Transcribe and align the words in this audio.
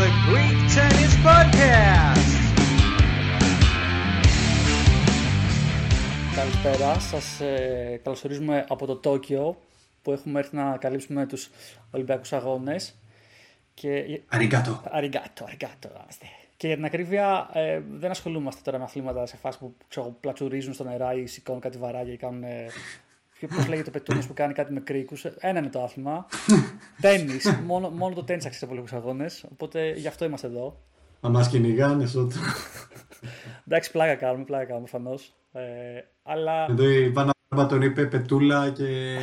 the 0.00 0.10
Greek 0.28 0.58
Tennis 0.74 1.14
Podcast. 1.26 2.30
Καλησπέρα, 6.34 6.98
σας 6.98 7.40
ε, 7.40 8.00
καλωσορίζουμε 8.02 8.64
από 8.68 8.86
το 8.86 8.96
Τόκιο 8.96 9.56
που 10.02 10.12
έχουμε 10.12 10.38
έρθει 10.38 10.56
να 10.56 10.76
καλύψουμε 10.76 11.26
τους 11.26 11.50
Ολυμπιακούς 11.90 12.32
Αγώνες. 12.32 12.94
Και... 13.74 14.20
Αριγκάτο. 14.28 14.82
Αριγκάτο, 14.84 15.44
αριγκάτο. 15.44 15.88
είμαστε. 16.02 16.26
Και 16.56 16.66
για 16.66 16.76
την 16.76 16.84
ακρίβεια 16.84 17.50
ε, 17.52 17.80
δεν 17.90 18.10
ασχολούμαστε 18.10 18.60
τώρα 18.64 18.78
με 18.78 18.84
αθλήματα 18.84 19.26
σε 19.26 19.36
φάση 19.36 19.58
που 19.58 19.74
ξέρω, 19.88 20.16
πλατσουρίζουν 20.20 20.74
στο 20.74 20.84
νερά 20.84 21.14
ή 21.14 21.26
σηκώνουν 21.26 21.60
κάτι 21.60 21.78
βαράγια 21.78 22.12
ή 22.12 22.16
κάνουν... 22.16 22.42
Ε, 22.42 22.66
Πώς 23.46 23.68
λέγεται 23.68 23.88
ο 23.88 23.92
πετούνιο 23.92 24.22
που 24.26 24.34
κάνει 24.34 24.52
κάτι 24.52 24.72
με 24.72 24.80
κρίκους. 24.80 25.24
Ένα 25.24 25.58
είναι 25.58 25.68
το 25.68 25.82
άθλημα. 25.82 26.26
Τέννη. 27.00 27.32
μόνο, 27.66 27.90
μόνο 27.90 28.14
το 28.14 28.24
τέννη 28.24 28.42
αξίζει 28.46 28.72
από 28.72 28.96
αγώνες. 28.96 29.44
Οπότε 29.52 29.92
γι' 29.92 30.06
αυτό 30.06 30.24
είμαστε 30.24 30.46
εδώ. 30.46 30.80
Να 31.20 31.28
μας 31.28 31.48
κυνηγάνε 31.48 32.06
σώτο. 32.06 32.36
Εντάξει, 33.66 33.90
πλάκα 33.90 34.14
κάνουμε, 34.14 34.44
πλάκα 34.44 34.64
κάνουμε 34.64 34.88
προφανώ. 34.90 35.18
Ε, 35.52 35.62
αλλά... 36.22 36.66
Εδώ 36.70 36.88
η 36.88 37.08
Βάνα 37.08 37.32
τον 37.68 37.82
είπε 37.82 38.06
πετούλα 38.06 38.70
και 38.70 39.18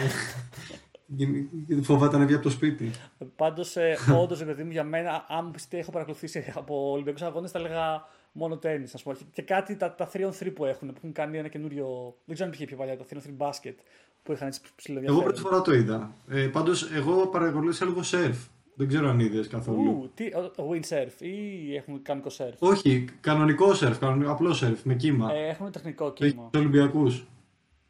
φοβάται 1.82 2.18
να 2.18 2.26
βγει 2.26 2.34
από 2.34 2.44
το 2.44 2.50
σπίτι. 2.50 2.92
Πάντως, 3.36 3.76
ε, 3.76 3.98
όντως, 4.22 4.44
παιδί 4.44 4.64
μου, 4.64 4.72
για 4.72 4.84
μένα, 4.84 5.26
αν 5.28 5.46
μου 5.46 5.52
πει 5.70 5.78
έχω 5.78 5.92
παρακολουθήσει 5.92 6.52
από 6.56 6.92
Ολυμπιακούς 6.92 7.22
Αγώνες, 7.22 7.52
θα 7.52 7.60
έλεγα 7.60 8.06
μόνο 8.32 8.58
τέννη. 8.58 8.88
Και 9.32 9.42
κάτι 9.42 9.76
τα, 9.76 9.96
τα 9.96 10.10
3-on-3 10.14 10.52
που 10.56 10.66
έχουν, 10.66 10.88
που 10.88 10.94
έχουν 10.98 11.12
κάνει 11.12 11.38
ένα 11.38 11.48
καινούριο. 11.48 12.16
Δεν 12.26 12.34
ξέρω 12.34 12.50
αν 12.50 12.56
πήγε 12.56 12.66
πιο 12.66 12.78
παλιά, 12.78 12.98
τα 12.98 13.06
3-on-3 13.10 13.30
μπάσκετ 13.34 13.80
που 14.28 14.34
είχαν 14.34 14.48
έτσι 14.48 14.62
ψηλό 14.76 15.02
Εγώ 15.04 15.22
πρώτη 15.22 15.40
φορά 15.40 15.62
το 15.62 15.74
είδα. 15.74 16.12
Ε, 16.30 16.48
Πάντως, 16.48 16.92
εγώ 16.92 17.28
παρακολούθησα 17.28 17.86
λίγο 17.86 18.04
σερφ. 18.04 18.38
Δεν 18.76 18.88
ξέρω 18.88 19.10
αν 19.10 19.20
είδες 19.20 19.48
καθόλου. 19.48 19.90
Ου, 19.90 20.12
τι, 20.14 20.30
windsurf 20.56 21.22
ή 21.22 21.76
έχουμε 21.76 22.00
κανονικό 22.02 22.30
σερφ; 22.30 22.56
Όχι, 22.60 23.06
κανονικό 23.22 23.74
σερφ, 23.74 24.00
κανονικό, 24.00 24.32
απλό 24.32 24.54
σερφ 24.54 24.84
με 24.84 24.96
κύμα. 24.96 25.34
Ε, 25.34 25.48
έχουμε 25.48 25.72
τεχνικό 25.72 26.14
κύμα. 26.14 26.50
Τους 26.52 26.62
Ολυμπιακούς. 26.62 27.26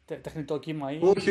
Τε, 0.04 0.14
τεχνητό 0.14 0.58
κύμα 0.58 0.92
ή. 0.92 0.98
Όχι, 1.00 1.30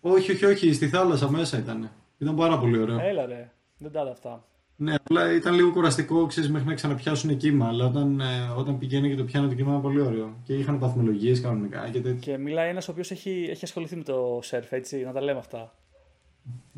όχι, 0.00 0.32
όχι, 0.32 0.44
όχι, 0.44 0.72
στη 0.72 0.88
θάλασσα 0.88 1.30
μέσα 1.30 1.58
ήταν. 1.58 1.90
Ήταν 2.18 2.34
πάρα 2.36 2.58
πολύ 2.58 2.78
ωραίο. 2.78 3.00
Έλα 3.00 3.26
ρε, 3.26 3.50
δεν 3.78 3.92
τα 3.92 4.02
αυτά. 4.02 4.44
Ναι, 4.80 4.94
απλά 4.94 5.34
ήταν 5.34 5.54
λίγο 5.54 5.70
κουραστικό, 5.70 6.26
ξέρεις, 6.26 6.50
μέχρι 6.50 6.68
να 6.68 6.74
ξαναπιάσουν 6.74 7.36
κύμα. 7.36 7.66
Αλλά 7.66 7.84
όταν, 7.84 8.20
ε, 8.20 8.52
όταν 8.56 8.78
πηγαίνει 8.78 9.08
και 9.08 9.16
το 9.16 9.24
πιάνει 9.24 9.48
το 9.48 9.54
κύμα 9.54 9.70
ήταν 9.70 9.82
πολύ 9.82 10.00
ωραίο. 10.00 10.36
Και 10.44 10.54
είχαν 10.54 10.78
παθμολογίε 10.78 11.38
κανονικά 11.38 11.88
και 11.92 12.00
τέτοια. 12.00 12.32
Και 12.32 12.38
μιλάει 12.38 12.68
ένας 12.68 12.88
ο 12.88 12.90
οποίος 12.90 13.10
έχει, 13.10 13.46
έχει 13.50 13.64
ασχοληθεί 13.64 13.96
με 13.96 14.02
το 14.02 14.38
σερφ, 14.42 14.72
έτσι, 14.72 14.96
να 14.96 15.12
τα 15.12 15.20
λέμε 15.20 15.38
αυτά. 15.38 15.74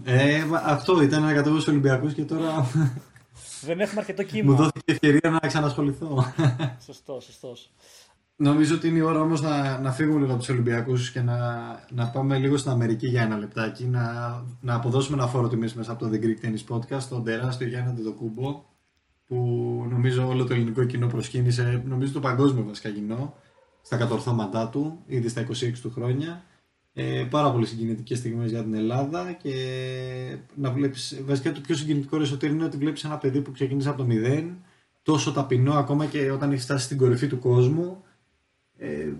Ε, 0.04 0.42
αυτό 0.64 1.02
ήταν 1.02 1.22
ένα 1.22 1.34
κατέβω 1.34 1.58
Ολυμπιακού 1.68 2.08
και 2.08 2.22
τώρα. 2.22 2.66
Δεν 3.60 3.80
έχουμε 3.80 4.00
αρκετό 4.00 4.22
κύμα. 4.22 4.50
Μου 4.50 4.56
δόθηκε 4.56 4.92
ευκαιρία 4.92 5.30
να 5.30 5.48
ξανασχοληθώ. 5.48 6.24
Σωστό, 6.86 7.20
σωστός. 7.20 7.70
Νομίζω 8.42 8.74
ότι 8.74 8.88
είναι 8.88 8.98
η 8.98 9.00
ώρα 9.00 9.20
όμως 9.20 9.40
να, 9.40 9.78
να 9.78 9.92
φύγουμε 9.92 10.18
λίγο 10.18 10.30
από 10.30 10.38
τους 10.38 10.48
Ολυμπιακούς 10.48 11.10
και 11.10 11.20
να, 11.20 11.36
να 11.90 12.06
πάμε 12.06 12.38
λίγο 12.38 12.56
στην 12.56 12.70
Αμερική 12.70 13.06
για 13.06 13.22
ένα 13.22 13.36
λεπτάκι. 13.36 13.84
Να, 13.84 14.02
να 14.60 14.74
αποδώσουμε 14.74 15.16
ένα 15.16 15.26
φόρο 15.26 15.48
τιμής 15.48 15.74
μέσα 15.74 15.92
από 15.92 16.04
το 16.04 16.10
The 16.12 16.24
Greek 16.24 16.46
Tennis 16.46 16.76
Podcast, 16.76 17.02
τον 17.02 17.24
τεράστιο 17.24 17.68
Γιάννη 17.68 17.90
Αντετοκούμπο, 17.90 18.64
που 19.26 19.36
νομίζω 19.90 20.28
όλο 20.28 20.44
το 20.44 20.54
ελληνικό 20.54 20.84
κοινό 20.84 21.06
προσκύνησε, 21.06 21.82
νομίζω 21.86 22.12
το 22.12 22.20
παγκόσμιο 22.20 22.64
βασικά 22.64 22.90
κοινό, 22.90 23.34
στα 23.82 23.96
κατορθώματά 23.96 24.68
του, 24.68 24.98
ήδη 25.06 25.28
στα 25.28 25.46
26 25.46 25.72
του 25.82 25.90
χρόνια. 25.90 26.44
Ε, 26.92 27.26
πάρα 27.30 27.52
πολύ 27.52 27.66
συγκινητικές 27.66 28.18
στιγμές 28.18 28.50
για 28.50 28.62
την 28.62 28.74
Ελλάδα 28.74 29.32
και 29.32 29.54
να 30.54 30.70
βλέπεις, 30.70 31.22
βασικά 31.24 31.52
το 31.52 31.60
πιο 31.60 31.74
συγκινητικό 31.74 32.16
ρεσοτήρι 32.16 32.52
είναι 32.52 32.64
ότι 32.64 32.76
βλέπεις 32.76 33.04
ένα 33.04 33.16
παιδί 33.16 33.40
που 33.40 33.52
ξεκίνησε 33.52 33.88
από 33.88 33.98
το 33.98 34.04
μηδέν, 34.04 34.56
τόσο 35.02 35.32
ταπεινό 35.32 35.72
ακόμα 35.72 36.06
και 36.06 36.30
όταν 36.30 36.52
έχει 36.52 36.62
φτάσει 36.62 36.84
στην 36.84 36.96
κορυφή 36.96 37.26
του 37.26 37.38
κόσμου 37.38 38.04
ε, 38.80 39.12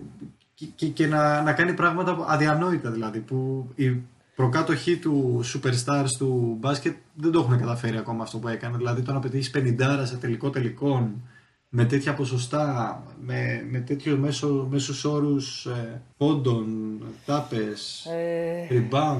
και, 0.75 0.87
και, 0.87 1.07
να, 1.07 1.41
να 1.41 1.53
κάνει 1.53 1.73
πράγματα 1.73 2.25
αδιανόητα 2.27 2.91
δηλαδή 2.91 3.19
που 3.19 3.69
οι 3.75 4.01
προκάτοχοι 4.35 4.97
του 4.97 5.41
superstars 5.43 6.09
του 6.17 6.57
μπάσκετ 6.59 6.95
δεν 7.15 7.31
το 7.31 7.39
έχουν 7.39 7.57
καταφέρει 7.57 7.97
ακόμα 7.97 8.23
αυτό 8.23 8.37
που 8.37 8.47
έκανε 8.47 8.77
δηλαδή 8.77 9.01
το 9.01 9.13
να 9.13 9.19
πετύχεις 9.19 9.51
50 9.55 10.01
σε 10.03 10.17
τελικό 10.17 10.49
τελικών 10.49 11.21
με 11.73 11.85
τέτοια 11.85 12.13
ποσοστά, 12.13 13.03
με, 13.21 13.65
με 13.69 13.79
τέτοιους 13.79 14.19
μέσο, 14.19 14.67
μέσους 14.71 15.03
όρους 15.03 15.65
ε, 15.65 16.01
πόντων, 16.17 16.97
τάπες, 17.25 18.05
ε... 18.05 18.67
rebound. 18.69 19.17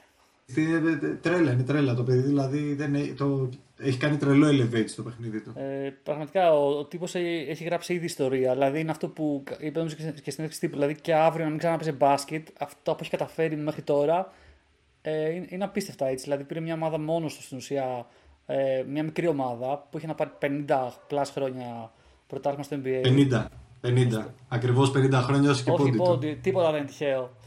Τρέλα, 1.22 1.52
είναι 1.52 1.63
τρέλα 1.63 1.94
το 1.94 2.03
παιδί, 2.03 2.22
δηλαδή 2.22 2.73
δεν, 2.73 3.16
το, 3.16 3.50
έχει 3.84 3.97
κάνει 3.97 4.18
τρελό 4.18 4.47
elevate 4.47 4.88
στο 4.88 5.03
παιχνίδι 5.03 5.42
του. 5.42 5.53
Ε, 5.56 5.90
πραγματικά 6.03 6.53
ο, 6.53 6.78
ο 6.78 6.86
τύπος 6.86 7.16
έχει 7.16 7.64
γράψει 7.64 7.94
ήδη 7.94 8.06
ιστορία. 8.06 8.53
Δηλαδή 8.53 8.80
είναι 8.80 8.92
αυτό 8.92 9.08
που 9.08 9.44
είπε 9.59 9.86
και 10.24 10.31
στην 10.31 10.50
τύπου. 10.59 10.74
Δηλαδή 10.74 10.96
και 11.02 11.14
αύριο 11.14 11.44
να 11.44 11.50
μην 11.50 11.59
ξαναπέζει 11.59 11.91
μπάσκετ, 11.91 12.47
αυτό 12.59 12.91
που 12.91 12.97
έχει 13.02 13.09
καταφέρει 13.09 13.56
μέχρι 13.56 13.81
τώρα 13.81 14.31
ε, 15.02 15.30
είναι, 15.30 15.46
είναι 15.50 15.64
απίστευτα 15.64 16.08
έτσι. 16.08 16.24
Δηλαδή 16.24 16.44
πήρε 16.44 16.59
μια 16.59 16.74
ομάδα 16.74 17.00
μόνος 17.00 17.36
του 17.36 17.41
στην 17.41 17.58
ουσία, 17.58 18.06
ε, 18.46 18.84
μια 18.88 19.03
μικρή 19.03 19.28
ομάδα 19.28 19.88
που 19.90 19.97
είχε 19.97 20.08
να 20.08 20.16
πάρει 20.16 20.31
50 20.41 20.88
πλάς 21.08 21.30
χρόνια 21.30 21.91
πρωτάθλημα 22.28 22.64
στο 22.64 22.78
NBA. 22.84 23.08
50. 23.31 23.46
50. 23.81 24.25
Ακριβώς 24.47 24.91
50 24.96 25.12
χρόνια 25.12 25.50
όσο 25.50 25.64
και 25.64 25.72
πόντι. 25.72 25.97
Όχι 26.00 26.36
τίποτα 26.41 26.72
δεν 26.72 26.80
είναι 26.80 26.90
τυχαίο. 26.90 27.38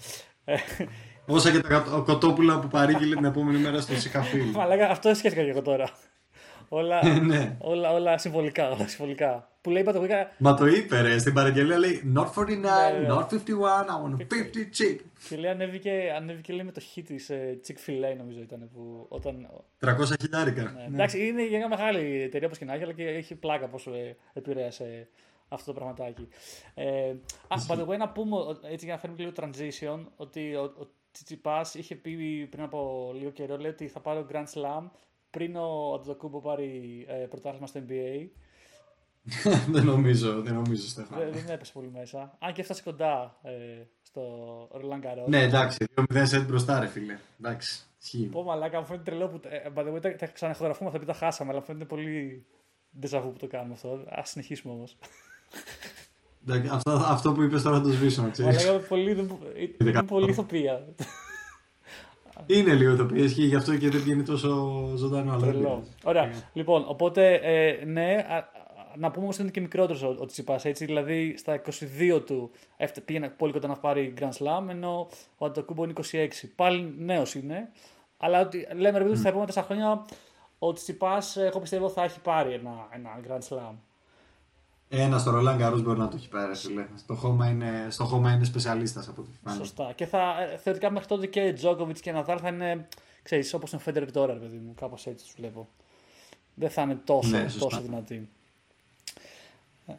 Όσα 1.27 1.50
και 1.50 1.61
τα 1.61 2.03
κοτόπουλα 2.05 2.61
που 2.61 2.69
παρήγγειλε 2.69 3.15
την 3.15 3.25
επόμενη 3.25 3.59
μέρα 3.59 3.81
στο 3.81 3.94
Σικαφίλ. 3.94 4.50
Μα 4.50 4.62
αυτό 4.91 5.15
σχέθηκα 5.15 5.43
και 5.43 5.50
εγώ 5.50 5.62
τώρα. 5.62 5.89
Όλα, 6.69 7.06
ε, 7.06 7.19
ναι. 7.19 7.56
όλα, 7.60 7.92
όλα 7.92 8.19
συμβολικά, 8.19 8.70
όλα 8.70 8.88
συμβολικά. 8.88 9.48
Που 9.60 9.70
λέει 9.70 9.82
πατογωγικά... 9.82 10.30
Μα 10.38 10.54
το 10.54 10.66
είπε 10.66 11.00
ρε, 11.00 11.19
στην 11.19 11.32
παραγγελία 11.32 11.78
λέει 11.78 12.12
Not 12.16 12.26
49, 12.41 12.47
ναι, 12.48 12.66
not 13.08 13.28
51, 13.28 13.36
I 13.36 14.02
want 14.02 14.16
50 14.16 14.22
chip. 14.76 14.98
Και 15.28 15.36
λέει 15.36 15.50
ανέβηκε, 15.50 16.12
ανέβηκε 16.16 16.52
λέει 16.52 16.64
με 16.64 16.72
το 16.72 16.80
χ 16.80 17.04
της 17.04 17.30
ε, 17.30 17.60
Chick 17.66 17.91
fil 17.91 18.12
A 18.12 18.16
νομίζω 18.16 18.41
ήταν 18.41 18.70
που 18.75 19.06
όταν... 19.08 19.48
300 19.84 19.91
χιλιάρικα. 20.20 20.62
Ναι. 20.62 20.70
Ναι. 20.70 20.84
Εντάξει 20.84 21.26
είναι 21.26 21.47
για 21.47 21.58
μια 21.58 21.69
μεγάλη 21.69 22.22
εταιρεία 22.22 22.47
όπως 22.47 22.58
και 22.58 22.64
να 22.64 22.75
έχει 22.75 22.82
αλλά 22.82 22.92
και 22.92 23.08
έχει 23.08 23.34
πλάκα 23.34 23.69
πόσο 23.69 23.94
ε, 23.94 24.16
επηρέασε 24.32 25.08
αυτό 25.48 25.72
το 25.72 25.81
πραγματάκι. 25.81 26.28
Ε, 26.75 27.10
α, 27.48 27.56
by 27.69 27.75
the 27.75 27.86
way, 27.86 27.96
να 27.98 28.08
πούμε 28.08 28.36
έτσι 28.70 28.84
για 28.84 28.94
να 28.94 29.00
φέρουμε 29.00 29.19
λίγο 29.19 29.32
transition 29.36 30.04
ότι 30.16 30.54
ο, 30.54 30.62
ο 30.62 30.88
Τσιτσιπάς 31.12 31.75
είχε 31.75 31.94
πει 31.94 32.46
πριν 32.50 32.62
από 32.62 33.10
λίγο 33.14 33.31
καιρό 33.31 33.56
λέει 33.56 33.70
ότι 33.70 33.88
θα 33.88 34.00
πάρει 34.00 34.19
ο 34.19 34.26
Grand 34.32 34.46
Slam 34.54 34.88
πριν 35.34 35.56
ο 35.56 35.95
Αντετοκούμπο 35.95 36.41
πάρει 36.41 37.05
ε, 37.09 37.12
πρωτάθλημα 37.15 37.67
στο 37.67 37.81
NBA. 37.89 38.28
δεν 39.75 39.84
νομίζω, 39.84 40.43
δεν 40.43 40.55
νομίζω, 40.55 40.89
Στέφαν. 40.89 41.19
Δεν, 41.19 41.33
δεν 41.33 41.55
έπεσε 41.55 41.72
πολύ 41.72 41.91
μέσα. 41.91 42.37
Αν 42.39 42.53
και 42.53 42.61
έφτασε 42.61 42.83
κοντά 42.83 43.39
ε, 43.43 43.50
στο 44.03 44.23
Ρολάν 44.73 45.00
Καρό. 45.00 45.25
Ναι, 45.28 45.43
εντάξει, 45.43 45.87
2-0 46.12 46.23
σετ 46.23 46.47
μπροστά, 46.47 46.81
ρε 46.81 46.87
φίλε. 46.87 47.19
Εντάξει, 47.41 47.84
ισχύει. 48.00 48.27
Πω 48.27 48.43
μαλάκα, 48.43 48.81
μου 48.81 48.87
φαίνεται 48.87 49.05
τρελό 49.05 49.28
που. 49.28 49.41
Ε, 49.44 50.00
τα, 50.00 50.17
τα 50.17 50.27
ξαναχογραφούμε 50.27 50.89
αυτά 50.89 51.00
που 51.00 51.06
τα 51.06 51.15
χάσαμε, 51.15 51.50
αλλά 51.50 51.62
φαίνεται 51.62 51.84
πολύ 51.84 52.44
ντεζαβού 52.99 53.33
που 53.33 53.39
το 53.39 53.47
κάνουμε 53.47 53.75
αυτό. 53.75 53.89
Α 53.89 54.23
συνεχίσουμε 54.25 54.75
όμως. 54.75 54.97
Αυτό, 56.71 56.91
αυτό 56.91 57.33
που 57.33 57.43
είπες 57.43 57.62
τώρα 57.62 57.81
το 57.81 57.91
σβήσω, 57.91 58.31
ξέρεις. 58.31 58.69
Αλλά 58.69 58.78
πολύ, 58.78 59.11
είναι 59.78 60.03
πολύ 60.03 60.31
ηθοποιία. 60.31 60.94
Είναι 62.47 62.75
λίγο 62.75 62.97
το 62.97 63.09
PSG, 63.12 63.34
γι' 63.34 63.55
αυτό 63.55 63.77
και 63.77 63.89
δεν 63.89 64.00
βγαίνει 64.00 64.22
τόσο 64.22 64.83
ζωντανό. 64.97 65.33
Αλλά 65.33 65.83
Ωραία. 66.05 66.31
Λοιπόν, 66.53 66.84
οπότε 66.87 67.34
ε, 67.34 67.84
ναι, 67.84 68.27
να 68.97 69.11
πούμε 69.11 69.27
ότι 69.27 69.41
είναι 69.41 69.50
και 69.50 69.61
μικρότερος 69.61 70.03
ο 70.03 70.27
Τσιπάς. 70.27 70.65
Έτσι, 70.65 70.84
δηλαδή 70.84 71.34
στα 71.39 71.62
22 72.17 72.23
του 72.27 72.50
πήγαινε 73.05 73.28
πολύ 73.28 73.53
κοντά 73.53 73.69
να 73.69 73.77
πάρει 73.77 74.15
Grand 74.21 74.44
Slam, 74.44 74.69
ενώ 74.69 75.08
ο 75.38 75.47
Αντοκούμπο 75.47 75.85
είναι 75.85 75.93
26. 76.12 76.29
Πάλι 76.56 76.94
νέος 76.99 77.35
είναι. 77.35 77.69
Αλλά 78.17 78.41
ότι, 78.41 78.67
λέμε 78.75 78.99
ρε, 78.99 79.05
mm. 79.08 79.17
στα 79.17 79.29
επόμενα 79.29 79.53
4 79.55 79.62
χρόνια 79.64 80.06
ο 80.58 80.73
Τσιπάς, 80.73 81.37
εγώ 81.37 81.61
πιστεύω, 81.61 81.88
θα 81.88 82.03
έχει 82.03 82.20
πάρει 82.20 82.53
ένα, 82.53 82.88
ένα 82.91 83.20
Grand 83.29 83.55
Slam. 83.55 83.75
Ένα 85.00 85.19
στο 85.19 85.31
Ρολάν 85.31 85.58
Καρό 85.58 85.79
μπορεί 85.79 85.99
να 85.99 86.08
το 86.08 86.17
έχει 86.17 86.29
πάρει. 86.29 86.55
Στο 86.96 87.14
χώμα 87.14 87.49
είναι, 87.49 87.87
στο 87.91 88.05
χώμα 88.05 88.32
είναι 88.32 88.44
σπεσιαλίστας 88.44 89.08
από 89.08 89.23
ό,τι 89.23 89.31
φάνηκε. 89.44 89.64
Σωστά. 89.64 89.93
Και 89.94 90.06
θα, 90.06 90.19
ε, 90.52 90.56
θεωρητικά 90.56 90.93
μέχρι 90.93 91.08
τότε 91.08 91.26
και 91.26 91.52
Τζόκοβιτ 91.52 91.96
και 92.00 92.12
Ναδάλ 92.12 92.38
θα 92.43 92.49
είναι, 92.49 92.88
ξέρεις, 93.23 93.55
όπως 93.55 93.73
είναι 93.73 93.81
ο 93.81 93.85
Φέντερ 93.85 94.12
τώρα, 94.12 94.35
παιδί 94.35 94.56
μου. 94.56 94.75
Κάπως 94.81 95.06
έτσι 95.06 95.25
τους 95.25 95.35
βλέπω. 95.37 95.69
Δεν 96.55 96.70
θα 96.70 96.82
είναι 96.82 97.00
τόσο, 97.05 97.29
ναι, 97.29 97.46
τόσο 97.58 97.81
δυνατή. 97.81 98.29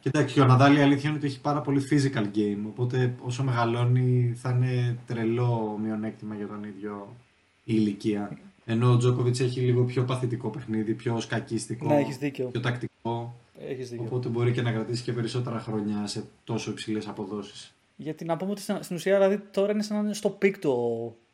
Κοιτάξτε, 0.00 0.32
και 0.32 0.40
ο 0.40 0.44
Ναδάλ 0.44 0.76
η 0.76 0.80
αλήθεια 0.80 1.08
είναι 1.08 1.18
ότι 1.18 1.26
έχει 1.26 1.40
πάρα 1.40 1.60
πολύ 1.60 1.82
physical 1.90 2.24
game. 2.36 2.58
Οπότε 2.66 3.14
όσο 3.22 3.42
μεγαλώνει 3.42 4.32
θα 4.36 4.50
είναι 4.50 4.98
τρελό 5.06 5.78
μειονέκτημα 5.82 6.34
για 6.34 6.46
τον 6.46 6.64
ίδιο 6.64 7.16
η 7.64 7.74
ηλικία. 7.76 8.38
Ενώ 8.64 8.92
ο 8.92 8.96
Τζόκοβιτ 8.96 9.40
έχει 9.40 9.60
λίγο 9.60 9.84
πιο 9.84 10.04
παθητικό 10.04 10.48
παιχνίδι, 10.48 10.94
πιο 10.94 11.20
σκακίστικο, 11.20 11.86
ναι, 11.86 12.04
πιο 12.50 12.60
τακτικό. 12.60 13.34
Έχεις 13.58 13.90
δίκιο. 13.90 14.04
Οπότε 14.06 14.28
μπορεί 14.28 14.52
και 14.52 14.62
να 14.62 14.72
κρατήσει 14.72 15.02
και 15.02 15.12
περισσότερα 15.12 15.58
χρόνια 15.58 16.06
σε 16.06 16.24
τόσο 16.44 16.70
υψηλές 16.70 17.08
αποδόσεις. 17.08 17.74
Γιατί 17.96 18.24
να 18.24 18.36
πούμε 18.36 18.50
ότι 18.50 18.60
στην 18.60 18.96
ουσία 18.96 19.14
δηλαδή, 19.14 19.38
τώρα 19.50 19.72
είναι 19.72 19.82
σαν 19.82 19.96
να 19.96 20.02
είναι 20.02 20.14
στο 20.14 20.30
peak 20.30 20.58
του 20.58 20.70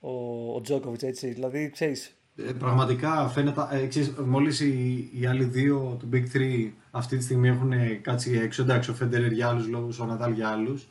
ο, 0.01 0.09
ο, 0.09 0.55
ο 0.55 0.61
Τζόκοβιτ. 0.61 1.19
Δηλαδή, 1.23 1.71
ξέρεις, 1.71 2.17
Ε, 2.37 2.53
πραγματικά 2.53 3.29
φαίνεται. 3.29 3.61
Ε, 3.71 3.87
ξέρεις, 3.87 4.13
μόλις 4.27 4.61
οι, 4.61 5.11
οι 5.13 5.27
άλλοι 5.27 5.45
δύο 5.45 5.97
του 5.99 6.09
Big 6.13 6.37
3 6.37 6.71
αυτή 6.91 7.17
τη 7.17 7.23
στιγμή 7.23 7.49
έχουν 7.49 7.73
κάτσει 8.01 8.33
έξω. 8.33 8.63
Εντάξει, 8.63 8.91
ο 8.91 8.95
Φέντερερ 8.95 9.33
για 9.33 9.49
άλλους 9.49 9.69
λόγους, 9.69 9.99
ο 9.99 10.05
Νατάλ 10.07 10.33
για 10.33 10.49
άλλους. 10.49 10.89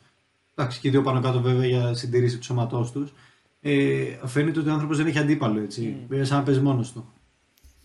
Εντάξει, 0.54 0.80
και 0.80 0.88
οι 0.88 0.90
δύο 0.90 1.02
πάνω 1.02 1.20
κάτω 1.20 1.40
βέβαια 1.40 1.66
για 1.66 1.94
συντήρηση 1.94 2.36
του 2.38 2.44
σώματός 2.44 2.92
τους. 2.92 3.12
Ε, 3.60 4.04
φαίνεται 4.24 4.60
ότι 4.60 4.68
ο 4.68 4.72
άνθρωπος 4.72 4.96
δεν 4.96 5.06
έχει 5.06 5.18
αντίπαλο 5.18 5.60
έτσι. 5.60 5.96
Mm. 6.10 6.20
σαν 6.22 6.38
να 6.38 6.44
παίζει 6.44 6.60
μόνος 6.60 6.92
του. 6.92 7.12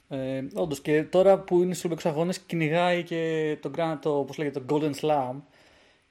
Ε, 0.09 0.43
Όντως 0.53 0.81
και 0.81 1.03
τώρα 1.03 1.39
που 1.39 1.55
είναι 1.55 1.73
στους 1.73 1.85
Ολυμπιακούς 1.85 2.11
Αγώνες 2.11 2.39
κυνηγάει 2.39 3.03
και 3.03 3.57
το, 3.61 3.71
Grand, 3.77 3.97
το, 4.01 4.23
πώς 4.27 4.37
λέγεται, 4.37 4.59
το 4.59 4.75
Golden 4.75 4.93
Slam 5.01 5.35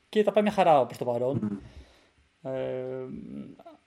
και 0.09 0.23
τα 0.23 0.33
πάει 0.33 0.43
μια 0.43 0.53
χαρά 0.53 0.87
προς 0.87 0.99
το 0.99 1.05
παρόν. 1.05 1.61
Mm. 2.43 2.51
Ε, 2.51 2.53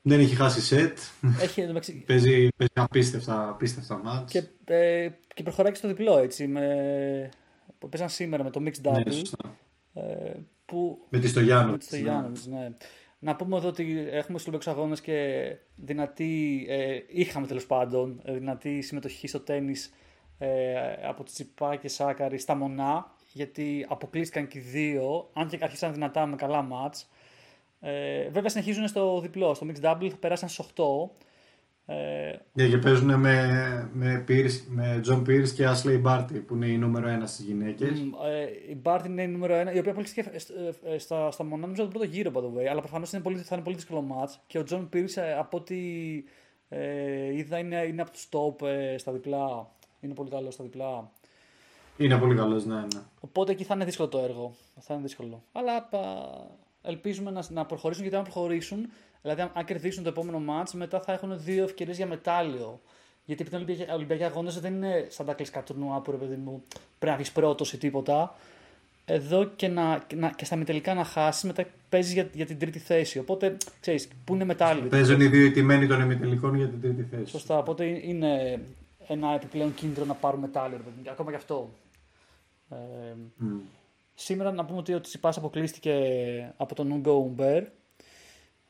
δεν 0.02 0.20
έχει 0.20 0.36
χάσει 0.36 0.62
σετ. 0.62 0.98
Έχει, 1.42 1.62
παίζει, 2.06 2.48
παίζει 2.58 2.72
απίστευτα, 2.74 3.50
απίστευτα 3.50 3.98
μάτς. 4.04 4.32
Και, 4.32 4.44
ε, 4.74 5.10
και 5.34 5.44
προχωράει 5.44 5.72
και 5.72 5.78
στο 5.78 5.88
διπλό 5.88 6.18
έτσι. 6.18 6.48
Με, 6.48 7.30
που 7.80 7.90
παίζαν 7.90 8.10
σήμερα 8.10 8.44
με 8.44 8.50
το 8.50 8.60
Mixed 8.64 8.82
Ναι, 8.82 8.92
Double. 8.92 9.12
σωστά. 9.14 9.56
ε, 9.94 10.32
που, 10.66 11.06
Με 11.10 11.20
τη 11.20 11.28
Στογιάννου. 11.28 11.72
με 11.72 11.78
τη 11.78 11.86
Στογιάννοβιτς, 11.86 12.46
ναι. 12.48 12.72
Να 13.20 13.36
πούμε 13.36 13.58
εδώ 13.58 13.68
ότι 13.68 14.08
έχουμε 14.12 14.40
στους 14.40 14.48
Ολυμπιακούς 14.48 14.68
Αγώνες 14.68 15.02
και 15.02 15.56
δυνατή, 15.76 16.66
ε, 16.70 17.00
είχαμε 17.08 17.48
τέλος 17.48 17.66
πάντων, 17.66 18.22
ε, 18.24 18.34
δυνατή 18.34 18.82
συμμετοχή 18.82 19.28
στο 19.28 19.40
τέννις 19.40 19.94
ε, 20.38 21.08
από 21.08 21.24
Τσιπά 21.24 21.76
και 21.76 21.88
Σάκαρη 21.88 22.38
στα 22.38 22.56
Μονά, 22.56 23.16
γιατί 23.34 23.86
αποκλείστηκαν 23.90 24.48
και 24.48 24.58
οι 24.58 24.62
δύο, 24.62 25.30
αν 25.34 25.48
και 25.48 25.58
άρχισαν 25.62 25.94
δυνατά 25.94 26.26
με 26.26 26.36
καλά 26.36 26.62
μάτς. 26.62 27.10
Ε, 27.80 28.30
βέβαια 28.30 28.50
συνεχίζουν 28.50 28.88
στο 28.88 29.20
διπλό, 29.20 29.54
στο 29.54 29.68
Mixed 29.70 29.86
Double, 29.86 30.20
περάσαν 30.20 30.50
στις 30.50 30.66
8. 30.76 31.10
Ε, 31.92 32.40
Ναι, 32.54 32.68
και 32.68 32.78
παίζουν 32.78 33.20
με, 33.20 33.90
με, 33.94 34.26
Pierce, 34.28 34.62
με 34.68 35.02
John 35.06 35.20
Pierce 35.20 35.50
και 35.50 35.68
Ashley 35.68 36.02
Barty 36.06 36.42
που 36.48 36.56
είναι 36.56 36.68
η 36.68 36.78
νούμερο 36.78 37.08
ένα 37.08 37.26
στις 37.26 37.46
γυναίκες. 37.46 38.00
μ, 38.00 38.12
ε, 38.26 38.72
η 38.72 38.76
Μπάρτι 38.76 39.12
είναι 39.12 39.22
η 39.22 39.28
νούμερο 39.28 39.54
1, 39.54 39.76
η 39.76 39.80
οποία 39.80 39.92
αποκλείστηκε 39.92 40.32
ε, 40.32 40.94
ε, 40.94 40.98
στα, 40.98 41.32
στα 41.32 41.44
μονά, 41.44 41.62
νομίζω 41.62 41.82
τον 41.82 41.90
πρώτο 41.92 42.06
γύρο, 42.06 42.32
by 42.36 42.38
the 42.38 42.60
way, 42.60 42.66
αλλά 42.66 42.80
προφανώς 42.80 43.12
είναι 43.12 43.22
πολύ, 43.22 43.38
θα 43.38 43.56
είναι 43.56 43.64
πολύ 43.64 43.76
δύσκολο 43.76 44.02
μάτς 44.02 44.40
και 44.48 44.58
ο 44.58 44.64
Τζον 44.64 44.90
Πίρς 44.90 45.18
από 45.18 45.58
ό,τι 45.58 45.78
ε, 46.70 47.36
είδα 47.36 47.58
είναι, 47.58 47.84
είναι 47.88 48.02
από 48.02 48.12
τους 48.12 48.30
top 48.32 48.68
ε, 48.68 48.98
στα 48.98 49.12
διπλά, 49.12 49.70
είναι 50.00 50.14
πολύ 50.14 50.30
καλός 50.30 50.54
στα 50.54 50.64
διπλά. 50.64 51.12
Είναι 51.98 52.18
πολύ 52.18 52.36
καλός, 52.36 52.66
ναι, 52.66 52.76
ναι. 52.76 53.02
Οπότε 53.20 53.52
εκεί 53.52 53.64
θα 53.64 53.76
είναι 53.76 53.86
δύσκολο 53.86 54.08
το 54.10 54.20
έργο. 54.20 54.56
Θα 54.80 54.94
είναι 54.94 55.04
δύσκολο. 55.04 55.44
Αλλά 55.52 55.76
α, 55.76 55.88
ελπίζουμε 56.82 57.32
να, 57.32 57.44
να 57.50 57.66
προχωρήσουν 57.66 58.02
γιατί 58.02 58.18
αν 58.18 58.24
προχωρήσουν, 58.24 58.90
δηλαδή 59.22 59.42
αν, 59.42 59.52
αν 59.54 59.66
κερδίσουν 59.66 60.04
το 60.04 60.10
επόμενο 60.10 60.40
μάτς, 60.40 60.74
μετά 60.74 61.00
θα 61.00 61.14
έχουν 61.14 61.44
δύο 61.44 61.64
ευκαιρίες 61.64 61.98
για 61.98 62.08
μετάλλιο. 62.08 62.80
Γιατί 63.26 63.42
επειδή 63.42 63.56
Ολυμπιακοί, 63.56 63.92
Ολυμπιακοί 63.92 64.24
αγώνες 64.24 64.60
δεν 64.60 64.74
είναι 64.74 65.08
σαν 65.10 65.26
τα 65.26 65.34
κλειστικά 65.34 65.64
τουρνουά 65.64 66.02
που 66.02 66.12
ρε 66.12 66.18
παιδί 66.18 66.36
μου 66.36 66.64
πρέπει 67.00 67.12
να 67.12 67.16
βγεις 67.16 67.32
πρώτος 67.32 67.74
ή 67.74 67.78
τίποτα. 67.78 68.36
Εδώ 69.06 69.46
και, 69.46 69.68
να, 69.68 70.04
και, 70.08 70.16
να, 70.16 70.30
και 70.30 70.46
στα 70.46 70.56
μητελικά 70.56 70.94
να 70.94 71.04
χάσεις, 71.04 71.44
μετά 71.44 71.66
παίζεις 71.90 72.14
για, 72.14 72.30
για 72.34 72.46
την 72.46 72.60
τρίτη 72.60 72.80
θέση. 72.80 73.20
Οπότε 73.20 73.58
ξέρεις, 73.80 74.08
πού 74.26 74.34
είναι 74.34 74.44
μετάλλιο. 74.44 74.90
Παίζουν 74.90 75.22
οι 75.22 75.28
δύο 75.28 75.46
οι 75.46 75.52
τιμένοι 75.52 75.88
των 75.88 76.02
ημιτελικών 76.02 76.56
για 76.56 76.68
την 76.68 76.82
τρίτη 76.82 77.04
θέση. 77.16 77.32
Σωστά. 77.32 77.58
Οπότε 77.58 77.86
είναι 77.86 78.62
ένα 79.08 79.34
επιπλέον 79.34 79.74
κίνητρο 79.74 80.06
να 80.06 80.14
πάρουν 80.14 80.40
μετάλλιο. 80.40 80.78
ρε 80.78 80.84
παιδί 80.84 80.96
μου, 81.04 81.12
Ακόμα 81.12 81.30
και 81.30 81.36
αυτό. 81.38 81.70
Ε, 82.70 82.76
Μμ. 83.38 83.58
Σήμερα 84.22 84.52
να 84.52 84.66
πούμε 84.66 84.80
ότι 84.80 84.94
ο 84.94 85.02
Τσιπάς 85.02 85.38
αποκλείστηκε 85.38 85.94
από 86.58 86.76
τον 86.76 86.92
Ούγκο 86.92 87.12
Ουμπέρ 87.12 87.64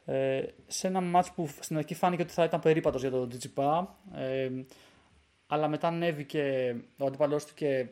ε, 0.06 0.44
σε 0.68 0.88
ένα 0.88 1.02
μάτς 1.02 1.32
που 1.32 1.50
στην 1.60 1.78
αρχή 1.78 1.96
φάνηκε 1.96 2.22
ότι 2.22 2.32
θα 2.32 2.44
ήταν 2.44 2.60
περίπατος 2.60 3.02
για 3.02 3.10
τον 3.12 3.30
Τσιπά 3.30 3.98
ε, 4.16 4.50
αλλά 5.48 5.68
μετά 5.68 5.88
ανέβηκε 5.88 6.76
ο 6.98 7.06
αντίπαλός 7.06 7.46
του 7.46 7.54
και 7.54 7.88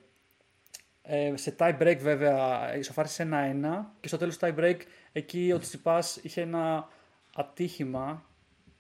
ε, 1.01 1.33
σε 1.35 1.55
tie 1.59 1.77
break 1.81 1.97
βέβαια 1.99 2.75
ισοφάρισε 2.77 3.27
1-1 3.63 3.85
και 3.99 4.07
στο 4.07 4.17
τέλος 4.17 4.37
του 4.37 4.45
tie 4.45 4.59
break 4.59 4.77
εκεί 5.11 5.51
ο 5.55 5.59
Τσιπάς 5.59 6.19
είχε 6.21 6.41
ένα 6.41 6.87
ατύχημα 7.35 8.25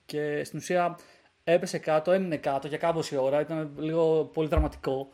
και 0.05 0.43
στην 0.43 0.59
ουσία 0.59 0.97
έπεσε 1.43 1.77
κάτω, 1.77 2.11
έμεινε 2.11 2.37
κάτω 2.37 2.67
για 2.67 2.77
κάμποση 2.77 3.15
ώρα, 3.15 3.41
ήταν 3.41 3.71
λίγο 3.77 4.23
πολύ 4.33 4.47
δραματικό. 4.47 5.09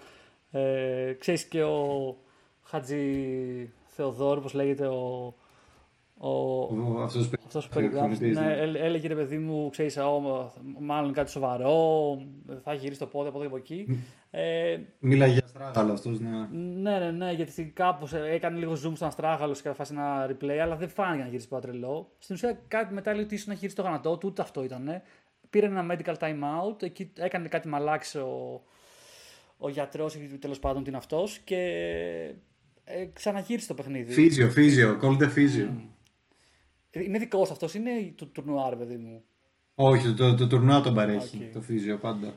Ε, 0.52 1.14
ξέρεις 1.20 1.44
και 1.44 1.64
ο 1.64 2.18
Χατζη 2.64 3.70
Θεοδόρ, 3.88 4.38
όπως 4.38 4.54
λέγεται 4.54 4.88
ο, 4.88 5.34
ο, 6.18 6.30
Ο- 6.30 7.02
Αυτός 7.04 7.30
που 7.30 7.36
αυτός 7.46 7.68
που 7.68 7.74
περιγράφει, 7.74 8.08
προπονητής, 8.08 8.38
ναι, 8.38 8.46
ναι. 8.46 8.54
έλ- 8.62 8.76
έλεγε 8.76 9.08
ρε 9.08 9.16
παιδί 9.16 9.38
μου, 9.38 9.70
ξέρεις, 9.70 9.98
«Ω, 9.98 10.52
μάλλον 10.80 11.14
κάτι 11.14 11.30
σοβαρό, 11.30 12.18
θα 12.64 12.74
γυρίσει 12.74 13.00
το 13.00 13.06
πόδι 13.08 13.28
από 13.28 13.38
εδώ 13.42 13.48
και 13.48 13.54
από 13.56 13.64
εκεί. 13.64 14.04
Ε, 14.32 14.80
Μίλαγε 15.00 15.34
για 15.34 15.48
στράγαλο 15.48 15.92
αυτός, 15.94 16.20
ναι. 16.20 16.30
ναι, 16.52 17.00
ναι, 17.00 17.12
ναι, 17.12 17.32
γιατί 17.32 17.64
κάπως 17.76 18.14
έκανε 18.14 18.58
λίγο 18.58 18.72
zoom 18.72 18.92
στον 18.96 19.08
αστράγαλο 19.08 19.54
και 19.64 19.72
φάσει 19.74 19.94
ένα 19.94 20.30
replay, 20.32 20.58
αλλά 20.58 20.76
δεν 20.76 20.90
φάνηκε 20.90 21.24
να 21.24 21.30
γυρίσει 21.30 21.48
πάρα 21.48 21.62
τρελό. 21.62 22.12
Στην 22.20 22.36
ουσία 22.36 22.60
κάτι 22.68 22.94
μετά 22.94 23.14
λέει 23.14 23.24
ότι 23.24 23.34
ίσως 23.34 23.48
να 23.48 23.54
γυρίσει 23.54 23.76
το 23.76 23.82
γανατό 23.82 24.18
του, 24.18 24.28
ούτε 24.32 24.42
αυτό 24.42 24.64
ήταν. 24.64 25.02
Πήρε 25.50 25.66
ένα 25.66 25.86
medical 25.92 26.14
time 26.20 26.40
out, 26.70 26.84
εκεί 26.84 27.12
έκανε 27.18 27.48
κάτι 27.48 27.68
μαλάξι 27.68 28.18
ο, 28.18 28.62
ο 29.58 29.70
γιατρός 29.70 30.16
ή 30.16 30.38
τέλος 30.42 30.60
πάντων 30.60 30.84
τι 30.84 30.90
είναι 30.90 30.98
αυτός 30.98 31.38
και 31.40 32.34
ε, 32.84 33.06
ξαναγύρισε 33.14 33.68
το 33.68 33.74
παιχνίδι. 33.74 34.14
Φίζιο, 34.14 34.50
φίζιο, 34.50 35.00
called 35.02 35.24
the 35.24 35.30
φίζιο. 35.30 35.90
Είναι 36.92 37.18
δικός 37.20 37.52
αυτός, 37.52 37.74
είναι 37.74 37.90
του 38.16 38.32
τουρνουά, 38.32 38.70
ρε 38.70 38.76
παιδί 38.76 38.98
μου. 38.98 39.24
Όχι, 39.76 40.08
το, 40.08 40.14
το, 40.14 40.36
το 40.36 40.48
τουρνουά 40.48 40.82
τον 40.82 40.94
παρέχει, 40.94 41.42
Οκ. 41.48 41.54
το 41.54 41.62
physio 41.62 41.98
πάντα. 41.98 42.34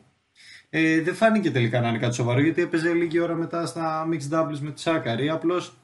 Ε, 0.70 1.00
δεν 1.00 1.14
φάνηκε 1.14 1.50
τελικά 1.50 1.80
να 1.80 1.88
είναι 1.88 1.98
κάτι 1.98 2.14
σοβαρό 2.14 2.40
γιατί 2.40 2.62
έπαιζε 2.62 2.92
λίγη 2.92 3.20
ώρα 3.20 3.34
μετά 3.34 3.66
στα 3.66 4.08
mixed 4.12 4.34
doubles 4.34 4.58
με 4.60 4.70
τη 4.70 4.80
Σάκαρη. 4.80 5.28
Απλώς 5.28 5.76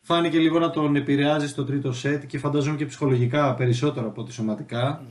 φάνηκε 0.00 0.38
λίγο 0.38 0.58
να 0.58 0.70
τον 0.70 0.96
επηρεάζει 0.96 1.48
στο 1.48 1.64
τρίτο 1.64 1.92
σετ 1.92 2.26
και 2.26 2.38
φαντάζομαι 2.38 2.76
και 2.76 2.86
ψυχολογικά 2.86 3.54
περισσότερο 3.54 4.06
από 4.06 4.20
ότι 4.20 4.32
σωματικα 4.32 5.06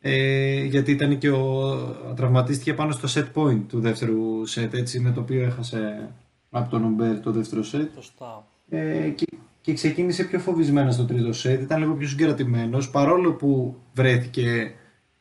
Ε, 0.00 0.64
γιατί 0.64 0.92
ήταν 0.92 1.18
και 1.18 1.30
ο. 1.30 2.12
τραυματίστηκε 2.16 2.74
πάνω 2.74 2.92
στο 2.92 3.08
set 3.20 3.40
point 3.42 3.60
του 3.68 3.80
δεύτερου 3.80 4.48
set, 4.48 4.72
έτσι, 4.72 5.00
με 5.00 5.12
το 5.12 5.20
οποίο 5.20 5.42
έχασε 5.42 6.10
από 6.58 6.70
τον 6.70 6.84
Ομπέρ 6.84 7.20
το 7.20 7.30
δεύτερο 7.30 7.62
set. 7.72 7.88
Σωστά. 7.94 8.46
Ε, 8.68 9.08
και, 9.08 9.26
και 9.60 9.72
ξεκίνησε 9.72 10.24
πιο 10.24 10.38
φοβισμένα 10.38 10.90
στο 10.90 11.04
τρίτο 11.04 11.32
σετ, 11.32 11.60
ήταν 11.60 11.80
λίγο 11.80 11.94
πιο 11.94 12.08
συγκρατημένος, 12.08 12.90
παρόλο 12.90 13.32
που 13.32 13.76
βρέθηκε 13.94 14.74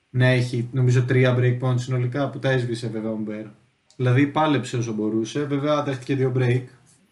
να 0.10 0.28
έχει 0.28 0.70
νομίζω 0.72 1.04
τρία 1.04 1.38
break 1.40 1.60
points 1.62 1.80
συνολικά 1.80 2.30
που 2.30 2.40
τα 2.40 2.50
έσβησε 2.50 2.88
βέβαια 2.88 3.12
ο 3.12 3.18
Μπέρ. 3.18 3.46
Δηλαδή 3.96 4.28
πάλεψε 4.28 4.78
όσο 4.78 4.94
μπορούσε, 4.94 5.44
βέβαια 5.44 5.84
δέχτηκε 5.84 6.16
δύο 6.16 6.32
break 6.38 6.64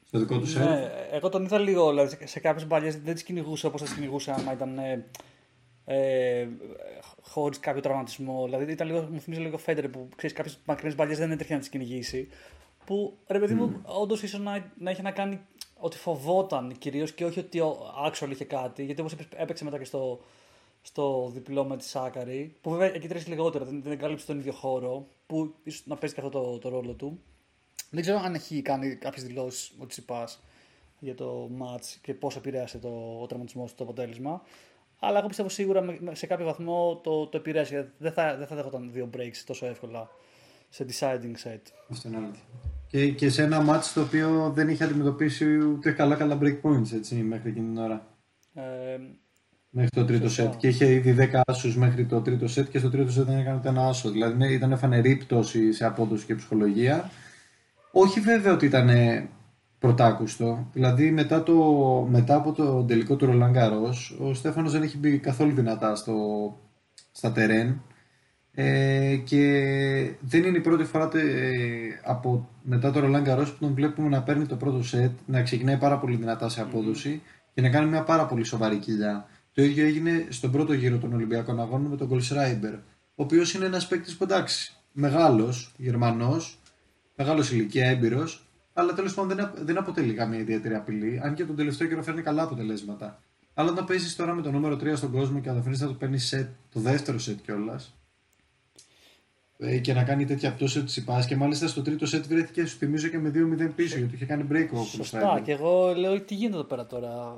στο 0.08 0.20
δικό 0.20 0.40
του 0.40 0.48
σετ. 0.48 0.64
Ναι, 0.64 0.92
εγώ 1.12 1.30
τον 1.30 1.44
είδα 1.44 1.60
λίγο, 1.60 1.90
δηλαδή 1.90 2.18
σε 2.24 2.40
κάποιες 2.40 2.66
παλιέ 2.66 2.92
δεν 3.04 3.14
τις 3.14 3.24
κυνηγούσε 3.24 3.68
όπως 3.68 3.82
τις 3.82 3.94
κυνηγούσε 3.94 4.32
άμα 4.32 4.54
ήταν 4.54 4.78
ε, 4.78 5.06
ε, 5.86 6.48
χωρίς 7.22 7.60
κάποιο 7.60 7.82
τραυματισμό. 7.82 8.44
Δηλαδή 8.46 8.72
ήταν 8.72 8.88
λίγο, 8.88 9.08
μου 9.12 9.20
θυμίζει 9.20 9.42
λίγο 9.42 9.58
Φέντερ 9.58 9.88
που 9.88 10.08
ξέρεις 10.16 10.36
κάποιες 10.36 10.60
μακρινές 10.66 10.96
παλιέ 10.96 11.16
δεν 11.16 11.32
έτρεχε 11.32 11.54
να 11.54 11.60
τις 11.60 11.70
κυνηγήσει. 11.70 12.28
Που 12.86 13.18
ρε 13.28 13.40
παιδί 13.40 13.54
μου, 13.54 13.82
όντως 13.84 14.24
ίσως 14.24 14.40
να, 14.40 14.72
να 14.78 14.92
είχε 14.92 15.02
να 15.02 15.12
κάνει 15.12 15.40
ότι 15.80 15.98
φοβόταν 15.98 16.76
κυρίως 16.78 17.12
και 17.12 17.26
όχι 17.26 17.40
ότι 17.40 17.60
ο 17.60 17.78
actual 18.08 18.30
είχε 18.30 18.46
κάτι. 18.46 18.84
Γιατί 18.86 19.02
όπως 19.02 19.16
έπαιξε 19.36 19.64
μετά 19.64 19.78
και 19.78 19.86
στο, 19.86 20.20
στο 20.82 21.30
διπλό 21.34 21.64
με 21.66 21.78
τη 21.78 21.84
Σάκαρη, 21.84 22.56
που 22.62 22.70
βέβαια 22.70 22.94
εκεί 22.94 23.08
τρέχει 23.08 23.30
λιγότερο, 23.30 23.66
δεν, 23.66 23.82
δεν 23.84 23.98
κάλυψε 23.98 24.26
τον 24.26 24.38
ίδιο 24.40 24.52
χώρο, 24.54 25.08
που 25.28 25.54
ίσως 25.64 25.86
να 25.86 25.96
παίζει 25.96 26.16
και 26.16 26.22
αυτό 26.22 26.42
το, 26.42 26.58
το 26.58 26.70
ρόλο 26.70 26.94
του. 26.94 27.20
Δεν 27.90 28.02
ξέρω 28.02 28.20
αν 28.20 28.34
έχει 28.34 28.62
κάνει 28.62 28.96
κάποιες 28.96 29.26
δηλώσεις 29.26 29.74
ο 29.80 29.86
Τσιπά 29.86 30.28
για 31.00 31.16
το 31.16 31.50
match 31.62 31.86
και 32.02 32.14
πώς 32.14 32.36
επηρέασε 32.36 32.78
το, 32.78 33.20
ο 33.22 33.26
τραυματισμός 33.26 33.70
του 33.70 33.76
το 33.78 33.84
αποτέλεσμα. 33.84 34.42
Αλλά 35.00 35.18
εγώ 35.20 35.28
πιστεύω 35.28 35.50
σίγουρα 35.50 35.82
με- 35.82 35.98
με- 36.02 36.16
σε 36.16 36.26
κάποιο 36.28 36.46
βαθμό 36.46 37.00
το, 37.04 37.28
το 37.28 37.38
επηρέασε. 37.38 37.74
γιατί 37.74 37.92
Δεν 37.98 38.12
θα, 38.12 38.36
δεν 38.38 38.48
θα 38.48 38.56
δέχονταν 38.56 38.92
δύο 38.92 39.10
breaks 39.18 39.38
τόσο 39.46 39.66
εύκολα 39.66 40.10
σε 40.70 40.86
deciding 40.90 41.36
set. 41.48 41.62
Αυτό 41.90 42.08
είναι 42.08 42.18
αλήθεια. 42.18 42.44
Και, 42.94 43.12
και 43.12 43.30
σε 43.30 43.44
ένα 43.44 43.62
μάτς 43.62 43.94
το 43.94 44.02
οποίο 44.02 44.52
δεν 44.56 44.70
είχε 44.70 44.84
αντιμετωπίσει 44.84 45.58
ούτε 45.58 45.92
καλά 45.92 46.16
καλά 46.16 46.38
break 46.42 46.62
points 46.62 46.92
έτσι, 46.94 47.16
μέχρι 47.16 47.50
εκείνη 47.50 47.68
την 47.68 47.78
ώρα. 47.78 48.08
Ε, 48.54 48.62
Μέχρι 49.70 49.90
το 49.90 50.06
τρίτο 50.06 50.28
Σωστά. 50.28 50.44
σετ. 50.44 50.60
Και 50.60 50.68
είχε 50.68 50.92
ήδη 50.92 51.16
10 51.34 51.42
άσους 51.46 51.78
μέχρι 51.78 52.06
το 52.06 52.22
τρίτο 52.22 52.48
σετ 52.48 52.70
και 52.70 52.80
στο 52.80 52.90
τρίτο 52.90 53.12
σετ 53.12 53.26
δεν 53.26 53.38
έκανε 53.38 53.58
ούτε 53.58 53.70
ένα 53.70 53.88
άσο. 53.88 54.10
Δηλαδή 54.10 54.38
ναι, 54.38 54.48
ήταν 54.48 54.78
φανερή 54.78 55.16
πτώση 55.16 55.74
σε 55.74 55.86
απόδοση 55.86 56.26
και 56.26 56.36
ψυχολογία. 56.36 57.10
Όχι 57.92 58.20
βέβαια 58.20 58.54
ότι 58.54 58.66
ήταν 58.66 58.90
πρωτάκουστο. 59.80 60.68
Δηλαδή 60.74 61.12
μετά, 61.12 61.44
το, 61.44 61.56
μετά 62.10 62.36
από 62.36 62.52
το 62.52 62.84
τελικό 62.84 63.16
του 63.16 63.26
Ρολάν 63.26 63.52
Γκαρός, 63.52 64.18
ο 64.20 64.34
Στέφανος 64.34 64.72
δεν 64.72 64.82
έχει 64.82 64.98
μπει 64.98 65.18
καθόλου 65.18 65.54
δυνατά 65.54 65.96
στο, 65.96 66.14
στα 67.12 67.32
τερέν. 67.32 67.82
Ε, 68.56 69.16
και 69.16 70.16
δεν 70.22 70.44
είναι 70.44 70.58
η 70.58 70.62
πρώτη 70.62 70.84
φορά 70.84 71.08
τε- 71.08 72.00
από, 72.04 72.50
μετά 72.64 72.92
το 72.92 73.00
Ρολάν 73.00 73.22
Γκαρός 73.24 73.52
που 73.52 73.58
τον 73.60 73.74
βλέπουμε 73.74 74.10
να 74.10 74.24
παίρνει 74.24 74.46
το 74.46 74.56
πρώτο 74.56 74.84
σετ, 74.84 75.12
να 75.26 75.42
ξεκινάει 75.42 75.78
πάρα 75.78 75.98
πολύ 76.00 76.16
δυνατά 76.16 76.50
σε 76.50 76.62
απόδοση 76.62 77.22
και 77.54 77.62
να 77.62 77.70
κάνει 77.70 77.90
μια 77.90 78.04
πάρα 78.04 78.26
πολύ 78.26 78.44
σοβαρή 78.44 78.78
κοιλιά. 78.78 79.26
Το 79.54 79.64
ίδιο 79.64 79.86
έγινε 79.86 80.26
στον 80.30 80.52
πρώτο 80.52 80.74
γύρο 80.74 80.98
των 80.98 81.14
Ολυμπιακών 81.14 81.60
Αγώνων 81.60 81.90
με 81.92 81.98
τον 81.98 82.08
Γκολσράιμπερ, 82.08 82.74
ο 82.74 82.80
οποίος 83.16 83.54
είναι 83.54 83.66
ένας 83.66 83.88
παίκτης 83.88 84.16
που 84.18 84.24
εντάξει, 84.24 84.74
μεγάλος 84.92 85.74
Γερμανός, 85.78 86.60
μεγάλος 87.16 87.52
ηλικία, 87.52 87.88
έμπειρος, 87.90 88.46
αλλά 88.74 88.94
τέλος 88.94 89.14
πάντων 89.14 89.38
δεν, 89.38 89.52
δεν 89.66 89.78
αποτελεί 89.78 90.14
καμία 90.14 90.40
ιδιαίτερη 90.40 90.76
απειλή. 90.76 91.20
Αν 91.24 91.34
και 91.34 91.46
τον 91.46 91.56
τελευταίο 91.56 91.88
καιρό 91.88 92.04
φέρνει 92.04 92.22
καλά 92.22 92.44
αποτελέσματα. 92.44 93.20
Αλλά 93.54 93.72
όταν 93.72 93.86
παίζεις 93.86 94.16
τώρα 94.16 94.34
με 94.34 94.42
το 94.42 94.52
νούμερο 94.52 94.76
3 94.76 94.96
στον 94.96 95.12
κόσμο 95.12 95.40
και 95.40 95.48
καταφέρνει 95.48 95.78
να 95.80 95.88
το 95.88 95.94
παίρνει 95.94 96.18
σετ, 96.18 96.50
το 96.74 96.80
δεύτερο 96.80 97.20
σετ 97.20 97.40
κιόλας, 97.42 97.86
ε, 97.86 98.03
και 99.82 99.94
να 99.94 100.04
κάνει 100.04 100.26
τέτοια 100.26 100.54
πτώση 100.54 100.78
ότι 100.78 100.88
Τσιπά 100.88 101.26
και 101.28 101.36
μάλιστα 101.36 101.68
στο 101.68 101.82
τρίτο 101.82 102.06
σετ 102.06 102.26
βρέθηκε, 102.28 102.66
σου 102.66 102.78
θυμίζω 102.78 103.08
και 103.08 103.18
με 103.20 103.32
2-0 103.36 103.70
πίσω 103.76 103.98
γιατί 103.98 104.16
είχε 104.16 104.26
κάνει 104.26 104.48
break 104.52 104.68
ο 104.74 104.84
Σωστά, 104.84 105.42
και 105.44 105.52
εγώ 105.52 105.94
λέω 105.96 106.22
τι 106.22 106.36
γίνεται 106.36 106.56
εδώ 106.56 106.64
πέρα 106.64 106.86
τώρα; 106.86 107.36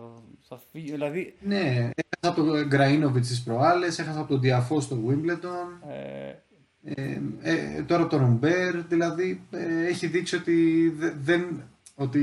Θα 0.48 0.60
φύγει, 0.72 0.92
δηλαδή... 0.92 1.36
Ναι, 1.40 1.60
έχασα 1.60 2.40
από 2.40 2.44
τον 2.44 2.68
Γκραίνοβιτ 2.68 3.24
τις 3.24 3.44
προάλλες, 3.44 4.00
έχασα 4.00 4.20
από 4.20 4.28
τον 4.28 4.40
Διαφό 4.40 4.80
στο 4.80 4.98
Wimbledon. 5.08 5.90
Ε... 5.90 6.34
Ε, 6.88 7.22
ε, 7.42 7.82
τώρα 7.82 8.02
από 8.02 8.12
τον 8.12 8.20
Ρομπέρ, 8.20 8.82
δηλαδή 8.82 9.42
ε, 9.52 9.88
έχει 9.88 10.08
δείξει 10.08 10.36
ότι 10.36 10.90
δεν, 11.22 11.64
ότι 11.96 12.20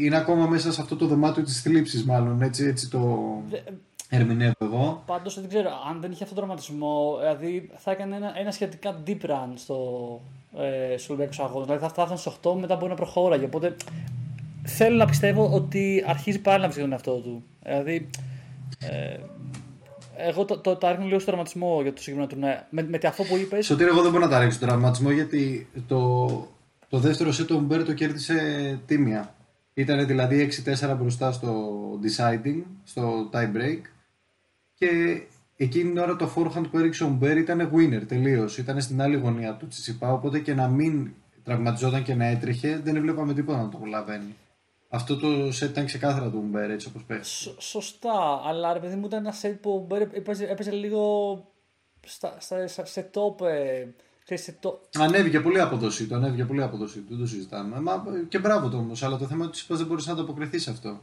είναι 0.00 0.16
ακόμα 0.16 0.46
μέσα 0.46 0.72
σε 0.72 0.80
αυτό 0.80 0.96
το 0.96 1.06
δωμάτιο 1.06 1.42
της 1.42 1.62
θλίψης 1.62 2.04
μάλλον, 2.04 2.42
έτσι, 2.42 2.64
έτσι 2.64 2.90
το 2.90 3.42
ερμηνεύω 4.16 4.54
εγώ. 4.60 5.02
Πάντως 5.06 5.40
δεν 5.40 5.48
ξέρω, 5.48 5.70
αν 5.90 6.00
δεν 6.00 6.10
είχε 6.10 6.22
αυτόν 6.22 6.38
τον 6.38 6.46
τραυματισμό, 6.46 7.16
δηλαδή 7.20 7.70
θα 7.76 7.90
έκανε 7.90 8.16
ένα, 8.16 8.32
ένα 8.38 8.50
σχετικά 8.50 9.02
deep 9.06 9.20
run 9.26 9.52
στο, 9.54 9.76
ε, 10.58 10.92
στους 10.92 11.08
Ολυμπιακούς 11.08 11.38
Αγώνες, 11.38 11.66
δηλαδή 11.66 11.82
θα 11.84 11.88
φτάσαν 11.88 12.18
στους 12.18 12.38
8 12.42 12.54
μετά 12.60 12.76
μπορεί 12.76 12.90
να 12.90 12.96
προχώραγε, 12.96 13.44
οπότε 13.44 13.76
θέλω 14.64 14.96
να 14.96 15.06
πιστεύω 15.06 15.50
ότι 15.52 16.04
αρχίζει 16.06 16.40
πάλι 16.40 16.60
να 16.60 16.64
βρίσκει 16.64 16.82
τον 16.82 16.92
εαυτό 16.92 17.12
του. 17.12 17.42
Δηλαδή, 17.62 18.08
ε, 18.78 19.16
εγώ 20.16 20.44
το, 20.44 20.58
το, 20.58 20.76
το 20.76 20.86
άρχισα 20.86 21.06
λίγο 21.06 21.18
στο 21.18 21.26
τραυματισμό 21.26 21.82
για 21.82 21.92
το 21.92 22.02
συγκεκριμένο 22.02 22.32
τουρνέ. 22.32 22.66
Με, 22.70 22.82
με 22.82 23.08
αυτό 23.08 23.22
που 23.22 23.36
είπε. 23.36 23.62
Σωτήρι, 23.62 23.88
εγώ 23.88 24.02
δεν 24.02 24.10
μπορώ 24.10 24.24
να 24.24 24.30
τα 24.30 24.38
ρίξω 24.38 24.58
τον 24.58 24.68
τραυματισμό 24.68 25.10
γιατί 25.10 25.68
το, 25.86 26.26
το 26.88 26.98
δεύτερο 26.98 27.32
σετ 27.32 27.50
ο 27.50 27.58
Μπέρ 27.58 27.84
το 27.84 27.92
κέρδισε 27.92 28.80
τίμια. 28.86 29.34
Ήταν 29.74 30.06
δηλαδή 30.06 30.50
6-4 30.64 30.96
μπροστά 30.98 31.32
στο 31.32 31.80
deciding, 32.02 32.62
στο 32.84 33.30
tie 33.32 33.56
break. 33.56 33.80
Και 34.82 35.22
εκείνη 35.56 35.90
την 35.90 35.98
ώρα 35.98 36.16
το 36.16 36.32
forehand 36.36 36.64
που 36.70 36.78
έριξε 36.78 37.04
ο 37.04 37.08
Μπέρ 37.08 37.36
ήταν 37.36 37.70
winner 37.74 38.02
τελείως. 38.08 38.58
Ήταν 38.58 38.80
στην 38.80 39.02
άλλη 39.02 39.16
γωνία 39.16 39.54
του 39.54 39.68
Τσιτσιπά. 39.68 40.12
Οπότε 40.12 40.38
και 40.38 40.54
να 40.54 40.68
μην 40.68 41.10
τραυματιζόταν 41.44 42.02
και 42.02 42.14
να 42.14 42.24
έτρεχε, 42.24 42.80
δεν 42.84 43.00
βλέπαμε 43.00 43.34
τίποτα 43.34 43.62
να 43.62 43.68
το 43.68 43.76
προλαβαίνει. 43.76 44.36
Αυτό 44.88 45.16
το 45.16 45.52
σετ 45.52 45.70
ήταν 45.70 45.86
ξεκάθαρα 45.86 46.30
του 46.30 46.44
Μπέρ 46.50 46.70
έτσι 46.70 46.88
όπως 46.88 47.04
παίζει. 47.04 47.24
Σωστά, 47.58 48.42
αλλά 48.44 48.72
ρε 48.72 48.78
παιδί 48.78 48.94
μου 48.94 49.06
ήταν 49.06 49.18
ένα 49.18 49.32
σετ 49.32 49.60
που 49.60 49.70
ο 49.70 49.84
Μπέρ 49.86 50.02
έπαιζε, 50.02 50.46
έπαιζε 50.46 50.70
λίγο 50.70 51.44
στα, 52.06 52.36
στα, 52.40 52.84
σε 52.84 53.10
top. 53.14 53.46
Ε, 53.46 54.36
σε 54.36 54.56
το... 54.60 54.80
Ανέβηκε 54.98 55.40
πολύ 55.40 55.60
αποδοσή 55.60 56.06
του, 56.06 56.14
ανέβηκε 56.14 56.44
πολύ 56.44 56.62
αποδοσή 56.62 56.98
του, 56.98 57.06
δεν 57.08 57.18
το 57.18 57.26
συζητάμε. 57.26 57.80
Μα, 57.80 58.04
και 58.28 58.38
μπράβο 58.38 58.68
το 58.68 58.76
όμως, 58.76 59.02
αλλά 59.02 59.16
το 59.16 59.26
θέμα 59.26 59.44
είναι 59.44 59.52
ότι 59.68 59.74
δεν 59.74 59.86
μπορείς 59.86 60.06
να 60.06 60.14
το 60.14 60.22
αποκριθείς 60.22 60.62
σε 60.62 60.70
αυτό. 60.70 61.00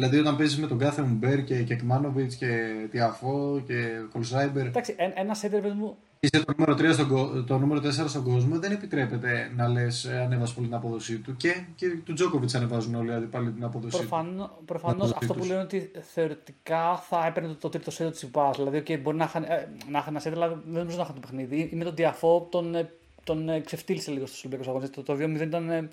Δηλαδή 0.00 0.18
όταν 0.18 0.36
παίζεις 0.36 0.58
με 0.58 0.66
τον 0.66 0.78
κάθε 0.78 1.02
Μπέρ 1.02 1.44
και, 1.44 1.62
και 1.62 1.74
Κμάνοβιτ 1.74 2.32
και 2.38 2.48
Τιαφό 2.90 3.62
και 3.66 3.74
Κολσάιμπερ. 4.12 4.66
Εντάξει, 4.66 4.94
ένας 5.14 5.38
σέντερ 5.38 5.74
μου 5.74 5.96
Είσαι 6.20 6.44
το 6.44 6.54
νούμερο, 6.56 6.90
3 6.90 6.92
στον, 6.92 7.46
το 7.46 7.58
νούμερο 7.58 7.80
4 7.80 8.08
στον 8.08 8.24
κόσμο, 8.24 8.58
δεν 8.58 8.72
επιτρέπεται 8.72 9.52
να 9.56 9.68
λες 9.68 10.04
ε, 10.04 10.20
ανέβασε 10.20 10.54
πολύ 10.54 10.66
την 10.66 10.76
απόδοσή 10.76 11.18
του. 11.18 11.36
Και, 11.36 11.54
και 11.74 11.86
του 12.04 12.12
Τζόκοβιτ 12.12 12.54
ανεβάζουν 12.54 12.94
όλοι 12.94 13.12
αντιπάλοι 13.12 13.50
την 13.50 13.64
απόδοσή 13.64 13.98
Προφανώ, 13.98 14.44
του. 14.44 14.64
Προφανώς 14.64 15.12
αυτό 15.12 15.34
που 15.34 15.44
λένε 15.44 15.60
ότι 15.60 15.90
θεωρητικά 16.12 16.96
θα 17.08 17.26
έπαιρνε 17.26 17.48
το, 17.48 17.54
το 17.54 17.68
τρίτο 17.68 17.90
σέντρο 17.90 18.12
της 18.12 18.22
Ιπά. 18.22 18.50
Δηλαδή, 18.56 18.82
okay, 18.86 19.00
μπορεί 19.02 19.16
να 19.16 19.24
είχαν 19.24 19.42
ε, 19.42 19.68
ένα 20.08 20.20
σέντρο, 20.20 20.42
αλλά 20.42 20.48
δεν 20.48 20.78
νομίζω 20.78 20.96
να 20.96 21.02
είχαν 21.02 21.14
το 21.14 21.20
παιχνίδι. 21.20 21.68
Ή 21.72 21.76
με 21.76 21.84
τον 21.84 21.94
Διαφό 21.94 22.48
τον, 22.50 22.74
ε, 22.74 22.90
τον 23.24 23.48
ε, 23.48 23.60
ξεφτύλισε 23.60 24.10
λίγο 24.10 24.26
στους 24.26 24.38
Ολυμπιακούς 24.38 24.68
Αγώνες. 24.68 24.90
Το, 24.90 25.02
το 25.02 25.12
2-0 25.12 25.40
ήταν 25.40 25.70
ε, 25.70 25.88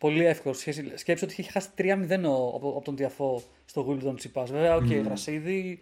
πολύ 0.00 0.24
εύκολο. 0.24 0.54
Σκέψτε 0.94 1.24
ότι 1.24 1.34
είχε 1.36 1.50
χάσει 1.50 1.68
3-0 1.78 1.84
από, 2.54 2.68
από 2.76 2.82
τον 2.84 2.96
Διαφό 2.96 3.42
στο 3.64 3.80
Γούλιο 3.80 4.14
Τσιπά. 4.14 4.44
Βέβαια, 4.44 4.76
οκ, 4.76 4.86
okay, 4.88 5.00
mm. 5.00 5.04
γρασίδι, 5.04 5.78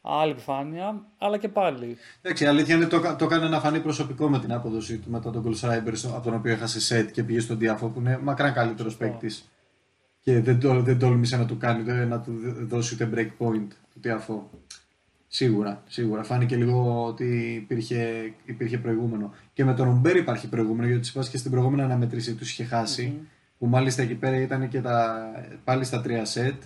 άλλη 0.00 0.30
επιφάνεια, 0.30 1.06
αλλά 1.18 1.38
και 1.38 1.48
πάλι. 1.48 1.96
Εντάξει, 2.22 2.44
η 2.44 2.46
αλήθεια 2.46 2.74
είναι 2.74 2.86
το, 2.86 3.16
το 3.18 3.24
έκανε 3.24 3.48
να 3.48 3.60
φανεί 3.60 3.80
προσωπικό 3.80 4.28
με 4.28 4.38
την 4.38 4.52
απόδοσή 4.52 4.98
του 4.98 5.10
μετά 5.10 5.30
τον 5.30 5.42
Κολσράιμπερ, 5.42 5.94
από 6.06 6.20
τον 6.22 6.34
οποίο 6.34 6.52
έχασε 6.52 6.80
σετ 6.80 7.10
και 7.10 7.22
πήγε 7.22 7.40
στον 7.40 7.58
Διάφο 7.58 7.88
που 7.88 8.00
είναι 8.00 8.18
μακράν 8.22 8.52
καλύτερος 8.52 8.96
παίκτης. 8.96 9.50
Και 10.20 10.40
δεν, 10.40 10.60
το, 10.60 10.82
δεν 10.82 10.98
τόλμησε 10.98 11.36
να 11.36 11.46
του 11.46 11.56
κάνει, 11.56 12.06
να 12.06 12.20
του 12.20 12.32
δώσει 12.60 12.94
ούτε 12.94 13.10
break 13.14 13.44
point 13.44 13.66
του 13.92 14.00
Διάφο. 14.00 14.50
Σίγουρα, 15.28 15.82
σίγουρα. 15.86 16.22
Φάνηκε 16.22 16.56
λίγο 16.56 17.04
ότι 17.06 17.54
υπήρχε, 17.62 18.32
υπήρχε 18.44 18.78
προηγούμενο. 18.78 19.34
Και 19.52 19.64
με 19.64 19.74
τον 19.74 19.88
Ομπέρ 19.88 20.16
υπάρχει 20.16 20.48
προηγούμενο, 20.48 20.88
γιατί 20.88 21.08
είπα 21.08 21.26
και 21.30 21.38
στην 21.38 21.50
προηγούμενη 21.50 21.82
αναμετρήση 21.82 22.34
τους 22.34 22.50
είχε 22.50 22.64
χάσει. 22.64 23.14
Mm-hmm. 23.16 23.35
Που 23.58 23.66
μάλιστα 23.66 24.02
εκεί 24.02 24.14
πέρα 24.14 24.36
ήταν 24.36 24.68
και 24.68 24.80
τα, 24.80 25.26
πάλι 25.64 25.84
στα 25.84 26.00
τρία 26.00 26.24
σετ. 26.24 26.62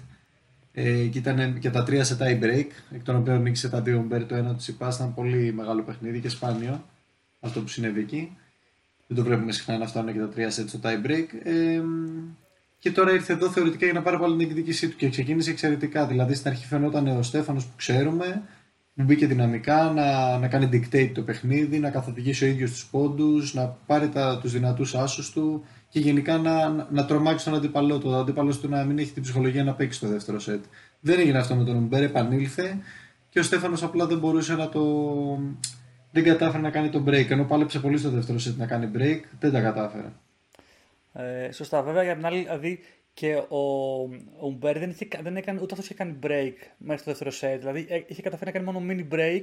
Ε, 0.73 1.07
και 1.07 1.19
ήταν 1.19 1.59
και 1.59 1.71
τα 1.71 1.83
τρία 1.83 2.05
σε 2.05 2.17
tie 2.21 2.43
break, 2.43 2.67
εκ 2.91 3.03
των 3.03 3.17
οποίων 3.17 3.43
νίκησε 3.43 3.69
τα 3.69 3.81
δύο 3.81 4.05
Μπέρ, 4.09 4.25
το 4.27 4.35
ένα 4.35 4.55
τους 4.55 4.65
Σιπά. 4.65 4.93
Ήταν 4.95 5.15
πολύ 5.15 5.53
μεγάλο 5.53 5.83
παιχνίδι 5.83 6.21
και 6.21 6.29
σπάνιο 6.29 6.85
αυτό 7.41 7.61
που 7.61 7.69
συνέβη 7.69 8.01
εκεί. 8.01 8.37
Δεν 9.07 9.17
το 9.17 9.23
βλέπουμε 9.23 9.53
συχνά 9.53 9.79
να 9.79 9.87
φτάνουν 9.87 10.13
και 10.13 10.19
τα 10.19 10.29
τρία 10.29 10.49
set 10.49 10.65
στο 10.67 10.79
tie 10.83 11.07
break. 11.07 11.27
Ε, 11.43 11.81
και 12.79 12.91
τώρα 12.91 13.13
ήρθε 13.13 13.33
εδώ 13.33 13.51
θεωρητικά 13.51 13.85
για 13.85 13.95
να 13.95 14.03
πάρει 14.03 14.19
πάλι 14.19 14.37
την 14.37 14.49
εκδίκησή 14.49 14.89
του 14.89 14.97
και 14.97 15.09
ξεκίνησε 15.09 15.51
εξαιρετικά. 15.51 16.07
Δηλαδή 16.07 16.35
στην 16.35 16.51
αρχή 16.51 16.67
φαινόταν 16.67 17.07
ο 17.07 17.23
Στέφανος 17.23 17.65
που 17.65 17.73
ξέρουμε, 17.77 18.43
που 18.95 19.03
μπήκε 19.03 19.27
δυναμικά 19.27 19.91
να, 19.91 20.39
να 20.39 20.49
κάνει 20.49 20.69
dictate 20.73 21.11
το 21.15 21.23
παιχνίδι, 21.23 21.79
να 21.79 21.91
καθοδηγήσει 21.91 22.45
ο 22.45 22.49
ίδιος 22.49 22.71
τους 22.71 22.87
πόντους, 22.87 23.55
να 23.55 23.67
πάρει 23.87 24.11
τους 24.41 24.53
δυνατούς 24.53 24.95
άσους 24.95 25.31
του 25.31 25.65
και 25.89 26.01
γενικά 26.01 26.39
να, 26.39 26.69
να 26.91 27.05
τρομάξει 27.05 27.45
τον 27.45 27.55
αντίπαλό 27.55 27.99
του. 27.99 28.11
Ο 28.11 28.15
αντίπαλο 28.15 28.57
του 28.57 28.69
να 28.69 28.85
μην 28.85 28.99
έχει 28.99 29.13
την 29.13 29.23
ψυχολογία 29.23 29.65
να 29.65 29.75
παίξει 29.75 30.01
το 30.01 30.09
δεύτερο 30.09 30.39
σετ. 30.39 30.65
Δεν 31.01 31.21
έγινε 31.21 31.39
αυτό 31.39 31.55
με 31.55 31.65
τον 31.65 31.77
Ομπέρ, 31.77 32.03
επανήλθε 32.03 32.79
και 33.29 33.39
ο 33.39 33.43
Στέφανος 33.43 33.83
απλά 33.83 34.07
δεν 34.07 34.19
μπορούσε 34.19 34.55
να 34.55 34.69
το. 34.69 34.83
Δεν 36.13 36.25
κατάφερε 36.25 36.63
να 36.63 36.71
κάνει 36.71 36.89
το 36.89 37.05
break. 37.07 37.31
Ενώ 37.31 37.45
πάλεψε 37.45 37.79
πολύ 37.79 37.99
στο 37.99 38.11
δεύτερο 38.11 38.39
σετ 38.39 38.59
να 38.59 38.67
κάνει 38.67 38.91
break, 38.95 39.21
δεν 39.41 39.53
τα 39.53 39.61
κατάφερε. 39.61 40.13
Ε, 41.13 41.53
σωστά, 41.53 41.83
βέβαια 41.83 42.03
για 42.03 42.15
την 42.15 42.27
άλλη, 42.27 42.39
δηλαδή 42.39 42.81
και 43.15 43.35
ο, 43.35 43.59
ο 44.41 44.51
Μπέρ 44.59 44.79
δεν, 44.79 44.91
είχε, 44.91 45.09
δεν 45.23 45.37
έκανε, 45.37 45.61
ούτε 45.61 45.69
αυτός 45.71 45.85
είχε 45.85 45.95
κάνει 45.95 46.19
break 46.23 46.55
μέχρι 46.79 47.05
το 47.05 47.15
δεύτερο 47.15 47.31
set. 47.31 47.59
Δηλαδή 47.59 47.87
ε, 47.89 48.01
είχε 48.07 48.23
καταφέρει 48.23 48.53
να 48.53 48.61
κάνει 48.61 48.73
μόνο 48.73 48.87
mini 48.91 49.15
break 49.15 49.43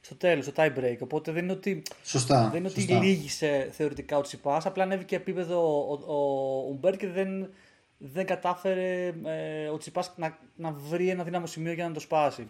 στο 0.00 0.14
τέλος, 0.14 0.44
στο 0.44 0.52
tie 0.56 0.78
break. 0.78 0.96
Οπότε 1.00 1.32
δεν 1.32 1.42
είναι 1.42 1.52
ότι, 1.52 1.82
σωστά, 2.04 2.48
δεν 2.48 2.60
είναι 2.60 2.68
σωστά. 2.68 2.96
ότι 2.96 3.06
λύγησε 3.06 3.68
θεωρητικά 3.72 4.16
ο 4.16 4.20
Τσιπάς. 4.20 4.66
Απλά 4.66 4.82
ανέβηκε 4.82 5.16
επίπεδο 5.16 5.86
ο, 5.88 5.92
ο, 5.92 6.68
ο 6.70 6.76
Μπέρ 6.80 6.96
και 6.96 7.08
δεν, 7.08 7.48
δεν 7.98 8.26
κατάφερε 8.26 9.06
ε, 9.24 9.68
ο 9.68 9.76
Τσιπάς 9.76 10.12
να, 10.16 10.38
να 10.56 10.72
βρει 10.72 11.08
ένα 11.08 11.24
δύναμο 11.24 11.46
σημείο 11.46 11.72
για 11.72 11.88
να 11.88 11.94
το 11.94 12.00
σπάσει. 12.00 12.48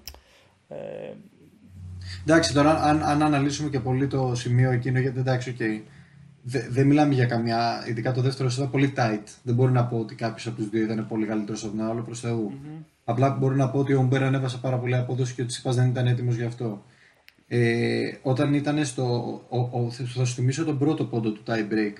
Ε, 0.68 0.76
εντάξει, 2.22 2.54
τώρα 2.54 2.82
αν, 2.82 3.02
αν 3.02 3.22
αναλύσουμε 3.22 3.70
και 3.70 3.80
πολύ 3.80 4.06
το 4.06 4.34
σημείο 4.34 4.70
εκείνο, 4.70 4.98
γιατί 4.98 5.18
εντάξει, 5.18 5.56
okay, 5.58 5.82
δεν 6.70 6.86
μιλάμε 6.86 7.14
για 7.14 7.26
καμιά. 7.26 7.84
Ειδικά 7.88 8.12
το 8.12 8.20
δεύτερο 8.20 8.48
ήταν 8.52 8.70
πολύ 8.70 8.92
tight. 8.96 9.22
Δεν 9.42 9.54
μπορώ 9.54 9.70
να 9.70 9.84
πω 9.84 9.98
ότι 9.98 10.14
κάποιος 10.14 10.46
από 10.46 10.56
τους 10.56 10.68
δύο 10.68 10.82
ήταν 10.82 11.06
πολύ 11.08 11.26
καλύτερος 11.26 11.64
από 11.64 11.76
τον 11.76 11.86
άλλο 11.86 12.02
προς 12.02 12.20
Θεού. 12.20 12.52
Mm-hmm. 12.52 12.84
Απλά 13.04 13.30
μπορώ 13.30 13.54
να 13.54 13.70
πω 13.70 13.78
ότι 13.78 13.94
ο 13.94 14.02
Μπέρα 14.02 14.26
ανέβασε 14.26 14.58
πάρα 14.58 14.76
πολύ 14.78 14.96
απόδοση 14.96 15.34
και 15.34 15.42
ο 15.42 15.46
Τσιπά 15.46 15.72
δεν 15.72 15.88
ήταν 15.88 16.06
έτοιμος 16.06 16.36
γι' 16.36 16.44
αυτό. 16.44 16.84
Ε, 17.48 18.10
όταν 18.22 18.54
ήταν 18.54 18.84
στο. 18.84 19.04
Ο, 19.48 19.58
ο, 19.58 19.90
θα 19.90 20.24
σου 20.24 20.34
θυμίσω 20.34 20.64
τον 20.64 20.78
πρώτο 20.78 21.04
πόντο 21.04 21.30
του 21.30 21.42
tie 21.46 21.72
break 21.72 21.94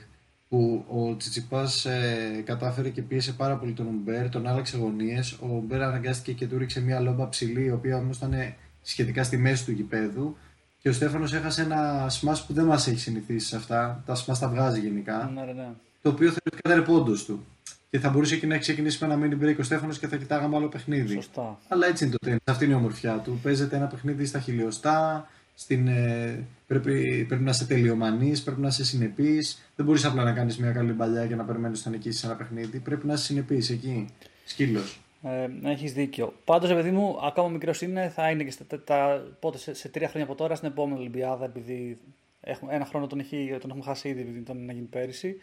που 0.49 0.85
ο 0.88 1.17
Τσιτσιπάς 1.17 1.85
ε, 1.85 2.43
κατάφερε 2.45 2.88
και 2.88 3.02
πίεσε 3.02 3.33
πάρα 3.33 3.57
πολύ 3.57 3.73
τον 3.73 3.87
Ομπέρ, 3.87 4.28
τον 4.28 4.47
άλλαξε 4.47 4.76
γωνίες. 4.76 5.33
Ο 5.33 5.57
Ομπέρ 5.57 5.83
αναγκάστηκε 5.83 6.33
και 6.33 6.47
του 6.47 6.59
ρίξε 6.59 6.81
μια 6.81 7.00
λόμπα 7.00 7.28
ψηλή, 7.28 7.64
η 7.64 7.71
οποία 7.71 7.97
όμως 7.97 8.17
ήταν 8.17 8.35
σχετικά 8.83 9.23
στη 9.23 9.37
μέση 9.37 9.64
του 9.64 9.73
γηπέδου. 9.73 10.37
Και 10.82 10.88
ο 10.88 10.92
Στέφανος 10.92 11.32
έχασε 11.32 11.62
ένα 11.62 12.11
smash 12.11 12.42
που 12.47 12.52
δεν 12.52 12.64
μας 12.64 12.87
έχει 12.87 12.99
συνηθίσει 12.99 13.47
σε 13.47 13.56
αυτά. 13.56 14.02
Τα 14.06 14.16
smash 14.16 14.38
τα 14.40 14.49
βγάζει 14.49 14.80
γενικά. 14.80 15.30
Ναι, 15.35 15.52
ναι. 15.52 15.68
Το 16.02 16.08
οποίο 16.08 16.26
θεωρητικά 16.26 16.73
ήταν 16.73 16.85
πόντο 16.85 17.12
του. 17.12 17.44
Και 17.90 17.99
θα 17.99 18.11
μπορούσε 18.11 18.37
και 18.37 18.47
να 18.47 18.58
ξεκινήσει 18.58 19.06
με 19.06 19.14
ένα 19.14 19.26
mini 19.26 19.44
break 19.44 19.56
ο 19.58 19.62
Στέφανος 19.62 19.99
και 19.99 20.08
θα 20.08 20.16
κοιτάγαμε 20.16 20.56
άλλο 20.56 20.68
παιχνίδι. 20.68 21.14
Σωστά. 21.14 21.58
Αλλά 21.68 21.87
έτσι 21.87 22.04
είναι 22.04 22.12
το 22.12 22.18
τέννη. 22.18 22.38
Αυτή 22.44 22.64
είναι 22.64 22.73
η 22.73 22.76
ομορφιά 22.76 23.16
του. 23.16 23.38
Παίζεται 23.42 23.76
ένα 23.76 23.87
παιχνίδι 23.87 24.25
στα 24.26 24.40
χιλιοστά. 24.40 25.28
Στην, 25.54 25.88
ε, 25.88 26.44
πρέπει, 26.66 27.25
πρέπει 27.28 27.42
να 27.42 27.50
είσαι 27.50 27.64
τελειομανής, 27.64 28.42
πρέπει 28.42 28.61
να 28.61 28.68
είσαι 28.68 28.85
συνεπής. 28.85 29.62
Δεν 29.76 29.87
μπορείς 29.87 30.04
απλά 30.04 30.25
να 30.25 30.32
κάνεις 30.32 30.58
μια 30.58 30.73
καλή 30.73 30.92
παλιά 30.92 31.26
και 31.26 31.35
να 31.35 31.44
περιμένεις 31.44 31.85
να 31.85 31.90
νικήσεις 31.90 32.25
ένα 32.25 32.35
παιχνίδι. 32.35 32.78
Πρέπει 32.78 33.06
να 33.06 33.12
είσαι 33.12 33.25
συνεπής 33.25 33.70
εκεί. 33.70 34.08
Σκύλος. 34.44 35.00
Ε, 35.23 35.49
έχεις 35.65 35.93
δίκιο. 35.93 36.35
Πάντως, 36.45 36.73
παιδί 36.73 36.91
μου, 36.91 37.19
ακόμα 37.23 37.49
μικρός 37.49 37.83
είναι, 37.83 38.09
θα 38.09 38.31
είναι 38.31 38.45
και 38.45 38.51
στα, 38.51 38.81
τα, 38.85 39.27
πότε, 39.41 39.59
σε, 39.59 39.75
σε, 39.75 39.89
τρία 39.89 40.09
χρόνια 40.09 40.29
από 40.29 40.37
τώρα 40.37 40.55
στην 40.55 40.69
επόμενη 40.69 40.99
Ολυμπιάδα, 40.99 41.45
επειδή 41.45 41.99
έχουμε, 42.41 42.75
ένα 42.75 42.85
χρόνο 42.85 43.07
τον, 43.07 43.19
έχει, 43.19 43.57
τον 43.61 43.71
έχουμε 43.71 43.85
χάσει 43.85 44.09
ήδη, 44.09 44.21
επειδή 44.21 44.39
ήταν 44.39 44.65
να 44.65 44.73
γίνει 44.73 44.87
πέρυσι. 44.87 45.41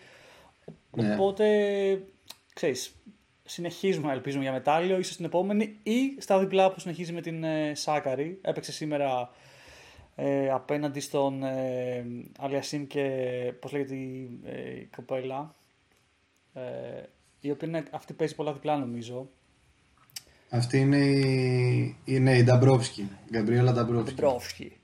Ναι. 0.91 1.13
Οπότε, 1.13 1.45
ξέρεις, 2.53 2.95
συνεχίζουμε, 3.43 4.11
ελπίζουμε 4.11 4.43
για 4.43 4.51
μετάλλιο, 4.51 4.97
ίσως 4.97 5.13
στην 5.13 5.25
επόμενη 5.25 5.77
ή 5.83 6.15
στα 6.17 6.39
διπλά 6.39 6.71
που 6.71 6.79
συνεχίζει 6.79 7.13
με 7.13 7.21
την 7.21 7.43
ε, 7.43 7.75
Σάκαρη. 7.75 8.39
Έπαιξε 8.41 8.71
σήμερα 8.71 9.29
ε, 10.15 10.49
απέναντι 10.49 10.99
στον 10.99 11.43
ε, 11.43 12.05
Αλιασίμ 12.39 12.87
και 12.87 13.07
πώς 13.59 13.71
λέγεται 13.71 13.95
η, 13.95 14.39
ε, 14.43 14.79
η 14.79 14.89
κοπέλα 14.95 15.55
ε, 16.53 16.61
η 17.39 17.51
οποία 17.51 17.67
είναι, 17.67 17.83
αυτή 17.91 18.13
παίζει 18.13 18.35
πολλά 18.35 18.53
διπλά 18.53 18.77
νομίζω 18.77 19.29
Αυτή 20.49 20.77
είναι 20.79 20.97
η, 20.97 21.95
είναι 22.05 22.37
η 22.37 22.43
Νταμπρόφσκι, 22.43 23.01
η 23.01 23.29
Γκαμπριέλα 23.31 23.71
Νταμπρόφσκι. 23.71 24.13
Ντεμπρόφσκι 24.15 24.77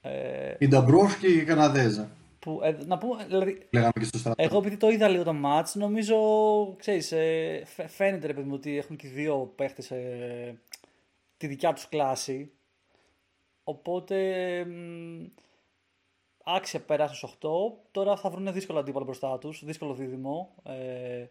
ε, 0.00 0.54
Η 0.58 0.68
Νταμπρόφσκι 0.68 1.26
η 1.32 1.44
Καναδέζα. 1.44 2.10
που, 2.38 2.60
ε, 2.62 2.76
να 2.86 2.98
πούμε, 2.98 3.24
δηλαδή, 3.24 3.66
Λέγαμε 3.70 3.92
και 3.98 4.04
στο 4.04 4.18
στρατό. 4.18 4.42
εγώ 4.42 4.58
επειδή 4.58 4.76
το 4.76 4.88
είδα 4.88 5.08
λίγο 5.08 5.22
το 5.22 5.34
match 5.44 5.72
νομίζω 5.74 6.16
ξέρεις, 6.78 7.12
ε, 7.12 7.62
φαι- 7.66 7.88
φαίνεται 7.90 8.26
ρε 8.26 8.34
παιδί 8.34 8.46
μου 8.48 8.54
ότι 8.54 8.78
έχουν 8.78 8.96
και 8.96 9.06
οι 9.06 9.10
δύο 9.10 9.52
παίχτες 9.56 9.90
ε, 9.90 10.58
τη 11.36 11.46
δικιά 11.46 11.72
τους 11.72 11.88
κλάση 11.88 12.50
οπότε 13.64 14.16
μ, 14.64 15.24
άξια 16.44 16.80
πέρασαν 16.80 17.16
στους 17.16 17.30
8 17.40 17.48
τώρα 17.90 18.16
θα 18.16 18.30
βρουν 18.30 18.52
δύσκολο 18.52 18.78
αντίπαλο 18.78 19.04
μπροστά 19.04 19.38
τους 19.38 19.64
δύσκολο 19.64 19.94
δίδυμο 19.94 20.54
ε, 20.64 21.24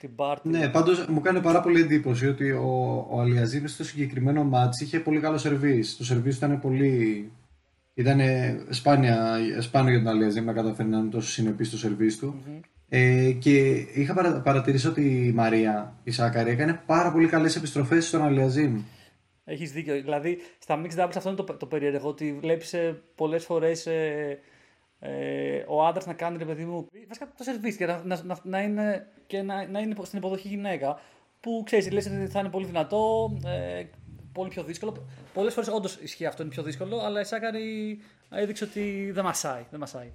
την 0.00 0.14
Πάρτι 0.14 0.48
Ναι, 0.48 0.68
πάντως 0.68 1.06
μου 1.06 1.20
κάνει 1.20 1.40
πάρα 1.40 1.60
πολύ 1.60 1.80
εντύπωση 1.80 2.26
ότι 2.26 2.50
ο, 2.50 3.06
ο 3.10 3.20
Αλιαζίδης 3.20 3.72
στο 3.72 3.84
συγκεκριμένο 3.84 4.44
μάτς 4.44 4.80
είχε 4.80 5.00
πολύ 5.00 5.20
καλό 5.20 5.38
σερβίς. 5.38 5.96
Το 5.96 6.04
σερβίς 6.04 6.38
του 6.38 6.44
ήταν 6.44 6.60
πολύ... 6.60 7.30
Ήταν 7.94 8.20
σπάνια, 8.68 9.38
σπάνιο 9.58 9.90
για 9.90 10.02
τον 10.02 10.12
Αλιαζίδη 10.12 10.44
να 10.44 10.52
καταφέρει 10.52 10.88
να 10.88 10.98
είναι 10.98 11.10
τόσο 11.10 11.28
συνεπής 11.28 11.66
στο 11.66 11.76
σερβίς 11.76 12.18
του. 12.18 12.42
Ε, 12.88 13.32
και 13.38 13.68
είχα 13.94 14.14
παρα, 14.14 14.40
παρατηρήσει 14.40 14.86
ότι 14.86 15.26
η 15.26 15.32
Μαρία, 15.32 15.94
η 16.04 16.10
Σάκαρη, 16.10 16.50
έκανε 16.50 16.82
πάρα 16.86 17.12
πολύ 17.12 17.26
καλές 17.26 17.56
επιστροφές 17.56 18.06
στον 18.06 18.22
Αλιαζίδη. 18.22 18.84
Έχεις 19.44 19.72
δίκιο. 19.72 19.94
Δηλαδή, 19.94 20.38
στα 20.58 20.82
mixed 20.82 21.00
doubles 21.00 21.12
αυτό 21.16 21.28
είναι 21.28 21.42
το, 21.44 21.54
το 21.54 21.66
περίεργο. 21.66 22.08
Ότι 22.08 22.38
βλέπεις 22.40 22.74
πολλές 23.14 23.44
φορές 23.44 23.86
ε, 23.86 24.38
ε, 25.00 25.64
ο 25.68 25.86
άντρας 25.86 26.06
να 26.06 26.12
κάνει 26.14 26.36
ρε 26.36 26.44
παιδί 26.44 26.64
μου. 26.64 26.86
Βασικά 27.08 27.32
το 27.36 27.42
σερβίς 27.44 27.76
και 27.76 27.86
να, 27.86 28.02
να, 28.04 28.22
να, 28.24 28.38
να 28.42 28.62
είναι, 28.62 29.06
και 29.26 29.42
να, 29.42 29.66
να 29.66 29.80
είναι 29.80 29.94
στην 30.02 30.18
υποδοχή 30.18 30.48
γυναίκα. 30.48 31.00
Που 31.40 31.62
ξέρεις, 31.64 31.90
λες 31.90 32.06
ότι 32.06 32.26
θα 32.26 32.40
είναι 32.40 32.48
πολύ 32.48 32.66
δυνατό, 32.66 33.32
ε, 33.44 33.84
πολύ 34.32 34.48
πιο 34.48 34.62
δύσκολο. 34.62 35.06
Πολλές 35.34 35.54
φορές 35.54 35.68
όντως 35.68 35.96
ισχύει 35.96 36.26
αυτό, 36.26 36.42
είναι 36.42 36.50
πιο 36.50 36.62
δύσκολο, 36.62 36.98
αλλά 36.98 37.20
η 37.20 37.24
Σάκαρη 37.24 37.98
έδειξε 38.30 38.64
ότι 38.64 39.10
δεν 39.12 39.24
μασάει. 39.24 39.66
Δεν 39.70 39.80
μασάει. 39.80 40.12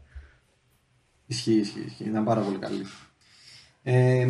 Ισχύει, 1.26 1.54
ισχύει, 1.60 1.80
ισχύει. 1.86 2.04
Ήταν 2.04 2.24
πάρα 2.24 2.42
πολύ 2.42 2.58
καλή. 2.58 2.86
Ε, 3.84 4.28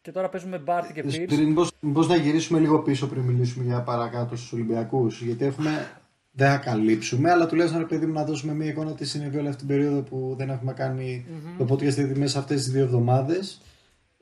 Και 0.00 0.12
τώρα 0.12 0.28
παίζουμε 0.28 0.58
Μπάρτι 0.58 0.92
και 0.92 1.02
Πίρς. 1.02 1.18
πριν, 1.18 1.48
μήπως, 1.48 1.70
μήπως 1.80 2.08
να 2.08 2.16
γυρίσουμε 2.16 2.58
λίγο 2.58 2.82
πίσω 2.82 3.06
πριν 3.08 3.22
μιλήσουμε 3.22 3.64
για 3.64 3.82
παρακάτω 3.82 4.36
στους 4.36 4.52
Ολυμπιακούς 4.52 5.22
γιατί 5.22 5.44
έχουμε, 5.44 6.00
δεν 6.36 6.50
θα 6.50 6.56
καλύψουμε 6.56 7.30
αλλά 7.30 7.46
τουλάχιστον 7.46 7.80
ρε 7.80 7.86
παιδί 7.86 8.06
μου 8.06 8.12
να 8.12 8.24
δώσουμε 8.24 8.54
μια 8.54 8.68
εικόνα 8.68 8.94
τι 8.94 9.04
συνέβη 9.04 9.38
όλη 9.38 9.48
αυτή 9.48 9.66
την 9.66 9.76
περίοδο 9.76 10.02
που 10.02 10.34
δεν 10.38 10.50
έχουμε 10.50 10.72
κάνει 10.72 11.26
το 11.58 11.66
podcast 11.70 11.96
ήδη 11.96 12.18
μέσα 12.18 12.38
αυτές 12.38 12.62
τις 12.62 12.72
δύο 12.72 12.82
εβδομάδες 12.82 13.60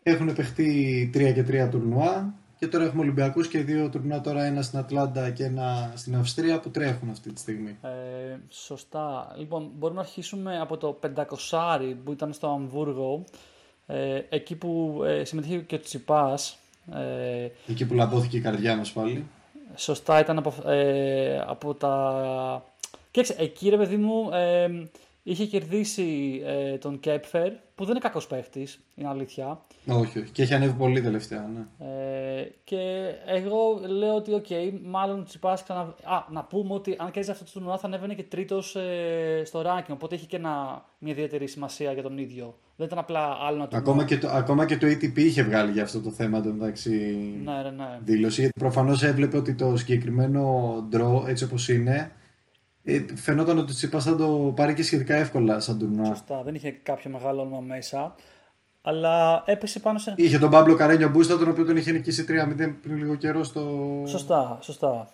έχουν 0.02 0.34
παιχτεί 0.34 1.10
3 1.14 1.32
και 1.34 1.66
3 1.66 1.68
τουρνουά 1.70 2.34
και 2.58 2.66
τώρα 2.66 2.84
έχουμε 2.84 3.02
Ολυμπιακούς 3.02 3.48
και 3.48 3.58
δύο 3.58 3.88
τουρνουά 3.88 4.20
τώρα 4.20 4.44
ένα 4.44 4.62
στην 4.62 4.78
Ατλάντα 4.78 5.30
και 5.30 5.44
ένα 5.44 5.92
στην 5.94 6.16
Αυστρία 6.16 6.60
που 6.60 6.70
τρέχουν 6.70 7.10
αυτή 7.10 7.32
τη 7.32 7.40
στιγμή 7.40 7.78
Ε, 7.82 8.36
σωστά. 8.48 9.34
Λοιπόν, 9.38 9.70
μπορούμε 9.74 10.00
να 10.00 10.06
αρχίσουμε 10.06 10.58
από 10.60 10.76
το 10.76 10.98
500 11.16 11.94
που 12.04 12.12
ήταν 12.12 12.32
στο 12.32 12.46
Αμβούργο. 12.48 13.24
Ε, 13.86 14.20
εκεί 14.28 14.54
που 14.56 15.00
ε, 15.06 15.24
συμμετείχε 15.24 15.58
και 15.58 15.74
ο 15.74 15.80
Τσιτσιπάς. 15.80 16.58
Ε, 16.92 17.48
εκεί 17.66 17.86
που 17.86 17.94
λαβώθηκε 17.94 18.36
η 18.36 18.40
καρδιά 18.40 18.76
μας 18.76 18.92
πάλι 18.92 19.26
σωστά 19.76 20.20
ήταν 20.20 20.38
από, 20.38 20.70
ε, 20.70 21.44
από 21.46 21.74
τα... 21.74 22.64
Κοίταξε, 23.10 23.34
εκεί 23.38 23.68
ρε 23.68 23.76
παιδί 23.76 23.96
μου 23.96 24.30
ε, 24.32 24.68
είχε 25.26 25.46
κερδίσει 25.46 26.40
ε, 26.44 26.78
τον 26.78 27.00
Κέπφερ 27.00 27.52
που 27.74 27.84
δεν 27.84 27.90
είναι 27.90 27.98
κακός 27.98 28.26
παίχτης, 28.26 28.80
είναι 28.94 29.08
αλήθεια. 29.08 29.60
όχι, 29.88 30.18
όχι. 30.18 30.30
και 30.30 30.42
έχει 30.42 30.54
ανέβει 30.54 30.72
πολύ 30.72 31.00
τελευταία 31.00 31.50
ναι. 31.54 31.86
Ε, 31.86 32.48
και 32.64 33.12
εγώ 33.26 33.80
λέω 33.86 34.14
ότι, 34.14 34.32
οκ, 34.32 34.46
μάλλον 34.84 35.20
ο 35.20 35.22
Τσιτσιπάς 35.22 35.62
ξανα... 35.62 35.80
Α, 35.80 36.24
να 36.30 36.44
πούμε 36.44 36.74
ότι 36.74 36.96
αν 36.98 37.06
κέρδιζε 37.06 37.30
αυτό 37.30 37.44
το 37.44 37.50
τουρνουά 37.52 37.78
θα 37.78 37.86
ανέβαινε 37.86 38.14
και 38.14 38.22
τρίτος 38.22 38.76
ε, 38.76 39.42
στο 39.44 39.62
ranking, 39.66 39.92
οπότε 39.92 40.14
έχει 40.14 40.26
και 40.26 40.36
ένα, 40.36 40.84
μια 40.98 41.12
ιδιαίτερη 41.12 41.46
σημασία 41.46 41.92
για 41.92 42.02
τον 42.02 42.18
ίδιο. 42.18 42.58
Δεν 42.76 42.86
ήταν 42.86 42.98
απλά 42.98 43.38
άλλο 43.40 43.56
ένα 43.56 43.68
τουρνουά. 43.68 43.78
Ακόμα 43.78 44.04
και, 44.04 44.18
το, 44.18 44.28
ακόμα 44.28 44.66
και 44.66 44.76
το 44.76 44.86
ATP 44.86 45.18
είχε 45.18 45.42
βγάλει 45.42 45.72
για 45.72 45.82
αυτό 45.82 46.00
το 46.00 46.10
θέμα 46.10 46.40
το 46.40 46.52
μεταξύ 46.52 47.16
Ναι, 47.44 47.62
ναι, 47.62 47.70
ναι. 47.70 47.98
δήλωση. 48.04 48.40
Γιατί 48.40 48.58
προφανώς 48.58 49.02
έβλεπε 49.02 49.36
ότι 49.36 49.54
το 49.54 49.76
συγκεκριμένο 49.76 50.74
draw 50.92 51.26
έτσι 51.26 51.44
όπως 51.44 51.68
είναι 51.68 51.96
ε, 51.96 52.10
φαινόταν 53.14 53.58
ότι 53.58 53.70
ο 53.70 53.74
Τσίπας 53.74 54.04
θα 54.04 54.16
το 54.16 54.52
πάρει 54.56 54.74
και 54.74 54.82
σχετικά 54.82 55.14
εύκολα 55.14 55.60
σαν 55.60 55.78
τουρνουά. 55.78 56.06
Σωστά, 56.06 56.42
δεν 56.42 56.54
είχε 56.54 56.70
κάποιο 56.70 57.10
μεγάλο 57.10 57.40
όνομα 57.40 57.60
μέσα. 57.60 58.14
Αλλά 58.82 59.42
έπεσε 59.46 59.80
πάνω 59.80 59.98
σε. 59.98 60.14
Είχε 60.16 60.38
τον 60.38 60.50
Παύλο 60.50 60.74
Καρένιο 60.74 61.08
Μπούστα, 61.08 61.38
τον 61.38 61.48
οποίο 61.48 61.64
τον 61.64 61.76
είχε 61.76 61.92
νικήσει 61.92 62.24
3-0 62.28 62.74
πριν 62.82 62.96
λίγο 62.96 63.14
καιρό 63.14 63.44
στο, 63.44 63.82
Σωστά, 64.06 64.58
σωστά. 64.60 65.08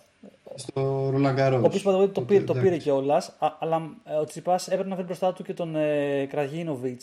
στο 0.55 1.09
Ρολαγκαρό. 1.11 1.57
Ο 1.57 1.65
οποίο 1.65 2.09
το, 2.09 2.21
πήρε, 2.21 2.45
το 2.45 2.55
πήρε 2.55 2.77
κιόλας, 2.77 3.37
αλλά 3.59 3.91
ε, 4.05 4.15
ο 4.15 4.25
Τσιπάς 4.25 4.69
έπρεπε 4.69 4.89
να 4.89 4.95
βρει 4.95 5.05
μπροστά 5.05 5.33
του 5.33 5.43
και 5.43 5.55
τον 5.55 5.77
ε, 5.77 6.27
Κραγίνοβιτ 6.27 7.03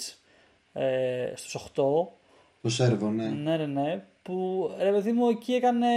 ε, 0.73 1.32
στους 1.36 1.56
8. 1.56 1.69
Το 2.62 2.69
Σέρβο, 2.69 3.10
ναι. 3.10 3.27
Ναι, 3.27 3.58
ναι, 3.58 3.65
ναι. 3.65 4.03
Που 4.21 4.69
ρε 4.80 4.91
παιδί 4.91 5.12
μου 5.12 5.30
εκεί 5.30 5.53
έκανε. 5.53 5.88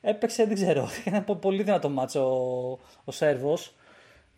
Έπαιξε, 0.00 0.44
δεν 0.46 0.54
ξέρω. 0.54 0.88
Έκανε 1.04 1.24
πο- 1.24 1.36
πολύ 1.36 1.62
δυνατό 1.62 1.88
μάτσο 1.88 2.20
ο, 2.20 2.78
ο 3.04 3.12
Σέρβος. 3.12 3.74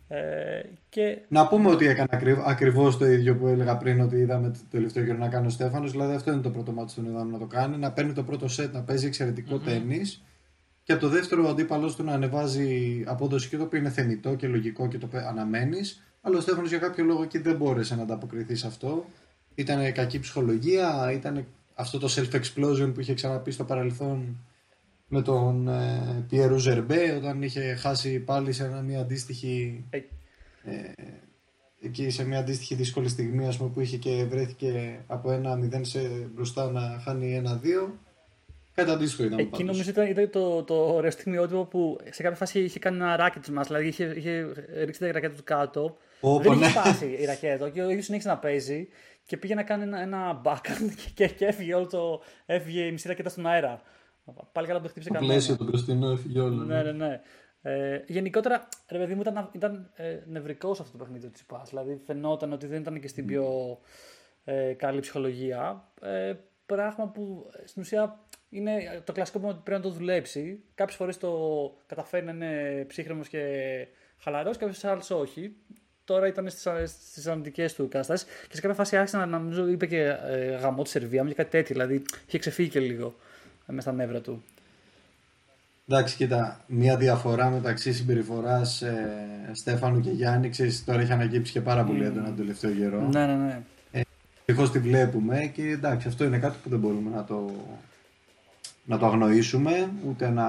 Ε, 0.07 0.61
και 0.89 1.17
Να 1.27 1.47
πούμε 1.47 1.69
ότι 1.69 1.87
έκανε 1.87 2.07
ακριβ, 2.11 2.37
ακριβώς 2.45 2.97
το 2.97 3.05
ίδιο 3.05 3.35
που 3.35 3.47
έλεγα 3.47 3.77
πριν 3.77 4.01
ότι 4.01 4.15
είδαμε 4.15 4.49
το 4.49 4.59
τελευταίο 4.71 5.03
καιρό 5.05 5.17
να 5.17 5.27
κάνει 5.27 5.45
ο 5.47 5.49
Στέφανος. 5.49 5.91
Δηλαδή 5.91 6.13
αυτό 6.15 6.31
είναι 6.31 6.41
το 6.41 6.49
πρώτο 6.49 6.71
μάτι 6.71 6.93
που 6.95 7.01
τον 7.01 7.11
είδαμε 7.11 7.31
να 7.31 7.37
το 7.37 7.45
κάνει. 7.45 7.77
Να 7.77 7.91
παίρνει 7.91 8.13
το 8.13 8.23
πρώτο 8.23 8.47
σετ, 8.47 8.73
να 8.73 8.81
παίζει 8.81 9.05
εξαιρετικό 9.05 9.59
τέννις 9.59 10.23
και 10.83 10.91
από 10.91 11.01
το 11.01 11.09
δεύτερο 11.09 11.45
ο 11.45 11.49
αντίπαλος 11.49 11.95
του 11.95 12.03
να 12.03 12.13
ανεβάζει 12.13 13.03
απόδοση 13.07 13.49
και 13.49 13.57
το 13.57 13.63
οποίο 13.63 13.79
είναι 13.79 13.89
θεμητό 13.89 14.35
και 14.35 14.47
λογικό 14.47 14.87
και 14.87 14.97
το 14.97 15.07
αναμένεις. 15.27 16.03
Αλλά 16.21 16.37
ο 16.37 16.41
Στέφανος 16.41 16.69
για 16.69 16.77
κάποιο 16.79 17.03
λόγο 17.03 17.23
εκεί 17.23 17.37
δεν 17.37 17.55
μπόρεσε 17.55 17.95
να 17.95 18.01
ανταποκριθεί 18.01 18.55
σε 18.55 18.67
αυτό. 18.67 19.05
Ήταν 19.55 19.91
κακή 19.91 20.19
ψυχολογία, 20.19 21.11
ήταν 21.13 21.45
αυτό 21.73 21.99
το 21.99 22.07
self-explosion 22.15 22.91
που 22.93 22.99
είχε 22.99 23.13
ξαναπεί 23.13 23.51
στο 23.51 23.63
παρελθόν 23.63 24.37
με 25.13 25.21
τον 25.21 25.67
ε, 25.67 26.25
Πιέρου 26.29 26.57
Ζερμπέ 26.57 27.15
όταν 27.15 27.41
είχε 27.41 27.75
χάσει 27.75 28.19
πάλι 28.19 28.51
σε 28.51 28.63
ένα- 28.63 28.81
μια 28.81 28.99
αντίστοιχη 28.99 29.85
ε, 29.89 30.01
εκεί 31.81 32.09
σε 32.09 32.25
μια 32.25 32.39
αντίστοιχη 32.39 32.75
δύσκολη 32.75 33.09
στιγμή 33.09 33.47
ας 33.47 33.57
πούμε, 33.57 33.69
που 33.69 33.79
είχε 33.79 33.97
και 33.97 34.25
βρέθηκε 34.29 34.99
από 35.07 35.31
ένα 35.31 35.59
0 35.73 35.79
σε 35.81 35.99
μπροστά 36.33 36.71
να 36.71 36.99
χάνει 37.03 37.35
ένα-δύο. 37.35 37.99
Κάτι 38.73 38.91
αντίστοιχο 38.91 39.23
ήταν 39.23 39.39
εκεί 39.39 39.49
πάντως. 39.49 39.67
νομίζω 39.67 39.89
ήταν, 39.89 40.07
ήταν 40.07 40.29
το, 40.29 40.63
το 40.63 40.75
ωραίο 40.75 41.11
στιγμιότυπο 41.11 41.65
που 41.65 41.99
σε 42.09 42.23
κάποια 42.23 42.37
φάση 42.37 42.59
είχε 42.59 42.79
κάνει 42.79 42.95
ένα 42.95 43.15
ράκετ 43.15 43.47
μας. 43.47 43.67
Δηλαδή 43.67 43.87
είχε, 43.87 44.13
είχε 44.15 44.47
ρίξει 44.83 44.99
τη 44.99 45.11
ρακέτα 45.11 45.35
του 45.35 45.43
κάτω. 45.43 45.97
Όπο, 46.19 46.41
δεν 46.49 46.57
ναι. 46.57 46.65
είχε 46.65 46.79
σπάσει 46.79 47.17
η 47.19 47.25
ρακέτα 47.25 47.69
και 47.69 47.81
ο 47.81 47.89
ίδιος 47.89 48.05
συνέχισε 48.05 48.29
να 48.29 48.37
παίζει 48.37 48.87
και 49.25 49.37
πήγε 49.37 49.55
να 49.55 49.63
κάνει 49.63 49.83
ένα, 49.83 50.01
ένα 50.01 50.41
backhand 50.45 50.89
και, 51.13 51.27
και 51.27 51.45
έφυγε 51.45 51.73
όλο 51.73 51.87
το. 51.87 52.21
έφυγε 52.45 52.81
η 52.81 52.91
μισή 52.91 53.07
ρακέτα 53.07 53.29
στον 53.29 53.47
αέρα. 53.47 53.81
Πάλι 54.51 54.67
καλά 54.67 54.79
που 54.79 54.83
δεν 54.83 54.91
χτύπησε 54.91 55.09
Το 55.09 55.13
κανένα. 55.13 55.33
πλαίσιο, 55.33 55.57
το 55.57 55.63
μπροστινό 55.63 56.11
έφυγε 56.11 56.39
όλο. 56.39 56.63
Ναι, 56.63 56.81
ναι, 56.81 56.91
ναι. 56.91 57.21
Ε, 57.65 58.03
γενικότερα, 58.07 58.67
ρε 58.89 58.97
παιδί 58.97 59.13
μου, 59.15 59.21
ήταν, 59.21 59.49
ήταν 59.51 59.91
ε, 59.95 60.19
νευρικός 60.25 60.79
αυτό 60.79 60.97
το 60.97 61.03
παιχνίδι 61.03 61.25
του 61.25 61.31
Τσιπά. 61.31 61.63
Δηλαδή, 61.69 62.01
φαινόταν 62.05 62.53
ότι 62.53 62.67
δεν 62.67 62.81
ήταν 62.81 62.99
και 62.99 63.07
στην 63.07 63.25
πιο 63.25 63.45
ε, 64.43 64.73
καλή 64.73 64.99
ψυχολογία. 64.99 65.91
Ε, 66.01 66.33
πράγμα 66.65 67.07
που 67.07 67.49
ε, 67.63 67.67
στην 67.67 67.81
ουσία 67.81 68.19
είναι 68.49 69.01
το 69.03 69.11
κλασικό 69.11 69.39
που 69.39 69.61
πρέπει 69.63 69.83
να 69.83 69.89
το 69.89 69.89
δουλέψει. 69.89 70.63
Κάποιες 70.75 70.97
φορές 70.97 71.17
το 71.17 71.31
καταφέρει 71.85 72.25
να 72.25 72.31
είναι 72.31 72.85
ψύχρεμος 72.87 73.27
και 73.27 73.41
χαλαρός, 74.17 74.57
κάποιες 74.57 74.83
άλλες 74.83 75.09
όχι. 75.09 75.55
Τώρα 76.05 76.27
ήταν 76.27 76.49
στις 76.49 76.91
στις 76.91 77.27
αρνητικέ 77.27 77.71
του 77.75 77.87
καταστάσεις 77.87 78.27
και 78.47 78.55
σε 78.55 78.61
κάποια 78.61 78.75
φάση 78.75 78.97
άρχισε 78.97 79.17
να 79.17 79.25
νομίζω 79.25 79.67
είπε 79.67 79.85
και 79.85 80.17
ε, 80.23 80.55
γαμό 80.55 80.83
τη 80.83 80.89
Σερβία 80.89 81.23
μου 81.23 81.29
και 81.29 81.35
κάτι 81.35 81.49
τέτοιο. 81.49 81.75
Δηλαδή, 81.75 82.03
είχε 82.27 82.37
ξεφύγει 82.37 82.69
και 82.69 82.79
λίγο 82.79 83.07
ε, 83.07 83.11
μες 83.67 83.83
στα 83.83 83.91
νεύρα 83.91 84.21
του. 84.21 84.43
Εντάξει, 85.87 86.15
κοίτα, 86.15 86.59
μια 86.67 86.97
διαφορά 86.97 87.49
μεταξύ 87.49 87.93
συμπεριφοράς 87.93 88.81
ε, 88.81 89.49
Στέφανου 89.51 89.99
και 89.99 90.09
Γιάννη, 90.09 90.49
ξέρεις, 90.49 90.83
τώρα 90.83 91.01
έχει 91.01 91.11
ανακύψει 91.11 91.51
και 91.51 91.61
πάρα 91.61 91.83
πολύ 91.83 92.03
έντονα 92.03 92.25
τον 92.25 92.35
τελευταίο 92.35 92.71
καιρό. 92.71 93.07
Ναι, 93.11 93.25
ναι, 93.25 93.35
ναι. 93.35 93.61
Ευτυχώ 94.45 94.69
τη 94.69 94.79
βλέπουμε 94.79 95.51
και 95.53 95.69
εντάξει, 95.69 96.07
αυτό 96.07 96.23
είναι 96.23 96.37
κάτι 96.37 96.57
που 96.63 96.69
δεν 96.69 96.79
μπορούμε 96.79 97.09
να 97.09 97.23
το, 97.23 97.51
να 98.85 98.97
το 98.97 99.05
αγνοήσουμε, 99.05 99.89
ούτε 100.07 100.29
να 100.29 100.45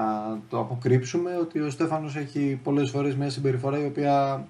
το 0.49 0.59
αποκρύψουμε, 0.59 1.37
ότι 1.37 1.59
ο 1.59 1.69
Στέφανος 1.69 2.15
έχει 2.15 2.59
πολλές 2.63 2.89
φορές 2.89 3.15
μια 3.15 3.29
συμπεριφορά 3.29 3.79
η 3.79 3.85
οποία 3.85 4.45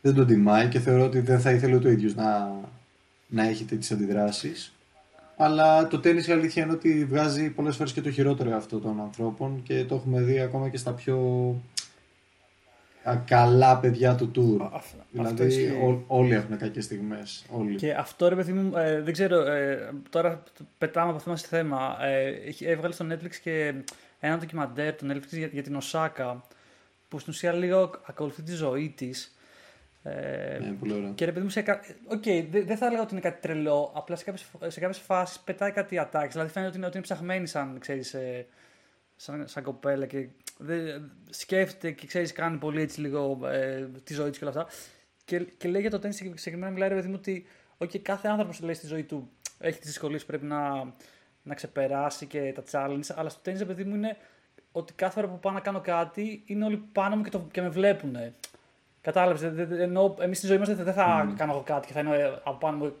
δεν 0.00 0.14
τον 0.14 0.26
τιμάει 0.26 0.68
και 0.68 0.78
θεωρώ 0.78 1.04
ότι 1.04 1.20
δεν 1.20 1.40
θα 1.40 1.50
ήθελε 1.50 1.74
ούτε 1.74 1.88
ο 1.88 1.90
ίδιος 1.90 2.14
να, 2.14 2.52
να 3.26 3.48
έχει 3.48 3.64
τέτοιες 3.64 3.90
αντιδράσεις. 3.90 4.72
Αλλά 5.42 5.86
το 5.88 5.98
τέννις 6.00 6.26
η 6.26 6.32
αλήθεια 6.32 6.62
είναι 6.62 6.72
ότι 6.72 7.04
βγάζει 7.04 7.50
πολλές 7.50 7.76
φορές 7.76 7.92
και 7.92 8.00
το 8.00 8.10
χειρότερο 8.10 8.56
αυτό 8.56 8.78
των 8.78 9.00
ανθρώπων 9.00 9.62
και 9.62 9.84
το 9.84 9.94
έχουμε 9.94 10.20
δει 10.20 10.40
ακόμα 10.40 10.68
και 10.68 10.76
στα 10.76 10.92
πιο 10.92 11.16
α, 13.02 13.16
καλά 13.16 13.78
παιδιά 13.78 14.14
του 14.14 14.30
tour. 14.34 14.62
Α- 14.62 14.76
αυτό 14.76 14.96
δηλαδή 15.10 15.44
ισχύει. 15.46 15.66
ό- 15.84 16.04
όλοι 16.06 16.32
έχουν 16.34 16.56
κακές 16.58 16.84
στιγμές. 16.84 17.44
Όλοι. 17.50 17.74
Και 17.74 17.92
αυτό 17.92 18.28
ρε 18.28 18.34
παιδί 18.34 18.52
μου, 18.52 18.76
ε, 18.76 19.00
δεν 19.00 19.12
ξέρω, 19.12 19.40
ε, 19.40 19.90
τώρα 20.10 20.42
πετάμε 20.78 21.10
από 21.10 21.18
θέμα 21.18 21.36
σε 21.36 21.46
θέμα. 21.46 21.96
Ε, 22.04 22.28
έχει- 22.46 22.64
έβγαλε 22.64 22.92
στο 22.94 23.06
Netflix 23.10 23.34
και 23.42 23.74
ένα 24.20 24.36
ντοκιμαντέρ 24.38 24.94
το 24.94 25.06
Netflix 25.10 25.28
για, 25.30 25.46
για 25.52 25.62
την 25.62 25.74
Οσάκα, 25.76 26.44
που 27.08 27.18
στην 27.18 27.32
ουσία 27.32 27.52
λίγο 27.52 27.90
ακολουθεί 28.06 28.42
τη 28.42 28.52
ζωή 28.52 28.92
της. 28.96 29.34
Ε, 30.02 30.58
Ναι, 30.60 30.72
πολύ 30.72 30.92
ωραίο. 30.92 31.12
και 31.14 31.24
ρε 31.24 31.32
παιδί 31.32 31.44
μου, 31.44 31.50
σε 31.50 31.62
κα... 31.62 31.80
Οκ, 32.06 32.22
δεν 32.24 32.66
δεν 32.66 32.76
θα 32.76 32.86
έλεγα 32.86 33.02
ότι 33.02 33.12
είναι 33.12 33.20
κάτι 33.20 33.40
τρελό, 33.40 33.92
απλά 33.94 34.16
σε 34.16 34.24
κάποιες, 34.24 34.46
σε 34.66 34.80
κάποιες 34.80 34.98
φάσεις 34.98 35.38
πετάει 35.38 35.70
κάτι 35.70 35.98
ατάκες. 35.98 36.32
Δηλαδή 36.32 36.50
φαίνεται 36.50 36.68
ότι 36.68 36.78
είναι, 36.78 36.86
ότι 36.86 36.96
είναι 36.96 37.06
ψαχμένη 37.06 37.46
σαν, 37.46 37.78
ξέρεις, 37.78 38.14
ε, 38.14 38.46
σαν, 39.16 39.48
σαν 39.48 39.62
κοπέλα 39.62 40.06
και 40.06 40.28
δεν, 40.58 41.10
σκέφτεται 41.30 41.90
και 41.90 42.06
ξέρεις 42.06 42.32
κάνει 42.32 42.58
πολύ 42.58 42.80
έτσι 42.80 43.00
λίγο 43.00 43.38
ε, 43.46 43.88
τη 44.04 44.14
ζωή 44.14 44.28
της 44.30 44.38
και 44.38 44.44
όλα 44.44 44.60
αυτά. 44.60 44.72
Και, 45.24 45.38
και 45.38 45.68
λέει 45.68 45.80
για 45.80 45.90
το 45.90 45.98
τέννις 45.98 46.16
συγκεκριμένα 46.16 46.72
μιλάει 46.72 46.88
ρε 46.88 46.94
παιδί 46.94 47.08
μου 47.08 47.14
ότι 47.18 47.46
okay, 47.78 47.98
κάθε 47.98 48.28
άνθρωπος 48.28 48.60
λέει 48.60 48.74
στη 48.74 48.86
ζωή 48.86 49.02
του 49.02 49.30
έχει 49.58 49.78
τις 49.78 49.88
δυσκολίες 49.88 50.20
που 50.20 50.26
πρέπει 50.26 50.44
να, 50.44 50.94
να 51.42 51.54
ξεπεράσει 51.54 52.26
και 52.26 52.52
τα 52.54 52.62
challenge, 52.70 53.14
αλλά 53.14 53.28
στο 53.28 53.40
τέννις 53.42 53.62
ρε 53.62 53.68
παιδί 53.68 53.84
μου 53.84 53.94
είναι 53.94 54.16
ότι 54.72 54.92
κάθε 54.92 55.12
φορά 55.12 55.28
που 55.28 55.38
πάω 55.38 55.52
να 55.52 55.60
κάνω 55.60 55.80
κάτι 55.80 56.42
είναι 56.46 56.64
όλοι 56.64 56.76
πάνω 56.92 57.16
μου 57.16 57.22
και, 57.22 57.30
το, 57.30 57.48
και 57.50 57.62
με 57.62 57.68
βλέπουν. 57.68 58.16
Κατάλαβες. 59.00 59.68
Ενώ 59.70 60.16
εμείς 60.20 60.38
στη 60.38 60.46
ζωή 60.46 60.58
μας 60.58 60.68
δεν 60.68 60.84
δεν 60.84 60.94
θα 60.94 61.34
κάνω 61.36 61.52
εγώ 61.52 61.62
κάτι 61.62 61.86
και 61.86 61.92
θα 61.92 62.00
είναι 62.00 62.16
ε, 62.16 62.24
από 62.44 62.58
πάνω 62.58 62.76
μου 62.76 62.94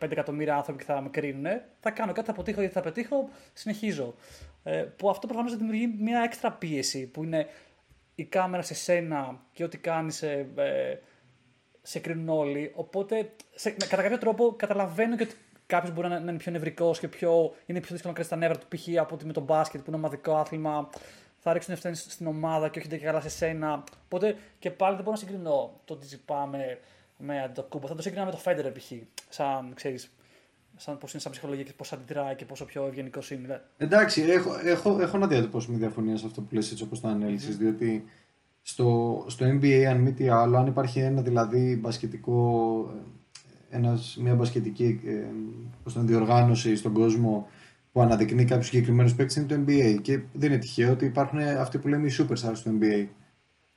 5 0.00 0.10
εκατομμύρια 0.10 0.54
άνθρωποι 0.54 0.78
και 0.78 0.92
θα 0.92 1.00
με 1.00 1.08
κρίνουν. 1.08 1.46
Θα 1.80 1.90
κάνω 1.90 2.12
κάτι, 2.12 2.26
θα 2.26 2.32
αποτύχω 2.32 2.60
γιατί 2.60 2.74
θα 2.74 2.80
πετύχω, 2.80 3.28
συνεχίζω. 3.52 4.14
Ε, 4.62 4.84
που 4.96 5.10
αυτό 5.10 5.26
προφανώς 5.26 5.56
δημιουργεί 5.56 5.96
μια 6.00 6.20
έξτρα 6.20 6.52
πίεση 6.52 7.06
που 7.06 7.22
είναι 7.24 7.46
η 8.14 8.24
κάμερα 8.24 8.62
σε 8.62 8.74
σένα 8.74 9.40
και 9.52 9.64
ό,τι 9.64 9.78
κάνεις 9.78 10.22
ε, 10.22 10.48
ε, 10.56 10.96
σε 11.82 11.98
κρίνουν 11.98 12.28
όλοι. 12.28 12.72
Οπότε 12.74 13.32
σε, 13.54 13.70
με- 13.70 13.86
κατά 13.88 14.02
κάποιο 14.02 14.18
τρόπο 14.18 14.54
καταλαβαίνω 14.56 15.16
και 15.16 15.22
ότι 15.22 15.34
κάποιος 15.66 15.94
μπορεί 15.94 16.08
να, 16.08 16.20
να 16.20 16.30
είναι 16.30 16.38
πιο 16.38 16.52
νευρικός 16.52 16.98
και 16.98 17.08
πιο, 17.08 17.54
είναι 17.66 17.80
πιο 17.80 17.88
δύσκολο 17.90 18.12
να 18.16 18.20
κρατήσει 18.20 18.28
τα 18.28 18.36
νεύρα 18.36 18.58
του 18.58 18.66
π.χ. 18.76 19.00
από 19.00 19.14
ότι 19.14 19.26
με 19.26 19.32
το 19.32 19.40
μπάσκετ 19.40 19.80
που 19.80 19.86
είναι 19.88 19.96
ομαδικό 19.96 20.34
άθλημα. 20.36 20.90
Θα 21.48 21.56
ρίξουν 21.56 21.74
ευθύνη 21.74 21.94
στην 21.94 22.26
ομάδα 22.26 22.68
και 22.68 22.78
όχι 22.78 22.88
και 22.88 22.96
καλά 22.96 23.20
σε 23.20 23.28
σένα. 23.28 23.84
Οπότε 24.04 24.36
και 24.58 24.70
πάλι 24.70 24.94
δεν 24.94 25.04
μπορώ 25.04 25.16
να 25.20 25.26
συγκρινώ 25.26 25.80
το 25.84 25.94
ότι 25.94 26.16
πάμε 26.24 26.78
με 27.16 27.52
το 27.54 27.62
κούμπο. 27.62 27.86
Θα 27.86 27.94
το 27.94 28.02
συγκρινώ 28.02 28.24
με 28.24 28.30
το 28.30 28.40
Federer 28.44 28.72
π.χ. 28.74 28.92
Σαν, 29.28 29.72
ξέρεις, 29.74 30.10
σαν 30.76 30.98
πώς 30.98 31.12
είναι 31.12 31.22
σαν 31.22 31.32
ψυχολογία 31.32 31.64
και 31.64 31.72
πώς 31.76 31.92
αντιδράει 31.92 32.34
και 32.34 32.44
πόσο 32.44 32.64
πιο 32.64 32.86
ευγενικός 32.86 33.30
είναι. 33.30 33.62
Εντάξει, 33.76 34.22
έχω, 34.22 34.50
έχω, 34.64 35.00
έχω 35.00 35.18
να 35.18 35.26
διατυπώσω 35.26 35.70
μια 35.70 35.78
διαφωνία 35.78 36.16
σε 36.16 36.26
αυτό 36.26 36.40
που 36.40 36.54
λες 36.54 36.70
έτσι 36.70 36.82
όπως 36.82 37.00
το 37.00 37.08
ανέλησες, 37.08 37.56
διότι 37.56 38.04
στο, 38.62 39.24
στο 39.28 39.46
NBA 39.46 39.82
αν 39.82 40.00
μη 40.00 40.12
τι 40.12 40.28
άλλο, 40.28 40.56
αν 40.56 40.66
υπάρχει 40.66 41.00
ένα 41.00 41.22
δηλαδή 41.22 41.78
μπασκετικό, 41.80 42.90
ε, 43.70 43.76
ένας, 43.76 44.16
μια 44.20 44.34
μπασκετική 44.34 45.00
ε, 45.04 45.12
πώς 45.82 45.92
το 45.92 45.98
λένε, 46.00 46.10
διοργάνωση 46.10 46.76
στον 46.76 46.92
κόσμο 46.92 47.48
που 47.98 48.04
αναδεικνύει 48.04 48.44
κάποιους 48.44 48.66
συγκεκριμένους 48.66 49.14
παίκτες 49.14 49.36
είναι 49.36 49.46
το 49.46 49.54
NBA 49.66 49.98
και 50.02 50.20
δεν 50.32 50.50
είναι 50.50 50.58
τυχαίο 50.58 50.92
ότι 50.92 51.04
υπάρχουν 51.04 51.38
αυτοί 51.38 51.78
που 51.78 51.88
λέμε 51.88 52.06
οι 52.06 52.12
superstars 52.18 52.54
στο 52.54 52.70
NBA. 52.80 53.06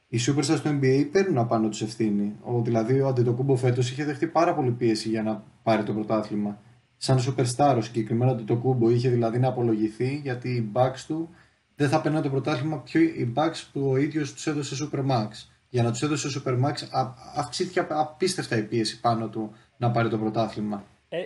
Οι 0.08 0.20
superstars 0.28 0.58
στο 0.58 0.70
NBA 0.70 1.08
παίρνουν 1.12 1.38
απάνω 1.38 1.70
τους 1.70 1.82
ευθύνη. 1.82 2.36
Ο, 2.42 2.62
δηλαδή 2.62 3.00
ο 3.00 3.08
Αντετοκούμπο 3.08 3.56
φέτος 3.56 3.92
είχε 3.92 4.06
δεχτεί 4.06 4.28
πάρα 4.28 4.56
πολύ 4.56 4.72
πίεση 4.72 5.10
για 5.10 5.24
να 5.24 5.44
πάρει 5.64 5.84
το 5.84 5.94
πρωτάθλημα. 5.94 6.60
Σαν 6.98 7.20
superstar 7.20 7.76
ο 7.78 7.82
συγκεκριμένο 7.82 8.32
Αντετοκούμπο 8.32 8.90
είχε 8.90 9.10
δηλαδή 9.10 9.40
να 9.40 9.48
απολογηθεί 9.48 10.20
γιατί 10.24 10.50
οι 10.50 10.72
Bucks 10.74 11.00
του 11.08 11.30
δεν 11.76 11.90
θα 11.90 12.02
παίρνουν 12.02 12.22
το 12.22 12.30
πρωτάθλημα 12.30 12.78
πιο 12.78 13.02
οι 13.02 13.34
Bucks 13.36 13.64
που 13.74 13.90
ο 13.90 13.98
ίδιος 13.98 14.34
τους 14.34 14.48
έδωσε 14.48 14.90
Supermax. 14.92 15.28
Για 15.70 15.84
να 15.84 15.92
τους 15.92 16.02
έδωσε 16.02 16.42
Supermax 16.42 16.74
α- 16.92 17.14
αυξήθηκε 17.36 17.80
απ- 17.80 17.92
απίστευτα 17.94 18.58
η 18.58 18.64
πίεση 18.64 19.00
πάνω 19.00 19.28
του 19.28 19.52
να 19.78 19.92
πάρει 19.92 20.10
το 20.10 20.18
πρωτάθλημα. 20.18 20.84
Ε, 21.10 21.18
ε, 21.18 21.24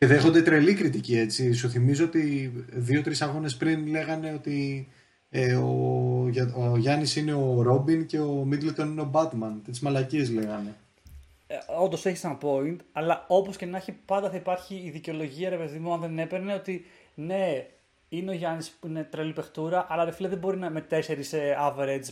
Και 0.00 0.06
δέχονται 0.06 0.42
τρελή 0.42 0.74
κριτική 0.74 1.18
έτσι. 1.18 1.52
Σου 1.52 1.70
θυμίζω 1.70 2.04
ότι 2.04 2.52
δύο-τρεις 2.72 3.22
αγώνε 3.22 3.50
πριν 3.58 3.86
λέγανε 3.86 4.32
ότι 4.32 4.88
ε, 5.30 5.54
ο, 5.54 6.26
για- 6.30 6.54
ο 6.56 6.76
Γιάννης 6.76 7.16
είναι 7.16 7.32
ο 7.34 7.62
Ρόμπιν 7.62 8.06
και 8.06 8.20
ο 8.20 8.32
Μίτλετον 8.32 8.90
είναι 8.90 9.00
ο 9.00 9.04
Μπάτμαν. 9.04 9.62
Τι 9.72 9.84
μαλακίες 9.84 10.30
λέγανε. 10.30 10.74
ε, 11.46 11.56
Όντως 11.80 12.06
έχεις 12.06 12.24
ένα 12.24 12.38
point, 12.42 12.76
αλλά 12.92 13.24
όπως 13.28 13.56
και 13.56 13.66
να 13.66 13.76
έχει, 13.76 13.92
πάντα 13.92 14.30
θα 14.30 14.36
υπάρχει 14.36 14.74
η 14.84 14.90
δικαιολογία, 14.90 15.48
ρε 15.50 15.56
παιδί 15.56 15.78
μου, 15.78 15.92
αν 15.92 16.00
δεν 16.00 16.18
έπαιρνε, 16.18 16.54
ότι 16.54 16.84
ναι, 17.14 17.66
είναι 18.08 18.30
ο 18.30 18.34
Γιάννης 18.34 18.70
που 18.80 18.86
είναι 18.86 19.04
τρελή 19.10 19.32
παιχτούρα, 19.32 19.86
αλλά 19.88 20.04
ρε 20.04 20.10
φίλε 20.12 20.28
δεν 20.28 20.38
μπορεί 20.38 20.58
να 20.58 20.70
με 20.70 20.80
τέσσερις 20.80 21.34
average 21.68 22.08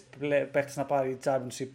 παίχτες 0.52 0.76
να 0.76 0.84
πάρει 0.84 1.18
championship. 1.24 1.68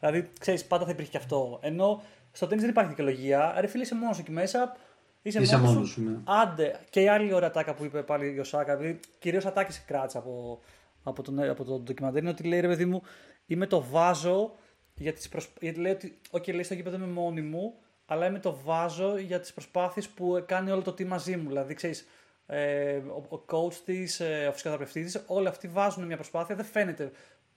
Δηλαδή, 0.00 0.28
ξέρεις, 0.40 0.64
πάντα 0.64 0.84
θα 0.84 0.90
υπήρχε 0.90 1.10
και 1.10 1.16
αυτό. 1.16 1.58
Ενώ 1.62 2.02
στο 2.32 2.46
τέννη 2.46 2.60
δεν 2.62 2.70
υπάρχει 2.70 2.90
δικαιολογία. 2.90 3.54
Ρε 3.60 3.66
φίλε, 3.66 3.82
είσαι 3.82 3.94
μόνος 3.94 4.18
εκεί 4.18 4.30
μέσα. 4.30 4.76
Είσαι, 5.22 5.40
Είσαι 5.40 5.56
μόνος 5.56 5.72
μόνος 5.74 5.88
σου. 5.88 5.94
σου, 5.94 6.08
ναι. 6.10 6.16
Άντε. 6.24 6.80
Και 6.90 7.00
η 7.00 7.08
άλλη 7.08 7.32
ωραία 7.32 7.50
τάκα 7.50 7.74
που 7.74 7.84
είπε 7.84 8.02
πάλι 8.02 8.40
ο 8.40 8.44
Σάκα, 8.44 8.72
επειδή 8.72 9.00
κυρίως 9.18 9.46
ατάκε 9.46 9.72
κράτησε 9.86 10.18
από, 10.18 10.60
από, 11.02 11.22
τον, 11.22 11.40
από 11.40 11.64
το 11.64 11.78
ντοκιμαντέρ, 11.78 12.20
είναι 12.20 12.30
ότι 12.30 12.42
λέει 12.42 12.60
ρε 12.60 12.66
παιδί 12.66 12.84
μου, 12.84 13.02
είμαι 13.46 13.66
το 13.66 13.82
βάζω 13.82 14.54
για 14.94 15.12
τις 15.12 15.28
προσπ... 15.28 15.48
γιατί 15.60 15.80
λέει 15.80 15.92
ότι, 15.92 16.18
OK, 16.30 16.52
λέει 16.52 16.62
στο 16.62 16.74
γήπεδο 16.74 16.96
είμαι 16.96 17.06
μόνη 17.06 17.40
μου, 17.40 17.74
αλλά 18.06 18.26
είμαι 18.26 18.38
το 18.38 18.58
βάζω 18.64 19.16
για 19.18 19.40
τις 19.40 19.52
προσπάθειες 19.52 20.08
που 20.08 20.44
κάνει 20.46 20.70
όλο 20.70 20.82
το 20.82 20.90
team 20.90 21.04
μαζί 21.04 21.36
μου. 21.36 21.48
Δηλαδή, 21.48 21.74
ξέρεις, 21.74 22.06
ε, 22.46 22.96
ο, 22.96 23.36
ο 23.36 23.44
coach 23.46 23.74
της, 23.74 24.20
ε, 24.20 24.46
ο 24.48 24.52
φυσικοθεραπευτής 24.52 25.12
της, 25.12 25.24
όλοι 25.26 25.48
αυτοί 25.48 25.68
βάζουν 25.68 26.04
μια 26.06 26.16
προσπάθεια, 26.16 26.54
δεν 26.54 26.64
φαίνεται 26.64 27.10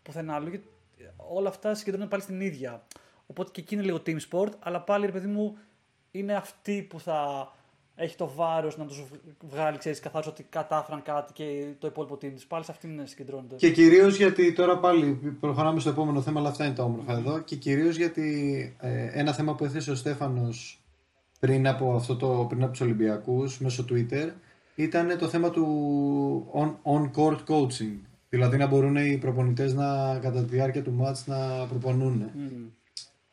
πουθενά 0.04 0.36
άλλο, 0.36 0.50
γιατί 0.50 0.68
όλα 1.18 1.50
αυτά 1.50 1.74
συγκεντρώνονται 1.74 2.10
πάλι 2.10 2.24
στην 2.24 2.42
ίδια. 2.42 2.84
Οπότε 3.26 3.50
και 3.54 3.62
εκεί 3.62 3.74
είναι 3.74 3.84
λίγο 3.84 4.02
team 4.06 4.18
sport, 4.30 4.52
αλλά 4.60 4.82
πάλι, 4.82 5.06
ρε 5.06 5.12
παιδί 5.12 5.28
μου, 5.28 5.58
είναι 6.16 6.34
αυτή 6.34 6.86
που 6.90 7.00
θα 7.00 7.52
έχει 7.96 8.16
το 8.16 8.32
βάρος 8.36 8.78
να 8.78 8.86
τους 8.86 9.04
βγάλει, 9.40 9.78
ξέρεις, 9.78 10.00
καθαρό 10.00 10.26
ότι 10.30 10.44
κατάφεραν 10.44 11.02
κάτι 11.02 11.34
και 11.34 11.66
το 11.80 11.88
υπόλοιπο 11.88 12.16
team 12.16 12.32
της. 12.34 12.46
Πάλι 12.46 12.64
σε 12.64 12.72
αυτήν 12.72 13.08
συγκεντρώνεται. 13.08 13.56
Και 13.56 13.72
κυρίως 13.72 14.16
γιατί 14.18 14.54
τώρα 14.54 14.80
πάλι 14.80 15.14
προχωράμε 15.40 15.80
στο 15.80 15.90
επόμενο 15.90 16.22
θέμα, 16.22 16.40
αλλά 16.40 16.50
αυτά 16.50 16.66
είναι 16.66 16.76
τα 16.76 16.84
όμορφα 16.84 17.14
εδώ. 17.14 17.40
Και 17.40 17.56
κυρίως 17.56 17.96
γιατί 17.96 18.76
ε, 18.80 19.20
ένα 19.20 19.34
θέμα 19.34 19.56
που 19.56 19.66
έθεσε 19.66 19.92
ο 19.92 19.96
Στέφανος 19.96 20.82
πριν 21.40 21.68
από, 21.68 21.96
αυτό 21.96 22.16
το, 22.16 22.46
πριν 22.50 22.64
από 22.64 22.72
τους 22.72 22.82
Ολυμπιακούς 22.82 23.60
μέσω 23.60 23.86
Twitter 23.90 24.30
ήταν 24.76 25.18
το 25.18 25.28
θέμα 25.28 25.50
του 25.50 25.66
on, 26.54 26.76
on-court 26.94 27.40
coaching. 27.48 27.98
Δηλαδή 28.30 28.58
να 28.58 28.68
μπορούν 28.68 28.96
οι 28.96 29.18
προπονητές 29.18 29.74
να 29.74 30.20
κατά 30.20 30.44
τη 30.44 30.56
διάρκεια 30.56 30.84
του 30.84 30.92
μάτς 30.92 31.28
να 31.28 31.66
προπονούν. 31.66 32.32
Μμμ. 32.36 32.66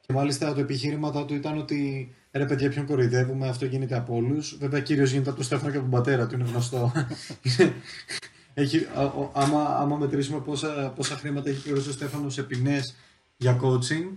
Και 0.00 0.12
μάλιστα 0.12 0.54
το 0.54 0.60
επιχείρημα 0.60 1.24
του 1.24 1.34
ήταν 1.34 1.58
ότι 1.58 2.14
ρε 2.32 2.44
παιδιά, 2.46 2.68
ποιον 2.68 2.86
κοροϊδεύουμε, 2.86 3.48
αυτό 3.48 3.64
γίνεται 3.64 3.96
από 3.96 4.14
όλους. 4.14 4.56
Βέβαια, 4.60 4.80
κύριος 4.80 5.10
γίνεται 5.10 5.28
από 5.28 5.38
τον 5.38 5.46
Στέφανο 5.46 5.70
και 5.70 5.76
από 5.76 5.90
τον 5.90 5.98
πατέρα 5.98 6.26
του, 6.26 6.34
είναι 6.34 6.44
γνωστό. 6.48 6.92
έχει, 8.54 8.86
α- 8.94 9.02
ο- 9.04 9.30
άμα, 9.34 9.62
άμα 9.62 9.96
μετρήσουμε 9.96 10.40
πόσα, 10.40 10.92
πόσα 10.96 11.16
χρήματα 11.16 11.50
έχει 11.50 11.62
πληρώσει 11.62 11.88
ο 11.88 11.92
Στέφανος 11.92 12.34
σε 12.34 12.42
ποινές 12.42 12.94
για 13.36 13.58
coaching, 13.62 14.08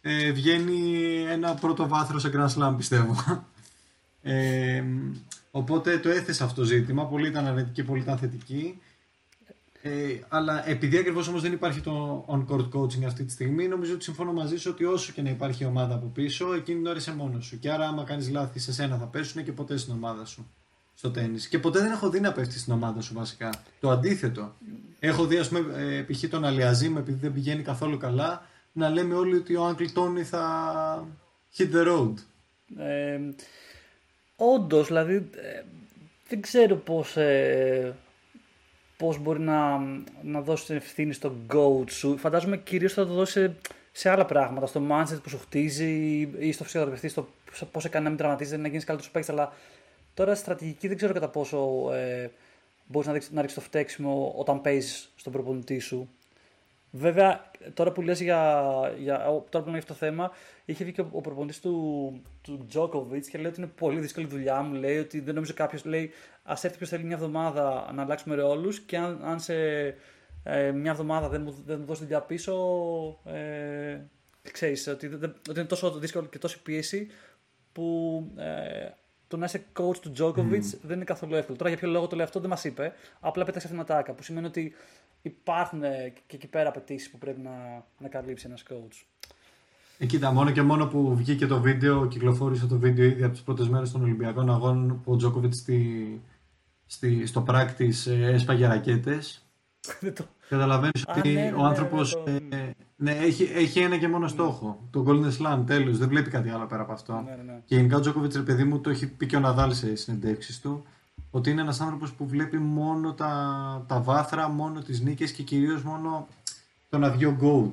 ε, 0.00 0.32
βγαίνει 0.32 1.04
ένα 1.30 1.54
πρώτο 1.54 1.88
βάθρος 1.88 2.22
σε 2.22 2.30
Grand 2.34 2.48
Slam, 2.54 2.74
πιστεύω. 2.76 3.44
Ε, 4.22 4.82
οπότε 5.50 5.98
το 5.98 6.08
έθεσε 6.08 6.44
αυτό 6.44 6.60
το 6.60 6.66
ζήτημα. 6.66 7.06
Πολλοί 7.06 7.28
ήταν 7.28 7.46
αρνητικοί, 7.46 7.82
πολλοί 7.82 8.00
ήταν 8.00 8.18
θετικοί. 8.18 8.78
Ε, 9.82 9.90
αλλά 10.28 10.68
επειδή 10.68 10.98
ακριβώς 10.98 11.28
όμως 11.28 11.42
δεν 11.42 11.52
υπάρχει 11.52 11.80
το 11.80 12.24
on-court 12.28 12.68
coaching 12.72 13.04
αυτή 13.06 13.24
τη 13.24 13.32
στιγμή, 13.32 13.68
νομίζω 13.68 13.94
ότι 13.94 14.04
συμφωνώ 14.04 14.32
μαζί 14.32 14.56
σου 14.56 14.70
ότι 14.72 14.84
όσο 14.84 15.12
και 15.12 15.22
να 15.22 15.30
υπάρχει 15.30 15.64
ομάδα 15.64 15.94
από 15.94 16.06
πίσω, 16.06 16.54
εκείνη 16.54 16.78
την 16.78 16.86
ώρα 16.86 16.96
είσαι 16.96 17.14
μόνος 17.14 17.44
σου. 17.44 17.58
Και 17.58 17.70
άρα, 17.70 17.86
άμα 17.86 18.04
κάνεις 18.04 18.30
λάθη, 18.30 18.58
σε 18.58 18.72
σένα 18.72 18.96
θα 18.96 19.04
πέσουν 19.04 19.44
και 19.44 19.52
ποτέ 19.52 19.76
στην 19.76 19.94
ομάδα 19.94 20.24
σου 20.24 20.50
στο 20.94 21.10
τέννη. 21.10 21.38
Και 21.38 21.58
ποτέ 21.58 21.78
δεν 21.78 21.90
έχω 21.92 22.10
δει 22.10 22.20
να 22.20 22.32
πέφτει 22.32 22.58
στην 22.58 22.72
ομάδα 22.72 23.00
σου 23.00 23.14
βασικά. 23.14 23.50
Το 23.80 23.90
αντίθετο. 23.90 24.54
Έχω 24.98 25.26
δει, 25.26 25.38
ας 25.38 25.48
πούμε, 25.48 25.82
ε, 25.82 26.02
π.χ. 26.02 26.28
τον 26.30 26.44
Αλιαζήμ, 26.44 26.96
επειδή 26.96 27.18
δεν 27.18 27.32
πηγαίνει 27.32 27.62
καθόλου 27.62 27.96
καλά, 27.96 28.46
να 28.72 28.88
λέμε 28.88 29.14
όλοι 29.14 29.36
ότι 29.36 29.56
ο 29.56 29.68
Uncle 29.68 29.98
Tony 29.98 30.22
θα 30.22 31.08
hit 31.56 31.74
the 31.74 31.86
road. 31.86 32.14
Ε, 32.78 33.18
Όντως, 34.36 34.86
δηλαδή, 34.86 35.14
ε, 35.14 35.62
δεν 36.28 36.40
ξέρω 36.40 36.76
πώς, 36.76 37.16
ε, 37.16 37.96
πώς 39.00 39.18
μπορεί 39.18 39.40
να, 39.40 39.78
να 40.22 40.40
δώσει 40.40 40.66
την 40.66 40.76
ευθύνη 40.76 41.12
στον 41.12 41.46
coach 41.54 41.90
σου. 41.90 42.16
Φαντάζομαι 42.16 42.56
κυρίως 42.56 42.92
θα 42.92 43.06
το 43.06 43.12
δώσει 43.12 43.32
σε, 43.32 43.56
σε 43.92 44.10
άλλα 44.10 44.24
πράγματα. 44.24 44.66
Στο 44.66 44.82
mindset 44.90 45.18
που 45.22 45.28
σου 45.28 45.38
χτίζει 45.38 45.90
ή 46.38 46.52
στο 46.52 46.64
φυσιοθεραπευτή, 46.64 47.08
στο 47.08 47.28
πώς 47.72 47.82
σε 47.82 47.88
κάνει 47.88 48.04
να 48.04 48.10
μην 48.10 48.18
τραυματίζεται, 48.18 48.56
να 48.56 48.68
γίνεις 48.68 48.84
καλύτερος 48.84 49.12
παίκτης. 49.12 49.32
Αλλά 49.32 49.52
τώρα 50.14 50.34
στρατηγική 50.34 50.88
δεν 50.88 50.96
ξέρω 50.96 51.12
κατά 51.12 51.28
πόσο 51.28 51.88
ε, 51.92 52.30
μπορείς 52.86 53.06
να, 53.06 53.12
ρίξεις, 53.12 53.32
να 53.32 53.40
ρίξεις 53.40 53.58
το 53.58 53.64
φταίξιμο 53.64 54.34
όταν 54.36 54.60
παίζεις 54.60 55.12
στον 55.16 55.32
προπονητή 55.32 55.78
σου. 55.78 56.08
Βέβαια, 56.90 57.50
τώρα 57.74 57.92
που 57.92 58.02
λες 58.02 58.20
για, 58.20 58.62
για, 58.98 59.18
τώρα 59.24 59.64
που 59.64 59.70
λέμε 59.70 59.70
για 59.70 59.78
αυτό 59.78 59.92
το 59.92 59.98
θέμα, 59.98 60.30
είχε 60.64 60.84
βγει 60.84 60.92
και 60.92 61.00
ο, 61.00 61.08
ο 61.12 61.20
προπονητής 61.20 61.60
του, 61.60 62.22
του 62.42 62.64
Τζόκοβιτ 62.68 63.26
και 63.30 63.38
λέει 63.38 63.46
ότι 63.50 63.60
είναι 63.60 63.70
πολύ 63.76 64.00
δύσκολη 64.00 64.26
δουλειά 64.26 64.60
μου. 64.62 64.74
Λέει 64.74 64.98
ότι 64.98 65.20
δεν 65.20 65.34
νομίζω 65.34 65.52
κάποιος 65.54 65.84
λέει 65.84 66.10
Α 66.42 66.52
έρθει 66.62 66.76
ποιος 66.76 66.88
θέλει 66.88 67.04
μια 67.04 67.14
εβδομάδα 67.16 67.90
να 67.94 68.02
αλλάξουμε 68.02 68.34
ρόλους 68.34 68.80
και 68.80 68.96
αν, 68.96 69.20
αν 69.24 69.40
σε 69.40 69.54
ε, 70.42 70.70
μια 70.70 70.90
εβδομάδα 70.90 71.28
δεν 71.28 71.42
μου, 71.42 71.62
δεν 71.66 71.78
μου 71.78 71.84
δώσει 71.86 72.02
δουλειά 72.02 72.20
πίσω, 72.20 72.54
ε, 73.24 74.00
ξέρεις 74.52 74.86
ότι, 74.86 75.06
δεν- 75.06 75.34
ότι 75.48 75.58
είναι 75.58 75.68
τόσο 75.68 75.90
δύσκολο 75.98 76.26
και 76.26 76.38
τόση 76.38 76.62
πίεση 76.62 77.06
που 77.72 78.24
ε, 78.36 78.88
το 79.28 79.36
να 79.36 79.44
είσαι 79.44 79.64
coach 79.78 79.96
του 79.96 80.12
Djokovic 80.18 80.60
δεν 80.82 80.96
είναι 80.96 81.04
καθόλου 81.04 81.34
εύκολο. 81.34 81.56
Τώρα 81.58 81.70
για 81.70 81.78
ποιο 81.78 81.88
λόγο 81.88 82.06
το 82.06 82.16
λέω 82.16 82.24
αυτό 82.24 82.40
δεν 82.40 82.48
μας 82.50 82.64
είπε. 82.64 82.92
Απλά 83.20 83.44
πέταξε 83.44 83.66
αυτή 83.66 83.78
την 83.82 83.92
ατάκα 83.92 84.12
που 84.12 84.22
σημαίνει 84.22 84.46
ότι 84.46 84.74
υπάρχουν 85.22 85.82
ε, 85.82 86.12
και 86.26 86.36
εκεί 86.36 86.46
πέρα 86.46 86.68
απαιτήσεις 86.68 87.10
που 87.10 87.18
πρέπει 87.18 87.40
να, 87.40 87.84
να 87.98 88.08
καλύψει 88.08 88.46
ένας 88.48 88.62
coach. 88.70 89.04
Ε, 89.98 90.06
κοίτα, 90.06 90.32
μόνο 90.32 90.50
και 90.50 90.62
μόνο 90.62 90.86
που 90.86 91.16
βγήκε 91.16 91.46
το 91.46 91.60
βίντεο, 91.60 92.06
κυκλοφόρησε 92.06 92.66
το 92.66 92.78
βίντεο 92.78 93.04
ήδη 93.04 93.22
από 93.22 93.32
τις 93.32 93.42
πρώτες 93.42 93.68
μέρες 93.68 93.90
των 93.90 94.02
Ολυμπιακών 94.02 94.50
Αγώνων 94.50 95.00
που 95.04 95.12
ο 95.12 95.16
Τζόκοβιτς 95.16 95.56
στη, 95.56 96.20
στη, 96.86 97.26
στο 97.26 97.44
practice 97.48 98.06
ε, 98.06 98.32
έσπαγε 98.32 98.66
ρακέτες. 98.66 99.44
Δεν 100.00 100.14
το- 100.14 100.24
Καταλαβαίνεις 100.48 101.04
Α, 101.06 101.14
ότι 101.18 101.28
ναι, 101.28 101.40
ναι, 101.42 101.52
ο 101.52 101.60
ναι, 101.60 101.66
άνθρωπος 101.68 102.16
ναι, 102.24 102.38
το- 102.38 102.56
ναι, 102.96 103.12
έχει, 103.12 103.42
έχει 103.54 103.80
ένα 103.80 103.98
και 103.98 104.08
μόνο 104.08 104.28
στόχο. 104.28 104.88
Το 104.90 105.04
Golden 105.08 105.30
Slam, 105.38 105.62
τέλος. 105.66 105.98
Δεν 105.98 106.08
βλέπει 106.08 106.30
κάτι 106.30 106.48
άλλο 106.48 106.66
πέρα 106.66 106.82
από 106.82 106.92
αυτό. 106.92 107.12
ναι, 107.26 107.34
ναι, 107.36 107.42
ναι. 107.52 107.60
Και 107.64 107.76
γενικά 107.76 107.96
ο 107.96 108.00
Τζόκοβιτς, 108.00 108.36
ρε 108.36 108.42
παιδί 108.42 108.64
μου, 108.64 108.80
το 108.80 108.90
έχει 108.90 109.06
πει 109.06 109.26
και 109.26 109.36
ο 109.36 109.40
Ναδάλ 109.40 109.72
σε 109.74 109.94
συνεντεύξεις 109.94 110.60
του, 110.60 110.84
ότι 111.30 111.50
είναι 111.50 111.60
ένας 111.60 111.80
άνθρωπος 111.80 112.12
που 112.12 112.26
βλέπει 112.26 112.58
μόνο 112.58 113.12
τα, 113.12 113.84
τα 113.88 114.00
βάθρα, 114.00 114.48
μόνο 114.48 114.80
τις 114.80 115.00
νίκες 115.00 115.32
και 115.32 115.42
κυρίως 115.42 115.82
μόνο 115.82 116.28
το 116.88 116.98
να 116.98 117.10
βγει 117.10 117.24
ο 117.24 117.36
GOAT. 117.42 117.72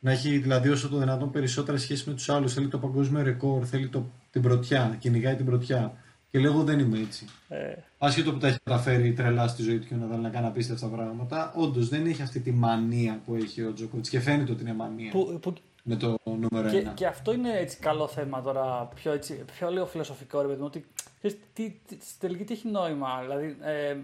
Να 0.00 0.10
έχει 0.10 0.38
δηλαδή 0.38 0.68
όσο 0.68 0.88
το 0.88 0.98
δυνατόν 0.98 1.30
περισσότερα 1.30 1.78
σχέση 1.78 2.08
με 2.08 2.14
τους 2.14 2.28
άλλους. 2.28 2.54
Θέλει 2.54 2.68
το 2.68 2.78
παγκόσμιο 2.78 3.22
ρεκόρ, 3.22 3.62
θέλει 3.66 3.88
το, 3.88 4.04
την 4.30 4.42
πρωτιά, 4.42 4.96
κυνηγάει 4.98 5.36
την 5.36 5.44
πρωτιά. 5.44 5.92
Και 6.30 6.38
λέω 6.38 6.52
εγώ 6.52 6.64
δεν 6.64 6.78
είμαι 6.78 6.98
έτσι. 6.98 7.26
Ε, 7.48 7.74
Άσχετο 7.98 8.32
που 8.32 8.38
τα 8.38 8.46
έχει 8.46 8.58
καταφέρει 8.64 9.12
τρελά 9.12 9.48
στη 9.48 9.62
ζωή 9.62 9.78
του 9.78 9.86
και 9.86 9.94
ο 9.94 9.96
Ναδάλ 9.96 10.20
να 10.20 10.28
κάνει 10.28 10.46
απίστευτα 10.46 10.86
πράγματα, 10.86 11.52
όντως 11.56 11.88
δεν 11.88 12.06
έχει 12.06 12.22
αυτή 12.22 12.40
τη 12.40 12.52
μανία 12.52 13.20
που 13.26 13.34
έχει 13.34 13.62
ο 13.62 13.72
Τζόκοβιτ 13.72 14.06
και 14.08 14.20
φαίνεται 14.20 14.52
ότι 14.52 14.62
είναι 14.62 14.74
μανία 14.74 15.10
που, 15.10 15.38
που, 15.42 15.54
με 15.82 15.96
το 15.96 16.18
νούμερο 16.24 16.70
και, 16.70 16.76
ένα. 16.76 16.90
και 16.90 17.06
αυτό 17.06 17.32
είναι 17.32 17.58
έτσι 17.58 17.78
καλό 17.78 18.08
θέμα 18.08 18.42
τώρα, 18.42 18.88
πιο, 18.94 19.12
έτσι, 19.12 19.44
πιο 19.56 19.70
λίγο 19.70 19.86
φιλοσοφικό, 19.86 20.40
ρε 20.40 20.46
παιδί 20.46 20.60
μου, 20.60 20.66
ότι 20.66 20.84
ξέρεις, 21.18 21.38
τι, 21.52 21.70
τι, 21.70 21.94
στην 21.94 22.18
τελική 22.18 22.44
τι 22.44 22.52
έχει 22.52 22.68
νόημα. 22.68 23.20
Δηλαδή, 23.20 23.56
ε, 23.60 23.96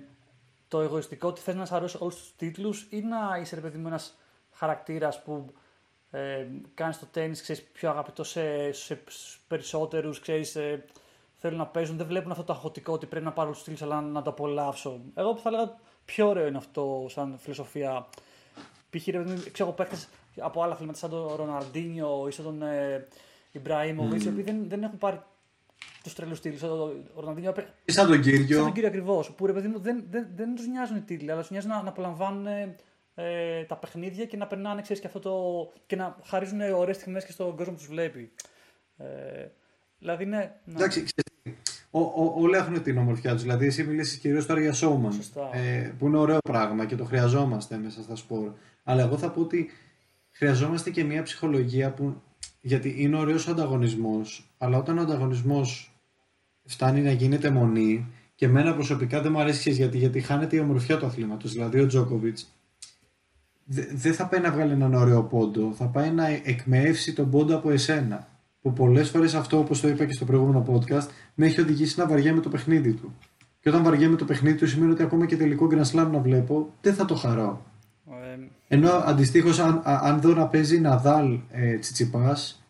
το 0.68 0.80
εγωιστικό 0.80 1.28
ότι 1.28 1.40
θες 1.40 1.54
να 1.54 1.64
σε 1.64 1.74
αρέσει 1.74 1.96
όλους 2.00 2.16
τους 2.16 2.32
τίτλους 2.36 2.86
ή 2.90 3.00
να 3.00 3.38
είσαι, 3.40 3.54
ρε 3.54 3.60
παιδί 3.60 3.78
μου, 3.78 3.86
ένας 3.86 4.18
χαρακτήρας 4.52 5.22
που 5.22 5.52
ε, 6.10 6.46
κάνεις 6.74 6.98
το 6.98 7.06
τέννις, 7.06 7.42
ξέρεις, 7.42 7.62
πιο 7.62 7.90
αγαπητός 7.90 8.28
σε, 8.28 8.72
σε 8.72 9.02
περισσότερους, 9.48 10.20
ξέρεις, 10.20 10.56
ε, 10.56 10.84
θέλουν 11.38 11.58
να 11.58 11.66
παίζουν, 11.66 11.96
δεν 11.96 12.06
βλέπουν 12.06 12.30
αυτό 12.30 12.44
το 12.44 12.52
αγχωτικό 12.52 12.92
ότι 12.92 13.06
πρέπει 13.06 13.24
να 13.24 13.32
πάρω 13.32 13.50
τους 13.50 13.62
τίτλους 13.62 13.82
αλλά 13.82 14.00
να 14.00 14.22
το 14.22 14.30
απολαύσω. 14.30 15.00
Εγώ 15.14 15.36
θα 15.36 15.48
έλεγα 15.48 15.76
πιο 16.04 16.28
ωραίο 16.28 16.46
είναι 16.46 16.56
αυτό 16.56 17.06
σαν 17.08 17.38
φιλοσοφία 17.38 18.06
π.χ. 18.90 19.06
ρε 19.06 19.18
παιδί 19.18 19.30
μου, 19.30 19.42
ξέρω 19.52 19.68
εγώ 19.68 19.72
παίχτες 19.72 20.08
από 20.40 20.62
άλλα 20.62 20.72
αθλήματα 20.72 20.98
σαν 20.98 21.10
τον 21.10 21.34
Ροναλντίνιο 21.34 22.26
ή 22.28 22.30
σαν 22.30 22.44
τον 22.44 22.62
ε, 22.62 23.06
Ιμπραήμοβιτ, 23.52 24.22
οι 24.22 24.28
οποίοι 24.28 24.42
δεν, 24.42 24.68
δεν 24.68 24.82
έχουν 24.82 24.98
πάρει 24.98 25.20
τους 26.02 26.14
τρελούς 26.14 26.40
τίτλους. 26.40 26.62
Ο 26.62 26.92
Ροναλντίνιο 27.16 27.50
έπαι- 27.50 27.68
Και 27.84 27.92
σαν 27.92 28.06
τον 28.06 28.20
κύριο, 28.20 28.56
σαν 28.56 28.64
τον 28.64 28.72
κύριο 28.72 28.88
ακριβώς. 28.88 29.30
Που 29.30 29.46
ρε 29.46 29.52
παιδί 29.52 29.68
μου 29.68 29.78
δεν, 29.78 30.04
δεν, 30.10 30.26
δεν 30.34 30.54
τους 30.54 30.66
νοιάζουν 30.66 30.96
οι 30.96 31.00
τίτλοι, 31.00 31.30
αλλά 31.30 31.40
τους 31.40 31.50
νοιάζει 31.50 31.66
να, 31.66 31.82
να 31.82 31.88
απολαμβάνουν 31.88 32.46
ε, 33.14 33.64
τα 33.64 33.76
παιχνίδια 33.76 34.24
και 34.24 34.36
να 34.36 34.46
περνάνε 34.46 34.82
ξέρεις, 34.82 35.00
και, 35.02 35.06
αυτό 35.06 35.18
το, 35.20 35.72
και 35.86 35.96
να 35.96 36.16
χαρίζουν 36.24 36.60
ωραίες 36.60 36.96
στιγμές 36.96 37.24
και 37.24 37.32
στον 37.32 37.56
κόσμο 37.56 37.72
που 37.72 37.78
τους 37.78 37.88
βλέπει. 37.88 38.32
Ε, 38.96 39.06
δηλαδή 39.98 40.24
ναι. 40.24 40.36
ναι. 40.64 40.74
Εντάξει, 40.74 41.02
ξέρεις 41.02 41.24
τι, 41.42 41.54
ο, 41.90 42.00
ο, 42.00 42.32
όλα 42.36 42.58
έχουν 42.58 42.82
την 42.82 42.98
ομορφιά 42.98 43.32
τους. 43.32 43.42
Δηλαδή, 43.42 43.66
εσύ 43.66 43.84
μιλήσεις 43.84 44.18
κυρίως 44.18 44.46
τώρα 44.46 44.60
για 44.60 44.72
showman. 44.72 45.12
Σωστά. 45.14 45.50
Ε, 45.56 45.94
που 45.98 46.06
είναι 46.06 46.18
ωραίο 46.18 46.38
πράγμα 46.48 46.84
και 46.86 46.96
το 46.96 47.04
χρειαζόμαστε 47.04 47.76
μέσα 47.76 48.02
στα 48.02 48.16
σπορ. 48.16 48.52
Αλλά 48.84 49.02
εγώ 49.02 49.18
θα 49.18 49.30
πω 49.30 49.40
ότι 49.40 49.70
χρειαζόμαστε 50.30 50.90
και 50.90 51.04
μια 51.04 51.22
ψυχολογία 51.22 51.90
που. 51.92 52.22
Γιατί 52.66 52.94
είναι 52.98 53.16
ωραίος 53.16 53.46
ο 53.46 53.50
ανταγωνισμός, 53.50 54.54
αλλά 54.58 54.78
όταν 54.78 54.98
ο 54.98 55.00
ανταγωνισμός 55.00 55.98
φτάνει 56.64 57.00
να 57.00 57.10
γίνεται 57.10 57.50
μονή, 57.50 58.06
και 58.34 58.46
εμένα 58.46 58.74
προσωπικά 58.74 59.20
δεν 59.20 59.32
μου 59.32 59.40
αρέσει 59.40 59.58
ξέρεις, 59.58 59.78
γιατί, 59.78 59.98
γιατί 59.98 60.20
χάνεται 60.20 60.56
η 60.56 60.58
ομορφιά 60.58 60.98
του 60.98 61.06
αθλήματος. 61.06 61.52
Δηλαδή, 61.52 61.80
ο 61.80 61.86
Τζόκοβιτς 61.86 62.52
δεν 63.94 64.14
θα 64.14 64.26
πάει 64.26 64.40
να 64.40 64.50
βγάλει 64.50 64.72
έναν 64.72 64.94
ωραίο 64.94 65.22
πόντο, 65.22 65.72
θα 65.76 65.86
πάει 65.86 66.10
να 66.10 66.26
εκμεύσει 66.26 67.12
τον 67.12 67.30
πόντο 67.30 67.56
από 67.56 67.70
εσένα. 67.70 68.28
Που 68.60 68.72
πολλές 68.72 69.10
φορές 69.10 69.34
αυτό, 69.34 69.58
όπως 69.58 69.80
το 69.80 69.88
είπα 69.88 70.04
και 70.04 70.12
στο 70.12 70.24
προηγούμενο 70.24 70.64
podcast, 70.68 71.08
με 71.34 71.46
έχει 71.46 71.60
οδηγήσει 71.60 71.98
να 71.98 72.06
βαριέμαι 72.06 72.40
το 72.40 72.48
παιχνίδι 72.48 72.92
του. 72.92 73.14
Και 73.60 73.68
όταν 73.68 73.82
βαριέμαι 73.82 74.16
το 74.16 74.24
παιχνίδι 74.24 74.56
του, 74.56 74.66
σημαίνει 74.66 74.92
ότι 74.92 75.02
ακόμα 75.02 75.26
και 75.26 75.36
τελικό 75.36 75.68
Grand 75.70 75.90
Slam 75.90 76.08
να 76.10 76.18
βλέπω, 76.18 76.72
δεν 76.80 76.94
θα 76.94 77.04
το 77.04 77.14
χαρώ. 77.14 77.73
Ε, 78.68 78.74
Ενώ 78.74 78.90
αντιστοίχως, 78.90 79.58
αν, 79.58 79.74
α- 79.84 80.00
αν 80.02 80.20
δω 80.20 80.34
να 80.34 80.46
παίζει 80.46 80.80
Ναδάλ 80.80 81.38
ε, 81.50 81.76
Τσιτσιπάς, 81.78 82.62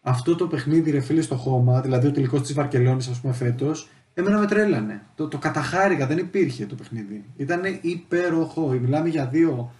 αυτό 0.00 0.36
το 0.36 0.46
παιχνίδι 0.46 0.90
ρε 0.90 1.00
φίλε 1.00 1.20
στο 1.20 1.34
χώμα, 1.34 1.80
δηλαδή 1.80 2.06
ο 2.06 2.12
τελικός 2.12 2.40
της 2.40 2.52
Βαρκελόνης, 2.52 3.08
ας 3.08 3.20
πούμε 3.20 3.32
φέτος, 3.32 3.88
εμένα 4.14 4.38
με 4.38 4.46
τρέλανε. 4.46 5.02
Το, 5.14 5.28
το 5.28 5.38
καταχάρηκα, 5.38 6.06
δεν 6.06 6.18
υπήρχε 6.18 6.66
το 6.66 6.74
παιχνίδι. 6.74 7.24
Ήταν 7.36 7.60
υπέροχο. 7.80 8.68
Μιλάμε 8.68 9.08
για 9.08 9.26
δύο 9.26 9.72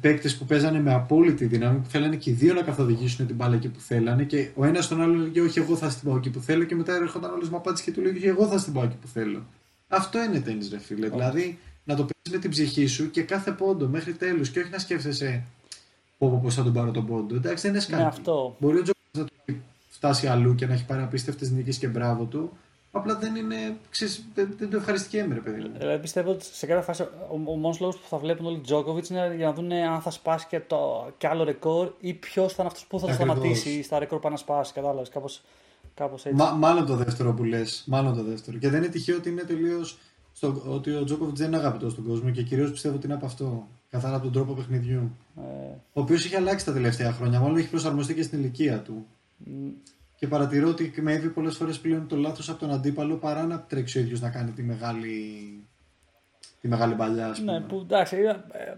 παίκτες 0.00 0.36
που 0.36 0.44
παίζανε 0.44 0.80
με 0.80 0.92
απόλυτη 0.94 1.44
δύναμη, 1.44 1.78
που 1.78 1.88
θέλανε 1.88 2.16
και 2.16 2.30
οι 2.30 2.32
δύο 2.32 2.54
να 2.54 2.62
καθοδηγήσουν 2.62 3.26
την 3.26 3.36
μπάλα 3.36 3.54
εκεί 3.54 3.68
που 3.68 3.80
θέλανε. 3.80 4.24
Και 4.24 4.48
ο 4.54 4.64
ένας 4.64 4.88
τον 4.88 5.02
άλλο 5.02 5.14
λέγε: 5.14 5.40
Όχι, 5.40 5.58
εγώ 5.58 5.76
θα 5.76 5.90
στην 5.90 6.08
πάω 6.08 6.16
εκεί 6.16 6.30
που 6.30 6.40
θέλω. 6.40 6.64
Και 6.64 6.74
μετά 6.74 6.94
έρχονταν 6.94 7.30
άλλο 7.30 7.48
με 7.50 7.56
απάντηση 7.56 7.84
και 7.84 7.90
του 7.92 8.00
λέγε: 8.00 8.28
Εγώ 8.28 8.46
θα 8.46 8.58
στην 8.58 8.72
πάω 8.72 8.84
εκεί 8.84 8.96
που 9.00 9.06
θέλω. 9.06 9.46
Αυτό 9.88 10.22
είναι 10.22 10.40
τέννη, 10.40 10.68
ρε 10.70 10.78
φίλε. 10.78 11.08
Δηλαδή 11.08 11.58
να 11.84 11.94
το 11.94 12.02
παίζει 12.02 12.30
με 12.30 12.38
την 12.38 12.50
ψυχή 12.50 12.86
σου 12.86 13.10
και 13.10 13.22
κάθε 13.22 13.50
πόντο 13.52 13.88
μέχρι 13.88 14.12
τέλους 14.12 14.50
και 14.50 14.60
όχι 14.60 14.70
να 14.70 14.78
σκέφτεσαι 14.78 15.42
πω, 16.18 16.28
πω, 16.28 16.40
πώς 16.42 16.54
θα 16.54 16.62
τον 16.62 16.72
πάρω 16.72 16.90
τον 16.90 17.06
πόντο. 17.06 17.34
Εντάξει, 17.34 17.62
δεν 17.62 17.70
είναι 17.70 17.80
σκάκι. 17.80 18.02
Ναι, 18.02 18.08
αυτό. 18.08 18.56
Μπορεί 18.58 18.78
ο 18.78 18.82
Τζόκοβιτ 18.82 19.16
να 19.16 19.24
το 19.24 19.32
έχει 19.44 19.60
φτάσει 19.88 20.26
αλλού 20.26 20.54
και 20.54 20.66
να 20.66 20.72
έχει 20.72 20.84
πάρει 20.84 21.02
απίστευτες 21.02 21.50
νίκες 21.50 21.78
και 21.78 21.86
μπράβο 21.88 22.24
του. 22.24 22.52
Απλά 22.92 23.16
δεν 23.16 23.36
είναι. 23.36 23.76
Ξέρεις, 23.90 24.24
δεν, 24.34 24.54
δεν 24.58 24.70
το 24.70 24.76
ευχαριστιέμαι, 24.76 25.34
ρε 25.34 25.40
παιδί 25.40 25.60
μου. 25.60 25.70
Δηλαδή 25.78 26.00
πιστεύω 26.00 26.30
ότι 26.30 26.44
σε 26.44 26.66
κάποια 26.66 26.82
φάση 26.82 27.02
ο, 27.02 27.08
ο 27.44 27.56
μόνος 27.56 27.80
λόγος 27.80 27.96
που 27.96 28.08
θα 28.08 28.18
βλέπουν 28.18 28.46
όλοι 28.46 28.58
Τζόκοβιτς 28.58 29.08
είναι 29.08 29.34
για 29.36 29.46
να 29.46 29.52
δουν 29.52 29.72
αν 29.72 30.00
θα 30.00 30.10
σπάσει 30.10 30.46
και, 30.46 30.60
το, 30.60 31.10
και 31.18 31.26
άλλο 31.26 31.44
ρεκόρ 31.44 31.92
ή 32.00 32.14
ποιος 32.14 32.52
θα 32.52 32.62
είναι 32.62 32.66
αυτός 32.66 32.86
που 32.86 32.98
θα 32.98 33.06
το 33.06 33.12
Ακριβώς. 33.12 33.36
σταματήσει 33.36 33.82
στα 33.82 33.98
ρεκόρ 33.98 34.18
που 34.18 34.30
να 34.30 34.36
σπάσει. 34.36 34.72
Κατάλαβες 34.72 35.08
κάπως 35.08 35.42
κάπως 35.94 36.24
έτσι. 36.24 36.38
Μα, 36.38 36.50
μάλλον 36.50 36.86
το 36.86 36.96
δεύτερο 36.96 37.32
που 37.32 37.44
λες. 37.44 37.84
Μάλλον 37.86 38.16
το 38.16 38.22
δεύτερο. 38.22 38.58
Και 38.58 38.68
δεν 38.68 38.82
είναι 38.82 38.92
τυχαίο 38.92 39.16
ότι 39.16 39.28
είναι 39.28 39.42
τελείως. 39.42 39.98
Ότι 40.68 40.90
ο 40.94 41.04
Τζόκοβιτς 41.04 41.38
δεν 41.38 41.48
είναι 41.48 41.56
αγαπητός 41.56 41.92
στον 41.92 42.04
κόσμο 42.04 42.30
και 42.30 42.42
κυρίως 42.42 42.70
πιστεύω 42.70 42.94
ότι 42.96 43.06
είναι 43.06 43.14
από 43.14 43.26
αυτό. 43.26 43.68
Καθαρά 43.90 44.14
από 44.14 44.24
τον 44.24 44.32
τρόπο 44.32 44.52
παιχνιδιού. 44.52 45.10
Ε, 45.36 45.42
Ο 45.92 46.00
οποίος 46.00 46.24
έχει 46.24 46.36
αλλάξει 46.36 46.64
τα 46.64 46.72
τελευταία 46.72 47.12
χρόνια. 47.12 47.40
Μάλλον 47.40 47.56
έχει 47.56 47.68
προσαρμοστεί 47.70 48.14
και 48.14 48.22
στην 48.22 48.38
ηλικία 48.38 48.78
του. 48.80 49.06
μ, 49.36 49.68
Και 50.18 50.26
παρατηρώ 50.28 50.68
ότι 50.68 50.84
εκμεύει 50.84 51.28
πολλές 51.28 51.56
φορές 51.56 51.78
πλέον 51.78 52.06
το 52.08 52.16
λάθος 52.16 52.48
από 52.48 52.58
τον 52.58 52.70
αντίπαλο 52.70 53.14
παρά 53.16 53.44
να 53.46 53.60
τρέξει 53.60 53.98
ο 53.98 54.00
ίδιος 54.00 54.20
να 54.20 54.30
κάνει 54.30 54.50
τη 54.50 54.62
μεγάλη. 54.62 55.12
τη 56.60 56.68
μεγάλη 56.68 56.94
παλιά, 56.94 57.26
ας 57.28 57.38
πούμε. 57.38 57.52
ναι, 57.52 57.60
που 57.60 57.78
εντάξει. 57.84 58.16
Ε, 58.16 58.74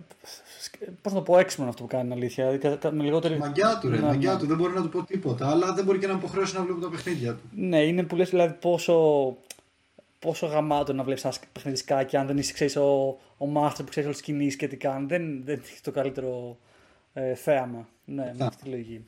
Πώς 1.02 1.12
να 1.12 1.18
το 1.18 1.24
πω, 1.24 1.38
έξιμο 1.38 1.62
είναι 1.66 1.70
αυτό 1.70 1.82
που 1.82 1.88
κάνει 1.96 2.12
αλήθεια. 2.12 2.44
Δηλαδή, 2.44 2.62
κα- 2.68 2.76
κα- 2.76 2.92
με 2.92 3.02
λιγότερη. 3.02 3.38
Μαγκιά 3.38 3.78
του, 3.80 3.88
ρε. 3.88 3.96
Ναι, 3.96 4.02
μαγκιά 4.02 4.32
ναι. 4.32 4.38
του. 4.38 4.46
Δεν 4.46 4.56
μπορεί 4.56 4.72
να 4.74 4.82
του 4.82 4.88
πω 4.88 5.02
τίποτα. 5.04 5.50
Αλλά 5.50 5.72
δεν 5.72 5.84
μπορεί 5.84 5.98
και 5.98 6.06
να 6.06 6.12
με 6.12 6.18
υποχρεώσει 6.18 6.54
να 6.56 6.62
βλέπω 6.62 6.80
τα 6.80 6.88
παιχνίδια 6.88 7.32
του. 7.32 7.42
Ναι, 7.56 7.82
είναι 7.82 8.02
που 8.02 8.16
λες 8.16 8.30
δηλαδή 8.30 8.54
πόσο, 8.60 8.94
πόσο 10.18 10.46
γαμάτο 10.46 10.92
να 10.92 11.02
βλέπεις 11.02 11.24
ένα 11.24 11.34
παιχνίδι 11.52 11.76
σκάκι 11.76 12.16
αν 12.16 12.26
δεν 12.26 12.38
είσαι 12.38 12.52
ξέρεις, 12.52 12.76
ο, 12.76 13.18
ο 13.36 13.46
μάστερ 13.46 13.84
που 13.84 13.90
ξέρεις 13.90 14.08
όλες 14.08 14.22
τις 14.22 14.26
κινήσεις 14.26 14.56
και 14.56 14.68
τι 14.68 14.76
κάνει. 14.76 15.06
Δεν, 15.06 15.44
δεν 15.44 15.60
έχει 15.64 15.80
το 15.80 15.90
καλύτερο 15.90 16.58
ε, 17.12 17.34
θέαμα. 17.34 17.88
Ναι, 18.04 18.22
με 18.22 18.30
Αυτά. 18.30 18.46
αυτή 18.46 18.62
τη 18.62 18.68
λογική. 18.68 19.04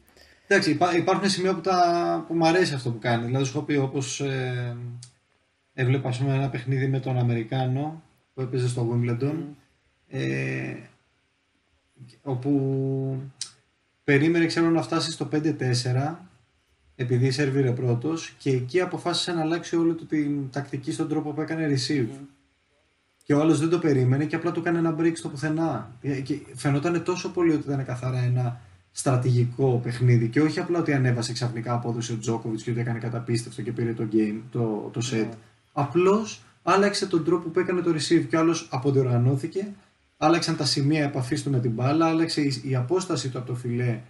Εντάξει, 0.46 0.70
υπά, 0.70 0.96
υπάρχουν 0.96 1.28
σημεία 1.28 1.54
που, 1.54 1.60
τα, 1.60 2.24
που 2.28 2.34
μου 2.34 2.46
αρέσει 2.46 2.74
αυτό 2.74 2.90
που 2.90 2.98
κάνει. 2.98 3.24
Δηλαδή, 3.24 3.44
σου 3.44 3.56
έχω 3.56 3.66
πει 3.66 3.76
όπως 3.76 4.20
ε, 4.20 4.76
έβλεπα 5.74 6.08
ας 6.08 6.18
πούμε, 6.18 6.34
ένα 6.34 6.50
παιχνίδι 6.50 6.86
με 6.86 7.00
τον 7.00 7.18
Αμερικάνο 7.18 8.02
που 8.34 8.40
έπαιζε 8.40 8.68
στο 8.68 8.88
Wimbledon. 8.92 9.36
Ε, 10.08 10.74
όπου 12.22 13.22
περίμενε 14.04 14.46
ξέρω 14.46 14.70
να 14.70 14.82
φτάσει 14.82 15.10
στο 15.10 15.28
5-4 15.32 16.16
επειδή 17.00 17.30
σερβίρε 17.30 17.70
πρώτος 17.70 18.34
και 18.38 18.50
εκεί 18.50 18.80
αποφάσισε 18.80 19.32
να 19.32 19.40
αλλάξει 19.40 19.76
όλη 19.76 19.94
του 19.94 20.06
την 20.06 20.50
τακτική 20.50 20.92
στον 20.92 21.08
τρόπο 21.08 21.30
που 21.30 21.40
έκανε 21.40 21.74
receive. 21.74 22.08
Και 23.24 23.34
ο 23.34 23.40
άλλος 23.40 23.60
δεν 23.60 23.68
το 23.68 23.78
περίμενε 23.78 24.24
και 24.24 24.36
απλά 24.36 24.52
του 24.52 24.60
έκανε 24.60 24.78
ένα 24.78 24.96
break 24.98 25.12
στο 25.14 25.28
πουθενά. 25.28 25.90
Ε, 26.00 26.20
Και 26.20 26.38
φαινόταν 26.54 27.02
τόσο 27.04 27.30
πολύ 27.30 27.52
ότι 27.52 27.62
ήταν 27.66 27.84
καθαρά 27.84 28.18
ένα 28.18 28.60
στρατηγικό 28.90 29.80
παιχνίδι 29.82 30.28
και 30.28 30.40
όχι 30.40 30.60
απλά 30.60 30.78
ότι 30.78 30.92
ανέβασε 30.92 31.32
ξαφνικά 31.32 31.72
απόδοση 31.72 32.12
ο 32.12 32.18
Τζόκοβιτς 32.18 32.62
και 32.62 32.70
ότι 32.70 32.80
έκανε 32.80 32.98
καταπίστευτο 32.98 33.62
και 33.62 33.72
πήρε 33.72 33.92
το 33.92 34.08
game, 34.12 34.40
το, 34.50 34.90
το 34.92 35.00
set. 35.12 35.16
Ναι. 35.16 35.28
Απλώς 35.72 36.42
άλλαξε 36.62 37.06
τον 37.06 37.24
τρόπο 37.24 37.48
που 37.48 37.60
έκανε 37.60 37.80
το 37.80 37.90
receive 37.90 38.24
και 38.28 38.36
ο 38.36 38.38
άλλος 38.38 38.68
αποδιοργανώθηκε, 38.70 39.68
άλλαξαν 40.16 40.56
τα 40.56 40.64
σημεία 40.64 41.04
επαφής 41.04 41.42
του 41.42 41.50
με 41.50 41.60
την 41.60 41.70
μπάλα, 41.70 42.06
άλλαξε 42.06 42.40
η, 42.40 42.62
η 42.64 42.74
απόσταση 42.74 43.28
του 43.28 43.38
από 43.38 43.46
το 43.46 43.54
φιλέ 43.54 44.00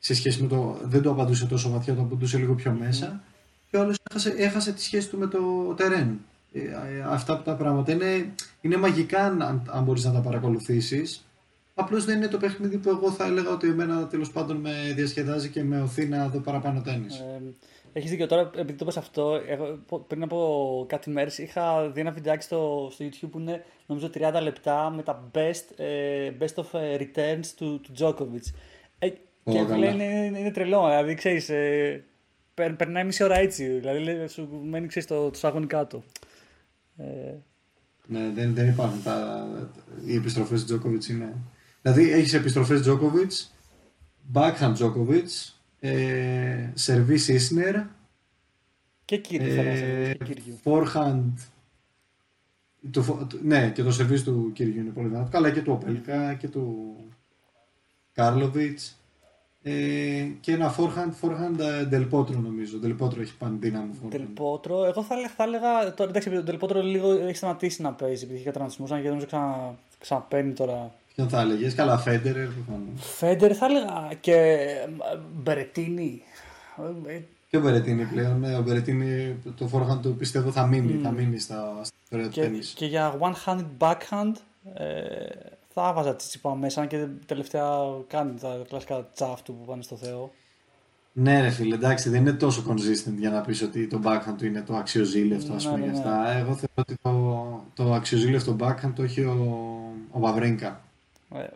σε 0.00 0.14
σχέση 0.14 0.42
με 0.42 0.48
το. 0.48 0.78
Δεν 0.82 1.02
το 1.02 1.10
απαντούσε 1.10 1.46
τόσο 1.46 1.70
βαθιά, 1.70 1.94
το 1.94 2.00
απαντούσε 2.00 2.38
λίγο 2.38 2.54
πιο 2.54 2.76
μέσα. 2.78 3.22
Και 3.70 3.76
ο 3.76 3.80
άλλο 3.80 3.94
έχασε, 4.10 4.34
έχασε 4.36 4.72
τη 4.72 4.82
σχέση 4.82 5.08
του 5.08 5.18
με 5.18 5.26
το 5.26 5.38
τερέν. 5.76 6.20
Ε, 6.52 6.60
ε, 6.60 7.02
αυτά 7.06 7.42
τα 7.42 7.54
πράγματα 7.54 7.92
είναι, 7.92 8.34
είναι 8.60 8.76
μαγικά 8.76 9.24
αν, 9.24 9.62
αν 9.66 9.84
μπορείς 9.84 10.04
να 10.04 10.12
τα 10.12 10.20
παρακολουθήσεις. 10.20 11.24
Απλώς 11.74 12.04
δεν 12.04 12.16
είναι 12.16 12.28
το 12.28 12.38
παιχνίδι 12.38 12.76
που 12.76 12.88
εγώ 12.88 13.10
θα 13.10 13.24
έλεγα 13.24 13.50
ότι 13.50 13.68
εμένα 13.68 14.06
τέλος 14.06 14.30
πάντων 14.30 14.56
με 14.56 14.92
διασκεδάζει 14.96 15.48
και 15.48 15.62
με 15.62 15.80
οθεί 15.80 16.06
να 16.06 16.28
δω 16.28 16.38
παραπάνω 16.38 16.80
τέννη. 16.80 17.06
Ε, 17.06 17.40
Έχεις 17.92 18.10
δίκιο. 18.10 18.26
Τώρα, 18.26 18.50
επειδή 18.56 18.78
το 18.78 18.84
πες 18.84 18.96
αυτό, 18.96 19.40
εγώ, 19.46 19.78
πριν 20.06 20.22
από 20.22 20.84
κάτι 20.88 21.10
μέρες 21.10 21.38
είχα 21.38 21.90
δει 21.90 22.00
ένα 22.00 22.10
βιντεάκι 22.10 22.44
στο, 22.44 22.88
στο 22.92 23.04
YouTube 23.04 23.28
που 23.30 23.38
είναι 23.38 23.64
νομίζω 23.86 24.10
30 24.14 24.38
λεπτά 24.42 24.90
με 24.90 25.02
τα 25.02 25.30
best, 25.34 25.64
ε, 25.76 26.32
best 26.40 26.62
of 26.62 26.78
ε, 26.80 26.96
returns 26.98 27.46
του, 27.56 27.80
του 27.80 27.92
Djokovic. 27.98 28.52
Ε, 29.44 29.50
Ω, 29.50 29.52
και 29.52 29.58
καλά. 29.64 29.76
λέει 29.76 29.92
είναι, 29.92 30.04
είναι, 30.04 30.38
είναι 30.38 30.50
τρελό. 30.50 30.86
Δηλαδή, 30.86 31.14
ξέρεις, 31.14 31.48
ε, 31.48 32.04
περ- 32.54 32.74
περνάει 32.76 33.04
μισή 33.04 33.22
ώρα 33.24 33.36
έτσι. 33.38 33.68
Δηλαδή, 33.68 33.98
λέει, 33.98 34.26
σου 34.26 34.60
μένει 34.64 34.86
ξέρεις, 34.86 35.08
το, 35.08 35.30
το 35.30 35.38
σαγόνι 35.38 35.66
κάτω. 35.66 36.02
Ε, 36.96 37.04
Ναι, 38.06 38.30
δεν, 38.34 38.54
δεν 38.54 38.68
υπάρχουν 38.68 39.02
τα, 39.02 39.46
οι 40.06 40.14
επιστροφές 40.14 40.60
του 40.60 40.66
Τζόκοβιτ 40.66 41.04
είναι. 41.04 41.34
Δηλαδή 41.82 42.10
έχεις 42.12 42.32
επιστροφές 42.34 42.80
Τζόκοβιτ, 42.80 43.32
backhand 44.32 44.70
Τζόκοβιτ, 44.74 45.28
ε, 45.80 46.70
σερβί 46.74 47.14
Ισνερ, 47.14 47.76
και 49.04 49.16
Κύριου 49.16 49.52
θέλω 49.52 49.70
να 49.70 49.76
σε 49.76 49.84
ε, 49.84 50.14
πω, 50.14 50.24
και 50.24 50.34
Κύριου. 50.34 50.58
forehand. 50.64 51.32
Το, 52.90 53.02
φο- 53.02 53.26
το- 53.28 53.38
ναι, 53.42 53.70
και 53.70 53.82
το 53.82 53.90
σερβίς 53.92 54.22
του 54.24 54.50
Κυριού 54.54 54.80
είναι 54.80 54.90
πολύ 54.90 55.08
δυνατό. 55.08 55.28
Καλά 55.30 55.50
και 55.50 55.62
του 55.62 55.72
Οπέλκα 55.72 56.34
και 56.34 56.48
του 56.48 56.96
Κάρλοβιτ. 58.12 58.78
Ε, 59.62 59.72
και 60.40 60.52
ένα 60.52 60.74
forehand, 60.76 61.12
forehand 61.26 61.58
ε, 61.58 61.88
Del 61.92 62.08
Potro 62.18 62.36
νομίζω. 62.42 62.78
Del 62.84 62.96
Potro 63.00 63.20
έχει 63.20 63.36
πάνε 63.38 63.56
δύναμη 63.60 63.90
forehand. 64.02 64.10
Τελπότρο, 64.10 64.84
εγώ 64.84 65.02
θα, 65.02 65.14
έλεγα- 65.14 65.32
θα 65.36 65.42
έλεγα. 65.44 65.94
Τώρα, 65.94 66.10
εντάξει, 66.10 66.36
ο 66.36 66.42
Τελπότρο 66.42 66.82
λίγο 66.82 67.10
έχει 67.12 67.36
σταματήσει 67.36 67.82
να 67.82 67.92
παίζει 67.92 68.24
επειδή 68.24 68.38
είχε 68.38 68.50
τραυματισμού, 68.50 68.86
αν 68.94 69.02
και 69.02 69.08
νομίζω 69.08 69.26
ξανα, 69.26 69.74
ξαναπαίρνει 69.98 70.52
τώρα. 70.52 70.92
Ποιον 71.14 71.28
θα 71.28 71.40
έλεγες, 71.40 71.74
καλά, 71.74 71.98
Φέντερερ 71.98 72.46
προφανώς. 72.48 72.90
Φέντερ 73.16 73.56
θα 73.56 73.66
έλεγα 73.66 74.10
και 74.20 74.34
ε, 74.34 74.88
Μπερετίνη. 75.42 76.22
Ε, 77.06 77.18
Και 77.50 77.56
ο 77.56 77.60
Μπερετίνη 77.60 78.04
πλέον. 78.04 78.40
Ναι, 78.40 78.56
ο 78.56 78.62
Μπερετίνη 78.62 79.36
το 79.56 79.68
forehand 79.72 79.98
του 80.02 80.14
πιστεύω 80.16 80.50
θα 80.50 80.66
μείνει, 80.66 81.00
θα 81.02 81.10
μείνει 81.10 81.38
στα, 81.38 81.80
στα 81.82 81.94
ιστορία 82.02 82.26
του 82.26 82.32
Και, 82.32 82.40
τέννις. 82.40 82.72
και 82.76 82.86
για 82.86 83.14
one-handed 83.20 83.66
backhand 83.78 84.32
ε, 84.74 84.84
θα 85.72 85.92
βάζα 85.92 86.16
τσιτσιπά 86.16 86.54
μέσα, 86.54 86.80
αν 86.80 86.86
και 86.88 87.06
τελευταία 87.26 87.68
κάνει 88.06 88.38
τα 88.40 88.62
κλασικά 88.68 89.08
τσάφ 89.14 89.42
του 89.42 89.54
που 89.54 89.64
πάνε 89.64 89.82
στο 89.82 89.96
Θεό. 89.96 90.30
Ναι, 91.12 91.40
ρε 91.40 91.50
φίλε, 91.50 91.74
εντάξει, 91.74 92.08
δεν 92.10 92.20
είναι 92.20 92.32
τόσο 92.32 92.64
consistent 92.68 93.14
για 93.18 93.30
να 93.30 93.40
πεις 93.40 93.62
ότι 93.62 93.86
το 93.86 94.00
backhand 94.04 94.34
του 94.38 94.46
είναι 94.46 94.62
το 94.62 94.74
αξιοζήλευτο, 94.76 95.52
ας 95.52 95.64
Ναι, 95.64 95.70
πούμε, 95.70 95.86
ναι, 95.86 95.92
για 95.92 96.02
ναι. 96.02 96.08
αυτά. 96.08 96.30
Εγώ 96.30 96.54
θεωρώ 96.54 96.72
ότι 96.74 96.94
το, 97.02 97.64
το 97.84 97.92
αξιοζήλευτο 97.94 98.56
backhand 98.60 98.92
το 98.94 99.02
έχει 99.02 99.20
ο, 99.20 99.58
ο 100.10 100.20
Βαβρίνκα. 100.20 100.80
Ε, 101.34 101.46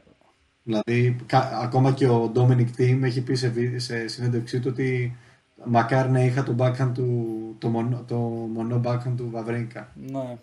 Δηλαδή, 0.62 1.16
κα- 1.27 1.59
ακόμα 1.62 1.92
και 1.92 2.07
ο 2.09 2.33
Dominic 2.35 2.66
Thiem 2.79 2.98
έχει 3.03 3.20
πει 3.22 3.35
σε, 3.35 3.48
βι- 3.48 3.81
σε 3.81 4.09
συνέντευξή 4.09 4.61
του 4.61 4.68
ότι 4.72 5.16
μακάρι 5.64 6.11
να 6.11 6.20
είχα 6.24 6.42
το 6.42 6.55
backhand 6.59 6.90
του, 6.94 7.35
το, 7.59 7.68
μονό, 7.68 8.05
το 8.07 8.16
μονό 8.53 8.81
backhand 8.85 9.12
του 9.16 9.29
Βαβρίνκα. 9.31 9.88
ναι. 10.11 10.37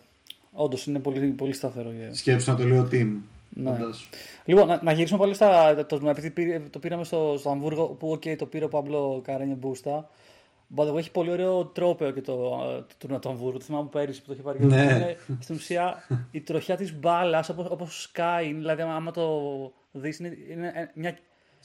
Όντως 0.52 0.86
είναι 0.88 1.00
πολύ, 1.00 1.28
πολύ 1.28 1.54
σταθερό. 1.54 1.92
για- 1.92 2.14
Σκέψου 2.14 2.52
να 2.52 2.58
το 2.58 2.64
λέει 2.64 2.78
ο 2.78 2.88
Team. 2.92 3.08
Ναι. 3.54 3.78
Λοιπόν, 4.46 4.68
να, 4.68 4.80
να 4.84 4.92
γυρίσουμε 4.92 5.20
πάλι 5.20 5.34
στα 5.34 5.86
το, 5.86 6.00
επειδή 6.10 6.30
πήρε- 6.32 6.70
το 6.70 6.80
πήραμε 6.80 7.04
στο, 7.04 7.36
στο 7.38 7.50
Αμβούργο 7.50 7.86
που 7.88 8.14
okay, 8.14 8.36
το 8.38 8.46
πήρε 8.46 8.66
ο 8.66 8.68
Παμπλό 8.68 9.22
Καρένια 9.24 9.56
Μπούστα. 9.56 10.10
By 10.76 10.84
the 10.84 10.92
way, 10.94 10.98
έχει 10.98 11.12
πολύ 11.12 11.32
ωραίο 11.32 11.66
τρόπαιο 11.66 12.12
και 12.12 12.22
το, 12.22 12.34
ε, 12.34 12.78
το 12.78 12.86
τουρνουά 12.98 13.20
του 13.20 13.30
Αμβούργου. 13.30 13.58
Το 13.58 13.64
θυμάμαι 13.64 13.90
πέρυσι 13.92 14.22
που 14.22 14.28
το 14.28 14.34
είχε 14.34 14.42
πάρει. 14.42 14.66
Ναι. 14.66 14.82
Είναι, 14.82 15.18
στην 15.40 15.56
ουσία 15.56 15.96
η 16.32 16.42
τροχιά 16.42 16.76
της 16.76 17.00
μπάλας 17.00 17.50
όπως 17.50 17.68
όπως 17.70 18.02
σκάει. 18.02 18.54
Δηλαδή, 18.54 18.82
άμα 18.82 19.12
το 19.12 19.40
δεις, 19.92 20.20
είναι, 20.20 20.38
είναι 20.50 20.68
ε, 20.76 20.92
μια, 20.94 21.18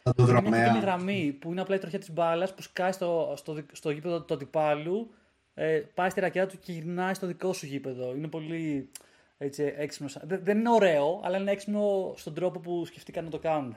Θα 0.02 0.14
το 0.14 0.22
είναι 0.22 0.32
μια 0.32 0.40
δρομέα. 0.40 0.62
κίτρινη 0.64 0.84
γραμμή 0.84 1.36
που 1.40 1.50
είναι 1.50 1.60
απλά 1.60 1.74
η 1.76 1.78
τροχιά 1.78 1.98
της 1.98 2.12
μπάλας 2.12 2.54
που 2.54 2.62
σκάει 2.62 2.92
στο, 2.92 3.32
στο, 3.36 3.52
δι- 3.52 3.76
στο 3.76 3.90
γήπεδο 3.90 4.22
του 4.22 4.34
αντιπάλου, 4.34 5.10
ε, 5.54 5.80
πάει 5.94 6.10
στη 6.10 6.20
ρακιά 6.20 6.46
του 6.46 6.58
και 6.60 6.72
γυρνάει 6.72 7.14
στο 7.14 7.26
δικό 7.26 7.52
σου 7.52 7.66
γήπεδο. 7.66 8.14
Είναι 8.16 8.28
πολύ 8.28 8.90
έτσι, 9.38 9.74
έξυπνος. 9.76 10.18
Δεν, 10.22 10.40
δεν 10.44 10.58
είναι 10.58 10.70
ωραίο, 10.70 11.20
αλλά 11.24 11.38
είναι 11.38 11.50
έξυπνο 11.50 12.12
στον 12.16 12.34
τρόπο 12.34 12.60
που 12.60 12.84
σκεφτήκαν 12.84 13.24
να 13.24 13.30
το 13.30 13.38
κάνουν. 13.38 13.76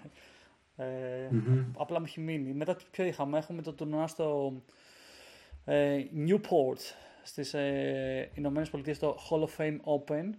Ε, 0.77 0.85
Απλά 1.77 1.99
μου 1.99 2.05
έχει 2.07 2.19
μείνει. 2.19 2.53
Μετά 2.53 2.77
ποιο 2.91 3.05
είχαμε, 3.05 3.37
έχουμε 3.37 3.61
το 3.61 3.73
τουρνουά 3.73 4.07
στο 4.07 4.53
ε, 5.65 6.03
Newport 6.27 6.79
στις 7.23 7.53
ε, 7.53 8.29
Ηνωμένες 8.33 8.69
Πολιτείες 8.69 8.95
στο 8.95 9.17
Hall 9.29 9.39
of 9.43 9.49
Fame 9.57 9.77
Open 9.83 10.29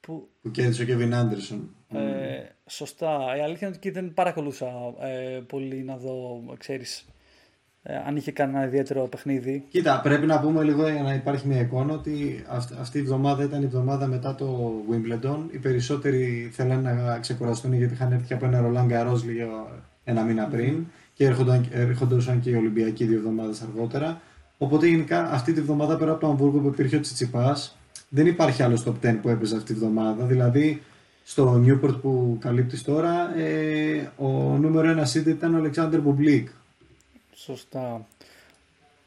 που 0.00 0.28
Που 0.42 0.50
κέρδισε 0.50 0.82
ο 0.82 0.86
Kevin 0.88 1.12
Anderson. 1.12 1.60
ε, 1.88 2.44
σωστά. 2.66 3.36
Η 3.36 3.40
αλήθεια 3.40 3.66
είναι 3.66 3.76
ότι 3.76 3.90
δεν 3.90 4.14
παρακολούσα 4.14 4.94
ε, 5.00 5.40
πολύ 5.46 5.82
να 5.82 5.96
δω, 5.96 6.42
ξέρεις, 6.58 7.00
ε, 7.00 7.12
αν 8.06 8.16
είχε 8.16 8.30
κανένα 8.32 8.66
ιδιαίτερο 8.66 9.06
παιχνίδι. 9.10 9.64
Κοίτα, 9.68 10.00
πρέπει 10.02 10.26
να 10.26 10.40
πούμε 10.40 10.62
λίγο 10.62 10.88
για 10.88 11.02
να 11.02 11.14
υπάρχει 11.14 11.46
μια 11.48 11.60
εικόνα 11.60 11.92
ότι 11.92 12.44
αυ- 12.48 12.80
αυτή 12.80 12.98
η 12.98 13.00
εβδομάδα 13.00 13.42
ήταν 13.44 13.62
η 13.62 13.64
εβδομάδα 13.64 14.06
μετά 14.06 14.34
το 14.34 14.72
Wimbledon. 14.90 15.36
Οι 15.50 15.58
περισσότεροι 15.58 16.50
θέλανε 16.52 16.92
να 16.92 17.18
ξεκουραστούν 17.18 17.72
γιατί 17.72 17.92
είχαν 17.94 18.12
έρθει 18.12 18.34
από 18.34 18.46
ένα 18.46 18.60
Roland 18.66 18.92
Garros 18.92 19.22
λίγο 19.24 19.68
ένα 20.04 20.22
μήνα 20.22 20.44
πριν 20.44 20.84
και 21.14 21.24
έρχονταν, 21.24 21.66
έρχονταν 21.72 22.40
και 22.40 22.50
οι 22.50 22.54
Ολυμπιακοί 22.54 23.04
δύο 23.04 23.16
εβδομάδες 23.18 23.62
αργότερα. 23.62 24.20
Οπότε 24.58 24.86
γενικά 24.86 25.30
αυτή 25.30 25.52
τη 25.52 25.60
βδομάδα 25.60 25.96
πέρα 25.96 26.10
από 26.10 26.20
το 26.20 26.26
Αμβούργο 26.26 26.58
που 26.58 26.68
υπήρχε 26.68 26.96
ο 26.96 27.00
Τσιτσιπάς, 27.00 27.78
δεν 28.08 28.26
υπάρχει 28.26 28.62
άλλος 28.62 28.84
top 28.86 29.06
10 29.06 29.16
που 29.22 29.28
έπαιζε 29.28 29.56
αυτή 29.56 29.72
τη 29.72 29.78
βδομάδα. 29.78 30.24
Δηλαδή 30.24 30.82
στο 31.24 31.62
Newport 31.66 32.00
που 32.00 32.36
καλύπτεις 32.40 32.82
τώρα, 32.82 33.38
ε, 33.38 34.10
ο 34.16 34.28
νούμερο 34.60 34.88
ένα 34.88 35.06
seed 35.12 35.26
ήταν 35.26 35.54
ο 35.54 35.56
Αλεξάνδρ 35.56 35.98
Μπουμπλίκ 36.00 36.48
Σωστά. 37.44 38.06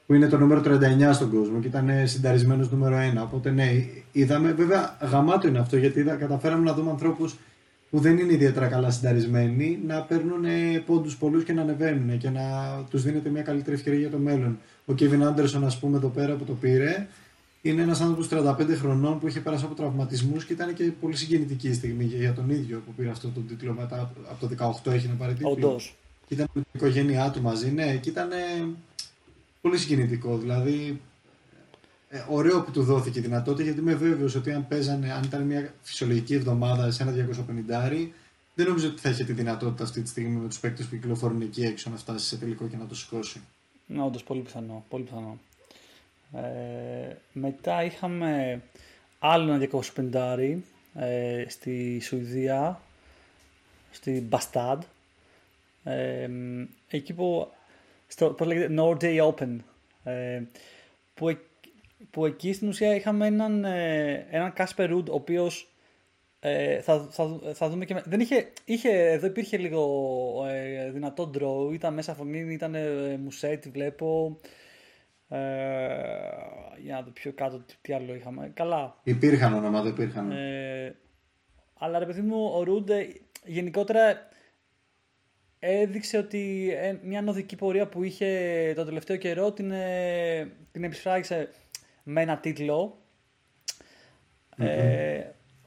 που 0.05 0.13
είναι 0.13 0.27
το 0.27 0.37
νούμερο 0.37 0.61
39 0.65 1.13
στον 1.13 1.29
κόσμο 1.29 1.59
και 1.59 1.67
ήταν 1.67 1.89
συνταρισμένος 2.07 2.71
νούμερο 2.71 2.95
1. 3.19 3.21
Οπότε 3.23 3.51
ναι, 3.51 3.85
είδαμε, 4.11 4.51
βέβαια 4.51 4.97
γαμάτο 5.01 5.47
είναι 5.47 5.59
αυτό 5.59 5.77
γιατί 5.77 5.99
είδα, 5.99 6.15
καταφέραμε 6.15 6.63
να 6.63 6.73
δούμε 6.73 6.89
ανθρώπους 6.89 7.37
που 7.89 7.99
δεν 7.99 8.17
είναι 8.17 8.33
ιδιαίτερα 8.33 8.67
καλά 8.67 8.91
συνταρισμένοι 8.91 9.79
να 9.87 10.01
παίρνουν 10.01 10.45
πόντους 10.85 11.17
πολλούς 11.17 11.43
και 11.43 11.53
να 11.53 11.61
ανεβαίνουν 11.61 12.17
και 12.17 12.29
να 12.29 12.41
τους 12.89 13.03
δίνεται 13.03 13.29
μια 13.29 13.41
καλύτερη 13.41 13.75
ευκαιρία 13.75 13.99
για 13.99 14.09
το 14.09 14.17
μέλλον. 14.17 14.59
Ο 14.85 14.93
Kevin 14.99 15.21
Anderson, 15.21 15.61
ας 15.63 15.79
πούμε, 15.79 15.97
εδώ 15.97 16.07
πέρα 16.07 16.35
που 16.35 16.43
το 16.43 16.53
πήρε, 16.53 17.07
είναι 17.61 17.81
ένας 17.81 18.01
άνθρωπος 18.01 18.27
35 18.31 18.75
χρονών 18.75 19.19
που 19.19 19.27
είχε 19.27 19.39
περάσει 19.39 19.65
από 19.65 19.75
τραυματισμούς 19.75 20.45
και 20.45 20.53
ήταν 20.53 20.73
και 20.73 20.83
πολύ 20.83 21.15
συγκινητική 21.15 21.67
η 21.67 21.73
στιγμή 21.73 22.05
και 22.05 22.17
για 22.17 22.33
τον 22.33 22.49
ίδιο 22.49 22.81
που 22.85 22.93
πήρε 22.93 23.09
αυτό 23.09 23.27
τον 23.27 23.47
τίτλο 23.47 23.73
μετά 23.79 24.11
από 24.29 24.47
το 24.47 24.81
18 24.85 24.91
έχει 24.91 25.07
να 25.07 25.13
πάρει 25.13 25.33
τίτλο. 25.33 25.51
Όντως. 25.51 25.95
Και 26.31 26.37
ήταν 26.37 26.49
με 26.53 26.61
την 26.61 26.71
οικογένειά 26.73 27.31
του 27.31 27.41
μαζί, 27.41 27.71
ναι, 27.71 27.95
και 27.95 28.09
ήταν 28.09 28.31
ε, 28.31 28.67
πολύ 29.61 29.77
συγκινητικό. 29.77 30.37
Δηλαδή, 30.37 31.01
ε, 32.09 32.23
ωραίο 32.29 32.61
που 32.61 32.71
του 32.71 32.83
δόθηκε 32.83 33.19
η 33.19 33.21
δυνατότητα, 33.21 33.63
γιατί 33.63 33.79
είμαι 33.79 33.93
βέβαιος 33.93 34.35
ότι 34.35 34.51
αν 34.51 34.67
παίζανε, 34.67 35.13
αν 35.13 35.23
ήταν 35.23 35.41
μια 35.41 35.73
φυσιολογική 35.81 36.33
εβδομάδα 36.33 36.91
σε 36.91 37.03
ένα 37.03 37.11
250, 37.11 38.09
δεν 38.55 38.67
νομίζω 38.67 38.87
ότι 38.87 39.01
θα 39.01 39.09
είχε 39.09 39.23
τη 39.23 39.33
δυνατότητα 39.33 39.83
αυτή 39.83 40.01
τη 40.01 40.09
στιγμή 40.09 40.39
με 40.39 40.47
τους 40.47 40.59
παίκτες 40.59 40.85
που 40.85 40.95
κυκλοφορούν 40.95 41.41
εκεί 41.41 41.61
έξω 41.61 41.89
να 41.89 41.95
φτάσει 41.95 42.25
σε 42.25 42.37
τελικό 42.37 42.67
και 42.67 42.77
να 42.77 42.85
το 42.85 42.95
σηκώσει. 42.95 43.41
Ναι, 43.87 44.03
όντως, 44.03 44.23
πολύ 44.23 44.41
πιθανό. 44.41 44.85
Πολύ 44.89 45.03
πιθανό. 45.03 45.39
Ε, 46.33 47.15
μετά 47.33 47.83
είχαμε 47.83 48.61
άλλο 49.19 49.53
ένα 49.53 49.67
250 50.11 50.57
ε, 50.95 51.45
στη 51.47 51.99
Σουηδία, 52.03 52.81
στη 53.91 54.25
Μπαστάντ. 54.29 54.81
Ε, 55.83 56.29
εκεί 56.89 57.13
που, 57.13 57.51
στο, 58.07 58.29
πώς 58.29 58.47
λέγεται, 58.47 58.73
Norday 58.77 59.31
Open. 59.33 59.55
Ε, 60.03 60.41
που, 61.13 61.29
εκ- 61.29 61.39
που 62.09 62.25
εκεί 62.25 62.53
στην 62.53 62.67
ουσία 62.67 62.95
είχαμε 62.95 63.25
έναν, 63.25 63.65
ε, 63.65 64.25
έναν 64.29 64.53
Κάσπερ 64.53 64.89
Ρουντ, 64.89 65.09
ο 65.09 65.13
οποίος 65.13 65.65
ε, 66.39 66.81
θα, 66.81 67.07
θα, 67.11 67.39
θα 67.53 67.69
δούμε 67.69 67.85
και. 67.85 67.93
με- 67.93 68.03
Δεν 68.05 68.19
είχε, 68.19 68.51
είχε, 68.65 68.89
εδώ 68.89 69.27
υπήρχε 69.27 69.57
λίγο 69.57 70.45
ε, 70.49 70.91
δυνατό 70.91 71.31
draw. 71.37 71.73
Ήταν 71.73 71.93
μέσα 71.93 72.13
φωνή, 72.13 72.53
ήταν 72.53 72.75
ε, 72.75 73.17
Μουσέτη, 73.23 73.69
βλέπω. 73.69 74.37
Ε, 75.29 75.37
για 76.77 76.95
να 76.95 77.01
δω 77.01 77.09
πιο 77.11 77.31
κάτω 77.33 77.59
τι, 77.59 77.73
τι 77.81 77.93
άλλο 77.93 78.15
είχαμε. 78.15 78.51
Καλά. 78.53 78.95
Υπήρχαν 79.03 79.53
ονόματα, 79.53 79.87
υπήρχαν. 79.89 80.31
Ε, 80.31 80.95
αλλά 81.77 81.99
ρε 81.99 82.05
παιδί 82.05 82.21
μου, 82.21 82.51
ο 82.55 82.63
Ρούντε 82.63 83.07
γενικότερα 83.45 84.27
έδειξε 85.63 86.17
ότι 86.17 86.73
ε, 86.81 86.95
μια 87.03 87.21
νοδική 87.21 87.55
πορεία 87.55 87.87
που 87.87 88.03
είχε 88.03 88.73
το 88.75 88.85
τελευταίο 88.85 89.17
καιρό 89.17 89.51
την, 89.51 89.71
ε, 89.71 90.51
την 90.71 90.83
επισφράγισε 90.83 91.49
με 92.03 92.21
ένα 92.21 92.37
τίτλο. 92.37 92.97
Ε, 94.57 95.21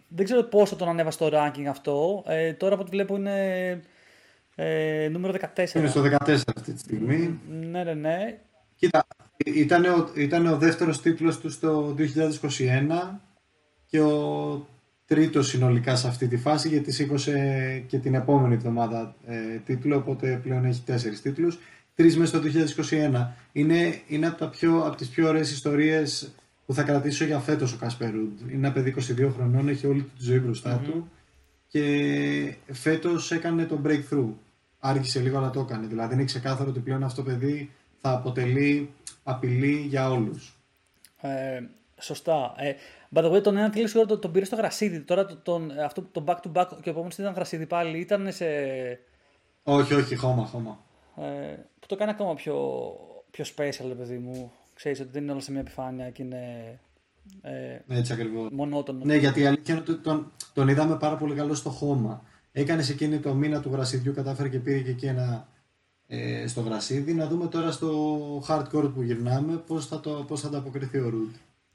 δεν 0.09 0.25
ξέρω 0.25 0.43
πώς 0.43 0.69
θα 0.71 0.77
τον 0.77 0.89
ανέβασε 0.89 1.19
το 1.19 1.31
ranking 1.33 1.65
αυτό. 1.65 2.25
Ε, 2.27 2.53
τώρα 2.53 2.75
από 2.75 2.83
ό,τι 2.83 2.91
βλέπω 2.91 3.17
είναι 3.17 3.81
ε, 4.55 5.09
νούμερο 5.11 5.35
14. 5.57 5.75
Είναι 5.75 5.89
στο 5.89 6.03
14 6.03 6.39
αυτή 6.57 6.73
τη 6.73 6.79
στιγμή. 6.79 7.41
Ναι, 7.49 7.85
ναι, 7.85 7.95
ναι. 7.95 8.39
Κοίτα, 8.77 9.07
ήταν 9.45 9.85
ο, 9.85 10.11
ήταν 10.17 10.47
ο 10.47 10.57
δεύτερος 10.57 11.01
τίτλος 11.01 11.41
του 11.41 11.51
στο 11.51 11.95
2021 11.99 13.19
και 13.87 14.01
ο 14.01 14.67
τρίτο 15.07 15.43
συνολικά 15.43 15.97
σε 15.97 16.09
αυτή 16.09 16.29
τη 16.29 16.37
φάση 16.37 16.69
γιατί 16.69 16.93
σήκωσε 16.93 17.85
και 17.87 17.99
την 17.99 18.15
επόμενη 18.15 18.55
εβδομάδα 18.55 19.15
ε, 19.27 19.59
τίτλο, 19.65 19.97
οπότε 19.97 20.41
πλέον 20.43 20.65
έχει 20.65 20.83
τέσσερις 20.83 21.23
τίτλους. 21.23 21.59
Τρεις 21.95 22.17
μέσα 22.17 22.39
στο 22.39 22.49
2021. 22.91 23.27
Είναι, 23.53 24.01
είναι 24.07 24.27
από, 24.27 24.39
τα 24.39 24.49
πιο, 24.49 24.81
από 24.87 24.97
τις 24.97 25.09
πιο 25.09 25.29
ωραίες 25.29 25.51
ιστορίες 25.51 26.35
που 26.67 26.75
θα 26.75 26.83
κρατήσω 26.83 27.25
για 27.25 27.39
φέτος 27.39 27.73
ο 27.73 27.77
Κάσπερουντ. 27.77 28.41
Είναι 28.41 28.53
ένα 28.53 28.73
παιδί 28.73 28.95
22 28.99 29.31
χρονών, 29.35 29.69
έχει 29.69 29.87
όλη 29.87 30.03
τη 30.03 30.25
ζωή 30.25 30.39
μπροστά 30.39 30.83
του 30.85 31.11
και 31.69 32.55
φέτος 32.73 33.31
έκανε 33.31 33.65
το 33.65 33.81
breakthrough. 33.85 34.33
Άργησε 34.79 35.21
λίγο 35.21 35.39
αλλά 35.39 35.51
το 35.51 35.61
έκανε. 35.61 35.87
Δηλαδή 35.87 36.15
είναι 36.15 36.25
ξεκάθαρο 36.25 36.71
ότι 36.71 36.81
πλέον 36.81 37.05
αυτό 37.05 37.23
το 37.23 37.31
παιδί 37.31 37.71
θα 38.01 38.11
αποτελεί 38.11 38.91
απειλή 39.23 39.87
για 39.89 40.11
όλους. 40.11 40.59
Ε, 41.21 41.63
σωστά. 42.05 42.55
Ε, 42.57 42.73
by 43.15 43.25
the 43.25 43.33
way, 43.33 43.43
τον 43.43 43.57
ένα 43.57 43.71
τέλειο 43.71 44.07
τον, 44.07 44.21
τον 44.21 44.33
πήρε 44.33 44.45
στο 44.45 44.57
γρασίδι. 44.57 45.01
Τώρα 45.01 45.27
το, 45.27 45.37
τον, 45.37 45.71
αυτό, 45.79 46.03
το 46.13 46.25
back 46.27 46.37
to 46.37 46.53
back 46.53 46.67
και 46.69 46.89
ο 46.89 46.91
επόμενος 46.91 47.19
ήταν 47.19 47.33
γρασίδι 47.33 47.67
πάλι. 47.67 47.99
Ήταν 47.99 48.33
σε. 48.33 48.47
Όχι, 49.63 49.95
όχι, 49.95 50.17
χώμα, 50.17 50.45
χώμα. 50.47 50.79
Ε, 51.17 51.55
που 51.81 51.87
το 51.87 51.97
κάνει 51.97 52.11
ακόμα 52.11 52.35
πιο, 52.35 52.57
πιο 53.31 53.45
special, 53.57 53.95
παιδί 53.99 54.19
μου. 54.19 54.53
Ξέρεις 54.75 55.01
ότι 55.01 55.09
δεν 55.13 55.23
είναι 55.23 55.33
όλα 55.33 55.41
σε 55.41 55.51
μια 55.51 55.61
επιφάνεια 55.61 56.11
και 56.11 56.23
είναι 56.23 56.79
ε, 57.43 57.79
Έτσι 57.89 58.13
ακριβώς. 58.13 58.49
μονότονο. 58.53 59.05
Ναι, 59.05 59.17
γιατί 59.17 59.41
η 59.41 59.47
αλήθεια 59.47 59.75
είναι 59.75 59.83
ότι 59.89 60.01
τον, 60.01 60.33
τον 60.53 60.69
είδαμε 60.69 60.97
πάρα 60.97 61.17
πολύ 61.17 61.35
καλό 61.35 61.55
στο 61.55 61.71
χώμα. 61.71 62.23
Έκανε 62.53 62.83
σε 62.83 62.93
εκείνη 62.93 63.19
το 63.19 63.35
μήνα 63.35 63.61
του 63.61 63.71
γρασιδιού, 63.73 64.15
κατάφερε 64.15 64.49
και 64.49 64.59
πήρε 64.59 64.79
και 64.79 64.91
εκεί 64.91 65.07
ένα 65.07 65.49
ε, 66.07 66.47
στο 66.47 66.61
γρασίδι. 66.61 67.15
Να 67.15 67.27
δούμε 67.27 67.47
τώρα 67.47 67.71
στο 67.71 68.39
hardcore 68.49 68.91
που 68.95 69.03
γυρνάμε 69.03 69.57
πώς 69.57 69.87
θα, 69.87 70.01
το, 70.01 70.25
πώς 70.29 70.41
θα 70.41 70.49
ανταποκριθεί 70.49 70.99
ο 70.99 71.09
Ρουτ. 71.09 71.35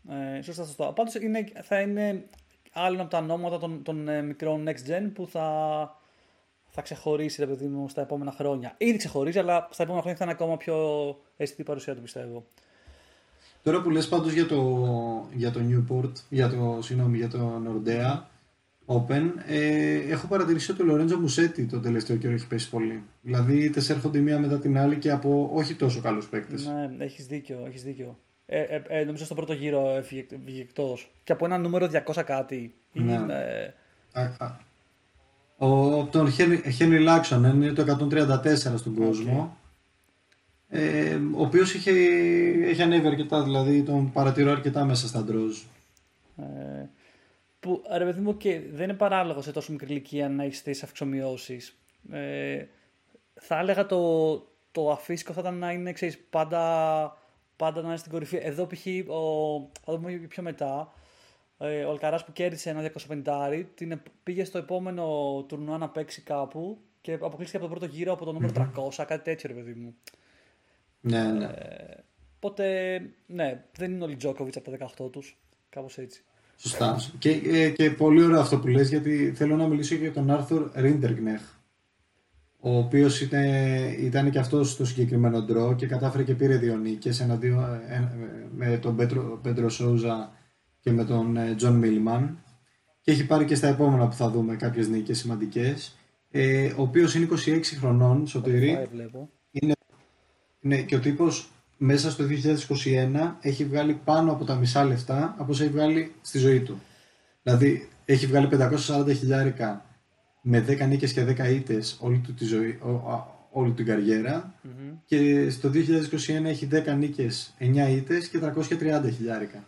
Ε, 0.10 0.42
σωστά, 0.42 0.64
σωστά. 0.64 0.94
Πάντως 0.94 1.16
είναι, 1.16 1.52
θα 1.62 1.80
είναι 1.80 2.26
άλλο 2.72 3.02
από 3.02 3.10
τα 3.10 3.22
νόματα 3.22 3.58
των, 3.58 3.84
των 3.84 4.08
ε, 4.08 4.22
μικρών 4.22 4.68
next 4.68 4.90
gen 4.90 5.12
που 5.14 5.28
θα, 5.28 5.48
θα 6.70 6.82
ξεχωρίσει 6.82 7.42
ρε 7.42 7.48
παιδί 7.48 7.68
μου 7.68 7.90
στα 7.90 8.02
επόμενα 8.02 8.32
χρόνια. 8.32 8.76
Ήδη 8.78 8.98
ξεχωρίζει, 8.98 9.40
αλλά 9.40 9.68
στα 9.72 9.84
επόμενα 9.84 10.02
χρόνια 10.02 10.20
θα 10.20 10.26
είναι 10.26 10.34
ακόμα 10.34 10.58
πιο 10.58 10.76
αισθητή 11.38 11.64
παρουσία 11.64 11.96
του 11.96 12.02
πιστεύω. 12.02 12.46
Τώρα 13.64 13.82
που 13.82 13.90
λες 13.90 14.08
πάντως 14.08 14.34
για 14.34 14.46
το, 14.46 15.30
για 15.34 15.52
το 15.52 15.60
Newport, 15.70 16.12
για 16.30 16.50
το, 16.50 16.80
συγγνώμη, 16.82 17.18
για 17.18 17.28
το 17.28 17.62
Nordea 17.66 18.22
Open, 18.86 19.32
ε, 19.48 19.96
έχω 19.96 20.28
παρατηρήσει 20.28 20.72
ότι 20.72 20.82
ο 20.82 20.86
Λορέντζο 20.86 21.20
Μουσέτη 21.20 21.66
το 21.66 21.80
τελευταίο 21.80 22.18
καιρό 22.18 22.34
έχει 22.34 22.48
πέσει 22.48 22.70
πολύ. 22.70 23.04
Δηλαδή 23.22 23.64
είτε 23.64 23.82
έρχονται 23.90 24.20
μία 24.20 24.40
μετά 24.40 24.60
την 24.60 24.78
άλλη 24.78 24.98
και 24.98 25.12
από 25.12 25.50
όχι 25.54 25.76
τόσο 25.76 26.02
καλούς 26.02 26.28
παίκτες. 26.28 26.66
Ναι, 26.66 27.06
έχεις 27.06 27.26
δίκιο, 27.26 27.64
έχεις 27.68 27.84
δίκιο. 27.84 28.18
Ε, 28.52 28.62
ε, 28.62 28.82
ε, 28.88 29.04
νομίζω 29.04 29.26
στο 29.26 29.36
πρώτο 29.36 29.54
γύρο 29.54 29.90
έφυγε 29.90 30.26
εκτός. 30.60 31.12
Και 31.24 31.32
από 31.32 31.46
ένα 31.46 31.58
νούμερο 31.58 31.90
200 32.06 32.24
κάτι. 32.26 32.74
Ναι. 32.92 33.14
Είναι, 33.14 33.74
Α, 34.12 34.22
α. 34.22 34.58
Ο, 35.58 36.00
από 36.00 36.12
τον 36.12 36.32
Χένρι 36.72 37.00
Λάξον 37.00 37.44
είναι 37.44 37.72
το 37.72 38.08
134 38.12 38.78
στον 38.78 38.96
κόσμο. 38.96 39.58
Ε, 40.70 41.16
ο 41.16 41.42
οποίος 41.42 41.74
είχε, 41.74 41.92
έχει 42.64 42.82
ανέβει 42.82 43.08
αρκετά, 43.08 43.44
δηλαδή 43.44 43.84
τον 43.84 44.12
παρατηρώ 44.12 44.52
αρκετά 44.52 44.86
μέσα 44.86 45.08
στα 45.08 45.24
ντρόζ. 45.24 45.58
Ε, 46.38 46.90
που 47.60 47.82
ρε 47.98 48.06
παιδί 48.06 48.22
μου 48.22 48.38
και 48.38 48.62
δεν 48.72 48.84
είναι 48.84 48.98
παράλογο 48.98 49.42
σε 49.42 49.52
τόσο 49.52 49.72
μικρή 49.72 49.92
ηλικία 49.92 50.30
να 50.30 50.44
έχεις 50.44 50.62
τις 50.62 50.84
αυξομοιώσεις. 50.84 51.78
Ε, 52.12 52.66
θα 53.34 53.60
έλεγα 53.60 53.86
το, 53.86 54.32
το 54.72 54.92
αφύσικο 54.92 55.34
θα 55.34 55.42
ήταν 55.42 55.58
να 55.58 55.72
είναι 55.72 55.92
ξέρεις, 55.92 56.18
πάντα, 56.30 57.18
πάντα 57.60 57.82
να 57.82 57.88
είναι 57.88 57.98
στην 57.98 58.12
κορυφή. 58.12 58.40
Εδώ 58.42 58.68
π.χ. 58.68 58.86
Ο, 59.10 59.70
θα 59.86 59.94
δούμε 59.94 60.12
πιο 60.12 60.44
μετά. 60.44 60.94
Ε, 61.58 61.84
ο 61.84 61.90
Αλκαράς 61.90 62.26
που 62.26 62.32
κέρδισε 62.32 62.70
ένα 62.70 62.92
250 63.26 63.64
την 63.76 63.92
επ- 63.92 64.06
πήγε 64.24 64.44
στο 64.44 64.58
επόμενο 64.58 65.06
τουρνουά 65.48 65.78
να 65.78 65.90
παίξει 65.90 66.22
κάπου 66.22 66.78
και 67.02 67.14
αποκλείστηκε 67.14 67.58
από 67.58 67.68
τον 67.68 67.78
πρώτο 67.78 67.96
γύρο 67.96 68.14
από 68.14 68.26
το 68.26 68.32
νούμερο 68.32 68.54
300, 68.56 69.06
κάτι 69.08 69.24
τέτοιο 69.24 69.50
ρε 69.54 69.62
παιδί 69.62 69.74
μου. 69.74 69.96
Ναι, 71.02 71.24
ναι. 71.24 71.50
Οπότε, 72.36 73.02
ναι, 73.26 73.64
δεν 73.78 73.92
είναι 73.92 74.04
όλοι 74.04 74.16
Τζόκοβιτς 74.16 74.58
από 74.58 74.72
τα 74.72 74.90
18 75.06 75.12
τους. 75.12 75.38
Κάπως 75.70 75.98
έτσι. 75.98 76.24
Σωστά. 76.58 76.98
Και, 77.20 77.42
ε, 77.46 77.70
και 77.70 77.92
πολύ 77.92 78.24
ωραίο 78.24 78.40
αυτό 78.40 78.60
που 78.60 78.68
λες, 78.68 78.90
γιατί 78.90 79.34
θέλω 79.36 79.56
να 79.56 79.68
μιλήσω 79.68 79.96
και 79.96 80.02
για 80.02 80.14
τον 80.14 80.30
Άρθουρ 80.30 80.72
Ρίντερνεκ, 80.76 81.42
ο 82.60 82.78
οποίος 82.78 83.22
ήταν, 83.22 83.44
ήταν 84.00 84.30
και 84.30 84.40
αυτός 84.40 84.72
στο 84.72 84.86
συγκεκριμένο 84.86 85.42
draw 85.42 85.76
και 85.76 85.88
κατάφερε 85.88 86.24
και 86.24 86.34
πήρε 86.34 86.58
δύο 86.58 86.78
νίκες 86.78 87.20
εναντίον, 87.20 87.64
ε, 87.64 87.96
ε, 87.96 88.08
με 88.56 88.78
τον 88.78 88.96
Πέτρο, 88.96 89.40
Πέντρο 89.42 89.70
Σόουζα 89.70 90.32
και 90.80 90.92
με 90.92 91.06
τον 91.06 91.38
ε, 91.38 91.56
Τζον 91.56 91.76
Μίλμαν 91.76 92.44
και 93.02 93.12
έχει 93.12 93.26
πάρει 93.26 93.46
και 93.46 93.56
στα 93.56 93.68
επόμενα 93.68 94.08
που 94.08 94.16
θα 94.16 94.30
δούμε 94.30 94.56
κάποιες 94.56 94.88
νίκες 94.88 95.18
σημαντικές 95.18 95.98
ε, 96.32 96.66
ο 96.66 96.82
οποίος 96.82 97.16
είναι 97.16 97.28
26 97.46 97.62
χρονών, 97.80 98.28
Σωτήρη, 98.28 98.74
Πάει, 98.74 98.86
βλέπω. 98.86 99.30
είναι, 99.52 99.74
ναι, 100.60 100.82
και 100.82 100.96
ο 100.96 101.00
τύπος 101.00 101.50
μέσα 101.78 102.12
στο 102.12 102.26
2021 103.24 103.36
έχει 103.42 103.66
βγάλει 103.66 103.94
πάνω 104.04 104.32
από 104.32 104.46
τα 104.46 104.56
μισά 104.56 104.84
λεφτά 104.84 105.36
από 105.38 105.52
όσα 105.52 105.64
έχει 105.64 105.72
βγάλει 105.72 106.12
στη 106.22 106.38
ζωή 106.38 106.60
του. 106.60 106.82
Δηλαδή 107.44 107.90
έχει 108.06 108.26
βγάλει 108.26 108.50
540 108.52 109.16
χιλιάρικα 109.16 109.86
με 110.42 110.66
10 110.68 110.88
νίκες 110.88 111.14
και 111.14 111.24
10 111.24 111.50
ήττες 111.50 111.98
όλη 112.02 112.18
του 112.18 112.34
τη 112.34 112.46
ζωή, 112.46 112.80
ο- 112.82 113.12
α- 113.12 113.38
όλη 113.52 113.72
την 113.72 113.86
καριερα 113.86 114.54
και 115.06 115.50
στο 115.50 115.70
2021 115.70 116.46
έχει 116.46 116.66
10 116.72 116.96
νίκες, 116.98 117.54
9 117.60 117.90
ήττες 117.90 118.28
και 118.28 118.40
330 118.40 119.10
χιλιάρικα. 119.16 119.64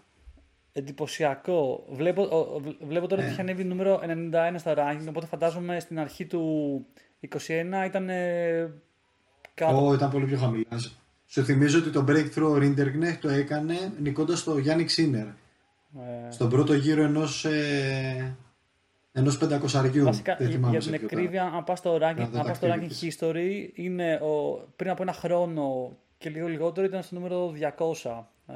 Εντυπωσιακό. 0.73 1.85
Βλέπω, 1.91 2.21
ο- 2.21 2.37
ο- 2.55 2.61
βλέπω 2.87 3.07
τώρα 3.07 3.21
ότι 3.21 3.21
Ναι. 3.21 3.27
έχει 3.31 3.41
ανέβει 3.41 3.63
νούμερο 3.63 3.99
91 4.03 4.57
στα 4.57 4.73
ranking, 4.77 5.05
οπότε 5.09 5.25
φαντάζομαι 5.25 5.79
στην 5.79 5.99
αρχή 5.99 6.25
του 6.25 6.85
21 7.19 7.85
ήταν 7.85 8.09
ε, 8.09 8.71
κάτω. 9.53 9.85
Ω, 9.87 9.93
ήταν 9.93 10.09
πολύ 10.11 10.25
πιο 10.25 10.37
χαμηλά. 10.37 10.79
Σου 11.27 11.43
θυμίζω 11.43 11.79
ότι 11.79 11.89
το 11.89 12.05
breakthrough 12.07 12.49
ο 12.51 12.55
Rinderknecht 12.55 13.17
το 13.21 13.29
έκανε 13.29 13.75
νικώντας 14.01 14.43
το 14.43 14.57
Γιάννη 14.57 14.83
Ξίνερ. 14.83 15.25
Ε, 15.25 16.31
Στον 16.31 16.49
πρώτο 16.49 16.73
γύρο 16.73 17.03
ενός, 17.03 17.45
ε, 17.45 18.35
ενός 19.11 19.37
πεντακοσαριού. 19.37 20.03
Βασικά, 20.03 20.35
Δεν 20.35 20.47
για, 20.47 20.55
θυμάμαι 20.55 20.71
για 20.77 20.81
σε 20.81 20.89
την 20.89 20.97
ποιο 21.07 21.07
ακρίβεια, 21.17 21.43
αν 21.43 21.63
πας 21.63 21.79
στο 21.79 21.95
ranking, 21.95 21.99
Να 21.99 22.13
δω 22.13 22.21
αν 22.23 22.31
τα 22.31 22.43
πας 22.43 22.57
στο 22.57 22.67
ranking 22.67 22.89
activities. 22.89 23.25
history, 23.25 23.69
είναι 23.73 24.15
ο, 24.15 24.63
πριν 24.75 24.89
από 24.91 25.01
ένα 25.01 25.13
χρόνο 25.13 25.95
και 26.17 26.29
λίγο 26.29 26.47
λιγότερο 26.47 26.85
ήταν 26.85 27.03
στο 27.03 27.15
νούμερο 27.15 27.53
200. 27.77 28.25
Ε, 28.47 28.53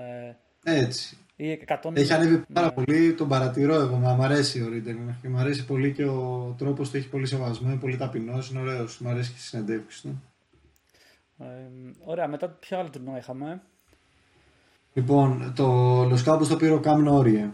ήταν. 0.62 0.84
Έτσι. 0.84 1.18
ή 1.36 1.60
100. 1.68 1.91
Έχει 1.93 2.14
ανέβει 2.14 2.43
πάρα 2.53 2.68
Ναι. 2.68 2.72
πολύ, 2.84 3.14
τον 3.14 3.28
παρατηρώ 3.28 3.76
εγώ. 3.76 3.95
Μ' 3.95 4.22
αρέσει 4.22 4.62
ο 4.62 4.68
Rinderknecht 4.72 5.16
και 5.22 5.28
μ' 5.30 5.38
αρέσει 5.38 5.66
πολύ 5.66 5.93
και 5.93 6.06
ο 6.06 6.56
τρόπος 6.58 6.89
του 6.89 6.97
έχει 6.97 7.08
πολύ 7.10 7.26
σεβασμό, 7.26 7.70
είναι 7.70 7.80
πολύ 7.80 7.97
ταπεινός, 7.97 8.49
είναι 8.49 8.60
ωραίος. 8.60 8.99
Μ' 8.99 9.08
αρέσει 9.08 9.32
και 9.32 9.38
στις 9.38 9.49
συνεντεύξεις 9.49 10.01
του. 10.01 10.22
Ε, 11.39 11.45
ωραία, 12.06 12.28
μετά 12.28 12.47
ποιο 12.47 12.80
άλλο 12.80 12.89
τουρνουά 12.89 13.18
είχαμε; 13.18 13.62
Λοιπόν, 14.93 15.53
το 15.56 16.01
Los 16.03 16.24
Cabos 16.26 16.47
το 16.47 16.56
πήρε 16.56 16.72
ο 16.74 16.82
Cam 16.84 17.08
Norrie. 17.10 17.49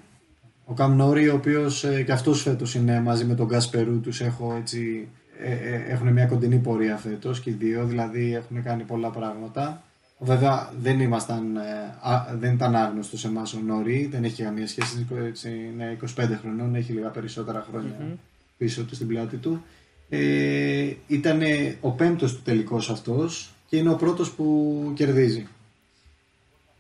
Ο 0.72 0.74
Cam 0.78 1.02
Norrie, 1.02 1.30
ο 1.32 1.36
οποίος 1.36 1.84
ε, 1.84 2.04
και 2.04 2.12
αυτός 2.12 2.42
φέτος 2.42 2.76
είναι 2.76 3.00
μαζί 3.02 3.26
με 3.26 3.36
τον 3.36 3.46
Γκάσπερου, 3.46 4.00
τους 4.00 4.22
έχω 4.22 4.56
έτσι, 4.60 5.08
ε, 5.40 5.52
ε, 5.52 5.84
έχουν 5.88 6.08
μια 6.08 6.26
κοντινή 6.26 6.58
πορεία 6.58 6.98
φέτος 6.98 7.40
και 7.40 7.50
οι 7.50 7.54
δύο, 7.54 7.86
δηλαδή 7.86 8.36
έχουν 8.36 8.64
κάνει 8.64 8.84
πολλά 8.84 9.10
πράγματα. 9.10 9.84
Βέβαια 10.20 10.72
δεν, 10.82 11.00
ήμασταν, 11.00 11.56
ε, 11.56 11.62
α, 12.02 12.36
δεν 12.40 12.54
ήταν 12.54 12.76
άγνωστο 12.76 13.18
σε 13.18 13.28
εμάς 13.28 13.54
ο 13.54 13.60
Νόρι, 13.66 14.08
δεν 14.12 14.24
έχει 14.24 14.44
καμία 14.44 14.68
σχέση, 14.68 15.08
έτσι, 15.28 15.50
είναι 15.50 15.98
25 16.18 16.40
χρονών, 16.42 16.76
έχει 16.76 16.92
λίγα 16.92 17.10
περισσότερα 17.10 17.66
χρόνια 17.70 18.18
πίσω 18.58 18.84
του 18.84 18.96
στην 18.96 19.08
πλάτη 19.08 19.38
του. 19.38 19.64
Ε, 20.10 20.94
ήταν 21.08 21.42
ο 21.82 21.90
πέμπτος 21.90 22.36
του 22.36 22.42
τελικός 22.42 22.90
αυτός 22.90 23.54
και 23.68 23.78
είναι 23.78 23.90
ο 23.90 23.96
πρώτος 23.96 24.32
που 24.32 24.92
κερδίζει. 24.96 25.48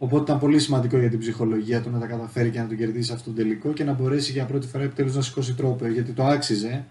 Οπότε 0.03 0.23
ήταν 0.23 0.39
πολύ 0.39 0.59
σημαντικό 0.59 0.97
για 0.97 1.09
την 1.09 1.19
ψυχολογία 1.19 1.81
του 1.81 1.89
να 1.89 1.99
τα 1.99 2.05
καταφέρει 2.05 2.49
και 2.49 2.59
να 2.59 2.67
τον 2.67 2.77
κερδίσει 2.77 3.13
αυτόν 3.13 3.35
τον 3.35 3.43
τελικό 3.43 3.73
και 3.73 3.83
να 3.83 3.93
μπορέσει 3.93 4.31
για 4.31 4.45
πρώτη 4.45 4.67
φορά 4.67 4.83
επιτέλους 4.83 5.15
να 5.15 5.21
σηκώσει 5.21 5.53
τρόπο. 5.53 5.87
Γιατί 5.87 6.11
το 6.11 6.23
άξιζε. 6.23 6.85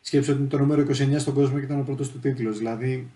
Σκέψτε 0.00 0.32
ότι 0.32 0.40
είναι 0.40 0.48
το 0.48 0.58
νούμερο 0.58 0.82
29 0.82 1.14
στον 1.18 1.34
κόσμο 1.34 1.58
και 1.58 1.64
ήταν 1.64 1.80
ο 1.80 1.82
πρώτος 1.82 2.10
του 2.10 2.18
τίτλος. 2.18 2.58
Δηλαδή 2.58 3.10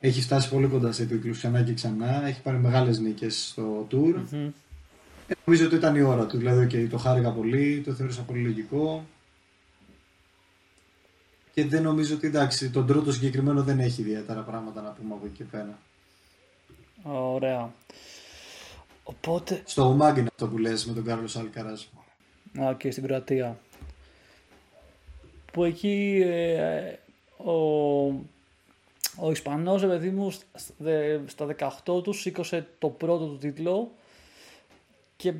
έχει 0.00 0.20
φτάσει 0.20 0.48
πολύ 0.48 0.66
κοντά 0.66 0.92
σε 0.92 1.04
τίτλους 1.04 1.38
ξανά 1.38 1.62
και 1.62 1.72
ξανά. 1.72 2.26
Έχει 2.26 2.42
πάρει 2.42 2.56
μεγάλες 2.56 2.98
νίκες 2.98 3.46
στο 3.48 3.86
tour. 3.90 4.14
Μμμ. 4.30 4.50
Ε, 5.26 5.34
νομίζω 5.44 5.66
ότι 5.66 5.74
ήταν 5.74 5.96
η 5.96 6.02
ώρα 6.02 6.26
του. 6.26 6.38
Δηλαδή, 6.38 6.66
okay, 6.70 6.86
το 6.90 6.98
χάρηκα 6.98 7.30
πολύ, 7.30 7.82
το 7.84 7.92
θεώρησα 7.92 8.22
πολύ 8.22 8.42
λογικό. 8.42 9.06
Και 11.54 11.64
δεν 11.64 11.82
νομίζω 11.82 12.14
ότι 12.14 12.26
εντάξει, 12.26 12.70
τον 12.70 12.86
τρόπο 12.86 13.10
συγκεκριμένο 13.10 13.62
δεν 13.62 13.78
έχει 13.78 14.00
ιδιαίτερα 14.00 14.40
πράγματα 14.40 14.82
να 14.82 14.90
πούμε 14.90 15.14
από 15.14 15.26
εκεί 15.26 15.36
και 15.36 15.44
πέρα. 15.44 15.78
Ωραία. 17.02 17.72
Οπότε. 19.08 19.62
Στο 19.64 19.90
Μάγκ 19.92 20.16
είναι 20.16 20.28
αυτό 20.30 20.48
που 20.48 20.58
λες 20.58 20.86
με 20.86 20.94
τον 20.94 21.04
Κάρλος 21.04 21.36
Αλκαράζ. 21.36 21.82
Α, 22.60 22.74
και 22.78 22.90
στην 22.90 23.02
Κροατία. 23.04 23.58
Που 25.52 25.64
εκεί 25.64 26.22
ε, 26.24 26.92
ο, 27.36 27.52
ο 29.16 29.30
Ισπανός, 29.30 29.80
ρε 29.82 29.86
παιδί 29.88 30.10
μου, 30.10 30.30
σ- 30.30 30.42
δε- 30.78 31.18
στα 31.26 31.46
18 31.84 32.02
τους 32.02 32.20
σήκωσε 32.20 32.66
το 32.78 32.88
πρώτο 32.88 33.26
του 33.26 33.38
τίτλο 33.38 33.92
Και 35.16 35.32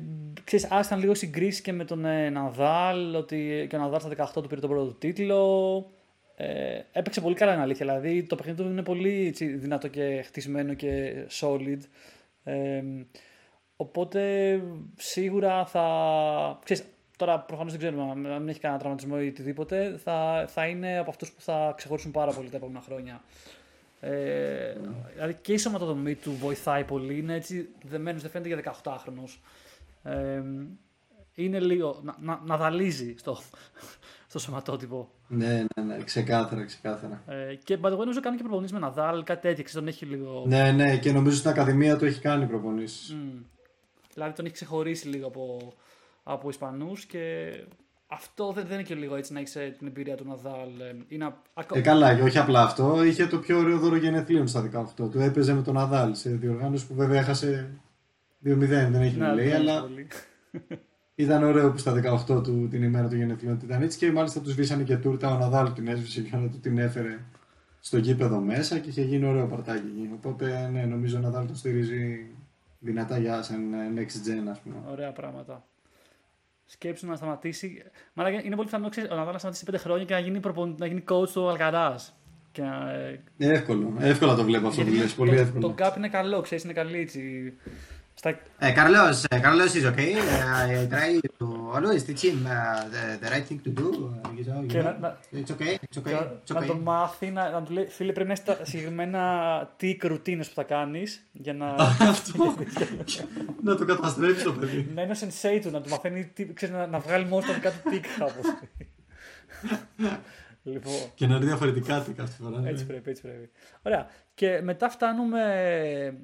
ξέρεις, 0.43 0.71
άρχισαν 0.71 0.99
λίγο 0.99 1.13
συγκρίσεις 1.15 1.61
και 1.61 1.71
με 1.71 1.85
τον 1.85 2.05
ε, 2.05 2.29
Ναδάλ, 2.29 3.15
ότι 3.15 3.67
και 3.69 3.75
ο 3.75 3.79
Ναδάλ 3.79 3.99
στα 3.99 4.31
18 4.35 4.41
του 4.41 4.47
πήρε 4.47 4.61
τον 4.61 4.69
πρώτο 4.69 4.85
του 4.85 4.97
τίτλο. 4.97 5.85
Ε, 6.35 6.79
έπαιξε 6.91 7.21
πολύ 7.21 7.35
καλά, 7.35 7.53
είναι 7.53 7.61
αλήθεια. 7.61 7.85
Δηλαδή 7.85 8.23
το 8.23 8.35
παιχνίδι 8.35 8.61
του 8.61 8.69
είναι 8.69 8.83
πολύ 8.83 9.27
έτσι, 9.27 9.45
δυνατό 9.45 9.87
και 9.87 10.21
χτισμένο 10.27 10.73
και 10.73 11.13
solid. 11.39 11.79
Ε, 12.43 12.83
οπότε 13.77 14.61
σίγουρα 14.95 15.65
θα. 15.65 15.85
Ξέρεις, 16.63 16.83
τώρα 17.17 17.39
προφανώς 17.39 17.71
δεν 17.71 17.81
ξέρουμε 17.81 18.11
αν 18.11 18.39
μην 18.39 18.49
έχει 18.49 18.59
κανένα 18.59 18.79
τραυματισμό 18.79 19.15
ή 19.19 19.27
οτιδήποτε. 19.27 19.99
Θα, 20.03 20.45
θα 20.47 20.67
είναι 20.67 20.97
από 20.97 21.09
αυτούς 21.09 21.31
που 21.31 21.41
θα 21.41 21.73
ξεχωρίσουν 21.77 22.11
πάρα 22.11 22.31
πολύ 22.31 22.49
τα 22.49 22.57
επόμενα 22.57 22.81
χρόνια. 22.81 23.21
Ε, 23.99 24.75
δηλαδή 25.13 25.37
και 25.41 25.53
η 25.53 25.57
σωματοδομή 25.57 26.15
του 26.15 26.31
βοηθάει 26.31 26.83
πολύ. 26.83 27.17
Είναι 27.17 27.33
έτσι 27.35 27.69
δεμένος, 27.83 28.21
δεν 28.21 28.31
φαίνεται 28.31 28.61
για 28.61 28.73
18χρονο. 28.83 29.39
Ε, 30.03 30.41
είναι 31.33 31.59
λίγο. 31.59 31.99
Να, 32.03 32.15
να, 32.19 32.41
να 32.45 32.57
δαλίζει 32.57 33.15
στο, 33.17 33.37
στο 34.27 34.39
σωματότυπο. 34.39 35.09
Ναι, 35.27 35.65
ναι, 35.75 35.83
ναι, 35.83 36.03
ξεκάθαρα, 36.03 36.65
ξεκάθαρα. 36.65 37.23
Ε, 37.27 37.55
και 37.55 37.77
by 37.81 37.87
the 37.87 37.93
way, 37.93 37.97
νομίζω 37.97 38.19
κάνει 38.19 38.37
και 38.37 38.43
προπονήσεις 38.43 38.73
με 38.73 38.79
Ναδάλ, 38.79 39.23
κάτι 39.23 39.41
τέτοιο. 39.41 39.63
ξέρεις, 39.63 39.73
Τον 39.73 39.87
έχει 39.87 40.05
λίγο. 40.05 40.43
Ναι, 40.47 40.71
ναι, 40.71 40.97
και 40.97 41.11
νομίζω 41.11 41.37
στην 41.37 41.49
Ακαδημία 41.49 41.97
του 41.97 42.05
έχει 42.05 42.19
κάνει 42.19 42.45
προπονήσεις. 42.45 43.13
Μμ. 43.13 43.39
Δηλαδή 44.17 44.35
τον 44.35 44.45
έχει 44.45 44.53
ξεχωρίσει 44.53 45.07
λίγο 45.07 45.27
από, 45.27 45.73
από 46.23 46.49
Ισπανούς 46.49 47.05
και 47.05 47.51
αυτό 48.07 48.51
δεν, 48.51 48.65
δεν 48.67 48.73
είναι 48.73 48.87
και 48.87 48.95
λίγο 48.95 49.15
έτσι 49.15 49.33
να 49.33 49.39
έχεις 49.39 49.51
την 49.77 49.87
εμπειρία 49.87 50.15
του 50.15 50.25
Ναδάλ. 50.27 50.79
ε, 50.79 50.95
Είναι 51.07 51.25
α- 51.25 51.41
ακο- 51.53 51.77
Ε, 51.77 51.81
καλά, 51.81 52.15
και 52.15 52.21
όχι 52.21 52.37
απλά 52.37 52.61
αυτό, 52.63 53.03
είχε 53.03 53.25
το 53.27 53.37
πιο 53.39 53.57
ωραίο 53.57 53.77
δώρο 53.79 53.95
γενεθλίων 53.95 54.47
στα 54.47 54.61
18 54.61 55.09
του. 55.09 55.19
Έπαιζε 55.19 55.53
με 55.53 55.61
τον 55.61 55.77
Αδάλ 55.77 56.15
σε 56.15 56.29
διοργάνωση 56.29 56.87
που 56.87 56.93
βέβαια 56.93 57.19
έχασε 57.19 57.69
2-0, 58.43 58.89
δεν 58.91 59.01
έχει 59.01 59.17
Ναι, 59.17 59.25
να 59.25 59.33
λέει, 59.33 59.47
δεν 59.49 59.61
είναι 59.61 59.71
αλλά 59.71 59.81
πολύ. 59.81 60.07
ήταν 61.15 61.43
ωραίο 61.43 61.71
που 61.71 61.77
στα 61.77 61.93
18 62.27 62.43
του 62.43 62.67
την 62.69 62.83
ημέρα 62.83 63.07
του 63.07 63.15
γενεθλίων 63.15 63.59
ήταν 63.63 63.81
έτσι 63.81 63.97
και 63.97 64.11
μάλιστα 64.11 64.39
τους 64.41 64.51
σβήσανε 64.51 64.83
και 64.83 64.97
τούρτα. 64.97 65.35
Ο 65.35 65.37
Ναδάλ 65.37 65.73
την 65.73 65.87
έσβησε 65.87 66.21
και 66.21 66.35
να 66.35 66.49
του 66.49 66.59
την 66.59 66.77
έφερε 66.77 67.19
στο 67.79 67.97
γήπεδο 67.97 68.39
μέσα 68.39 68.79
και 68.79 68.89
είχε 68.89 69.01
γίνει 69.01 69.25
ωραίο 69.25 69.45
παρτάκι 69.47 69.87
εκεί. 69.97 70.09
Οπότε 70.13 70.69
ναι, 70.73 70.85
νομίζω 70.85 71.17
ο 71.17 71.21
Ναδάλ 71.21 71.45
τον 71.45 71.55
στηρίζει 71.55 72.25
δυνατά 72.87 73.17
για 73.17 73.41
σαν 73.41 73.73
ε, 73.73 73.93
next 73.95 74.29
gen, 74.29 74.47
ας 74.49 74.59
πούμε. 74.59 74.75
Ωραία 74.91 75.11
πράγματα. 75.11 75.65
Σκέψου 76.65 77.07
να 77.07 77.15
σταματήσει. 77.15 77.83
Μα 78.13 78.29
είναι 78.29 78.55
πολύ 78.55 78.67
πιθανό 78.67 78.89
ξέρεις, 78.89 79.09
ο 79.09 79.15
Ναδάλ 79.15 79.33
να 79.33 79.39
σταματήσει 79.39 79.65
5 79.71 79.75
χρόνια 79.77 80.05
και 80.05 80.13
να 80.13 80.19
γίνει, 80.19 80.39
προπον... 80.39 80.75
να 80.79 80.85
γίνει 80.85 81.03
coach 81.09 81.29
του 81.29 81.49
Αλκαράς. 81.49 82.15
Και 82.51 82.61
να, 82.61 82.91
ε, 82.91 83.23
Εύκολο, 83.37 83.93
εύκολα 83.99 84.35
το 84.35 84.43
βλέπω 84.43 84.67
αυτό 84.67 84.81
που 84.81 84.87
γιατί 84.87 85.03
λες, 85.03 85.13
πολύ 85.13 85.35
το, 85.35 85.41
εύκολο. 85.41 85.67
Το 85.67 85.75
gap 85.77 85.97
είναι 85.97 86.09
καλό, 86.09 86.41
ξέρεις, 86.41 86.63
είναι 86.63 86.73
καλή 86.73 86.99
έτσι. 86.99 87.53
Στα... 88.19 88.39
Uh, 88.61 88.73
Carlos, 88.77 89.17
uh, 89.29 89.39
Carlos 89.45 89.71
is 89.79 89.85
okay. 89.91 90.11
Uh, 90.15 90.65
I 90.71 90.87
try 90.95 91.09
to 91.39 91.45
always 91.75 92.03
teach 92.07 92.23
him 92.29 92.39
uh, 92.47 92.53
the, 92.93 93.03
the 93.21 93.29
right 93.33 93.45
thing 93.49 93.59
to 93.67 93.71
do. 93.81 93.87
Uh, 93.87 94.29
you 94.37 94.43
know, 94.47 94.61
you 94.61 94.67
Και 94.67 94.79
know. 94.79 94.83
να- 94.83 94.97
να- 94.99 95.17
It's 95.31 95.51
okay. 95.55 95.73
It's 95.89 95.97
okay. 96.01 96.11
να, 96.11 96.19
It's 96.45 96.53
να 96.53 96.61
okay. 96.61 96.65
τον 96.67 96.79
μάθει, 96.79 97.27
να, 97.31 97.49
να 97.49 97.63
του 97.63 97.73
λέει, 97.73 97.85
φίλε 97.85 98.11
πρέπει 98.11 98.27
να 98.27 98.33
έχει 98.33 98.43
τα 98.43 98.57
συγκεκριμένα 98.65 99.21
tick 99.81 99.97
routines 100.11 100.45
που 100.47 100.53
θα 100.53 100.63
κάνεις 100.63 101.25
για 101.31 101.53
να, 101.53 101.75
να 103.63 103.75
το 103.75 103.85
καταστρέψει 103.85 104.43
το 104.43 104.53
παιδί. 104.53 104.91
να 104.95 105.01
είναι 105.01 105.11
ο 105.11 105.15
sensei 105.19 105.59
του, 105.61 105.69
να 105.71 105.81
του 105.81 105.89
μαθαίνει 105.89 106.25
τι, 106.25 106.53
ξέρεις, 106.53 106.75
να, 106.75 106.87
να 106.87 106.99
βγάλει 106.99 107.25
μόνο 107.25 107.45
τα 107.45 107.53
δικά 107.53 107.71
του 107.71 107.77
tick 107.91 108.05
κάπως. 108.19 108.45
λοιπόν, 110.63 110.93
Και 111.15 111.27
να 111.27 111.35
είναι 111.35 111.45
διαφορετικά 111.45 111.99
τι 112.01 112.11
κάθε 112.11 112.35
φορά. 112.43 112.59
ναι. 112.59 112.69
έτσι 112.69 112.85
πρέπει, 112.85 113.09
έτσι 113.09 113.21
πρέπει. 113.21 113.49
Ωραία. 113.81 114.07
Και 114.33 114.59
μετά 114.63 114.89
φτάνουμε 114.89 115.41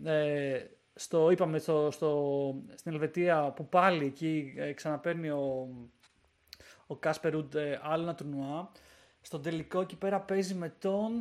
ε, 0.03 0.57
στο, 0.95 1.31
είπαμε, 1.31 1.59
στο, 1.59 1.89
στο, 1.91 2.53
στην 2.75 2.91
Ελβετία 2.91 3.53
που 3.55 3.67
πάλι 3.67 4.05
εκεί 4.05 4.53
ε, 4.57 4.71
ξαναπαίρνει 4.71 5.29
ο, 5.29 5.67
ο 6.87 6.95
Κάσπερ 6.95 7.35
Ρουντ 7.36 7.55
ε, 7.55 7.79
άλλο 7.83 8.03
ένα 8.03 8.15
τουρνουά. 8.15 8.71
Στον 9.21 9.41
τελικό 9.41 9.81
εκεί 9.81 9.95
πέρα 9.95 10.19
παίζει 10.19 10.53
με 10.53 10.73
τον... 10.79 11.11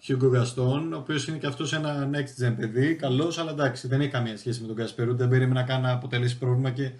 Χιούγκο 0.00 0.28
Γκαστόν, 0.28 0.92
ο 0.92 0.96
οποίος 0.96 1.28
είναι 1.28 1.38
και 1.38 1.46
αυτός 1.46 1.72
ένα 1.72 2.10
next 2.12 2.44
gen 2.44 2.54
παιδί, 2.56 2.94
καλός, 2.94 3.38
αλλά 3.38 3.50
εντάξει, 3.50 3.88
δεν 3.88 4.00
έχει 4.00 4.10
καμία 4.10 4.36
σχέση 4.36 4.60
με 4.60 4.66
τον 4.66 4.76
Κάσπερ 4.76 4.96
Ρουντ. 4.96 5.16
Δεν 5.16 5.28
περίμενα 5.28 5.62
καν 5.62 5.80
να 5.80 5.92
αποτελέσει 5.92 6.38
πρόβλημα 6.38 6.70
και 6.70 6.92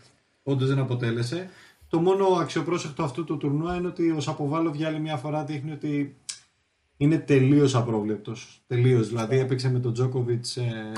όντως 0.42 0.68
δεν 0.68 0.78
αποτέλεσε. 0.78 1.50
Το 1.88 2.00
μόνο 2.00 2.26
αξιοπρόσεκτο 2.26 3.02
αυτού 3.02 3.24
του 3.24 3.36
τουρνουά 3.36 3.74
είναι 3.74 3.86
ότι 3.86 4.11
ο 4.11 4.20
Σαποβάλοβ 4.20 4.74
για 4.74 4.88
άλλη 4.88 4.98
μια 5.00 5.16
φορά 5.16 5.44
δείχνει 5.44 5.72
ότι 5.72 6.16
είναι 6.97 7.18
τελείως 7.18 7.74
απρόβλεπτος. 7.74 8.62
Τελείως. 8.66 9.09
Δηλαδή 9.09 9.38
έπαιξε 9.38 9.70
με 9.70 9.78
τον 9.78 9.92
Τζόκοβιτ 9.92 10.44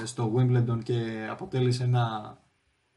στο 0.05 0.33
Wimbledon 0.37 0.79
και 0.83 1.27
αποτέλεσε 1.31 1.85
ένα 1.85 2.37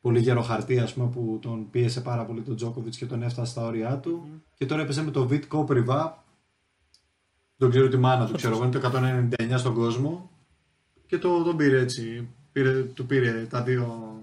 πολύ 0.01 0.19
γερό 0.19 0.41
χαρτί 0.41 0.79
ας 0.79 0.93
πούμε, 0.93 1.09
που 1.09 1.39
τον 1.41 1.69
πίεσε 1.69 2.01
πάρα 2.01 2.25
πολύ 2.25 2.41
τον 2.41 2.55
Τζόκοβιτ 2.55 2.93
και 2.97 3.05
τον 3.05 3.23
έφτασε 3.23 3.51
στα 3.51 3.65
όρια 3.65 3.97
του. 3.97 4.41
Και 4.53 4.65
τώρα 4.65 4.81
έπαιζε 4.81 5.03
με 5.03 5.11
τον 5.11 5.27
Βιτ 5.27 5.45
Κόπριβα, 5.47 6.23
δεν 7.55 7.69
ξέρω 7.69 7.87
τη 7.87 7.97
μάνα 7.97 8.25
του, 8.25 8.33
ξέρω 8.33 8.55
εγώ, 8.55 8.63
είναι 8.63 8.79
το 8.79 8.91
199 9.49 9.53
στον 9.57 9.73
κόσμο. 9.73 10.29
Και 11.05 11.17
το, 11.17 11.43
τον 11.43 11.57
πήρε 11.57 11.79
έτσι. 11.79 12.27
Πήρε, 12.51 12.83
του 12.83 13.05
πήρε 13.05 13.45
τα 13.49 13.63
δύο. 13.63 14.15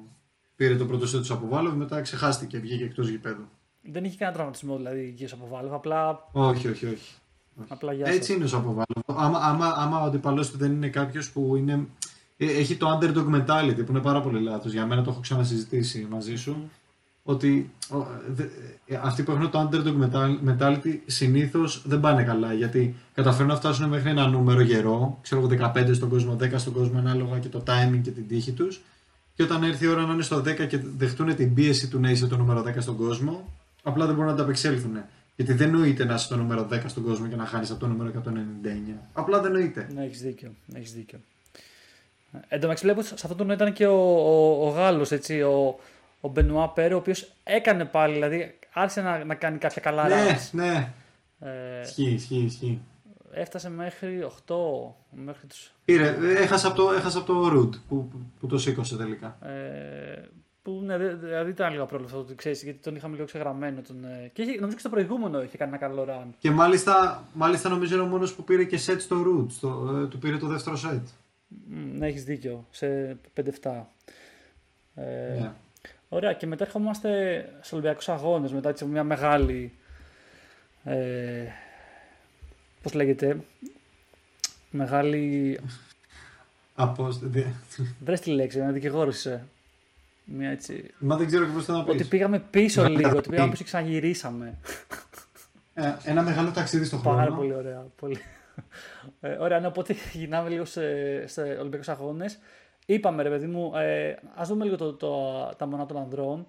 Πήρε 0.56 0.76
το 0.76 0.86
πρώτο 0.86 1.06
σετ 1.06 1.20
του 1.20 1.26
Σαποβάλοβ, 1.26 1.74
μετά 1.74 2.00
ξεχάστηκε, 2.00 2.58
βγήκε 2.58 2.84
εκτός 2.84 3.08
γηπέδου. 3.08 3.48
Δεν 3.82 4.04
είχε 4.04 4.16
κανένα 4.16 4.36
τραυματισμό 4.36 4.76
δηλαδή 4.76 5.00
εκεί 5.00 5.24
ο 5.24 5.28
Σαποβάλοβ, 5.28 5.72
απλά, 5.72 6.28
Όχι, 6.32 6.68
όχι, 6.68 6.86
όχι. 6.86 7.14
Απλά 7.68 7.92
γεια 7.92 8.06
Έτσι 8.06 8.18
σας. 8.18 8.28
είναι 8.28 8.44
ο 8.44 8.48
Σαποβάλοβ. 8.48 8.84
Άμα, 9.06 9.38
άμα, 9.38 9.74
άμα 9.76 10.00
ο 10.00 10.04
αντιπαλός 10.04 10.50
του 10.50 10.58
δεν 10.58 10.72
είναι 10.72 10.88
κάποιος 10.88 11.30
που 11.30 11.56
είναι. 11.56 11.86
ε, 12.36 12.46
Έχει 12.46 12.76
το 12.76 12.98
underdog 13.00 13.34
mentality 13.34 13.76
που 13.84 13.90
είναι 13.90 14.00
πάρα 14.00 14.20
πολύ 14.20 14.40
λάθος. 14.40 14.72
Για 14.72 14.86
μένα 14.86 15.02
το 15.02 15.10
έχω 15.10 15.20
ξανασυζητήσει 15.20 16.06
μαζί 16.10 16.36
σου. 16.36 16.70
Ότι 17.22 17.70
ο, 17.90 18.06
δε- 18.34 18.44
ε, 18.86 19.00
αυτοί 19.02 19.22
που 19.22 19.30
έχουν 19.30 19.50
το 19.50 19.68
underdog 19.72 19.94
mental- 20.04 20.38
mentality 20.48 20.98
συνήθως 21.06 21.82
δεν 21.86 22.00
πάνε 22.00 22.22
καλά. 22.22 22.52
Γιατί 22.52 22.94
καταφέρουν 23.14 23.48
να 23.48 23.56
φτάσουν 23.56 23.88
μέχρι 23.88 24.10
ένα 24.10 24.26
νούμερο 24.26 24.60
γερό, 24.60 25.18
ξέρω 25.22 25.40
εγώ 25.40 25.48
15 25.74 25.94
στον 25.94 26.08
κόσμο, 26.08 26.36
10 26.40 26.58
στον 26.58 26.72
κόσμο, 26.72 26.98
ανάλογα 26.98 27.38
και 27.38 27.48
το 27.48 27.62
timing 27.66 28.00
και 28.02 28.10
την 28.10 28.28
τύχη 28.28 28.52
τους. 28.52 28.80
Και 29.34 29.42
όταν 29.42 29.62
έρθει 29.62 29.84
η 29.84 29.88
ώρα 29.88 30.06
να 30.06 30.12
είναι 30.12 30.22
στο 30.22 30.36
10 30.38 30.66
και 30.68 30.80
δεχτούν 30.96 31.34
την 31.34 31.54
πίεση 31.54 31.88
του 31.88 32.00
να 32.00 32.10
είσαι 32.10 32.26
το 32.26 32.36
νούμερο 32.36 32.62
10 32.62 32.72
στον 32.78 32.96
κόσμο, 32.96 33.48
απλά 33.82 34.04
δεν 34.06 34.14
μπορούν 34.14 34.28
να 34.28 34.34
ανταπεξέλθουν. 34.34 34.96
Γιατί 35.38 35.52
δεν 35.52 35.70
νοείται 35.70 36.04
να 36.04 36.14
είσαι 36.14 36.28
το 36.28 36.36
νούμερο 36.36 36.68
10 36.72 36.80
στον 36.86 37.02
κόσμο 37.04 37.26
και 37.26 37.36
να 37.36 37.44
χάνεις 37.44 37.70
από 37.70 37.80
το 37.80 37.86
νούμερο 37.86 38.22
199. 38.24 38.92
Απλά 39.12 39.40
δεν 39.40 39.52
νοείται. 39.52 39.88
Ναι, 39.94 40.04
έχεις 40.04 40.20
δίκιο. 40.22 40.50
Έχεις 40.74 40.92
δίκιο. 40.92 41.18
Ε, 42.32 42.38
Εν 42.48 42.60
τω 42.60 42.66
μεταξύ, 42.66 42.84
βλέπω 42.84 43.02
σε 43.02 43.14
αυτό 43.14 43.28
το 43.28 43.36
νόημα 43.44 43.54
ήταν 43.54 43.72
και 43.72 43.86
ο, 43.86 43.96
ο, 44.00 44.66
ο 44.66 44.68
Γάλλος, 44.68 45.10
ο, 45.12 45.78
ο 46.20 46.28
Μπενουά 46.28 46.68
Πέρε, 46.68 46.94
ο 46.94 46.96
οποίος 46.96 47.32
έκανε 47.44 47.84
πάλι, 47.84 48.14
δηλαδή 48.14 48.58
άρχισε 48.72 49.00
να, 49.00 49.24
να 49.24 49.34
κάνει 49.34 49.58
κάποια 49.58 49.80
καλά 49.82 50.08
Ναι, 50.08 50.14
runs. 50.30 50.48
ναι. 50.52 50.92
Ε, 51.40 51.80
Ισχύει, 51.80 52.10
ισχύει, 52.10 52.36
ισχύει. 52.44 52.80
έφτασε 53.32 53.70
μέχρι 53.70 54.26
8, 54.46 54.54
μέχρι 55.10 55.46
τους, 55.46 55.72
Πήρε, 55.84 56.16
έχασε 56.36 56.66
από 56.66 56.76
το, 56.76 56.92
έχασε 56.92 57.18
από 57.18 57.26
το 57.32 57.46
Root 57.46 57.70
που, 57.88 58.08
που, 58.08 58.20
που 58.40 58.46
το 58.46 58.58
σήκωσε 58.58 58.96
τελικά. 58.96 59.38
ε, 59.42 60.22
που 60.68 60.82
ναι, 60.84 60.96
δε- 60.98 61.14
δηλαδή 61.14 61.50
ήταν 61.50 61.70
λίγο 61.70 61.82
απρόβλεπτο 61.82 62.18
αυτό, 62.18 62.34
ξέρεις, 62.34 62.62
γιατί 62.62 62.78
τον 62.78 62.96
είχαμε 62.96 63.14
λίγο 63.14 63.26
ξεγραμμένο. 63.26 63.80
Τον, 63.80 64.04
ε, 64.04 64.30
και 64.32 64.42
είχε, 64.42 64.52
νομίζω 64.54 64.72
και 64.74 64.80
στο 64.80 64.88
προηγούμενο 64.88 65.42
είχε 65.42 65.56
κάνει 65.56 65.70
ένα 65.70 65.80
καλό 65.80 66.06
run. 66.08 66.26
Και 66.38 66.50
μάλιστα, 66.50 67.24
μάλιστα 67.32 67.68
νομίζω 67.68 67.94
είναι 67.94 68.02
ο 68.02 68.06
μόνος 68.06 68.34
που 68.34 68.44
πήρε 68.44 68.64
και 68.64 68.78
set 68.86 68.96
στο 68.98 69.16
Root. 69.26 69.50
Στο, 69.50 69.98
ε, 70.02 70.06
του 70.06 70.18
πήρε 70.18 70.36
το 70.36 70.46
δεύτερο 70.46 70.76
set. 70.84 71.00
Μ, 71.48 71.98
Ναι, 71.98 72.06
έχεις 72.06 72.24
δίκιο. 72.24 72.66
Σε 72.70 73.16
5-7. 73.34 73.86
Ε, 74.94 75.02
Ναι. 75.40 75.50
Ωραία, 76.08 76.32
και 76.32 76.46
μετά 76.46 76.64
ερχόμαστε 76.64 77.40
στους 77.58 77.72
Ολυμπιακούς 77.72 78.08
Αγώνες 78.08 78.52
μετά 78.52 78.68
έτσι, 78.68 78.82
από 78.84 78.92
μια 78.92 79.04
μεγάλη. 79.04 79.72
Ε, 80.84 81.44
Πώς 82.82 82.92
λέγεται. 82.94 83.40
Μεγάλη. 84.70 85.58
Από, 86.74 87.08
δε- 87.10 87.42
Βρες 88.04 88.20
τη 88.20 88.30
λέξη, 88.30 88.58
ένα 88.58 88.70
δικηγόρος 88.70 89.16
είσαι. 89.16 89.44
Μια 90.30 90.50
έτσι. 90.50 90.90
Μα 90.98 91.16
δεν 91.16 91.26
ξέρω 91.26 91.44
και 91.44 91.52
πώς 91.52 91.64
το 91.64 91.72
να 91.72 91.78
Ότι 91.78 91.96
πεις. 91.96 92.08
πήγαμε 92.08 92.38
πίσω 92.38 92.88
λίγο, 92.88 93.16
ότι 93.16 93.28
πήγαμε 93.28 93.50
πίσω 93.50 93.62
και 93.62 93.68
ξαναγυρίσαμε. 93.68 94.58
Ε, 95.74 95.92
ένα 96.04 96.22
μεγάλο 96.22 96.50
ταξίδι 96.50 96.84
στο 96.84 96.96
χρόνο. 96.96 97.16
Πάρα 97.16 97.32
πολύ 97.32 97.54
ωραία. 97.54 97.86
Πολύ. 97.96 98.18
Ε, 99.20 99.30
ωραία, 99.30 99.60
ναι, 99.60 99.66
οπότε 99.66 99.94
γυρνάμε 100.12 100.48
λίγο 100.48 100.64
σε, 100.64 100.82
σε 101.26 101.42
Ολυμπιακούς 101.42 101.88
Αγώνες. 101.88 102.38
Είπαμε, 102.86 103.22
ρε 103.22 103.28
παιδί 103.28 103.46
μου, 103.46 103.72
ε, 103.76 104.14
ας 104.34 104.48
δούμε 104.48 104.64
λίγο 104.64 104.76
το, 104.76 104.92
το, 104.92 105.32
τα 105.56 105.66
μονά 105.66 105.86
των 105.86 105.96
ανδρών. 105.96 106.46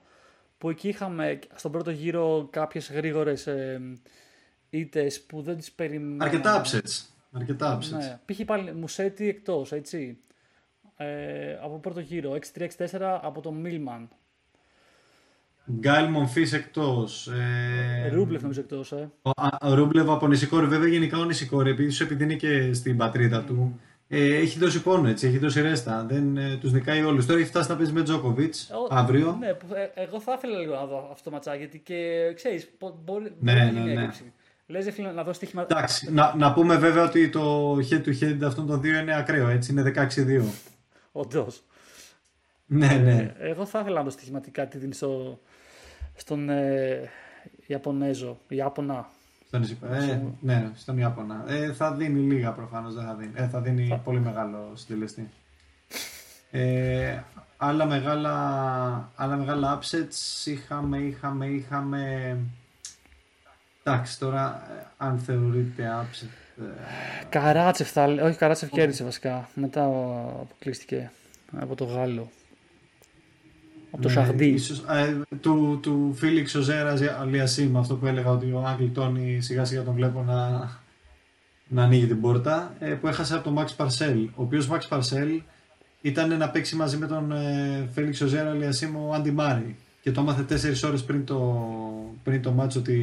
Που 0.58 0.70
εκεί 0.70 0.88
είχαμε 0.88 1.40
στον 1.56 1.72
πρώτο 1.72 1.92
γύρο 1.92 2.48
κάποιες 2.52 2.92
γρήγορες 2.92 3.48
ε, 3.48 3.82
ήττες 4.70 5.22
που 5.22 5.42
δεν 5.42 5.58
τις 5.58 5.72
περιμέναμε. 5.72 6.24
Αρκετά 6.24 6.62
upsets. 6.62 7.06
Αρκετά 7.32 7.78
upsets. 7.78 7.98
Ναι, 7.98 8.20
πήγε 8.26 8.46
πάλι 8.46 8.74
Μουσέτη 8.74 9.28
εκτός, 9.28 9.72
έτσι. 9.72 10.18
Ε, 11.02 11.58
από 11.64 11.80
πρώτο 11.80 12.00
γύρο, 12.00 12.38
6-3-6-4 12.58 13.20
από 13.22 13.42
τον 13.42 13.54
Μίλμαν. 13.54 14.10
Γκάιλ 15.80 16.10
Μονφής 16.10 16.54
εκτός. 16.54 17.28
Ε, 17.28 18.10
Ρούμπλεφ 18.14 18.42
νομίζω 18.42 18.60
εκτός, 18.62 18.92
ε. 18.92 19.10
Ο, 19.22 19.30
α, 19.36 19.48
ο 19.62 19.74
Ρούμπλεβ 19.74 20.10
από 20.10 20.28
Νησικόρη. 20.28 20.66
Βέβαια, 20.66 20.88
γενικά 20.90 21.18
ο 21.18 21.24
Νησικόρη, 21.26 21.70
επειδή, 21.70 22.04
επειδή 22.04 22.24
είναι 22.24 22.34
και 22.34 22.74
στην 22.74 22.98
πατρίδα 22.98 23.44
του, 23.44 23.80
Ε, 24.12 24.36
έχει 24.36 24.60
δώσει 24.60 24.82
πόνο 24.82 25.08
έτσι, 25.10 25.28
έχει 25.28 25.38
δώσει 25.38 25.62
ρέστα. 25.62 26.06
Δεν 26.10 26.38
ε, 26.38 26.58
τους 26.58 26.72
νικάει 26.72 27.04
όλους. 27.04 27.26
Τώρα 27.26 27.40
έχει 27.40 27.50
φτάσει 27.50 27.70
να 27.70 27.76
παίζει 27.78 27.92
με 27.92 28.04
Τζόκοβιτς 28.04 28.70
Ο- 28.70 28.88
αύριο. 28.96 29.36
Ναι, 29.40 29.54
που, 29.54 29.66
ε, 29.74 30.02
εγώ 30.02 30.20
θα 30.22 30.34
ήθελα 30.38 30.58
λίγο 30.58 30.74
να 30.76 30.86
δω 30.86 31.10
αυτό 31.12 31.24
το 31.30 31.36
ματσάκι 31.36 31.58
γιατί 31.58 31.80
και 31.80 32.32
ξέρεις, 32.36 32.70
μπορεί, 33.06 33.24
Ναι, 33.24 33.30
μπορεί 33.54 33.58
να 33.58 33.64
ναι, 33.64 33.72
γίνει 33.72 33.94
ναι. 33.94 34.00
έλλειψη. 34.02 34.34
Λες 34.68 34.86
ρε 34.86 34.92
φίλε 34.92 35.12
να 35.12 35.24
δω 35.24 35.34
στοίχημα. 35.34 35.62
Εντάξει, 35.62 36.12
να, 36.14 36.36
να 36.38 36.54
πούμε 36.54 36.76
βέβαια 36.78 37.04
ότι 37.04 37.30
το 37.30 37.76
head 37.76 38.02
to 38.06 38.20
head 38.24 38.38
αυτών 38.44 38.68
των 38.68 38.82
δύο 38.82 39.00
είναι 39.00 39.16
ακραίο, 39.16 39.48
έτσι 39.50 39.72
είναι 39.72 39.82
16-2. 39.96 40.44
Όντως. 41.12 41.64
ναι, 42.66 42.88
ναι. 42.88 43.36
Εγώ 43.40 43.66
θα 43.66 43.80
ήθελα 43.80 43.96
να 43.98 44.04
δω 44.04 44.10
στοιχηματικά 44.10 44.68
τι 44.68 44.78
δίνει 44.78 44.94
στο, 44.94 45.40
στον 46.16 46.50
ε, 46.50 47.10
Ιαπωνέζο. 47.68 48.38
Ιάπωνα. 48.48 49.10
Στον, 49.48 49.62
Ισπα- 49.62 49.92
ε, 49.94 50.24
ναι, 50.40 50.72
στον 50.76 50.98
Ιάπωνα. 50.98 51.44
Ε, 51.48 51.74
θα 51.74 51.94
δίνει 51.94 52.20
λίγα 52.20 52.52
προφανώς, 52.52 52.94
δεν 52.94 53.04
θα 53.06 53.16
δίνει. 53.16 53.32
Ε, 53.36 53.48
θα 53.48 53.62
δίνει 53.62 54.02
πολύ 54.04 54.20
μεγάλο 54.20 54.72
συντελεστή. 54.76 55.30
Ε, 56.52 57.20
άλλα 57.58 57.86
μεγάλα, 57.86 58.34
άλλα 59.16 59.36
μεγάλα 59.36 59.80
upsets 59.80 60.46
είχαμε, 60.46 60.98
είχαμε, 60.98 61.46
είχαμε... 61.46 62.38
Εντάξει, 63.84 64.20
τώρα 64.20 64.68
ε, 64.80 64.88
αν 64.98 65.20
θεωρείται 65.20 65.90
upset... 66.02 66.28
ε, 66.62 67.26
Καράτσεφ 67.30 67.92
θα 67.92 68.08
λέ- 68.08 68.24
Όχι, 68.24 68.38
Καράτσεφ 68.38 68.70
κέρδισε 68.70 69.04
βασικά. 69.04 69.50
Μετά 69.54 69.88
ο- 69.88 70.40
αποκλείστηκε 70.42 71.12
από 71.60 71.76
το 71.76 71.84
Γάλλο. 71.86 72.30
Από 73.92 74.02
το 74.02 74.08
ναι, 74.08 74.14
Σαχντί. 74.14 74.46
ίσως, 74.46 74.80
ε, 74.90 75.18
του, 75.42 75.80
του 75.82 76.14
Φίλιξ 76.18 76.56
Οζέρας 76.56 77.02
Αλιασίμ, 77.02 77.78
αυτό 77.78 77.96
που 77.96 78.06
έλεγα 78.06 78.30
ότι 78.30 78.52
ο 78.52 78.64
Άγγλ 78.68 78.86
Τόνι 78.94 79.42
σιγά 79.42 79.66
σιγά 79.66 79.84
τον 79.84 79.94
βλέπω 79.94 80.24
να, 80.24 80.70
να 81.68 81.84
ανοίγει 81.84 82.08
την 82.08 82.22
πόρτα, 82.22 82.74
ε, 82.80 82.94
που 82.94 83.08
έχασε 83.08 83.34
από 83.36 83.44
τον 83.44 83.54
Μαξ 83.54 83.74
Παρσέλ. 83.76 84.24
Ο 84.36 84.42
οποίος 84.44 84.68
Μαξ 84.68 84.88
Παρσέλ 84.88 85.42
ήταν 86.02 86.38
να 86.38 86.50
παίξει 86.50 86.76
μαζί 86.76 86.98
με 86.98 87.08
τον 87.08 87.32
ε, 87.32 87.90
Φέλιξ 87.94 88.22
Οζέρα 88.22 88.50
Αλιασίμ 88.50 88.96
ο 88.98 89.14
Άντι 89.14 89.32
Μάρι. 89.32 89.76
Και 90.02 90.12
το 90.12 90.22
έμαθε 90.22 90.44
4 90.84 90.84
ώρες 90.88 91.04
πριν 91.04 91.26
το, 91.26 91.64
πριν 92.24 92.42
το 92.42 92.52
ματς 92.52 92.80
ότι 92.80 93.00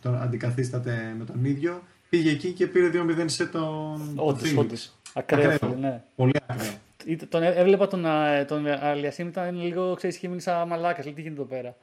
τον 0.00 0.20
αντικαθιστά 0.22 1.14
με 1.18 1.24
τον 1.24 1.44
ίδιο. 1.44 1.82
Πήγε 2.08 2.30
εκεί 2.30 2.52
και 2.52 2.66
πήρε 2.66 2.90
2-0 2.92 3.24
σε 3.26 3.46
τον, 3.46 3.62
τον 4.16 4.26
Όντως, 4.28 4.40
Φίλιξ. 4.40 4.58
όντως. 4.58 4.92
Ακραίο, 5.14 5.50
Ακραίο. 5.50 5.70
φίλε, 5.70 5.80
ναι. 5.88 6.02
Πολύ 6.16 6.32
ακραίο. 6.46 6.72
Ήταν- 7.04 7.28
Τον, 7.28 7.42
έ- 7.42 7.56
έβλεπα 7.56 7.88
τον, 7.88 8.06
α, 8.06 8.44
τον 8.44 8.66
Αλιασίμ, 8.66 9.26
ήταν 9.28 9.60
λίγο, 9.62 9.94
ξέρεις, 9.94 10.16
είχε 10.16 10.28
μείνει 10.28 10.40
σαν 10.40 10.68
μαλάκας, 10.68 11.04
λέει 11.04 11.14
τι 11.14 11.20
γίνεται 11.22 11.40
εδώ 11.40 11.50
πέρα. 11.50 11.76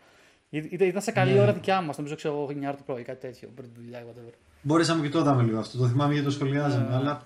Ή- 0.50 0.58
Ήταν, 0.70 0.88
ήταν 0.88 1.02
σε 1.02 1.12
καλή 1.12 1.34
Ναι. 1.34 1.40
ώρα 1.40 1.54
δικιά 1.54 1.82
μας, 1.82 1.98
νομίζω 1.98 2.16
ξέρω 2.16 2.34
εγώ 2.34 2.46
9 2.46 2.76
το 2.76 2.84
πρωί, 2.86 3.02
κάτι 3.04 3.20
τέτοιο, 3.28 3.50
πριν 3.56 3.74
τη 3.74 3.80
δουλειά, 3.82 4.00
whatever. 4.04 4.34
Μπορέσαμε 4.62 5.02
και 5.02 5.10
το 5.10 5.20
είδαμε 5.20 5.44
λίγο 5.44 5.60
αυτό. 5.60 5.78
Το 5.78 5.88
θυμάμαι 5.88 6.12
γιατί 6.14 6.28
το 6.28 6.34
σχολιάζαμε. 6.34 6.90
Ναι. 6.90 6.96
Αλλά 6.96 7.26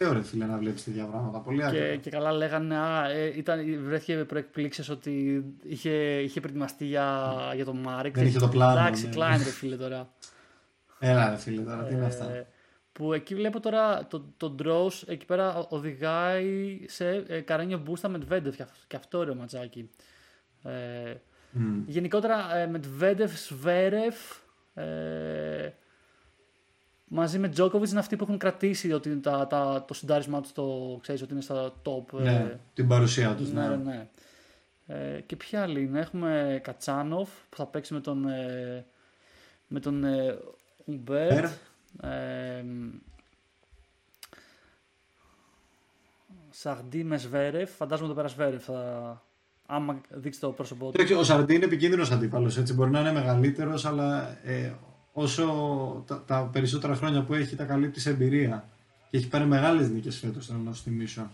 ωραίο 0.00 0.12
ρε 0.12 0.22
φίλε 0.22 0.44
να 0.46 0.56
βλέπεις 0.58 0.84
τέτοια 0.84 1.04
πράγματα. 1.04 1.38
Πολύ 1.38 1.64
ακραίο. 1.64 1.90
Και, 1.90 1.96
και 1.96 2.10
καλά 2.10 2.32
λέγανε, 2.32 2.76
α, 2.76 3.10
ε, 3.10 3.32
ήταν, 3.36 3.60
βρέθηκε 3.84 4.14
προεκπλήξεις 4.14 4.88
ότι 4.88 5.44
είχε, 5.62 5.90
είχε 6.20 6.40
προετοιμαστεί 6.40 6.84
για, 6.84 7.32
για 7.54 7.64
τον 7.64 7.76
Μάρεκ. 7.76 8.14
Δεν 8.14 8.26
είχε 8.26 8.38
το 8.38 8.48
πλάνο, 8.48 8.80
Εντάξει, 8.80 9.04
ναι. 9.04 9.10
κλάιν 9.10 9.38
ρε 9.42 9.50
φίλε 9.50 9.76
τώρα. 9.76 10.08
Έλα 11.04 11.30
ρε 11.30 11.36
φίλε 11.36 11.62
τώρα, 11.62 11.82
τι 11.84 11.94
είναι 11.94 12.04
αυτά; 12.04 12.30
Ε, 12.30 12.46
που 12.92 13.12
εκεί 13.12 13.34
βλέπω 13.34 13.60
τώρα 13.60 14.06
το, 14.06 14.24
το 14.36 14.54
Dross 14.62 15.02
εκεί 15.06 15.24
πέρα 15.24 15.54
ο- 15.56 15.66
οδηγάει 15.70 16.80
σε 16.88 17.08
ε, 17.28 17.40
Καρένιο 17.40 17.78
Μπούστα 17.78 18.08
με 18.08 18.18
Τβέντεφ 18.18 18.56
και, 18.56 18.62
αυ- 18.62 18.86
και 18.86 18.96
αυτό 18.96 19.18
ωραίο 19.18 19.34
ματσάκι. 19.34 19.90
Ε, 20.62 21.14
Μμ. 21.50 21.82
γενικότερα 21.86 22.56
ε, 22.56 22.66
με 22.66 22.78
Τβέντεφ, 22.78 23.38
Σβέρεφ 23.38 24.16
ε, 24.74 25.70
μαζί 27.08 27.38
με 27.38 27.48
Τζόκοβιτς 27.48 27.90
είναι 27.90 28.00
αυτοί 28.00 28.16
που 28.16 28.24
έχουν 28.24 28.38
κρατήσει 28.38 28.92
ότι 28.92 29.20
τα, 29.20 29.46
τα, 29.46 29.84
το 29.88 29.94
συντάρισμά 29.94 30.40
τους 30.40 30.52
το 30.52 30.98
ξέρεις 31.02 31.22
ότι 31.22 31.32
είναι 31.32 31.42
στα 31.42 31.72
top. 31.84 32.18
ε, 32.18 32.22
Ναι, 32.22 32.58
την 32.74 32.88
παρουσία 32.88 33.34
τους. 33.34 33.52
ναι, 33.52 33.68
Ναι. 33.68 33.76
ναι. 33.76 34.06
Ε, 34.86 35.20
και 35.20 35.36
ποια 35.36 35.62
άλλη 35.62 35.82
είναι; 35.82 36.00
Έχουμε 36.00 36.60
Κατσάνοφ 36.62 37.30
που 37.48 37.56
θα 37.56 37.66
παίξει 37.66 37.94
με 37.94 38.00
τον, 38.00 38.28
ε, 38.28 38.86
με 39.66 39.80
τον 39.80 40.04
ε, 40.86 40.92
Ουμπέρτ. 40.92 41.52
Ε, 42.02 42.64
Σαρντί 46.50 47.04
με 47.04 47.16
Σβέρεφ. 47.18 47.70
Φαντάζομαι 47.70 48.08
το 48.08 48.14
πέρα 48.14 48.28
Σβέρεφ 48.28 48.64
θα... 48.64 49.22
Άμα 49.66 50.00
δείξει 50.10 50.40
το 50.40 50.50
πρόσωπό 50.50 50.84
του. 50.84 50.92
Εντάξει, 50.94 51.14
Ο 51.14 51.24
Σαρντί 51.24 51.54
είναι 51.54 51.64
επικίνδυνος 51.64 52.10
αντίπαλος. 52.10 52.72
Μπορεί 52.74 52.90
να 52.90 53.00
είναι 53.00 53.12
μεγαλύτερος, 53.12 53.84
αλλά 53.84 54.38
ε, 54.44 54.72
όσο 55.12 56.04
τα, 56.06 56.22
τα 56.26 56.48
περισσότερα 56.52 56.94
χρόνια 56.94 57.22
που 57.22 57.34
έχει, 57.34 57.56
τα 57.56 57.64
καλύπτει 57.64 58.00
σε 58.00 58.10
εμπειρία. 58.10 58.68
Και 59.10 59.16
έχει 59.16 59.28
πάρει 59.28 59.44
μεγάλες 59.46 59.90
νίκες 59.90 60.18
φέτος, 60.18 60.46
θέλω 60.46 60.58
να 60.58 60.72
σου 60.72 60.82
θυμίσω. 60.82 61.30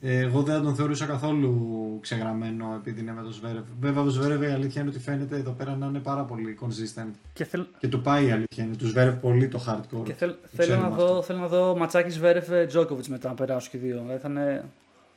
Ε, 0.00 0.18
εγώ 0.18 0.42
δεν 0.42 0.54
θα 0.56 0.62
τον 0.62 0.74
θεωρούσα 0.74 1.06
καθόλου 1.06 1.98
ξεγραμμένο 2.00 2.74
επειδή 2.76 3.00
είναι 3.00 3.12
με 3.12 3.22
τον 3.22 3.32
Σβέρευ. 3.32 3.64
Βέβαια, 3.80 4.02
ο 4.02 4.08
Σβέρευ 4.08 4.42
η 4.42 4.46
αλήθεια 4.46 4.80
είναι 4.80 4.90
ότι 4.90 4.98
φαίνεται 5.00 5.36
εδώ 5.36 5.50
πέρα 5.50 5.76
να 5.76 5.86
είναι 5.86 5.98
πάρα 5.98 6.22
πολύ 6.22 6.58
consistent. 6.62 7.10
Και, 7.32 7.44
θέλ, 7.44 7.64
Και 7.78 7.88
του 7.88 8.00
πάει 8.00 8.26
η 8.26 8.30
αλήθεια 8.30 8.64
είναι. 8.64 8.76
Του 8.76 8.86
Σβέρευ 8.86 9.14
πολύ 9.14 9.48
το 9.48 9.64
hardcore. 9.68 10.04
και 10.04 10.12
θέλ, 10.12 10.30
Το 10.30 10.36
θέλω, 10.56 10.74
να 10.74 10.80
ξέρουμε 10.80 10.96
δω, 10.96 11.04
αυτό. 11.04 11.22
θέλω 11.22 11.38
να 11.38 11.46
δω 11.48 11.76
ματσάκι 11.76 12.10
Σβέρεφ 12.10 12.48
Τζόκοβιτ 12.68 13.06
μετά 13.06 13.28
να 13.28 13.34
περάσουν 13.34 13.70
και 13.70 13.76
οι 13.76 13.80
δύο. 13.80 14.00
Δηλαδή 14.00 14.18
θα 14.20 14.28
είναι. 14.28 14.64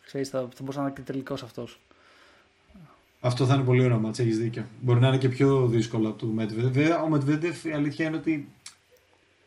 Ξέρεις, 0.05 0.29
θα, 0.29 0.39
θα 0.39 0.47
μπορούσε 0.59 0.79
να 0.79 0.85
είναι 0.85 0.93
και 0.95 1.01
τελικός 1.01 1.43
αυτός. 1.43 1.79
Αυτό 3.21 3.45
θα 3.45 3.53
είναι 3.55 3.63
πολύ 3.63 3.83
ωραίο 3.83 3.99
μάτς, 3.99 4.19
έχεις 4.19 4.37
δίκιο. 4.37 4.63
Μπορεί 4.81 4.99
να 4.99 5.07
είναι 5.07 5.17
και 5.17 5.29
πιο 5.29 5.67
δύσκολο 5.67 6.07
από 6.09 6.17
του 6.17 6.35
Medvedev. 6.39 6.71
Βέβαια, 6.71 7.01
ο 7.01 7.07
Medvedev 7.13 7.53
η 7.63 7.71
αλήθεια 7.71 8.05
είναι 8.05 8.15
ότι 8.15 8.47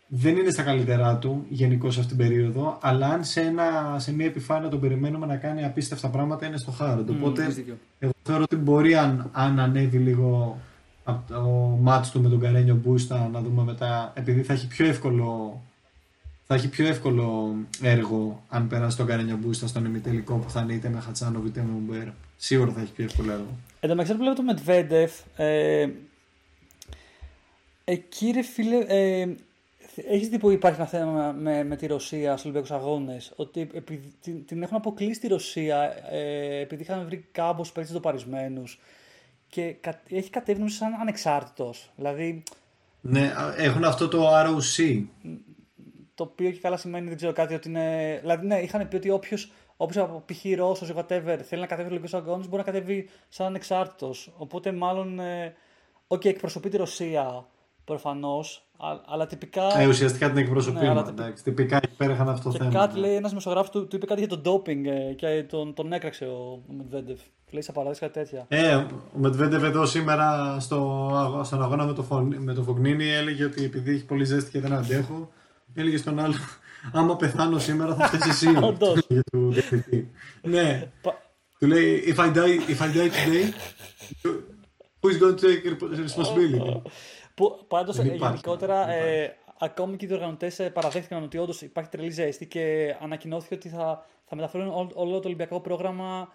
δεν 0.07 0.37
είναι 0.37 0.51
στα 0.51 0.63
καλύτερά 0.63 1.17
του 1.17 1.47
γενικώ 1.49 1.87
αυτή 1.87 2.07
την 2.07 2.17
περίοδο, 2.17 2.79
αλλά 2.81 3.07
αν 3.07 3.25
σε, 3.25 3.41
ένα, 3.41 3.97
σε 3.99 4.13
μια 4.13 4.27
επιφάνεια 4.27 4.69
τον 4.69 4.81
περιμένουμε 4.81 5.27
να 5.27 5.37
κάνει 5.37 5.65
απίστευτα 5.65 6.09
πράγματα 6.09 6.47
είναι 6.47 6.57
στο 6.57 6.75
hard. 6.81 7.05
Οπότε 7.11 7.43
έχεις 7.43 7.55
δίκιο. 7.55 7.79
εγώ 7.99 8.13
θεωρώ 8.23 8.43
ότι 8.43 8.57
μπορεί 8.57 8.95
αν, 8.95 9.31
αν 9.33 9.61
ανέβει 9.61 9.99
λίγο 9.99 10.59
από 11.05 11.33
το 11.33 11.41
μάτς 11.81 12.11
του 12.11 12.21
με 12.21 12.29
τον 12.29 12.41
Καρένιο 12.41 12.75
Μπούστα 12.75 13.29
να 13.33 13.41
δούμε 13.41 13.63
μετά, 13.63 14.13
επειδή 14.15 14.43
θα 14.43 14.53
έχει 14.53 14.67
πιο 14.67 14.87
εύκολο 14.87 15.61
θα 16.47 16.55
έχει 16.55 16.69
πιο 16.69 16.87
εύκολο 16.87 17.57
έργο 17.81 18.43
αν 18.49 18.67
περάσει 18.69 18.97
τον 18.97 19.07
Καρένιο 19.07 19.37
Μπούστα 19.37 19.67
στον 19.67 19.85
ημιτελικό 19.85 20.35
που 20.35 20.51
θα 20.51 20.61
είναι 20.61 20.73
είτε 20.73 20.89
με 20.89 21.01
Χατσάνοβ 21.01 21.47
είτε 21.47 21.61
με 21.61 21.73
Ουμπέρ. 21.77 22.09
Σίγουρα 22.37 22.71
θα 22.71 22.81
έχει 22.81 22.93
πιο 22.93 23.05
εύκολο 23.05 23.33
έργο. 23.33 23.57
Εν 23.81 23.89
τω 23.89 23.95
μεταξύ, 23.95 24.15
βλέπω 24.15 24.37
το 24.37 24.43
Μετβέντεφ. 24.43 25.13
Ε, 25.37 25.89
εκεί 27.85 28.31
ρε 28.31 28.43
φίλε, 28.43 28.77
ε, 28.77 29.29
έχεις 29.97 30.29
δει 30.29 30.39
που 30.39 30.51
υπάρχει 30.51 30.81
ένα 30.81 30.89
θέμα 30.89 31.33
με, 31.33 31.65
με 31.65 31.77
τη 31.77 31.87
Ρωσία 31.87 32.31
στους 32.31 32.43
Ολυμπιακούς 32.45 32.71
Αγώνες, 32.71 33.33
ότι 33.37 33.69
επειδή, 33.75 34.13
την, 34.21 34.47
την 34.47 34.63
έχουν 34.63 34.77
αποκλείσει 34.77 35.21
τη 35.21 35.29
Ρωσία 35.29 35.95
ε, 36.11 36.61
επειδή 36.61 36.83
είχαν 36.83 37.05
βρει 37.05 37.29
κάμπος 37.33 37.73
παίκτες 37.73 37.93
τοπαρισμένους 37.93 38.81
και 39.49 39.73
κα, 39.81 40.01
έχει 40.09 40.31
κατέβει 40.31 40.71
σαν 40.71 40.95
ανεξάρτητος. 41.01 41.91
Δηλαδή, 41.97 42.43
Ναι, 43.01 43.21
α, 43.21 43.55
έχουν 43.57 43.85
αυτό 43.85 44.09
το 44.09 44.29
ROC. 44.29 45.05
το 46.15 46.23
οποίο 46.23 46.51
και 46.51 46.59
καλά 46.61 46.77
σημαίνει 46.77 47.09
δεν 47.09 47.17
ξέρω 47.17 47.33
κάτι 47.33 47.55
ότι 47.55 47.69
είναι. 47.69 48.19
Δηλαδή, 48.21 48.47
ναι, 48.47 48.59
είχαν 48.61 48.89
πει 48.89 48.97
ότι 48.97 49.11
όποιος 49.11 49.53
όποιος 49.77 50.05
από 50.05 50.23
π.χ. 50.27 50.45
Ρώσος 50.57 50.89
ή 50.89 50.93
whatever 50.97 51.39
θέλει 51.45 51.61
να 51.61 51.67
κατέβει 51.67 51.89
Ολυμπιακούς 51.89 52.15
Αγώνες 52.15 52.49
μπορεί 52.49 52.63
να 52.67 52.73
κατέβει 52.73 53.09
σαν 53.29 53.47
ανεξάρτητος. 53.47 54.33
Οπότε, 54.37 54.73
μάλλον. 54.73 55.21
Ε, 55.21 55.55
Οκ, 56.07 56.25
εκπροσωπεί 56.25 56.69
τη 56.69 56.77
Ρωσία 56.77 57.47
προφανώς, 57.85 58.67
αλλά 59.07 59.27
τυπικά. 59.27 59.81
Ε, 59.81 59.87
ουσιαστικά 59.87 60.29
την 60.29 60.37
εκπροσωπεί. 60.37 60.79
Ναι, 60.79 60.89
αλλά 60.89 61.01
Ναι, 61.01 61.07
τυπ- 61.07 61.19
εντάξει, 61.21 61.43
τυπικά 61.45 61.77
εκεί 61.77 61.97
πέρα 61.97 62.13
είχαν 62.13 62.29
αυτό 62.29 62.51
το 62.51 62.57
και 62.59 62.65
θέμα. 62.65 62.71
κάτι 62.71 62.95
ναι. 62.95 63.07
λέει 63.07 63.15
ένας 63.17 63.35
δημοσιογράφος 63.35 63.71
του, 63.71 63.87
του 63.87 63.97
είπε 63.97 64.07
κάτι 64.07 64.21
για 64.21 64.29
τον 64.29 64.41
ντόπινγκ 64.41 64.87
ε, 64.87 65.13
και 65.17 65.45
τον, 65.51 65.75
τον 65.75 65.93
έκραξε 65.93 66.25
ο, 66.25 66.63
ο 66.69 66.73
Μετβέντεφ. 66.73 67.21
Λέει 67.51 67.63
σαν 67.63 67.75
παράδειγμα 67.75 68.09
κάτι 68.09 68.19
τέτοια. 68.29 68.45
Ε, 68.49 68.75
ο 68.75 68.87
Μετβέντεβ 69.15 69.65
εδώ 69.65 69.87
σήμερα 69.87 70.57
στο, 70.61 70.77
αγώ- 71.15 71.45
στον 71.45 71.63
αγώνα 71.63 71.85
με 71.85 71.93
το, 71.93 72.03
Φων- 72.03 72.35
με 72.39 72.55
το 72.55 72.63
Φογνίνη 72.63 73.09
έλεγε 73.11 73.45
ότι 73.45 73.65
επειδή 73.65 73.93
έχει 73.95 74.05
πολύ 74.05 74.25
ζέστη 74.25 74.51
και 74.51 74.61
δεν 74.61 74.73
αντέχω, 74.73 75.31
έλεγε 75.75 75.97
στον 75.97 76.19
άλλο 76.19 76.35
άμα 76.93 77.17
πεθάνω 77.17 77.59
σήμερα 77.59 77.95
θα 77.95 78.07
φταίει 78.07 78.21
εσύ. 78.31 78.49
Όντως. 78.69 78.99
για 79.09 79.23
του 79.33 79.51
διευθυντή. 79.53 80.11
ναι. 80.43 80.91
Πα- 81.03 81.19
Του 81.59 81.67
λέει 81.67 82.05
if 82.07 82.21
I 82.21 82.33
die, 82.35 82.59
if 82.69 82.81
I 82.83 82.89
die 82.97 83.11
today, 83.11 83.53
who 85.01 85.09
is 85.11 85.19
going 85.23 85.35
to 85.35 85.47
take 85.47 85.63
responsibility; 86.05 86.61
Που 87.35 87.65
πάντως 87.69 87.97
Δεν 87.97 88.07
υπάρχει, 88.07 88.25
γενικότερα 88.27 88.87
δεν 88.87 88.99
ε, 89.23 89.37
ακόμη 89.59 89.97
και 89.97 90.05
οι 90.05 90.09
διοργανωτές 90.09 90.71
παραδέχτηκαν 90.73 91.23
ότι 91.23 91.39
όντως 91.39 91.63
υπάρχει 91.63 91.91
τρελή 91.91 92.11
ζέστη 92.11 92.47
και 92.47 92.97
ανακοινώθηκε 93.01 93.55
ότι 93.55 93.69
θα, 93.69 94.07
θα 94.25 94.37
μεταφέρουν 94.37 94.69
ό- 94.69 94.91
όλο 94.95 95.21
το 95.21 95.27
Ολυμπιακό 95.27 95.61
πρόγραμμα 95.61 96.29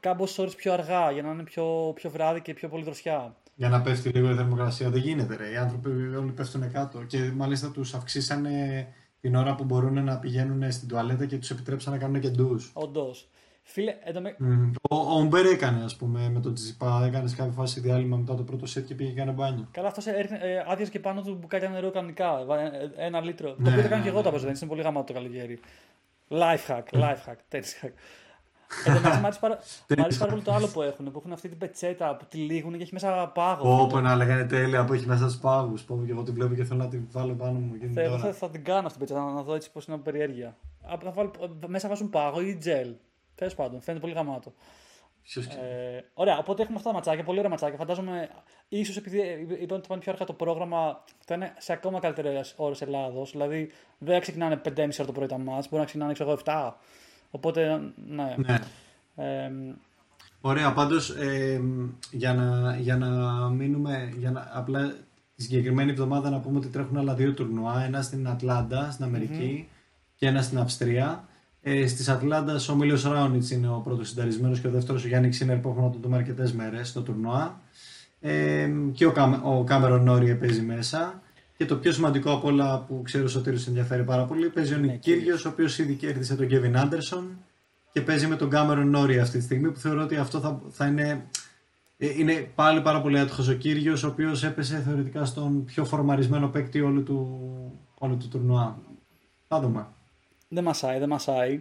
κάμποσε 0.00 0.40
ώρες 0.40 0.54
πιο 0.54 0.72
αργά 0.72 1.10
για 1.10 1.22
να 1.22 1.30
είναι 1.30 1.42
πιο, 1.42 1.92
πιο 1.94 2.10
βράδυ 2.10 2.40
και 2.40 2.54
πιο 2.54 2.68
πολύ 2.68 2.84
δροσιά. 2.84 3.36
Για 3.54 3.68
να 3.68 3.80
πέφτει 3.82 4.08
λίγο 4.08 4.30
η 4.30 4.34
θερμοκρασία. 4.34 4.90
Δεν 4.90 5.00
γίνεται, 5.00 5.36
ρε. 5.36 5.50
Οι 5.50 5.56
άνθρωποι 5.56 5.88
όλοι 6.16 6.30
πέφτουν 6.32 6.72
κάτω. 6.72 7.02
Και 7.02 7.18
μάλιστα 7.34 7.70
τους 7.70 7.94
αυξήσανε 7.94 8.86
την 9.20 9.34
ώρα 9.34 9.54
που 9.54 9.64
μπορούν 9.64 10.04
να 10.04 10.18
πηγαίνουν 10.18 10.72
στην 10.72 10.88
τουαλέτα 10.88 11.26
και 11.26 11.38
τους 11.38 11.50
επιτρέψαν 11.50 11.92
να 11.92 11.98
κάνουν 11.98 12.20
και 12.20 12.28
ντους. 12.28 12.70
Όντως. 12.74 13.28
Φίλε, 13.62 13.94
εδώ 14.04 14.20
με... 14.20 14.34
Μμμ. 14.38 14.70
Ο, 14.90 14.96
ο 14.96 15.18
Ομπέρ 15.18 15.46
έκανε, 15.46 15.84
ας 15.84 15.96
πούμε, 15.96 16.30
με 16.30 16.40
τον 16.40 16.54
Τζιπά. 16.54 17.02
Έκανε 17.06 17.28
σε 17.28 17.36
κάποια 17.36 17.52
φάση 17.52 17.80
διάλειμμα 17.80 18.16
μετά 18.16 18.34
το 18.34 18.42
πρώτο 18.42 18.66
σετ 18.66 18.86
και 18.86 18.94
πήγε 18.94 19.10
και 19.10 19.20
έκανε 19.20 19.32
μπάνιο. 19.32 19.68
Καλά, 19.70 19.88
αυτός 19.88 20.06
ε, 20.06 20.64
άδειασε 20.68 20.90
και 20.90 21.00
πάνω 21.00 21.22
του 21.22 21.36
μπουκάλια 21.40 21.68
νερό 21.68 21.90
κανονικά. 21.90 22.44
βα- 22.44 22.60
ε, 22.60 22.90
Ένα 22.96 23.20
λίτρο. 23.20 23.54
Ναι, 23.58 23.64
το 23.64 23.70
οποίο 23.70 23.82
το 23.82 23.88
κάνω 23.88 23.96
ναι, 23.96 24.02
και 24.02 24.08
εγώ 24.08 24.18
ναι. 24.18 24.24
τα 24.24 24.30
προσδένει. 24.30 24.58
Είναι 24.60 24.68
πολύ 24.70 24.82
γαμάτο 24.82 25.06
το 25.06 25.12
καλοκαίρι. 25.12 25.60
Life 26.28 26.66
hack, 26.68 26.98
life 27.00 27.22
hack, 27.30 27.36
tennis 27.56 27.84
hack. 27.86 27.92
Εν 28.86 28.92
τω 28.94 29.00
μεταξύ, 29.00 29.20
μ' 29.20 29.24
άρεσε 29.24 29.38
πάρα, 29.40 29.58
μ' 29.98 30.00
άρεσε 30.02 30.18
πάρα 30.18 30.30
πολύ 30.30 30.42
το 30.42 30.52
άλλο 30.52 30.66
που 30.68 30.82
έχουν. 30.82 31.04
Που 31.10 31.18
έχουν 31.18 31.32
αυτή 31.32 31.48
την 31.48 31.58
πετσέτα 31.58 32.16
που 32.16 32.24
τη 32.28 32.38
λύγουν 32.38 32.76
και 32.76 32.82
έχει 32.82 32.92
μέσα 32.92 33.30
πάγο. 33.34 33.82
Όπω 33.82 34.00
να 34.00 34.14
λέγανε 34.16 34.44
τέλεια 34.44 34.84
που 34.84 34.92
έχει 34.92 35.06
μέσα 35.06 35.28
στους 35.28 35.40
πάγους. 35.40 35.82
Πω 35.82 36.02
και 36.06 36.10
εγώ 36.12 36.22
την 36.22 36.34
βλέπω 36.34 36.54
και 36.54 36.64
θέλω 36.64 36.78
να 36.82 36.88
την 36.88 37.06
βάλω 37.12 37.32
πάνω 37.34 37.58
μου. 37.58 37.74
γίνει 37.74 37.92
Θα, 37.92 38.00
εγώ 38.00 38.16
τώρα. 38.16 38.22
θα, 38.26 38.32
θα 38.32 38.50
την 38.50 38.64
κάνω 38.64 38.86
αυτή 38.86 38.98
την 38.98 39.06
πετσέτα, 39.06 39.20
να, 39.24 39.32
να 39.32 39.42
δω 39.42 39.54
έτσι 39.54 39.70
πώς 39.72 39.84
είναι 39.86 39.94
από 39.94 40.04
περιέργεια. 40.04 40.56
Α, 40.92 40.94
θα 41.02 41.10
βάλω, 41.10 41.30
μέσα 41.66 41.88
βάζουν 41.88 42.10
πάγο 42.10 42.40
ή 42.40 42.56
τζελ. 42.56 42.94
Τέλος 43.42 43.56
πάντων, 43.56 43.80
φαίνεται 43.80 44.02
πολύ 44.02 44.14
γαμάτο. 44.14 44.52
Ποιος 45.22 45.46
ξέρει. 45.46 45.66
Ε, 45.66 46.04
ωραία, 46.14 46.38
οπότε 46.38 46.62
έχουμε 46.62 46.76
αυτά 46.76 46.88
τα 46.88 46.94
ματσάκια, 46.94 47.24
πολύ 47.24 47.38
ωραία 47.38 47.50
ματσάκια. 47.50 47.76
Φαντάζομαι, 47.78 48.28
ίσως 48.68 48.96
επειδή 48.96 49.46
είπαν 49.60 49.78
ότι 49.78 49.88
πάνε 49.88 50.00
πιο 50.00 50.12
αργά 50.12 50.24
το 50.24 50.32
πρόγραμμα, 50.32 51.04
θα 51.24 51.34
είναι 51.34 51.54
σε 51.58 51.72
ακόμα 51.72 52.00
καλύτερες 52.00 52.54
ώρες 52.56 52.80
Ελλάδος. 52.80 53.30
Δηλαδή, 53.30 53.70
δεν 53.98 54.20
ξεκινάνε 54.20 54.60
5.30 54.64 54.78
ώρα 54.78 55.04
το 55.06 55.12
πρωί 55.12 55.26
τα 55.26 55.38
ματς, 55.38 55.68
μπορεί 55.68 55.80
να 55.80 55.84
ξεκινάνε 55.84 56.12
ξέρω, 56.12 56.30
εγώ, 56.30 56.40
7. 56.44 56.72
Οπότε, 57.30 57.80
ναι. 58.06 58.34
Ναι. 58.36 58.58
Ε, 59.16 59.50
Ωραία, 60.40 60.72
πάντως 60.72 61.14
για, 62.10 62.34
να, 62.34 62.76
για 62.76 62.96
να 62.96 63.08
μείνουμε. 63.48 64.12
Για 64.18 64.30
να, 64.30 64.50
απλά 64.52 64.94
τη 65.34 65.42
συγκεκριμένη 65.42 65.90
εβδομάδα 65.90 66.30
να 66.30 66.40
πούμε 66.40 66.58
ότι 66.58 66.68
τρέχουν 66.68 66.96
άλλα 66.96 67.14
δύο 67.14 67.34
τουρνουά. 67.34 67.84
Ένα 67.84 68.02
στην 68.02 68.28
Ατλάντα, 68.28 68.90
στην 68.90 69.04
Αμερική 69.04 69.68
και 70.16 70.26
ένα 70.26 70.42
στην 70.42 70.58
Αυστρία. 70.58 71.24
Ε, 71.62 71.86
Στης 71.86 72.08
Ατλάντας 72.08 72.68
ο 72.68 72.74
Μίλος 72.76 73.02
Ράονιτς 73.04 73.50
είναι 73.50 73.68
ο 73.68 73.80
πρώτος 73.84 74.08
σινταρισμένος 74.08 74.56
και 74.56 74.66
ο 74.66 74.70
δεύτερος 74.70 75.04
ο 75.04 75.08
Γιάνικ 75.08 75.30
Σίνερ 75.36 75.56
που 75.58 75.68
έχουν 75.68 75.82
να 75.82 75.90
τον 75.90 76.00
δούμε 76.00 76.16
αρκετές 76.16 76.52
μέρες 76.56 76.88
στο 76.88 77.00
τουρνουά. 77.00 77.60
Ε, 78.20 78.70
και 78.92 79.06
ο, 79.06 79.12
Κάμε- 79.12 79.40
ο 79.44 79.64
Κάμερον 79.64 80.04
Νόριε 80.04 80.34
παίζει 80.34 80.62
μέσα. 80.62 81.22
Και 81.56 81.64
το 81.66 81.76
πιο 81.76 81.92
σημαντικό 81.92 82.32
από 82.32 82.48
όλα 82.48 82.78
που 82.80 83.00
ξέρω 83.04 83.24
ο 83.24 83.28
Σωτήρης 83.28 83.66
ενδιαφέρει 83.66 84.04
πάρα 84.04 84.24
πολύ 84.24 84.48
παίζει 84.48 84.74
ο 84.74 84.78
Νικ 84.78 84.98
Κύριος, 85.00 85.44
ο 85.44 85.48
οποίος 85.48 85.78
ήδη 85.78 85.94
κέρδισε 85.94 86.36
τον 86.36 86.46
Κέβιν 86.46 86.76
Άντερσον 86.78 87.36
και 87.92 88.00
παίζει 88.00 88.26
με 88.26 88.36
τον 88.36 88.50
Κάμερον 88.50 88.90
Νόρι 88.90 89.18
αυτή 89.18 89.38
τη 89.38 89.44
στιγμή 89.44 89.70
που 89.70 89.78
θεωρώ 89.78 90.02
ότι 90.02 90.16
αυτό 90.16 90.40
θα, 90.40 90.60
θα 90.70 90.86
είναι. 90.86 91.24
ε, 91.98 92.06
Είναι 92.18 92.50
πάλι 92.54 92.80
πάρα 92.82 93.00
πολύ 93.02 93.18
άτυχος 93.18 93.48
ο 93.48 93.52
Κύριος 93.54 94.02
ο 94.02 94.08
οποίος 94.08 94.44
έπεσε 94.44 94.82
θεωρητικά 94.86 95.24
στον 95.24 95.64
πιο 95.64 95.84
φορμαρισμένο 95.84 96.48
παίκτη 96.48 96.80
όλου 96.80 97.02
του, 97.02 97.40
όλου 97.98 98.16
του 98.16 98.28
τουρνουά. 98.28 98.78
Θα 99.48 99.60
δούμε. 99.60 99.86
Δεν 100.54 100.64
μασάει, 100.64 100.98
δεν 100.98 101.08
μασάει. 101.08 101.60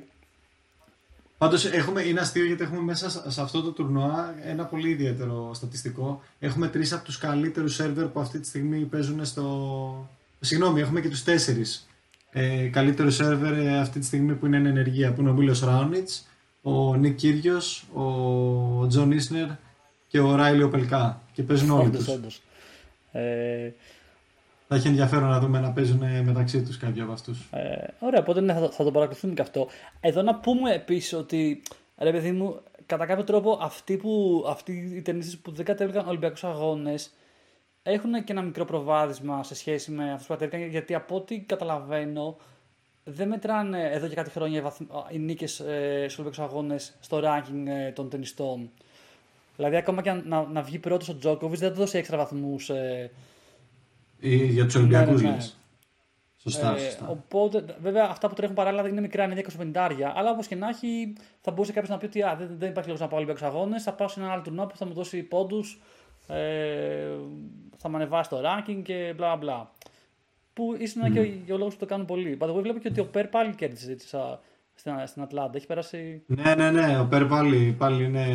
Πάντως 1.38 1.66
είναι 2.08 2.20
αστείο 2.20 2.46
γιατί 2.46 2.64
έχουμε 2.64 2.82
μέσα 2.82 3.10
σε- 3.10 3.32
σε 3.32 3.42
αυτό 3.42 3.62
το 3.62 3.72
τουρνουά 3.72 4.36
ένα 4.44 4.66
πολύ 4.66 4.90
ιδιαίτερο 4.90 5.52
στατιστικό. 5.54 6.22
Έχουμε 6.40 6.68
τρεις 6.68 6.94
από 6.94 7.04
τους 7.04 7.18
καλύτερους 7.18 7.74
σερβερ 7.76 8.06
που 8.06 8.20
αυτή 8.20 8.40
τη 8.40 8.48
στιγμή 8.48 8.78
παίζουν 8.80 9.26
στο. 9.26 10.10
Συγγνώμη, 10.40 10.82
έχουμε 10.82 11.02
και 11.02 11.10
τους 11.10 11.24
τέσσερις 11.24 11.88
ε, 12.32 12.68
καλύτερου 12.68 13.12
σερβερ 13.12 13.58
ε, 13.58 13.80
αυτή 13.80 14.00
τη 14.00 14.06
στιγμή 14.06 14.34
που 14.34 14.46
είναι 14.46 14.58
εν 14.58 14.66
ενεργεία. 14.66 15.14
Που 15.14 15.22
είναι 15.22 15.30
ο 15.30 15.34
Μίλος 15.34 15.60
Ράονιτς, 15.62 16.10
ο 16.62 16.96
Νικ 16.96 17.16
Κύργιος, 17.16 17.86
ο 17.94 18.88
Τζον 18.88 19.12
Ίσνερ 19.12 19.48
και 20.08 20.20
ο 20.20 20.36
Ράιλι 20.36 20.64
Οπελκά. 20.64 21.22
Και 21.34 21.44
παίζουν 21.44 21.70
όλοι 21.72 21.88
Όντως, 21.88 22.04
τους. 22.04 22.14
όντως. 22.14 22.42
Ε, 23.12 23.72
Θα 24.74 24.78
έχει 24.80 24.88
ενδιαφέρον 24.88 25.30
να 25.30 25.40
δούμε 25.40 25.60
να 25.60 25.72
παίζουν 25.72 26.24
μεταξύ 26.24 26.64
τους 26.64 26.78
κάποιοι 26.78 27.02
από 27.02 27.12
αυτούς. 27.12 27.48
Ε, 27.52 27.88
ωραία, 28.00 28.20
οπότε 28.20 28.42
ναι, 28.42 28.54
θα, 28.54 28.60
το- 28.60 28.72
θα 28.72 28.84
το 28.84 28.92
παρακολουθούμε 28.92 29.34
και 29.34 29.42
αυτό. 29.42 29.68
Εδώ 30.02 30.22
να 30.22 30.36
πούμε 30.36 30.72
επίσης 30.74 31.14
ότι, 31.14 31.62
ρε 31.98 32.12
παιδί 32.12 32.32
μου, 32.32 32.60
κατά 32.86 33.06
κάποιο 33.06 33.24
τρόπο 33.24 33.58
αυτοί, 33.62 33.98
που, 33.98 34.44
αυτοί 34.48 34.92
οι 34.96 35.02
τενίστες 35.02 35.38
που 35.38 35.52
δεν 35.52 35.66
κατέβηκαν 35.66 36.08
Ολυμπιακούς 36.08 36.44
Αγώνες 36.44 37.14
έχουν 37.84 38.24
και 38.24 38.32
ένα 38.32 38.42
μικρό 38.42 38.66
προβάδισμα 38.66 39.44
σε 39.44 39.56
σχέση 39.56 39.92
με 39.92 40.12
αυτούς 40.12 40.28
που 40.28 40.34
κατέβηκαν, 40.34 40.70
γιατί 40.70 40.96
από 40.96 41.16
ό,τι 41.16 41.40
καταλαβαίνω, 41.40 42.38
δεν 43.04 43.28
μετράνε 43.28 43.90
εδώ 43.92 44.08
και 44.08 44.16
κάτι 44.16 44.30
χρόνια 44.30 44.60
οι, 44.60 44.62
βαθμ... 44.62 44.84
οι 45.12 45.20
νίκες 45.20 45.60
ε, 45.60 46.06
στους 46.10 46.20
Ολυμπιακούς 46.20 46.52
Αγώνες 46.54 46.94
στο 47.00 47.22
ranking 47.24 47.66
ε, 47.68 47.92
των 47.92 48.10
ταινιστών. 48.10 48.70
Δηλαδή, 49.56 49.76
ακόμα 49.76 50.02
και 50.02 50.10
αν- 50.10 50.24
να, 50.28 50.44
να 50.52 50.62
βγει 50.62 50.80
πρώτος 50.80 51.10
ο 51.10 51.16
Τζόκοβιτ, 51.18 51.60
δεν 51.60 51.68
θα 51.70 51.74
του 51.74 51.80
δώσει 51.80 51.98
έξτρα 51.98 52.18
βαθμούς. 52.18 52.70
Ε, 52.70 53.12
Για 54.30 54.66
τους 54.66 54.76
Ολυμπιακούς, 54.76 55.22
ναι, 55.22 55.30
ναι. 55.30 55.36
λες. 55.36 55.56
Σωστά, 56.38 56.76
ε, 56.76 56.80
σωστά. 56.80 57.08
οπότε, 57.08 57.66
βέβαια, 57.82 58.08
αυτά 58.10 58.28
που 58.28 58.34
τρέχουν 58.34 58.56
παράλληλα 58.56 58.88
είναι 58.88 59.02
μικρά, 59.02 59.24
είναι 59.24 59.36
250, 59.36 60.12
αλλά 60.16 60.32
όπως 60.32 60.48
και 60.48 60.56
να 60.56 60.68
έχει, 60.68 61.16
θα 61.42 61.52
μπορούσε 61.52 61.72
κάποιος 61.72 61.90
να 61.92 61.98
πει 61.98 62.06
ότι 62.06 62.22
α, 62.22 62.36
δεν, 62.40 62.48
δεν 62.58 62.70
υπάρχει 62.70 62.90
λόγος 62.90 63.04
να 63.04 63.08
πάω 63.08 63.20
Ολυμπιακούς 63.20 63.44
Αγώνες. 63.48 63.84
Θα 63.84 63.94
πάω 63.94 64.08
σε 64.08 64.20
ένα 64.20 64.32
άλλο 64.32 64.42
τουρνό 64.42 64.66
που 64.66 64.78
θα 64.78 64.86
μου 64.86 64.94
δώσει 64.94 65.24
πόντους, 65.24 65.82
ε, 66.28 67.08
θα 67.78 67.90
με 67.90 67.96
ανεβάσει 67.96 68.30
το 68.30 68.42
ranking 68.46 68.82
και 68.84 69.14
μπλα 69.16 69.36
μπλα. 69.36 69.72
Που 70.54 70.76
ίσως 70.80 71.00
να 71.00 71.08
είναι 71.08 71.20
και 71.20 71.28
ο, 71.28 71.32
και 71.46 71.54
ο 71.54 71.58
λόγο 71.58 71.70
που 71.70 71.76
το 71.80 71.86
κάνουν 71.86 72.06
πολλοί. 72.06 72.36
Πάντως, 72.36 72.52
εγώ 72.52 72.62
βλέπω 72.62 72.80
και 72.80 72.88
ότι 72.88 73.00
ο 73.00 73.06
Περ 73.06 73.28
πάλι 73.28 73.56
κέρδισε 73.56 73.92
έτσι, 73.92 74.08
σα- 74.08 74.40
στην, 74.74 74.94
στην 75.06 75.22
Ατλάντα. 75.22 75.52
Έχει 75.58 75.66
περάσει 75.68 76.24
Ναι, 76.26 76.56
ναι, 76.56 76.72
ναι. 76.72 77.00
Ο 77.00 77.06
Περ 77.06 77.26
πάλι, 77.26 77.76
πάλι 77.78 78.04
είναι... 78.04 78.26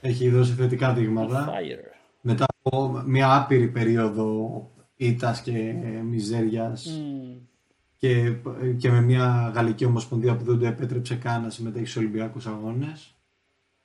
έχει 0.00 0.28
δώσει 0.28 0.52
θετικά 0.52 0.92
δείγματα. 0.92 1.48
fire. 1.48 1.94
Μετά 2.20 2.44
από 2.62 3.02
μια 3.06 3.36
άπειρη 3.36 3.68
περίοδο 3.68 4.50
ήττας 5.06 5.42
και 5.42 5.58
ε, 5.58 6.02
μιζέριας 6.02 6.86
Μμμ. 6.86 7.36
και, 7.96 8.34
και 8.76 8.90
με 8.90 9.00
μια 9.00 9.52
γαλλική 9.54 9.84
ομοσπονδία 9.84 10.36
που 10.36 10.44
δεν 10.44 10.58
του 10.58 10.64
επέτρεψε 10.64 11.14
καν 11.14 11.42
να 11.42 11.50
συμμετέχει 11.50 11.86
στους 11.86 11.96
Ολυμπιακούς 11.96 12.46
Αγώνες 12.46 13.14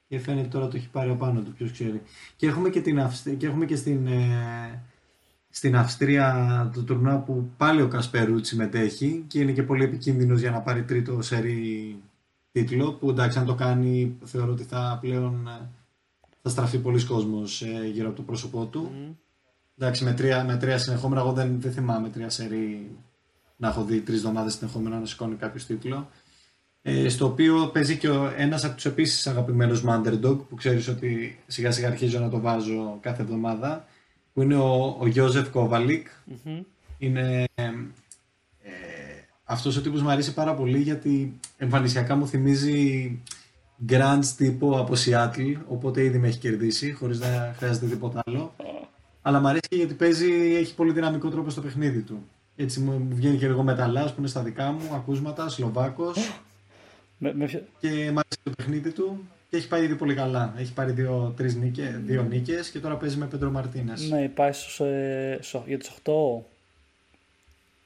και 0.08 0.20
φαίνεται 0.20 0.48
τώρα 0.48 0.68
το 0.68 0.78
έχει 0.78 0.90
πάρει 0.90 1.10
απάνω 1.10 1.42
του, 1.42 1.54
ποιος 1.54 1.72
ξέρει. 1.72 2.02
Και 2.36 2.48
έχουμε 2.48 2.70
και, 2.70 2.82
την 2.82 3.00
Αυσ- 3.00 3.38
και, 3.38 3.48
έχουμε 3.48 3.66
και 3.66 3.76
στην, 3.76 4.08
ε, 4.08 4.84
στην 5.50 5.76
Αυστρία 5.76 6.72
το 6.74 6.84
τουρνουά 6.84 7.20
που 7.20 7.50
πάλι 7.58 7.82
ο 7.82 7.88
Κασπερούτσι 7.88 8.54
συμμετέχει 8.54 9.24
και 9.28 9.40
είναι 9.40 9.52
και 9.52 9.64
πολύ 9.64 9.84
επικίνδυνος 9.84 10.40
για 10.40 10.52
να 10.52 10.62
πάρει 10.62 10.84
τρίτο 10.84 11.22
σερί 11.22 11.96
τίτλο 12.52 12.94
που 12.94 13.10
εντάξει 13.10 13.40
αν 13.40 13.46
το 13.46 13.56
κάνει 13.56 14.18
θεωρώ 14.24 14.52
ότι 14.52 14.64
θα 14.64 14.98
πλέον 15.02 15.48
ε, 15.48 15.70
θα 16.42 16.50
στραφεί 16.50 16.80
πολλοί 16.80 17.04
κόσμος 17.04 17.62
ε, 17.62 17.90
γύρω 17.94 18.08
από 18.08 18.16
το 18.18 18.24
πρόσωπό 18.24 18.66
του. 18.66 18.92
Εντάξει, 19.80 20.04
με 20.04 20.14
τρία, 20.14 20.44
με 20.44 20.58
τρία 20.58 20.78
συνεχόμενα, 20.78 21.22
εγώ 21.22 21.32
δεν, 21.32 21.62
δεν 21.62 21.72
θυμάμαι 21.72 22.10
τρία 22.10 22.30
σερί 22.30 22.98
να 23.58 23.68
έχω 23.68 23.84
δει 23.84 24.02
τρεις 24.02 24.18
εβδομάδες 24.18 24.54
συνεχόμενα 24.54 25.00
να 25.00 25.06
σηκώνει 25.06 25.36
κάποιος 25.36 25.66
τίτλο. 25.66 26.10
Ε, 26.82 27.10
στο 27.10 27.26
οποίο 27.26 27.70
παίζει 27.74 27.98
και 27.98 28.10
ένας 28.38 28.64
από 28.64 28.76
τους 28.76 28.86
επίσης 28.86 29.28
αγαπημένους 29.28 29.82
μου 29.82 30.02
underdog, 30.02 30.38
που 30.50 30.56
ξέρεις 30.56 30.88
ότι 30.88 31.40
σιγά 31.48 31.72
σιγά 31.72 31.88
αρχίζω 31.88 32.20
να 32.20 32.30
το 32.30 32.40
βάζω 32.40 32.98
κάθε 33.02 33.22
εβδομάδα, 33.22 33.88
που 34.34 34.42
είναι 34.42 34.56
ο, 34.56 34.98
ο 35.00 35.08
Γιώζεφ 35.08 35.50
Κόβαλικ. 35.50 36.08
Μμμ. 36.26 36.62
Είναι 36.98 37.44
ε, 37.56 37.64
ε, 37.64 37.72
αυτός 39.44 39.78
ο 39.78 39.82
τύπος 39.82 40.02
μου 40.02 40.10
αρέσει 40.10 40.34
πάρα 40.34 40.54
πολύ 40.54 40.80
γιατί 40.80 41.40
εμφανισιακά 41.58 42.16
μου 42.16 42.28
θυμίζει 42.28 43.22
Grants 43.90 44.26
τύπο 44.38 44.80
από 44.80 44.94
Seattle, 45.06 45.56
οπότε 45.68 46.04
ήδη 46.04 46.18
με 46.18 46.28
έχει 46.28 46.40
κερδίσει 46.40 46.92
χωρίς 46.92 47.20
να 47.20 47.56
χρειάζεται 47.58 47.86
τίποτα 47.86 48.22
άλλο. 48.26 48.54
Αλλά 49.28 49.40
μου 49.40 49.48
αρέσει 49.48 49.68
και 49.70 49.76
γιατί 49.76 49.94
παίζει, 49.94 50.56
έχει 50.56 50.76
πολύ 50.76 50.92
δυναμικό 50.92 51.30
τρόπο 51.30 51.50
στο 51.50 51.62
παιχνίδι 51.62 52.02
του. 52.02 52.28
Έτσι 52.56 52.80
μου 52.80 52.92
μου 52.92 53.16
βγαίνει 53.16 53.38
και 53.38 53.48
λίγο 53.48 53.64
μεταλλάς 53.64 54.10
που 54.12 54.16
είναι 54.20 54.28
στα 54.28 54.42
δικά 54.42 54.72
μου, 54.72 54.82
ακούσματα, 54.96 55.50
Σλοβάκος 55.50 56.42
Με, 57.18 57.34
με, 57.34 57.46
ποιο- 57.46 57.64
και 57.80 57.88
μου 57.90 57.96
αρέσει 58.20 58.40
το 58.44 58.52
παιχνίδι 58.58 58.92
του 58.92 59.28
και 59.50 59.58
έχει 59.58 59.68
πάει 59.68 59.84
ήδη 59.84 59.96
πολύ 59.96 60.14
καλά. 60.14 60.54
Έχει 60.58 60.74
πάρει 60.74 60.92
δύο, 60.92 61.34
τρεις 61.38 61.56
νίκες, 61.56 62.00
δύο 62.06 62.24
νίκες 62.24 62.70
και 62.70 62.80
τώρα 62.80 62.96
παίζει 62.96 63.18
με 63.18 63.26
Πέντρο 63.26 63.52
Μαρτίνες. 63.52 64.10
ναι, 64.10 64.28
πάει 64.36 64.52
στους, 64.52 64.80
ε, 64.80 65.38
στο- 65.42 65.64
για 65.68 65.78
τους 65.78 65.88
8. 65.90 66.46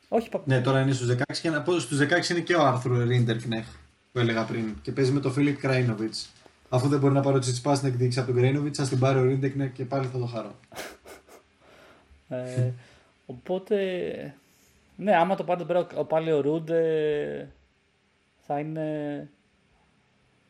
Όχι, 0.10 0.30
πα- 0.30 0.42
Ναι, 0.46 0.62
τώρα 0.62 0.82
είναι 0.82 0.92
στους 0.92 1.08
16 1.08 1.42
και 1.42 1.50
να 1.50 1.62
πω 1.62 1.80
στους 1.80 1.98
16 1.98 2.30
είναι 2.34 2.40
και 2.40 2.56
ο 2.56 2.66
Άρθρο 2.66 3.04
Ρίντερκνεχ 3.04 3.66
που 4.12 4.20
έλεγα 4.20 4.44
πριν 4.44 4.76
και 4.82 4.92
παίζει 4.92 5.12
με 5.12 5.20
τον 5.20 5.32
Φίλιπ 5.32 5.58
Κράινοβιτς. 5.60 6.30
Αφού 6.70 6.88
δεν 6.88 7.00
μπορεί 7.00 7.14
να 7.14 7.22
πάρει 7.22 7.36
ο 7.36 7.40
Τσιτσπάς 7.40 7.78
στην 7.78 7.90
εκδίκηση 7.90 8.20
από 8.20 8.28
τον 8.32 8.38
Κράινοβιτς, 8.42 8.78
θα 8.78 8.88
την 8.88 9.00
πάρει 9.00 9.20
ο 9.20 9.24
Ρίντερκνεχ 9.24 9.72
και 9.72 9.86
πάλι 9.86 10.06
θα 10.08 10.18
το 10.20 10.26
χαρώ. 10.26 10.56
Ε, 12.32 12.72
οπότε, 13.26 14.36
ναι, 14.96 15.16
άμα 15.16 15.36
το 15.36 15.44
πάρει 15.44 15.58
τον 15.60 15.68
πέρα 15.68 15.88
ο- 15.96 16.06
πάλι 16.06 16.32
ο 16.32 16.42
Ρούντε, 16.42 17.52
θα 18.40 18.60
είναι... 18.60 19.30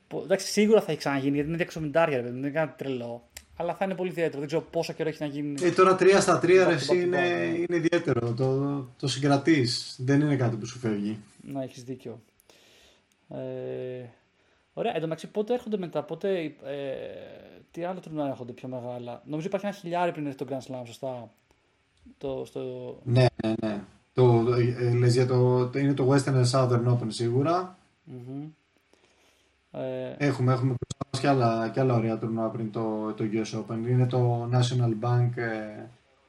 πο- 0.08 0.22
Εντάξει, 0.24 0.48
σίγουρα 0.48 0.82
θα 0.82 0.92
έχει 0.92 1.00
ξαναγίνει, 1.00 1.36
γιατί 1.36 1.50
είναι 1.50 1.92
260 2.02 2.06
ρε 2.10 2.16
παιδί, 2.16 2.28
δεν 2.30 2.38
είναι 2.38 2.50
κάτι 2.50 2.78
τρελό. 2.84 3.24
Αλλά 3.56 3.76
θα 3.76 3.86
είναι 3.86 3.96
πολύ 3.96 4.10
ιδιαίτερο, 4.10 4.38
δεν 4.40 4.48
ξέρω 4.48 4.62
πόσο 4.64 4.94
καιρό 4.94 5.10
έχει 5.10 5.18
να 5.24 5.28
γίνει. 5.28 5.54
Ε, 5.66 5.72
τώρα 5.72 5.96
3 6.00 6.18
στα 6.20 6.38
3 6.40 6.48
ρε 6.48 6.64
Back 6.66 6.68
to 6.68 6.72
εσύ 6.72 6.88
back 6.92 6.94
to 6.94 7.02
είναι, 7.04 7.18
back, 7.18 7.50
ναι. 7.50 7.58
είναι 7.58 7.76
ιδιαίτερο. 7.76 8.34
Το, 8.34 8.78
το 9.00 9.08
συγκρατείς. 9.08 9.96
Δεν 10.00 10.22
είναι 10.22 10.36
κάτι 10.36 10.56
που 10.56 10.66
σου 10.66 10.80
φεύγει. 10.80 11.20
Να 11.42 11.64
έχεις 11.64 11.84
δίκιο. 11.84 12.22
Ε, 13.30 14.04
ωραία, 14.74 14.92
εν 14.94 15.00
τω 15.02 15.08
μεταξύ 15.08 15.28
πότε 15.28 15.54
έρχονται 15.54 15.78
μετά, 15.78 16.04
πότε, 16.04 16.40
ε, 16.44 16.52
τι 17.72 17.84
άλλο 17.84 18.00
τουρνουά 18.00 18.28
έρχονται 18.28 18.52
πιο 18.52 18.68
μεγάλα; 18.68 19.22
Νομίζω 19.26 19.48
υπάρχει 19.48 19.66
ένα 19.66 19.76
χιλιάρι 19.76 20.12
πριν 20.12 20.26
έρθει 20.26 20.38
το 20.38 20.46
Grand 20.50 20.72
Slam, 20.72 20.82
σωστά; 20.86 21.32
Το, 22.18 22.44
στο... 22.46 22.62
Ναι, 23.04 23.26
ναι, 23.44 23.54
ναι. 23.62 23.82
Το, 24.14 24.46
ε, 24.80 24.94
λες 24.94 25.14
για 25.14 25.26
το, 25.28 25.68
το- 25.70 25.80
είναι 25.80 25.94
το 25.94 26.14
Western 26.14 26.44
and 26.44 26.50
Southern 26.52 26.86
Open 26.88 27.08
σίγουρα. 27.08 27.78
μμμ. 28.04 28.48
Ε, 29.72 30.16
Έχουμε, 30.18 30.52
έχουμε 30.54 30.74
μπροστά 30.80 31.06
μας 31.12 31.22
και 31.22 31.28
άλλα, 31.28 31.70
και 31.70 31.80
άλλα 31.80 31.94
ωραία 31.94 32.18
τουρνουά 32.18 32.50
πριν 32.50 32.72
το, 32.72 33.14
το 33.18 33.24
US 33.34 33.60
Open. 33.60 33.88
Είναι 33.90 34.06
το 34.08 34.50
National 34.54 35.06
Bank, 35.08 35.30
ε, 35.38 35.84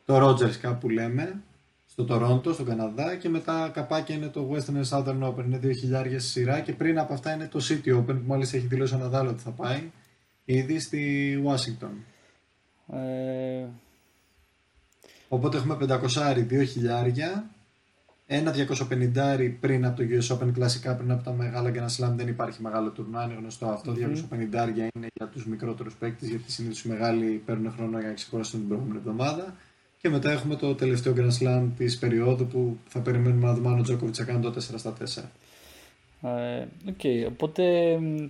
το 0.05 0.17
Rogers 0.29 0.67
Cup 0.69 0.77
που 0.81 0.89
λέμε, 0.89 1.43
στο 1.87 2.05
Τορόντο, 2.05 2.53
στον 2.53 2.67
Καναδά 2.67 3.17
και 3.17 3.29
μετά 3.29 3.71
καπάκια 3.75 4.15
είναι 4.15 4.27
το 4.29 4.51
Western 4.53 4.83
and 4.85 4.89
Southern 4.99 5.23
Open, 5.29 5.45
είναι 5.45 5.61
2.000 5.63 6.15
σειρά 6.17 6.61
και 6.61 6.73
πριν 6.73 6.99
από 6.99 7.13
αυτά 7.13 7.33
είναι 7.35 7.47
το 7.47 7.61
City 7.69 7.99
Open 7.99 8.07
που 8.07 8.23
μάλιστα 8.27 8.57
έχει 8.57 8.67
δηλώσει 8.67 8.95
ο 8.95 8.99
Ναδάλ 8.99 9.27
ότι 9.27 9.43
θα 9.43 9.51
πάει 9.51 9.91
ήδη 10.45 10.79
στη 10.81 11.35
Washington. 11.47 11.93
Ε, 12.97 13.65
Οπότε 15.33 15.57
έχουμε 15.57 15.77
500 15.81 15.89
2.000 15.89 16.67
ένα 18.27 18.55
250 19.35 19.55
πριν 19.61 19.85
από 19.85 19.97
το 19.97 20.03
US 20.11 20.37
Open 20.37 20.53
κλασικά 20.53 20.95
πριν 20.95 21.11
από 21.11 21.25
τα 21.25 21.33
μεγάλα 21.33 21.71
Grand 21.75 21.97
Slam 21.97 22.13
δεν 22.17 22.29
υπάρχει 22.29 22.63
μεγάλο 22.63 22.91
τουρνουά, 22.91 23.25
είναι 23.25 23.35
γνωστό 23.35 23.67
αυτό. 23.67 23.93
250 23.93 23.97
είναι 24.95 25.07
για 25.15 25.27
τους 25.27 25.47
μικρότερους 25.47 25.95
παίκτες, 25.95 26.29
γιατί 26.29 26.53
συνήθως 26.53 26.85
οι 26.85 26.89
μεγάλοι 26.89 27.43
παίρνουν 27.45 27.73
χρόνο 27.73 27.99
για 27.99 28.09
να 28.09 28.15
ξεκουραστούν 28.15 28.61
την 28.61 28.69
προηγούμενη 28.69 28.99
εβδομάδα. 28.99 29.57
Και 29.99 30.09
μετά 30.09 30.31
έχουμε 30.31 30.57
το 30.57 30.75
τελευταίο 30.75 31.15
Grand 31.17 31.43
Slam 31.43 31.69
της 31.77 31.99
περίοδου 31.99 32.47
που 32.47 32.77
θα 32.89 33.01
περιμένουμε 33.01 33.47
να 33.47 33.55
δούμε 33.55 33.69
αν 33.69 33.79
ο 33.79 33.83
Τζόκοβιτς 33.83 34.15
θα 34.19 34.25
κάνει 34.25 34.41
το 34.41 34.55
4 34.55 34.61
στα 34.61 34.93
4. 34.93 36.29
ε, 36.29 36.67
Οκ, 36.89 37.29
οπότε 37.29 37.97
μ, 37.99 38.29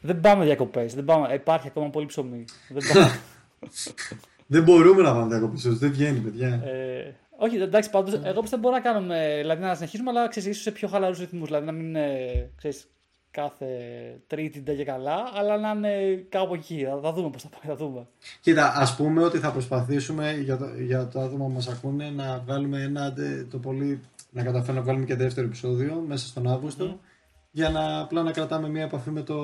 δεν 0.00 0.20
πάμε 0.20 0.44
διακοπές, 0.44 0.94
δεν 0.94 1.04
πάμε, 1.04 1.34
υπάρχει 1.34 1.66
ακόμα 1.68 1.90
πολύ 1.90 2.06
ψωμί. 2.06 2.44
Δεν 2.68 2.82
πάμε. 2.92 3.20
δεν 4.50 4.62
μπορούμε 4.62 5.02
να 5.02 5.12
πάμε 5.12 5.28
διακοπέ, 5.28 5.56
δεν 5.64 5.90
βγαίνει, 5.90 6.18
παιδιά. 6.18 6.48
ε, 6.48 7.14
όχι, 7.40 7.56
εντάξει, 7.56 7.90
πάντως, 7.90 8.20
εγώ 8.24 8.40
πιστεύω 8.40 8.62
μπορούμε 8.62 8.80
να 8.82 8.92
κάνουμε, 8.92 9.36
δηλαδή 9.40 9.62
να 9.62 9.74
συνεχίσουμε, 9.74 10.10
αλλά 10.10 10.28
ξέρεις, 10.28 10.48
ίσως 10.48 10.62
σε 10.62 10.70
πιο 10.70 10.88
χαλαρούς 10.88 11.18
ρυθμούς, 11.18 11.46
δηλαδή 11.46 11.66
να 11.66 11.72
μην 11.72 11.86
είναι, 11.86 12.06
ξέρεις, 12.56 12.86
κάθε 13.30 13.66
τρίτη 14.26 14.60
ντα 14.60 14.74
και 14.74 14.84
καλά, 14.84 15.30
αλλά 15.34 15.56
να 15.58 15.70
είναι 15.70 16.14
κάπου 16.28 16.54
εκεί, 16.54 16.84
θα, 16.84 17.00
θα 17.02 17.12
δούμε 17.12 17.30
πώς 17.30 17.42
θα 17.42 17.48
πάει, 17.48 17.76
θα 17.76 17.76
δούμε. 17.84 18.06
Κοίτα, 18.40 18.72
ας 18.76 18.96
πούμε 18.96 19.22
ότι 19.22 19.38
θα 19.38 19.52
προσπαθήσουμε 19.52 20.32
για 20.32 20.56
το, 20.56 20.66
για 20.86 21.08
το 21.08 21.20
άτομο 21.20 21.44
που 21.46 21.52
μας 21.52 21.68
ακούνε 21.68 22.10
να 22.10 22.42
βγάλουμε 22.46 22.82
ένα 22.82 23.12
ντε- 23.12 23.50
το 23.50 23.58
πολύ. 23.58 24.00
να 24.30 24.42
καταφέρουμε 24.42 24.78
να 24.78 24.84
βγάλουμε 24.84 25.04
και 25.04 25.14
δεύτερο 25.14 25.46
επεισόδιο 25.46 26.04
μέσα 26.06 26.26
στον 26.26 26.48
Αύγουστο. 26.48 26.98
Για 27.50 27.70
να 27.70 28.00
απλά 28.00 28.22
να 28.22 28.30
κρατάμε 28.30 28.68
μια 28.68 28.82
επαφή 28.82 29.10
με 29.10 29.22
το. 29.22 29.36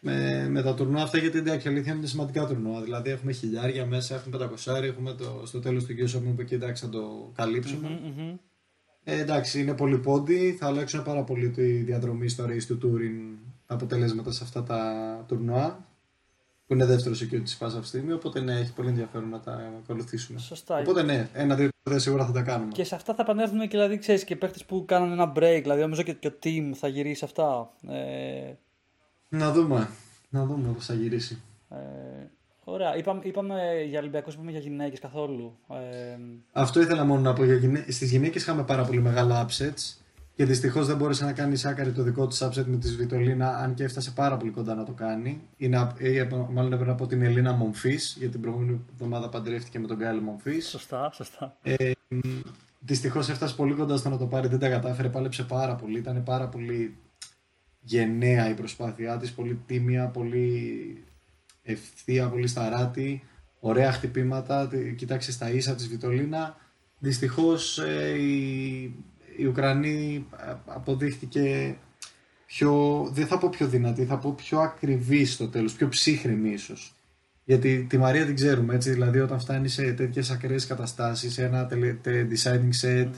Με, 0.00 0.48
με 0.48 0.62
τα 0.62 0.74
τουρνουά 0.74 1.02
αυτά 1.02 1.18
γιατί 1.18 1.38
εντάξει 1.38 1.68
αλήθεια 1.68 1.92
είναι 1.92 2.06
σημαντικά 2.06 2.46
τουρνουά. 2.46 2.82
Δηλαδή 2.82 3.10
έχουμε 3.10 3.32
χιλιάρια 3.32 3.86
μέσα, 3.86 4.14
έχουμε 4.14 4.36
πεντακοσάρι, 4.36 4.86
έχουμε 4.88 5.12
το, 5.12 5.42
στο 5.44 5.58
τέλος 5.60 5.84
του 5.84 5.94
Game 5.98 6.16
Open 6.16 6.32
που 6.34 6.40
εκεί 6.40 6.54
εντάξει 6.54 6.84
θα 6.84 6.90
το 6.90 7.32
καλύψουμε. 7.34 7.88
Μμμ. 7.88 8.36
Ε, 9.04 9.20
εντάξει, 9.20 9.60
είναι 9.60 9.74
πολύ 9.74 9.98
πόντι. 9.98 10.56
Θα 10.58 10.66
αλλάξουν 10.66 11.02
πάρα 11.02 11.24
πολύ 11.24 11.50
τη 11.50 11.72
διαδρομή 11.72 12.28
στο 12.28 12.44
race 12.44 12.64
του 12.66 12.78
Touring 12.82 13.38
τα 13.66 13.74
αποτελέσματα 13.74 14.32
σε 14.32 14.44
αυτά 14.44 14.62
τα 14.62 15.24
τουρνουά. 15.28 15.86
Που 16.66 16.74
είναι 16.74 16.84
δεύτερο 16.84 17.14
εκεί 17.22 17.40
τη 17.40 17.54
φάση 17.54 17.76
αυτή 17.76 17.80
τη 17.80 17.86
στιγμή. 17.86 18.12
Οπότε 18.12 18.40
ναι, 18.40 18.52
έχει 18.52 18.72
πολύ 18.72 18.88
ενδιαφέρον 18.88 19.28
να 19.28 19.40
τα 19.40 19.72
ακολουθήσουμε. 19.82 20.38
Σωστά. 20.38 20.78
Οπότε 20.78 21.02
ναι, 21.02 21.28
ένα-δύο 21.32 21.64
επεισόδια 21.64 21.98
σίγουρα 21.98 22.26
θα 22.26 22.32
τα 22.32 22.42
κάνουμε. 22.42 22.72
Και 22.72 22.84
σε 22.84 22.94
αυτά 22.94 23.14
θα 23.14 23.22
επανέλθουμε 23.22 23.66
και 23.66 23.76
δηλαδή, 23.76 23.98
ξέρεις, 23.98 24.24
και 24.24 24.36
παίχτες 24.36 24.64
που 24.64 24.84
κάνανε 24.84 25.12
ένα 25.12 25.32
break, 25.36 25.60
δηλαδή 25.62 25.80
νομίζω 25.80 26.02
και, 26.02 26.12
και 26.12 26.28
ο 26.28 26.38
team 26.42 26.70
θα 26.74 26.88
γυρίσει 26.88 27.24
αυτά. 27.24 27.70
Ε, 27.88 28.52
Να 29.28 29.52
δούμε. 29.52 29.88
Να 30.28 30.44
δούμε 30.44 30.68
πώς 30.72 30.84
θα 30.86 30.94
γυρίσει. 30.94 31.40
ε, 31.70 31.76
ωραία, 32.64 32.96
είπαμε, 32.96 33.20
είπαμε 33.24 33.82
για 33.88 33.98
Ολυμπιακούς, 34.00 34.34
είπαμε 34.34 34.50
για 34.50 34.60
γυναίκες 34.60 34.98
καθόλου. 35.00 35.56
Ε, 35.70 36.18
Αυτό 36.52 36.80
ήθελα 36.80 37.04
μόνο 37.04 37.20
να 37.20 37.32
πω. 37.32 37.44
Για 37.44 37.54
γυναί... 37.54 37.84
Στις 37.90 38.10
γυναίκες 38.10 38.42
είχαμε 38.42 38.62
πάρα 38.62 38.84
πολύ 38.84 39.00
μεγάλα 39.00 39.46
upsets. 39.46 39.96
Και 40.34 40.44
δυστυχώς 40.44 40.86
δεν 40.86 40.96
μπόρεσε 40.96 41.24
να 41.24 41.32
κάνει 41.32 41.52
η 41.52 41.56
Σάκαρη 41.56 41.92
το 41.92 42.02
δικό 42.02 42.26
της 42.26 42.44
upset 42.44 42.64
με 42.66 42.76
τη 42.76 42.88
Σβιτολίνα, 42.88 43.56
αν 43.56 43.74
και 43.74 43.84
έφτασε 43.84 44.10
πάρα 44.10 44.36
πολύ 44.36 44.50
κοντά 44.50 44.74
να 44.74 44.84
το 44.84 44.92
κάνει. 44.92 45.40
Είναι, 45.56 45.92
ε, 45.98 46.26
μάλλον 46.50 46.72
έπρεπε 46.72 46.90
να 46.90 46.94
πω 46.94 47.06
την 47.06 47.22
Ελίνα 47.22 47.52
Μομφή, 47.52 47.94
γιατί 47.94 48.28
την 48.28 48.40
προηγούμενη 48.40 48.80
εβδομάδα 48.92 49.28
παντρεύτηκε 49.28 49.78
με 49.78 49.86
τον 49.86 49.96
Γκάιλ 49.96 50.18
Μομφή. 50.20 50.60
σωστά, 50.60 51.10
σωστά. 51.12 51.56
Ε, 51.62 51.90
Δυστυχώς 52.80 53.28
έφτασε 53.28 53.54
πολύ 53.54 53.74
κοντά 53.74 53.96
στο 53.96 54.08
να 54.08 54.18
το 54.18 54.26
πάρει, 54.26 54.48
δεν 54.48 54.58
τα 54.58 54.68
κατάφερε, 54.68 55.08
πάλεψε 55.08 55.42
πάρα 55.42 55.74
πολύ. 55.74 55.98
Ήταν 55.98 56.22
πάρα 56.22 56.48
πολύ 56.48 56.96
γενναία 57.88 58.48
η 58.50 58.54
προσπάθειά 58.54 59.16
της, 59.16 59.32
πολύ 59.32 59.60
τίμια, 59.66 60.06
πολύ 60.06 61.04
ευθεία, 61.62 62.28
πολύ 62.28 62.46
σταράτη, 62.46 63.22
ωραία 63.60 63.92
χτυπήματα, 63.92 64.68
τε- 64.68 64.94
κοίταξε 64.94 65.32
στα 65.32 65.50
ίσα 65.50 65.74
της 65.74 65.88
Βιτολίνα. 65.88 66.56
Δυστυχώς 66.98 67.78
ε, 67.78 68.14
η, 68.18 68.82
η 69.36 69.44
Ουκρανή 69.46 70.26
ε, 70.48 70.54
αποδείχτηκε 70.66 71.76
πιο, 72.46 73.02
δεν 73.12 73.26
θα 73.26 73.38
πω 73.38 73.48
πιο 73.48 73.66
δυνατή, 73.68 74.04
θα 74.04 74.18
πω 74.18 74.32
πιο 74.32 74.58
ακριβή 74.60 75.24
στο 75.24 75.48
τέλος, 75.48 75.72
πιο 75.72 75.88
ψύχρημη 75.88 76.50
ίσως. 76.50 76.92
Γιατί 77.44 77.86
τη 77.88 77.98
Μαρία 77.98 78.26
την 78.26 78.34
ξέρουμε, 78.34 78.74
έτσι, 78.74 78.90
δηλαδή 78.90 79.20
όταν 79.20 79.40
φτάνει 79.40 79.68
σε 79.68 79.92
τέτοιες 79.92 80.30
ακραίες 80.30 80.66
καταστάσεις, 80.66 81.32
σε 81.32 81.44
ένα 81.44 81.66
τελε- 81.66 82.02
τε- 82.02 82.30
deciding 82.32 82.70
set 82.82 83.08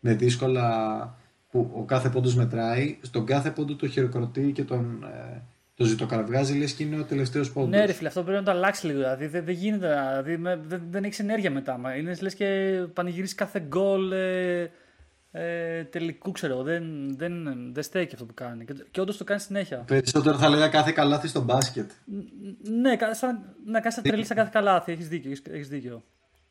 με 0.00 0.14
δύσκολα 0.14 1.17
που 1.50 1.70
ο 1.74 1.82
κάθε 1.84 2.08
πόντος 2.08 2.34
μετράει, 2.34 2.98
στον 3.02 3.26
κάθε 3.26 3.50
πόντο 3.50 3.74
το 3.76 3.88
χειροκροτεί 3.88 4.52
και 4.52 4.64
τον, 4.64 5.02
ε, 5.04 5.42
το 5.74 5.84
ζητοκραυγάζει, 5.84 6.58
λες 6.58 6.72
και 6.72 6.82
είναι 6.84 6.98
ο 6.98 7.04
τελευταίος 7.04 7.52
πόντος. 7.52 7.70
Ναι, 7.70 7.84
ρε 7.84 7.92
φίλε, 7.92 8.08
αυτό 8.08 8.22
πρέπει 8.22 8.38
να 8.38 8.44
το 8.44 8.50
αλλάξει 8.50 8.86
λίγο. 8.86 8.98
Δηλαδή 8.98 9.26
δεν, 9.26 9.44
δεν 9.44 9.54
γίνεται, 9.54 9.86
δηλαδή, 9.88 10.36
με- 10.36 10.60
δεν, 10.66 10.82
δεν 10.90 11.04
έχει 11.04 11.22
ενέργεια 11.22 11.50
μετά. 11.50 11.78
Μα 11.78 11.94
Είναι 11.96 12.16
λες 12.20 12.34
και 12.34 12.80
πανηγυρίσει 12.92 13.34
κάθε 13.34 13.60
γκολ 13.68 14.12
ε, 14.12 14.70
ε, 15.30 15.84
τελικού, 15.84 16.32
ξέρω 16.32 16.52
εγώ. 16.52 16.62
Δεν, 16.62 17.16
δεν, 17.16 17.32
δεν 17.74 17.82
στέκει 17.82 18.14
αυτό 18.14 18.26
που 18.26 18.34
κάνει. 18.34 18.64
Και, 18.64 18.74
και 18.90 19.00
όντως 19.00 19.16
το 19.16 19.24
κάνει 19.24 19.40
συνέχεια. 19.40 19.76
Περισσότερο 19.86 20.38
θα 20.38 20.48
λέγα 20.48 20.68
κάθε 20.68 20.92
καλάθι 20.92 21.28
στο 21.28 21.40
μπάσκετ. 21.42 21.90
Ναι, 22.80 22.96
κα- 22.96 23.14
σαν 23.14 23.54
να 23.66 23.80
κάνεις 23.80 24.00
τρελή 24.02 24.24
σαν 24.24 24.36
κάθε 24.36 24.50
καλάθι. 24.52 24.92
Έχεις 24.92 25.08
δίκιο. 25.08 25.30
Έχεις, 25.30 25.42
έχεις 25.50 25.68
δίκιο. 25.68 26.04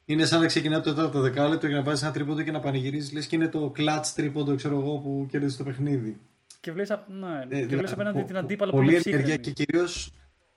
Είναι 0.10 0.26
σαν 0.26 0.40
να 0.40 0.46
ξεκινάει 0.46 0.82
το 0.82 0.94
τέταρτο 0.94 1.22
δεκάλεπτο 1.22 1.68
για 1.68 1.76
να 1.76 1.84
βάζεις 1.84 2.04
ένα 2.04 2.12
τρίποντο 2.12 2.42
και 2.42 2.52
να 2.52 2.60
πανηγυρίζεις, 2.60 3.14
λες 3.14 3.28
και 3.28 3.36
είναι 3.36 3.48
το 3.48 3.72
clutch 3.78 4.06
τρίποντο, 4.16 4.56
ξέρω 4.56 4.80
εγώ, 4.80 4.98
που 4.98 5.26
κέρδισε 5.30 5.58
το 5.58 5.64
παιχνίδι. 5.64 6.18
Και 6.60 6.72
βλέπεις 6.72 6.90
ναι, 6.90 7.28
Ε, 7.28 7.40
και 7.42 7.48
δηλαδή, 7.56 7.66
βλέπεις 7.76 7.92
απέναντι 7.92 8.20
πο- 8.20 8.26
την 8.26 8.34
πο- 8.36 8.40
αντίπαλο 8.40 8.72
που 8.72 8.78
Πολύ 8.78 8.90
είναι 8.92 9.02
ενέργεια 9.06 9.24
ψύχρεμη. 9.40 9.56
και 9.56 9.64
κυρίως 9.64 10.12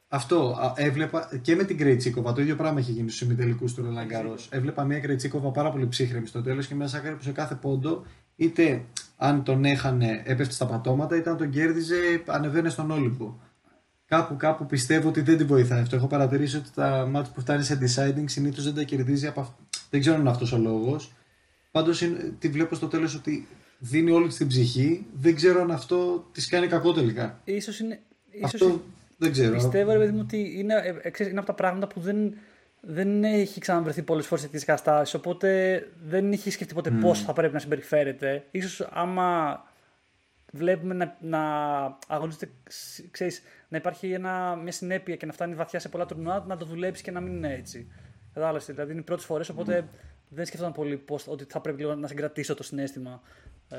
αυτό. 0.09 0.59
α, 0.61 0.72
Έβλεπα 0.76 1.28
και 1.42 1.55
με 1.57 1.64
την 1.64 1.78
Κρεϊτσίκοβα, 1.78 2.32
το 2.32 2.40
ίδιο 2.40 2.57
πράγμα 2.57 2.78
έχει 2.78 2.92
γίνει 2.92 3.09
στους 3.09 3.20
ημιτελικούς 3.20 3.74
του 3.74 3.82
Ρολάν 3.82 4.07
Γκαρό. 4.07 4.34
Έβλεπα 4.51 4.84
μια 4.84 5.01
Κρεϊτσίκοβα 5.01 5.51
πάρα 5.51 5.70
πολύ 5.70 5.88
ψύχρεμη 5.88 6.26
στο 6.26 6.42
τέλος 6.42 6.66
και 6.66 6.74
μια 6.74 6.86
Σάκαρη 6.86 7.14
που 7.14 7.22
σε 7.22 7.30
κάθε 7.32 7.55
πόντο, 7.55 8.05
είτε 8.36 8.84
αν 9.16 9.42
τον 9.44 9.64
έχανε 9.64 10.22
έπεφτε 10.24 10.53
στα 10.53 10.66
πατώματα, 10.66 11.16
είτε 11.16 11.30
αν 11.30 11.36
τον 11.36 11.51
κέρδιζε 11.51 12.22
ανεβαίνε 12.26 12.68
στον 12.68 12.90
Όλυμπο. 12.90 13.34
Κάπου, 14.11 14.37
κάπου 14.37 14.67
πιστεύω 14.67 15.09
ότι 15.09 15.21
δεν 15.21 15.37
τη 15.37 15.45
βοηθάει 15.45 15.81
αυτό. 15.81 15.97
Έχω 15.97 16.07
παρατηρήσει 16.07 16.57
ότι 16.57 16.71
τα 16.75 17.07
μάτια 17.11 17.33
που 17.33 17.41
φτάνει 17.41 17.63
σε 17.63 17.79
deciding 17.81 18.25
συνήθως 18.25 18.65
δεν 18.65 18.75
τα 18.75 18.83
κερδίζει 18.83 19.27
από 19.27 19.41
αυτό. 19.41 19.57
Δεν 19.91 20.01
ξέρω 20.01 20.15
αν 20.15 20.21
είναι 20.21 20.31
αυτός 20.31 20.53
ο 20.53 20.59
λόγος. 20.59 21.13
Πάντως 21.71 22.03
τη 22.39 22.49
βλέπω 22.49 22.75
στο 22.75 22.89
τέλος 22.89 23.15
ότι 23.15 23.47
δίνει 23.79 24.11
όλη 24.11 24.27
της 24.27 24.37
την 24.37 24.47
ψυχή. 24.47 25.07
Δεν 25.13 25.35
ξέρω 25.35 25.61
αν 25.61 25.71
αυτό 25.71 26.29
της 26.33 26.49
κάνει 26.49 26.67
κακό 26.67 26.93
τελικά. 26.93 27.41
Ίσως 27.45 27.81
είναι, 27.81 28.01
ίσως 28.31 28.55
Αυτό 28.55 28.83
δεν 29.17 29.33
ξέρω. 29.33 29.55
Πιστεύω, 29.55 29.93
ρε 29.93 29.99
παιδί 29.99 30.13
μου, 30.13 30.21
ότι 30.23 30.55
είναι, 30.59 30.75
ε, 30.75 30.95
ε, 31.03 31.11
ξέρεις, 31.11 31.31
είναι 31.33 31.41
από 31.41 31.49
τα 31.49 31.55
πράγματα 31.55 31.87
που 31.87 32.01
δεν, 32.01 32.35
δεν 32.81 33.25
έχει 33.25 33.61
ξαναβρεθεί 33.61 34.03
πολλές 34.03 34.27
φορές 34.27 34.45
σε 34.45 34.51
τέτοιε 34.51 34.67
καταστάσεις. 34.67 35.15
Οπότε 35.15 35.81
δεν 36.09 36.33
έχει 36.33 36.51
σκεφτεί 36.51 36.75
ποτέ 36.75 36.91
πώς 36.91 37.21
θα 37.21 37.33
πρέπει 37.33 37.53
να 37.53 37.59
συμπεριφέρεται. 37.59 38.45
σω 38.69 38.89
άμα 38.93 39.61
βλέπουμε 40.53 40.94
να, 40.94 41.16
να 41.20 41.40
αγωνίζεται, 42.07 42.51
ξ- 42.62 43.11
ξέρεις, 43.11 43.42
να 43.68 43.76
υπάρχει 43.76 44.12
ένα, 44.12 44.57
μια 44.57 44.72
συνέπεια 44.72 45.16
και 45.16 45.26
να 45.26 45.32
φτάνει 45.32 45.55
βαθιά 45.55 45.78
σε 45.80 45.88
πολλά 45.88 46.07
τουρνουά, 46.07 46.44
να 46.46 46.57
το 46.57 46.64
δουλέψει 46.64 47.03
και 47.03 47.11
να 47.11 47.20
μην 47.20 47.32
είναι 47.36 47.55
έτσι. 47.55 47.86
Κατάλαβες. 48.34 48.66
Δηλαδή 48.66 48.90
είναι 48.90 49.01
οι 49.01 49.05
πρώτες 49.05 49.24
φορές, 49.24 49.48
οπότε 49.48 49.88
δεν 50.28 50.46
σκεφτόταν 50.46 50.72
πολύ 50.72 50.96
πώς, 50.96 51.26
ότι 51.28 51.44
θα 51.48 51.61
πρέπει 51.61 51.80
λίγο 51.80 51.94
να 51.94 52.07
συγκρατήσω 52.07 52.55
το 52.55 52.62
συνέστημα. 52.62 53.20
Ε, 53.68 53.76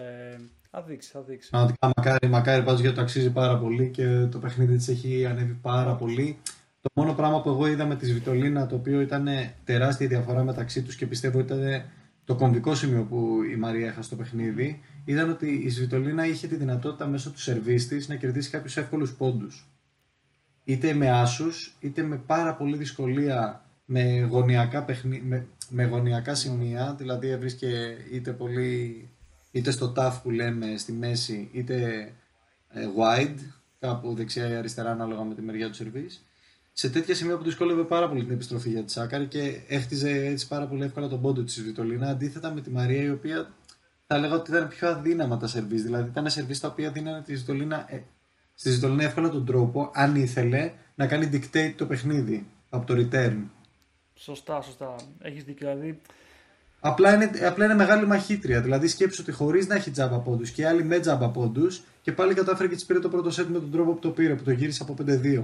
θα 0.71 0.81
δείξει, 0.81 1.09
θα 1.11 1.21
δείξει. 1.21 1.49
Πραγματικά 1.49 1.91
μακάρι, 1.95 2.27
μακάρι 2.27 2.63
πάντως 2.63 2.79
γιατί 2.79 2.95
το 2.95 3.01
αξίζει 3.01 3.31
πάρα 3.31 3.57
πολύ 3.57 3.89
και 3.89 4.27
το 4.31 4.39
παιχνίδι 4.39 4.77
της 4.77 4.87
έχει 4.87 5.25
ανέβει 5.25 5.53
πάρα 5.61 5.95
πολύ. 5.95 6.37
Το 6.81 6.89
μόνο 6.93 7.13
πράγμα 7.13 7.41
που 7.41 7.49
εγώ 7.49 7.67
είδα 7.67 7.85
με 7.85 7.95
τη 7.95 8.05
Σβιτολίνα, 8.05 8.67
το 8.67 8.75
οποίο 8.75 9.01
ήταν 9.01 9.27
τεράστια 9.63 10.07
διαφορά 10.07 10.43
μεταξύ 10.43 10.81
τους 10.81 10.95
και 10.95 11.05
πιστεύω 11.05 11.39
ήταν 11.39 11.83
το 12.25 12.35
κομβικό 12.35 12.75
σημείο 12.75 13.03
που 13.03 13.43
η 13.51 13.55
Μαρία 13.55 13.87
έχασε 13.87 14.01
στο 14.01 14.15
παιχνίδι, 14.15 14.81
ήταν 15.05 15.29
ότι 15.29 15.47
η 15.47 15.69
Σβιτολίνα 15.69 16.25
είχε 16.25 16.47
τη 16.47 16.55
δυνατότητα 16.55 17.07
μέσω 17.07 17.31
του 17.31 17.39
σερβίς 17.39 17.87
της 17.87 18.07
να 18.07 18.15
κερδίσει 18.15 18.49
κάποιους 18.49 18.77
εύκολους 18.77 19.13
πόντους. 19.13 19.65
Είτε 20.63 20.93
με 20.93 21.09
άσους, 21.09 21.77
είτε 21.79 22.03
με 22.03 22.17
πάρα 22.17 22.55
πολύ 22.55 22.77
δυσκολία 22.77 23.65
με 23.85 24.19
γωνιακά, 24.29 24.83
παιχνί... 24.83 25.21
με, 25.21 25.47
με 25.69 25.85
γωνιακά 25.85 26.35
σημεία, 26.35 26.95
δηλαδή 26.97 27.27
έβρισκε 27.27 27.97
είτε 28.11 28.31
πολύ 28.31 29.09
είτε 29.51 29.71
στο 29.71 29.89
τάφ 29.89 30.21
που 30.21 30.31
λέμε 30.31 30.77
στη 30.77 30.91
μέση, 30.91 31.49
είτε 31.51 32.09
ε, 32.69 32.87
wide, 32.97 33.39
κάπου 33.79 34.15
δεξιά 34.15 34.49
ή 34.49 34.55
αριστερά 34.55 34.91
ανάλογα 34.91 35.23
με 35.23 35.35
τη 35.35 35.41
μεριά 35.41 35.67
του 35.67 35.75
σερβίς. 35.75 36.25
Σε 36.81 36.89
τέτοια 36.89 37.15
σημεία 37.15 37.37
που 37.37 37.43
δυσκόλευε 37.43 37.83
πάρα 37.83 38.09
πολύ 38.09 38.23
την 38.23 38.33
επιστροφή 38.33 38.69
για 38.69 38.83
τη 38.83 38.91
Σάκαρη 38.91 39.25
και 39.25 39.61
έχτιζε 39.67 40.09
έτσι 40.09 40.47
πάρα 40.47 40.67
πολύ 40.67 40.83
εύκολα 40.83 41.07
τον 41.07 41.21
πόντο 41.21 41.43
της 41.43 41.61
Βιτολίνα, 41.63 42.07
αντίθετα 42.07 42.53
με 42.53 42.61
τη 42.61 42.69
Μαρία 42.69 43.03
η 43.03 43.09
οποία 43.09 43.51
θα 44.07 44.15
έλεγα 44.15 44.35
ότι 44.35 44.51
ήταν 44.51 44.67
πιο 44.67 44.89
αδύναμα 44.89 45.37
τα 45.37 45.47
σερβίς. 45.47 45.83
Δηλαδή 45.83 46.09
ήταν 46.09 46.29
σερβίς 46.29 46.59
τα 46.59 46.67
οποία 46.67 46.91
δίνανε 46.91 47.21
τη 47.21 47.35
Ζητολίνα, 47.35 47.85
ε, 47.89 48.01
στη 48.55 48.69
Ζητολίνα 48.69 49.03
εύκολα 49.03 49.29
τον 49.29 49.45
τρόπο, 49.45 49.91
αν 49.93 50.15
ήθελε, 50.15 50.71
να 50.95 51.07
κάνει 51.07 51.29
dictate 51.33 51.73
το 51.75 51.85
παιχνίδι 51.85 52.45
από 52.69 52.85
το 52.85 52.93
return. 52.93 53.37
Σωστά, 54.13 54.61
σωστά. 54.61 54.95
Έχεις 55.19 55.43
δίκιο. 55.43 55.69
Δηλαδή, 55.69 56.01
Απλά 56.79 57.13
είναι, 57.13 57.31
απλά 57.45 57.65
είναι 57.65 57.75
μεγάλη 57.75 58.07
μαχήτρια. 58.07 58.61
Δηλαδή 58.61 58.87
σκέψου 58.87 59.19
ότι 59.21 59.31
χωρίς 59.31 59.67
να 59.67 59.75
έχει 59.75 59.91
τζάμπα 59.91 60.17
πόντους 60.17 60.51
και 60.51 60.67
άλλοι 60.67 60.83
με 60.83 60.99
τζάμπα 60.99 61.29
πόντους 61.29 61.81
και 62.01 62.11
πάλι 62.11 62.33
κατάφερε 62.33 62.67
και 62.67 62.75
της 62.75 62.85
πήρε 62.85 62.99
το 62.99 63.09
πρώτο 63.09 63.31
σετ 63.31 63.47
με 63.47 63.59
τον 63.59 63.71
τρόπο 63.71 63.91
που 63.91 63.99
το 63.99 64.09
πήρε, 64.09 64.35
που 64.35 64.43
το 64.43 64.51
γύρισε 64.51 64.83
από 64.83 64.95
5-2. 65.05 65.43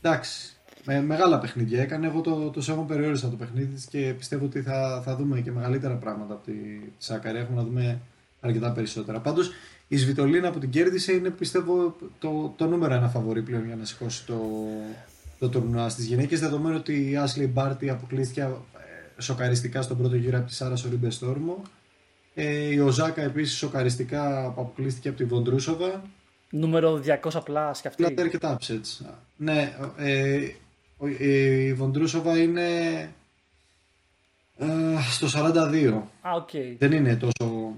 Εντάξει. 0.00 0.52
Με, 0.84 1.00
μεγάλα 1.00 1.38
παιχνίδια 1.38 1.82
έκανε. 1.82 2.06
Εγώ 2.06 2.20
το, 2.20 2.50
το 2.50 2.60
σέβομαι 2.60 2.86
περιόρισα 2.86 3.28
το 3.28 3.36
παιχνίδι 3.36 3.74
της 3.74 3.84
και 3.84 4.14
πιστεύω 4.18 4.44
ότι 4.44 4.62
θα, 4.62 5.02
θα 5.04 5.16
δούμε 5.16 5.40
και 5.40 5.52
μεγαλύτερα 5.52 5.94
πράγματα 5.94 6.34
από 6.34 6.44
τη, 6.44 6.52
τη 6.52 7.04
Σάκαρη. 7.04 7.38
Έχουμε 7.38 7.56
να 7.56 7.64
δούμε 7.64 8.00
αρκετά 8.40 8.72
περισσότερα. 8.72 9.20
Πάντως 9.20 9.50
η 9.88 9.96
Σβιτολίνα 9.96 10.50
που 10.50 10.58
την 10.58 10.70
κέρδισε 10.70 11.12
είναι 11.12 11.30
πιστεύω 11.30 11.96
το, 12.18 12.54
το 12.56 12.66
νούμερο 12.66 12.94
ένα 12.94 13.08
φαβορή 13.08 13.42
πλέον 13.42 13.66
για 13.66 13.76
να 13.76 13.84
σηκώσει 13.84 14.26
το, 14.26 14.40
το 15.38 15.48
τουρνουά 15.48 15.88
στις 15.88 16.04
γυναίκες. 16.04 16.40
Δεδομένου 16.40 16.76
ότι 16.78 17.10
η 17.10 17.16
Άσλι 17.16 17.46
Μπάρτι 17.46 17.90
αποκλείστηκε 17.90 18.40
ε, 18.40 19.22
σοκαριστικά 19.22 19.82
στον 19.82 19.98
πρώτο 19.98 20.16
γύρο 20.16 20.38
από 20.38 20.46
τη 20.46 20.54
Σάρα 20.54 20.76
Σορίμπε 20.76 21.10
Στόρμο. 21.10 21.62
Ε, 22.34 22.72
η 22.72 22.78
Οζάκα 22.78 23.22
επίσης 23.22 23.56
σοκαριστικά 23.56 24.44
αποκλείστηκε 24.44 25.08
από 25.08 25.18
τη 25.18 25.24
Βοντρούσοβα. 25.24 26.02
Νούμερο 26.50 27.02
200 27.22 27.44
πλάσ 27.44 27.80
και 27.80 27.88
αυτή. 27.88 28.04
Δηλαδή 28.04 28.22
αρκετά 28.22 28.58
upsets. 28.58 29.06
Ναι, 29.36 29.72
ε, 29.96 30.48
η 31.18 31.74
Βοντρούσοβα 31.74 32.38
είναι 32.38 32.98
ε, 34.56 34.66
στο 35.10 35.26
42. 35.34 36.02
Α, 36.20 36.30
okay. 36.44 36.76
Δεν 36.78 36.92
είναι 36.92 37.16
τόσο 37.16 37.74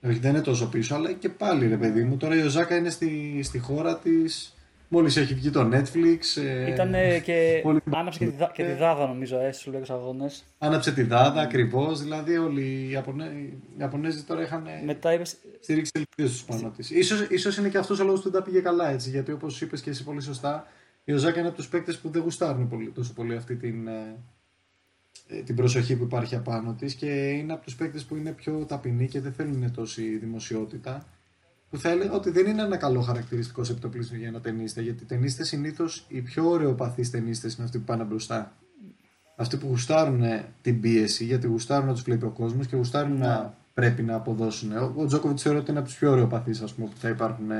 δεν 0.00 0.30
είναι 0.30 0.40
τόσο 0.40 0.68
πίσω, 0.68 0.94
αλλά 0.94 1.12
και 1.12 1.28
πάλι 1.28 1.68
ρε 1.68 1.76
παιδί 1.76 2.02
μου. 2.02 2.16
Τώρα 2.16 2.36
η 2.36 2.40
Οζάκα 2.40 2.76
είναι 2.76 2.90
στη, 2.90 3.40
στη 3.42 3.58
χώρα 3.58 3.98
της. 3.98 4.54
Μόλις 4.92 5.16
έχει 5.16 5.34
βγει 5.34 5.50
το 5.50 5.68
Netflix. 5.72 6.42
Ε, 6.42 6.72
Ήταν 6.72 6.92
και. 7.24 7.60
Πολύ... 7.62 7.80
Άναψε 7.90 8.18
και 8.18 8.26
τη, 8.26 8.44
και 8.52 8.64
τη 8.64 8.72
Δάδα, 8.72 9.06
νομίζω, 9.06 9.38
ε, 9.40 9.52
στους 9.52 9.72
λίγου 9.72 9.92
αγώνες. 9.92 10.44
Άναψε 10.58 10.92
τη 10.92 11.02
Δάδα, 11.02 11.40
ακριβώς. 11.40 12.02
Δηλαδή, 12.02 12.36
όλοι 12.36 12.62
οι, 12.62 12.90
Ιαπωνέ... 12.90 13.24
οι 13.24 13.62
Ιαπωνέζοι 13.78 14.22
τώρα 14.22 14.42
είχαν. 14.42 14.66
Μετά 14.84 15.12
είπε. 15.12 15.24
Στηρίξει 15.60 15.92
ελπίδε 15.94 16.28
του 16.28 16.44
πάνω 16.46 16.72
τη. 16.76 17.02
σω 17.02 17.16
ίσως 17.28 17.56
είναι 17.56 17.68
και 17.68 17.78
αυτός 17.78 18.00
ο 18.00 18.04
λόγος 18.04 18.22
που 18.22 18.30
δεν 18.30 18.40
τα 18.40 18.46
πήγε 18.46 18.60
καλά 18.60 18.90
έτσι. 18.90 19.10
Γιατί 19.10 19.32
όπως 19.32 19.60
είπες 19.60 19.80
και 19.80 19.90
εσύ 19.90 20.04
πολύ 20.04 20.20
σωστά, 20.20 20.66
η 21.04 21.12
Οζάκα 21.12 21.38
είναι 21.38 21.48
από 21.48 21.56
τους 21.56 21.68
παίκτες 21.68 21.98
που 21.98 22.10
δεν 22.10 22.22
γουστάρουν 22.22 22.68
πολύ, 22.68 22.90
τόσο 22.90 23.12
πολύ 23.12 23.36
αυτή 23.36 23.56
την, 23.56 23.88
ε, 23.88 24.16
ε, 25.28 25.42
την 25.42 25.56
προσοχή 25.56 25.96
που 25.96 26.04
υπάρχει 26.04 26.36
απάνω 26.36 26.74
της 26.78 26.94
και 26.94 27.30
είναι 27.30 27.52
από 27.52 27.64
τους 27.64 27.74
παίκτες 27.74 28.04
που 28.04 28.16
είναι 28.16 28.30
πιο 28.30 28.64
ταπεινοί 28.68 29.08
και 29.08 29.20
δεν 29.20 29.32
θέλουν 29.32 29.72
τόση 29.72 30.16
δημοσιότητα 30.16 31.06
που 31.70 31.78
θα 31.78 31.90
έλεγα 31.90 32.12
ότι 32.12 32.30
δεν 32.30 32.46
είναι 32.46 32.62
ένα 32.62 32.76
καλό 32.76 33.00
χαρακτηριστικό 33.00 33.64
σε 33.64 33.72
επιτοπλισμό 33.72 34.16
για 34.18 34.28
ένα 34.28 34.40
ταινίστε 34.40 34.82
γιατί 34.82 35.02
οι 35.02 35.06
ταινίστες 35.06 35.48
συνήθως 35.48 36.04
οι 36.08 36.20
πιο 36.20 36.48
ωραιοπαθείς 36.48 37.10
ταινίστες 37.10 37.54
είναι 37.54 37.64
αυτοί 37.64 37.78
που 37.78 37.84
πάνε 37.84 38.04
μπροστά 38.04 38.52
αυτοί 39.36 39.56
που 39.56 39.66
γουστάρουν 39.66 40.22
την 40.62 40.80
πίεση 40.80 41.24
γιατί 41.24 41.46
γουστάρουν 41.46 41.86
να 41.86 41.92
τους 41.92 42.02
βλέπει 42.02 42.24
ο 42.24 42.30
κόσμος 42.30 42.66
και 42.66 42.76
γουστάρουν 42.76 43.18
να 43.18 43.54
πρέπει 43.74 44.02
να 44.02 44.14
αποδώσουν 44.14 44.72
ο 44.96 45.06
Τζόκοβιτς 45.06 45.42
θεωρώ 45.42 45.58
ότι 45.58 45.70
είναι 45.70 45.78
από 45.78 45.88
τους 45.88 45.98
πιο 45.98 46.10
ωραιοπαθείς 46.10 46.60
που 46.60 46.90
θα 46.94 47.08
υπάρχουν 47.08 47.50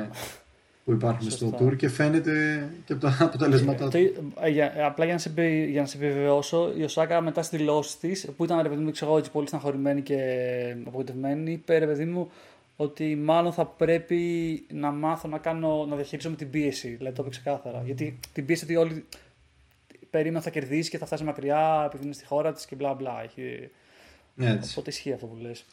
που 0.84 0.92
υπάρχουν 0.92 1.30
Σωστά. 1.30 1.46
στο 1.46 1.66
tour 1.66 1.76
και 1.76 1.88
φαίνεται 1.88 2.68
και 2.84 2.92
από 2.92 3.02
τα 3.02 3.16
αποτελέσματα 3.20 3.88
του. 3.88 3.96
Ε, 3.96 4.84
απλά 4.84 5.04
για 5.04 5.14
να, 5.14 5.20
σε, 5.20 5.32
για 5.68 5.80
να 5.80 5.86
σε 5.86 5.96
επιβεβαιώσω, 5.96 6.72
η 6.76 6.82
Οσάκα 6.82 7.20
μετά 7.20 7.42
στη 7.42 7.56
δηλώσει 7.56 7.98
της, 7.98 8.28
που 8.36 8.44
ήταν 8.44 8.62
ρε 8.62 8.68
παιδί 8.68 8.82
μου, 8.82 8.90
ξέρω, 8.90 9.18
έτσι, 9.18 9.30
πολύ 9.30 9.46
στεναχωρημένη 9.46 10.02
και 10.02 10.18
απογοητευμένη, 10.86 11.52
είπε 11.52 11.78
ρε 11.78 11.86
παιδί 11.86 12.04
μου 12.04 12.30
ότι 12.80 13.16
μάλλον 13.16 13.52
θα 13.52 13.66
πρέπει 13.66 14.20
να 14.72 14.90
μάθω 14.90 15.28
να, 15.28 15.38
κάνω, 15.38 15.86
να 15.86 15.96
διαχειρίζομαι 15.96 16.36
την 16.36 16.50
πίεση. 16.50 16.88
Δηλαδή 16.88 17.16
το 17.16 17.22
είπε 17.22 17.30
ξεκάθαρα. 17.30 17.82
Γιατί 17.84 18.18
την 18.32 18.46
πίεση 18.46 18.64
ότι 18.64 18.76
όλοι 18.76 19.04
περίμεναν 20.10 20.42
θα 20.42 20.50
κερδίσει 20.50 20.90
και 20.90 20.98
θα 20.98 21.06
φτάσει 21.06 21.24
μακριά 21.24 21.82
επειδή 21.86 22.04
είναι 22.04 22.12
στη 22.12 22.24
χώρα 22.24 22.52
της 22.52 22.66
και 22.66 22.74
μπλα 22.74 22.94
μπλα. 22.94 23.22
Έχει... 23.22 23.70
Ναι, 24.34 24.58
Οπότε 24.70 24.90
ισχύει 24.90 25.12
αυτό 25.12 25.26
που 25.26 25.36
λες. 25.36 25.64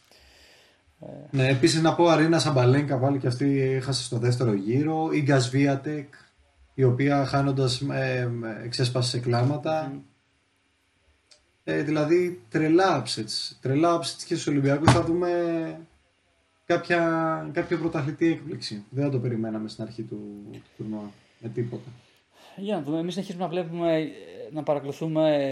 Ναι, 1.31 1.47
επίσης 1.47 1.81
να 1.81 1.95
πω 1.95 2.07
Αρίνα 2.07 2.39
Σαμπαλένκα 2.39 2.97
πάλι 2.97 3.19
και 3.19 3.27
αυτή 3.27 3.59
έχασε 3.61 4.03
στο 4.03 4.17
δεύτερο 4.17 4.53
γύρο. 4.53 5.09
Η 5.11 5.21
Γκασβίατεκ, 5.21 6.13
η 6.73 6.83
οποία 6.83 7.25
χάνοντας 7.25 7.81
ε, 7.81 8.31
εξέσπασε 8.63 9.09
σε 9.09 9.19
κλάματα. 9.19 10.01
Ε, 11.63 11.81
δηλαδή 11.81 12.41
τρελά 12.49 13.03
upsets. 13.03 13.55
Τρελά 13.61 13.99
upsets 13.99 14.23
και 14.25 14.33
στους 14.33 14.47
Ολυμπιακούς 14.47 14.91
θα 14.93 15.03
δούμε 15.03 15.29
κάποια, 16.67 17.49
κάποια 17.53 17.77
πρωταθλητή 17.77 18.27
έκπληξη. 18.27 18.83
Δεν 18.89 19.03
θα 19.03 19.09
το 19.09 19.19
περιμέναμε 19.19 19.69
στην 19.69 19.83
αρχή 19.83 20.03
του, 20.03 20.49
του 20.51 20.61
τουρνουά 20.77 21.11
με 21.39 21.49
τίποτα. 21.49 21.89
Για 22.55 22.75
να 22.75 22.81
δούμε. 22.81 22.99
Εμείς 22.99 23.13
συνεχίζουμε 23.13 23.43
να 23.43 23.49
βλέπουμε, 23.49 24.07
να 24.51 24.63
παρακολουθούμε 24.63 25.47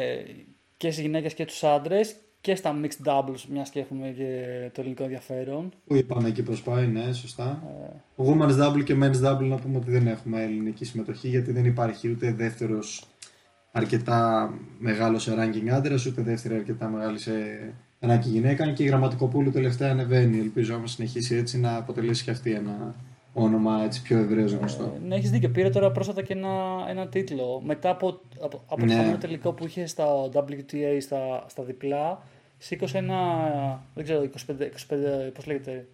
και 0.78 0.92
στις 0.92 1.04
γυναίκες 1.04 1.34
και 1.34 1.46
τους 1.46 1.64
άντρες 1.64 2.16
και 2.42 2.56
στα 2.56 2.80
mixed 2.82 3.08
doubles, 3.08 3.42
μιας 3.50 3.70
και 3.70 3.80
έχουμε 3.80 4.14
και 4.18 4.70
το 4.74 4.82
ελληνικό 4.82 5.04
ενδιαφέρον. 5.04 5.72
Που 5.88 5.96
είπαμε 5.96 6.28
εκεί 6.28 6.44
πώ 6.44 6.54
πάει, 6.64 6.88
ναι, 6.88 7.14
σωστά. 7.14 7.64
Ε... 8.18 8.24
Women's 8.26 8.60
double 8.62 8.84
και 8.84 8.96
men's 9.02 9.26
double 9.26 9.48
να 9.48 9.56
πούμε 9.56 9.78
ότι 9.78 9.92
δεν 9.92 10.08
έχουμε 10.08 10.44
ελληνική 10.44 10.86
συμμετοχή 10.86 11.28
γιατί 11.28 11.52
δεν 11.52 11.66
υπάρχει 11.66 12.10
ούτε 12.10 12.34
δεύτερος 12.34 13.06
αρκετά 13.72 14.54
μεγάλος 14.80 15.24
σε 15.24 15.34
ranking 15.38 15.68
άντρα, 15.68 15.96
ούτε 16.08 16.22
δεύτερη 16.22 16.56
αρκετά 16.56 16.88
μεγάλη 16.88 17.20
σε 17.20 17.32
ranking 18.10 18.30
γυναίκα. 18.30 18.72
Και 18.72 18.84
η 18.84 18.88
γραμματικοπούλου 18.88 19.52
τελευταία 19.52 19.92
ανεβαίνει. 19.92 20.40
Ελπίζω 20.40 20.76
άμα 20.76 20.88
συνεχίσει 20.88 21.36
έτσι 21.36 21.60
να 21.60 21.76
αποτελέσει 21.76 22.24
και 22.24 22.32
αυτή 22.32 22.52
ένα 22.52 22.96
όνομα 23.34 23.84
έτσι 23.84 24.02
πιο 24.02 24.18
ευρέως 24.18 24.52
γνωστό. 24.52 24.84
Ε, 24.84 25.08
ναι, 25.08 25.16
έχεις 25.16 25.30
δίκιο. 25.30 25.50
Πήρε 25.50 25.70
τώρα 25.70 25.92
πρόσφατα 25.92 26.22
και 26.22 26.34
ένα, 26.34 26.50
ένα 26.88 27.08
τίτλο. 27.08 27.62
Μετά 27.66 27.90
από, 27.90 28.22
από, 28.42 28.64
από 28.68 28.86
ναι. 28.86 29.12
το 29.12 29.18
τελικό 29.18 29.52
που 29.52 29.66
είχε 29.66 29.86
στα 29.86 30.06
WTA 30.34 30.98
στα, 31.02 31.46
στα 31.48 31.64
διπλά, 31.64 32.22
σήκωσε 32.58 32.98
ένα, 32.98 33.20
δεν 33.94 34.04
ξέρω, 34.04 34.30
25, 34.48 34.52
25 34.52 35.32
πώς 35.34 35.46
λέγεται, 35.46 35.88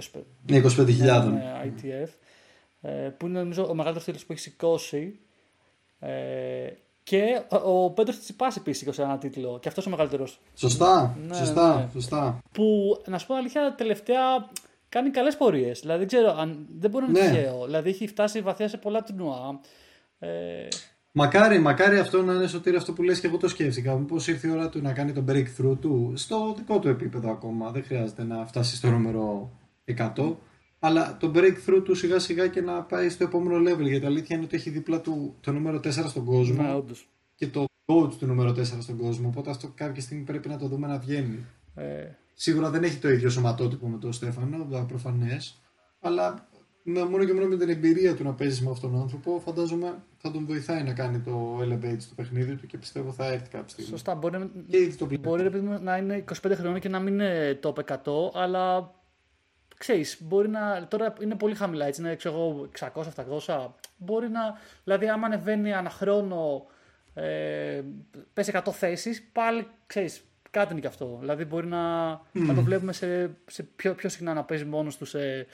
25, 0.00 0.20
ναι, 0.46 0.60
25.000 0.64 1.32
ναι, 1.32 1.42
ITF, 1.64 2.08
ε, 2.80 2.90
που 2.90 3.26
είναι 3.26 3.38
νομίζω 3.38 3.62
ο 3.62 3.74
μεγαλύτερος 3.74 4.04
τίτλος 4.04 4.24
που 4.24 4.32
έχει 4.32 4.40
σηκώσει 4.40 5.18
ε, 6.00 6.66
και 7.02 7.42
ο 7.64 7.90
Πέντρος 7.90 8.18
Τσιπάς 8.18 8.56
επίσης 8.56 8.78
σήκωσε 8.78 9.02
ένα 9.02 9.18
τίτλο 9.18 9.58
και 9.58 9.68
αυτός 9.68 9.86
ο 9.86 9.90
μεγαλύτερος. 9.90 10.40
Σωστά, 10.54 11.16
ναι, 11.26 11.34
σωστά, 11.34 11.76
ναι. 11.76 11.88
σωστά. 11.92 12.38
Που, 12.52 12.64
να 13.06 13.18
σου 13.18 13.26
πω 13.26 13.34
αλήθεια, 13.34 13.74
τελευταία 13.76 14.50
κάνει 14.88 15.10
καλές 15.10 15.36
πορείες. 15.36 15.80
Δηλαδή, 15.80 15.98
δεν 15.98 16.06
ξέρω, 16.06 16.34
αν, 16.38 16.66
δεν 16.78 16.90
μπορεί 16.90 17.04
να 17.10 17.18
είναι 17.18 17.28
ναι. 17.28 17.34
τυχαίο. 17.34 17.64
Δηλαδή, 17.64 17.90
έχει 17.90 18.06
φτάσει 18.06 18.40
βαθιά 18.40 18.68
σε 18.68 18.76
πολλά 18.76 19.02
τουρνουά. 19.02 19.60
Ε, 20.18 20.68
Μακάρι, 21.14 21.58
μακάρι 21.58 21.98
αυτό 21.98 22.22
να 22.22 22.32
είναι 22.32 22.46
σωτήρι 22.46 22.76
αυτό 22.76 22.92
που 22.92 23.02
λες 23.02 23.20
και 23.20 23.26
εγώ 23.26 23.36
το 23.36 23.48
σκέφτηκα. 23.48 23.94
Μήπως 23.94 24.28
ήρθε 24.28 24.48
η 24.48 24.50
ώρα 24.50 24.68
του 24.68 24.80
να 24.82 24.92
κάνει 24.92 25.12
το 25.12 25.24
breakthrough 25.28 25.76
του 25.80 26.12
στο 26.16 26.54
δικό 26.56 26.78
του 26.78 26.88
επίπεδο 26.88 27.30
ακόμα. 27.30 27.70
Δεν 27.70 27.84
χρειάζεται 27.84 28.24
να 28.24 28.46
φτάσει 28.46 28.76
στο 28.76 28.90
νούμερο 28.90 29.50
100. 29.98 30.34
Αλλά 30.84 31.16
το 31.20 31.32
breakthrough 31.34 31.82
του 31.84 31.94
σιγά 31.94 32.18
σιγά 32.18 32.46
και 32.46 32.60
να 32.60 32.82
πάει 32.82 33.08
στο 33.08 33.24
επόμενο 33.24 33.70
level. 33.70 33.86
Γιατί 33.86 34.04
η 34.04 34.06
αλήθεια 34.06 34.36
είναι 34.36 34.44
ότι 34.44 34.56
έχει 34.56 34.70
δίπλα 34.70 35.00
του 35.00 35.36
το 35.40 35.52
νούμερο 35.52 35.76
4 35.76 35.90
στον 35.90 36.24
κόσμο. 36.24 36.62
Ναι, 36.62 36.94
και 37.34 37.46
το 37.46 37.64
coach 37.86 38.12
του 38.18 38.26
νούμερο 38.26 38.50
4 38.50 38.62
στον 38.62 38.96
κόσμο. 38.96 39.28
Οπότε 39.28 39.50
αυτό 39.50 39.72
κάποια 39.74 40.02
στιγμή 40.02 40.24
πρέπει 40.24 40.48
να 40.48 40.56
το 40.58 40.66
δούμε 40.66 40.86
να 40.86 40.98
βγαίνει. 40.98 41.46
Ε... 41.74 42.04
Σίγουρα 42.34 42.70
δεν 42.70 42.82
έχει 42.82 42.98
το 42.98 43.08
ίδιο 43.08 43.30
σωματότυπο 43.30 43.88
με 43.88 43.98
τον 43.98 44.12
Στέφανο, 44.12 44.84
προφανές. 44.88 45.60
Αλλά 46.00 46.48
με, 46.82 47.04
μόνο 47.04 47.24
και 47.24 47.32
μόνο 47.32 47.46
με 47.46 47.56
την 47.56 47.68
εμπειρία 47.68 48.14
του 48.14 48.24
να 48.24 48.32
παίζεις 48.32 48.60
με 48.60 48.70
αυτόν 48.70 48.90
τον 48.90 49.00
άνθρωπο, 49.00 49.40
φαντάζομαι 49.44 50.02
θα 50.18 50.30
τον 50.30 50.46
βοηθάει 50.46 50.82
να 50.82 50.92
κάνει 50.92 51.18
το 51.18 51.58
elevate 51.62 51.98
στο 51.98 52.14
παιχνίδι 52.14 52.54
του 52.54 52.66
και 52.66 52.78
πιστεύω 52.78 53.12
θα 53.12 53.26
έρθει 53.26 53.48
κάποια 53.48 53.68
στιγμή. 53.68 53.90
Σωστά. 53.90 54.14
Μπορεί, 54.14 54.50
και 54.68 54.94
το 54.98 55.08
μπορεί 55.20 55.62
να 55.62 55.96
είναι 55.96 56.24
25 56.42 56.52
χρόνια 56.54 56.78
και 56.78 56.88
να 56.88 57.00
μην 57.00 57.12
είναι 57.12 57.58
top 57.62 57.72
100, 57.72 57.94
αλλά 58.32 58.94
ξέρεις, 59.82 60.16
μπορεί 60.20 60.48
να. 60.48 60.86
Τώρα 60.88 61.14
είναι 61.22 61.34
πολύ 61.34 61.54
χαμηλά, 61.54 61.86
έτσι 61.86 62.00
είναι 62.00 62.16
ξέρω 62.16 62.68
600-700. 63.46 63.68
Μπορεί 63.96 64.28
να. 64.28 64.40
Δηλαδή, 64.84 65.08
άμα 65.08 65.26
ανεβαίνει 65.26 65.70
ένα 65.70 65.90
χρόνο, 65.90 66.66
ε, 67.14 67.82
πέσει 68.32 68.52
100 68.54 68.72
θέσεις, 68.72 69.22
πάλι 69.32 69.66
ξέρεις, 69.86 70.22
κάτι 70.50 70.72
είναι 70.72 70.80
και 70.80 70.86
αυτό. 70.86 71.16
Δηλαδή, 71.20 71.44
μπορεί 71.44 71.66
να, 71.66 72.08
να 72.32 72.54
το 72.54 72.62
βλέπουμε 72.62 72.92
σε, 72.92 73.36
σε 73.46 73.62
πιο, 73.62 73.94
πιο 73.94 74.08
συχνά 74.08 74.34
να 74.34 74.44
παίζει 74.44 74.64
μόνος 74.64 74.96
τους 74.96 75.08
σε 75.08 75.46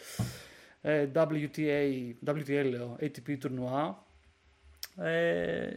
ε, 0.81 1.09
WTA, 1.15 2.13
WTA 2.27 2.69
λέω, 2.71 2.97
ATP 3.01 3.39
τουρνουά. 3.41 4.07
Ε, 4.97 5.69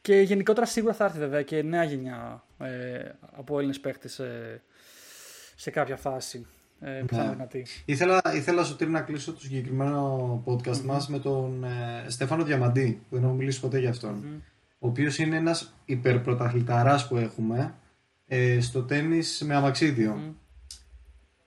και 0.00 0.20
γενικότερα 0.20 0.66
σίγουρα 0.66 0.94
θα 0.94 1.04
έρθει 1.04 1.18
βέβαια 1.18 1.42
και 1.42 1.62
νέα 1.62 1.84
γενιά 1.84 2.44
ε, 2.58 3.08
από 3.20 3.56
Έλληνες 3.56 3.80
παίχτες 3.80 4.12
σε, 4.12 4.62
σε 5.56 5.70
κάποια 5.70 5.96
φάση. 5.96 6.46
Ε, 6.84 7.02
που 7.06 7.14
θα 7.14 7.36
ναι. 7.36 7.62
Ήθελα, 7.84 8.22
ήθελα 8.34 8.64
Σωτήρη 8.64 8.90
να 8.90 9.00
κλείσω 9.00 9.32
το 9.32 9.40
συγκεκριμένο 9.40 10.42
podcast 10.46 10.80
mm-hmm. 10.80 10.84
μας 10.84 11.08
με 11.08 11.18
τον 11.18 11.64
ε, 11.64 12.04
Στέφανο 12.10 12.44
Διαμαντή 12.44 13.00
που 13.08 13.14
δεν 13.16 13.24
έχω 13.24 13.32
μιλήσει 13.32 13.60
ποτέ 13.60 13.78
για 13.78 13.90
αυτον 13.90 14.22
mm-hmm. 14.24 14.40
ο 14.78 14.88
οποίος 14.88 15.18
είναι 15.18 15.36
ένας 15.36 15.74
υπερπρωταθληταράς 15.84 17.08
που 17.08 17.16
έχουμε 17.16 17.74
ε, 18.26 18.60
στο 18.60 18.82
τέννις 18.82 19.42
με 19.46 19.54
αμαξίδιο 19.54 20.16
mm-hmm 20.18 20.42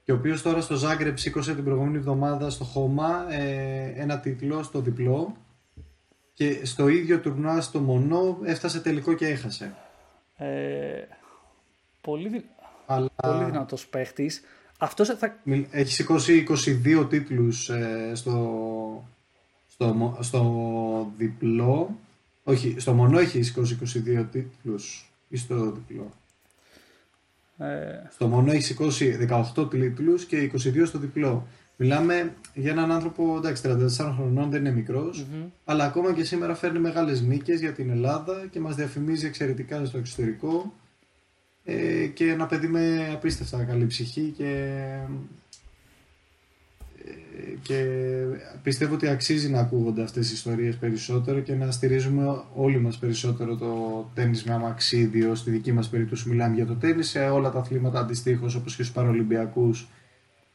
και 0.08 0.14
ο 0.14 0.16
οποίος 0.16 0.42
τώρα 0.42 0.62
στο 0.62 0.76
Ζάγκρεπ 0.76 1.18
σήκωσε 1.18 1.56
την 1.56 1.64
προηγούμενη 1.64 1.98
εβδομάδα 1.98 2.50
στο 2.50 2.64
Χώμα 2.64 3.34
ε, 3.34 3.94
ένα 3.96 4.20
τίτλο 4.20 4.64
στο 4.64 4.82
διπλό 4.82 5.36
και 6.34 6.66
στο 6.66 6.88
ίδιο 6.88 7.20
τουρνουά 7.20 7.62
στο 7.62 7.80
Μονό 7.80 8.38
έφτασε 8.44 8.82
τελικό 8.82 9.14
και 9.14 9.28
έχασε. 9.28 9.76
Ε, 10.36 11.02
πολύ, 12.02 12.46
Αλλά 12.86 13.10
Πολύ 13.16 13.44
δυνατός 13.44 13.88
παίχτης. 13.88 14.42
Αυτός 14.78 15.08
θα. 15.08 15.36
μιλ- 15.44 15.66
έχει 15.72 15.92
σηκώσει 15.92 16.46
22 16.50 17.08
τίτλους 17.10 17.70
ε, 17.70 18.12
στο, 18.14 19.08
στο, 19.68 19.86
μο- 19.94 20.18
στο 20.22 21.12
διπλό. 21.18 22.00
Όχι, 22.44 22.76
στο 22.78 22.94
μονό 22.94 23.20
έχει 23.20 23.42
σηκώσει 23.44 23.78
22 24.20 24.26
τίτλους 24.32 25.12
ή 25.28 25.38
στο 25.38 25.72
διπλό. 25.72 26.12
Ε, 27.58 28.08
Στο 28.12 28.28
μονό 28.28 28.52
έχει 28.52 28.62
σηκώσει 28.64 29.28
18 29.56 29.70
τίτλους 29.70 30.26
και 30.26 30.52
22 30.54 30.84
στο 30.86 31.00
διπλό. 31.00 31.48
Μιλάμε 31.80 32.34
για 32.54 32.72
έναν 32.72 32.92
άνθρωπο, 32.92 33.36
εντάξει, 33.38 33.62
34 33.66 34.14
χρονών, 34.16 34.50
δεν 34.50 34.60
είναι 34.60 34.72
μικρός, 34.72 35.24
μμμ. 35.24 35.46
αλλά 35.66 35.84
ακόμα 35.86 36.14
και 36.14 36.24
σήμερα 36.24 36.56
φέρνει 36.56 36.80
μεγάλες 36.80 37.22
νίκες 37.22 37.60
για 37.60 37.72
την 37.74 37.90
Ελλάδα 37.90 38.48
και 38.52 38.60
μας 38.60 38.76
διαφημίζει 38.76 39.26
εξαιρετικά 39.26 39.86
στο 39.86 39.98
εξωτερικό 39.98 40.74
ε, 41.70 42.06
και 42.08 42.32
ένα 42.32 42.46
παιδί 42.46 42.68
με 42.68 43.10
απίστευτα 43.14 43.64
καλή 43.64 43.86
ψυχή 43.86 44.34
και, 44.38 44.80
ε, 47.06 47.56
και 47.62 47.86
πιστεύω 48.64 48.94
ότι 48.94 49.08
αξίζει 49.08 49.50
να 49.50 49.60
ακούγονται 49.60 50.04
αυτές 50.04 50.30
οι 50.30 50.34
ιστορίες 50.34 50.76
περισσότερο 50.76 51.40
και 51.40 51.54
να 51.56 51.72
στηρίζουμε 51.72 52.42
όλοι 52.56 52.80
μας 52.80 52.98
περισσότερο 52.98 53.56
το 53.56 54.10
τέννις 54.14 54.44
με 54.44 54.54
αμαξίδιο. 54.54 55.36
Στη 55.36 55.52
δική 55.52 55.72
μας 55.72 55.90
περίπτωση 55.90 56.30
μιλάμε 56.30 56.56
για 56.56 56.66
το 56.66 56.74
τέννις, 56.76 57.10
σε 57.10 57.20
όλα 57.20 57.52
τα 57.52 57.60
αθλήματα 57.60 58.00
αντιστοίχως 58.00 58.56
όπως 58.56 58.76
και 58.76 58.84
στους 58.84 58.96
Παραολυμπιακούς 58.96 59.88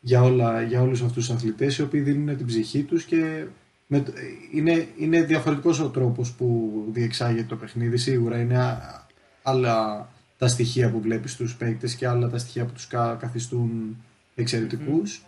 για, 0.00 0.22
όλα, 0.22 0.62
για 0.62 0.80
όλους 0.82 1.02
αυτούς 1.02 1.26
τους 1.26 1.34
αθλητές 1.36 1.78
οι 1.78 1.82
οποίοι 1.82 2.00
δίνουν 2.00 2.36
την 2.36 2.46
ψυχή 2.46 2.82
τους 2.82 3.04
και 3.04 3.44
με, 3.86 4.00
το- 4.00 4.12
είναι, 4.52 4.86
είναι 4.98 5.22
διαφορετικός 5.22 5.80
ο 5.80 5.88
τρόπος 5.88 6.32
που 6.32 6.72
διεξάγεται 6.92 7.46
το 7.48 7.56
παιχνίδι 7.56 7.96
σίγουρα 7.96 8.38
είναι 8.40 8.58
α- 8.58 9.06
άλλα 9.42 10.08
τα 10.42 10.48
στοιχεία 10.48 10.90
που 10.90 11.00
βλέπεις 11.00 11.32
στους 11.32 11.56
παίκτες 11.56 11.94
και 11.94 12.06
άλλα 12.06 12.28
τα 12.28 12.38
στοιχεία 12.38 12.64
που 12.64 12.72
τους 12.72 12.86
κα- 12.86 13.16
καθιστούν 13.20 13.96
εξαιρετικούς 14.34 15.22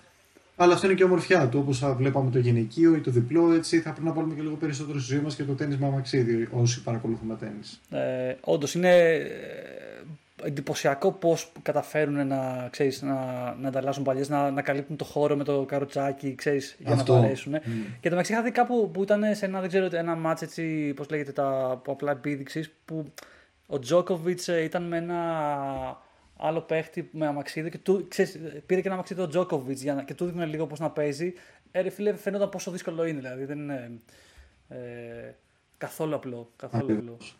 αλλά 0.56 0.74
αυτό 0.74 0.86
είναι 0.86 0.94
και 0.94 1.02
η 1.02 1.06
ομορφιά 1.06 1.48
του 1.48 1.58
όπως 1.58 1.78
θα 1.78 1.92
βλέπαμε 1.94 2.30
το 2.30 2.38
γυναικείο 2.38 2.94
ή 2.94 2.98
το 3.00 3.10
διπλό 3.10 3.52
έτσι 3.52 3.80
θα 3.80 3.90
πρέπει 3.90 4.06
να 4.06 4.12
βάλουμε 4.12 4.34
και 4.34 4.42
λίγο 4.42 4.54
περισσότερο 4.54 4.98
στη 5.00 5.12
ζωή 5.14 5.22
μας 5.22 5.34
και 5.34 5.42
το 5.44 5.52
τέννις 5.52 5.78
με 5.78 5.86
αμαξίδιο 5.86 6.48
όσοι 6.52 6.82
παρακολουθούμε 6.82 7.36
τέννις 7.36 7.80
Ε, 7.90 8.34
Όντως 8.40 8.74
είναι 8.74 9.14
ε, 9.14 9.26
εντυπωσιακό 10.44 11.12
πώς 11.12 11.52
καταφέρουν 11.62 12.26
να, 12.26 12.68
ξέρεις, 12.70 13.02
να, 13.02 13.14
να 13.60 13.68
ανταλλάσσουν 13.68 14.02
παλιές, 14.04 14.28
να, 14.28 14.50
να 14.50 14.62
καλύπτουν 14.62 14.96
το 14.96 15.04
χώρο 15.04 15.36
με 15.36 15.44
το 15.44 15.64
καροτσάκι, 15.64 16.34
ξέρεις, 16.34 16.76
για 16.78 16.92
Αυτό. 16.92 17.14
να 17.14 17.20
παρέσουν. 17.20 17.54
Mm. 17.56 17.58
Και 18.00 18.08
το 18.08 18.10
μεταξύ 18.10 18.32
είχα 18.32 18.42
δει 18.42 18.50
κάπου 18.50 18.90
που 18.92 19.02
ήταν 19.02 19.22
σε 19.34 19.44
ένα, 19.46 19.60
δεν 19.60 19.68
ξέρω, 19.68 19.88
ένα 19.92 20.14
μάτς 20.14 20.42
έτσι, 20.42 20.92
πώς 20.96 21.10
λέγεται, 21.10 21.32
τα 21.32 21.80
που 21.84 21.92
απλά 21.92 22.10
επίδειξης, 22.10 22.70
που 22.84 23.12
ο 23.66 23.78
Τζόκοβιτς 23.78 24.48
ε, 24.48 24.62
ήταν 24.62 24.82
με 24.82 24.96
ένα 24.96 26.02
άλλο 26.36 26.60
παίχτη 26.60 27.08
με 27.12 27.26
αμαξίδιο 27.26 27.70
και 27.70 27.78
του, 27.78 28.06
ξέρεις, 28.08 28.32
πήρε 28.66 28.80
και 28.80 28.86
ένα 28.86 28.94
αμαξίδιο 28.94 29.24
ο 29.24 29.28
Τζόκοβιτς 29.28 29.82
για 29.82 29.94
να, 29.94 30.02
και 30.02 30.14
του 30.14 30.24
δείχνει 30.24 30.46
λίγο 30.46 30.66
πώς 30.66 30.78
να 30.78 30.90
παίζει. 30.90 31.32
Ε, 31.70 31.80
ρε 31.80 31.90
φίλε, 31.90 32.16
φαίνονταν 32.16 32.48
πόσο 32.48 32.70
δύσκολο 32.70 33.04
είναι, 33.04 33.18
δηλαδή 33.18 33.44
δεν 33.44 33.58
είναι 33.58 34.00
ε, 34.68 34.76
καθόλου 35.78 36.14
απλό. 36.14 36.52
Καθόλου 36.56 36.82
απλό. 36.82 36.94
Ακριβώς. 36.94 37.36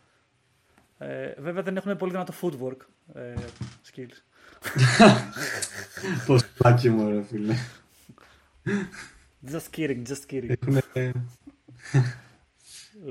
Ε, 0.99 1.35
βέβαια 1.39 1.63
δεν 1.63 1.77
έχουν 1.77 1.97
πολύ 1.97 2.11
δυνατό 2.11 2.33
footwork 2.41 2.77
ε, 3.15 3.35
skills. 3.93 4.23
Πώς 6.27 6.47
πλάκι 6.47 6.91
μου 6.91 7.11
ρε 7.11 7.23
φίλε 7.23 7.55
Just 9.53 9.71
kidding, 9.77 10.03
just 10.07 10.27
kidding. 10.31 10.55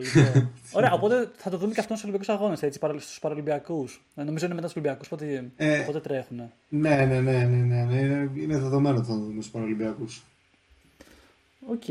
Έχουνε- 0.02 0.28
Λοιπόν, 0.34 0.52
Ωραία, 0.78 0.92
οπότε 0.94 1.32
θα 1.38 1.50
το 1.50 1.58
δούμε 1.58 1.74
και 1.74 1.80
αυτό 1.80 1.96
στους 1.96 2.04
Ολυμπιακούς 2.10 2.36
Αγώνες, 2.36 2.64
έτσι, 2.64 2.80
στους 3.00 3.20
Παραλυμπιακούς. 3.20 4.02
Νομίζω 4.16 4.46
είναι 4.46 4.56
μετά 4.56 4.68
τους 4.68 4.74
Ολυμπιακούς, 4.78 5.08
πότε, 5.08 5.52
Ε, 5.58 5.84
πότε 5.86 6.00
τρέχουν. 6.00 6.52
Ναι, 6.70 6.90
ναι, 6.96 7.06
ναι, 7.06 7.20
ναι, 7.20 7.44
ναι, 7.46 7.84
ναι. 7.84 7.96
Είναι, 8.00 8.30
είναι 8.36 8.58
δεδομένο 8.58 8.98
ότι 8.98 9.08
θα 9.08 9.14
το 9.14 9.20
δούμε 9.20 9.42
στους 9.42 9.50
Παραλυμπιακούς. 9.54 10.24
Οκ, 11.68 11.84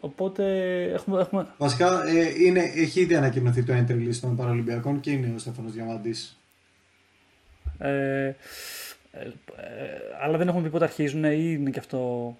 οπότε 0.00 0.44
έχουμε. 0.92 1.20
έχουμε... 1.20 1.46
Βασικά 1.58 2.04
ε, 2.08 2.44
είναι, 2.44 2.60
έχει 2.74 3.00
ήδη 3.00 3.14
ανακοινωθεί 3.14 3.62
το 3.62 3.72
entry 3.72 4.08
list 4.08 4.16
των 4.20 4.36
Παραλυμπιακών 4.36 5.00
και 5.00 5.10
είναι 5.10 5.32
ο 5.34 5.38
Στέφανος 5.38 5.72
Διαμαντής. 5.72 6.38
Ε, 7.78 7.88
ε, 8.26 8.34
ε, 9.12 9.24
αλλά 10.22 10.38
δεν 10.38 10.48
έχουμε 10.48 10.62
πει 10.62 10.68
πότε 10.70 10.84
αρχίζουν 10.84 11.24
ή 11.24 11.56
είναι 11.58 11.70
και 11.70 11.78
αυτό. 11.78 12.36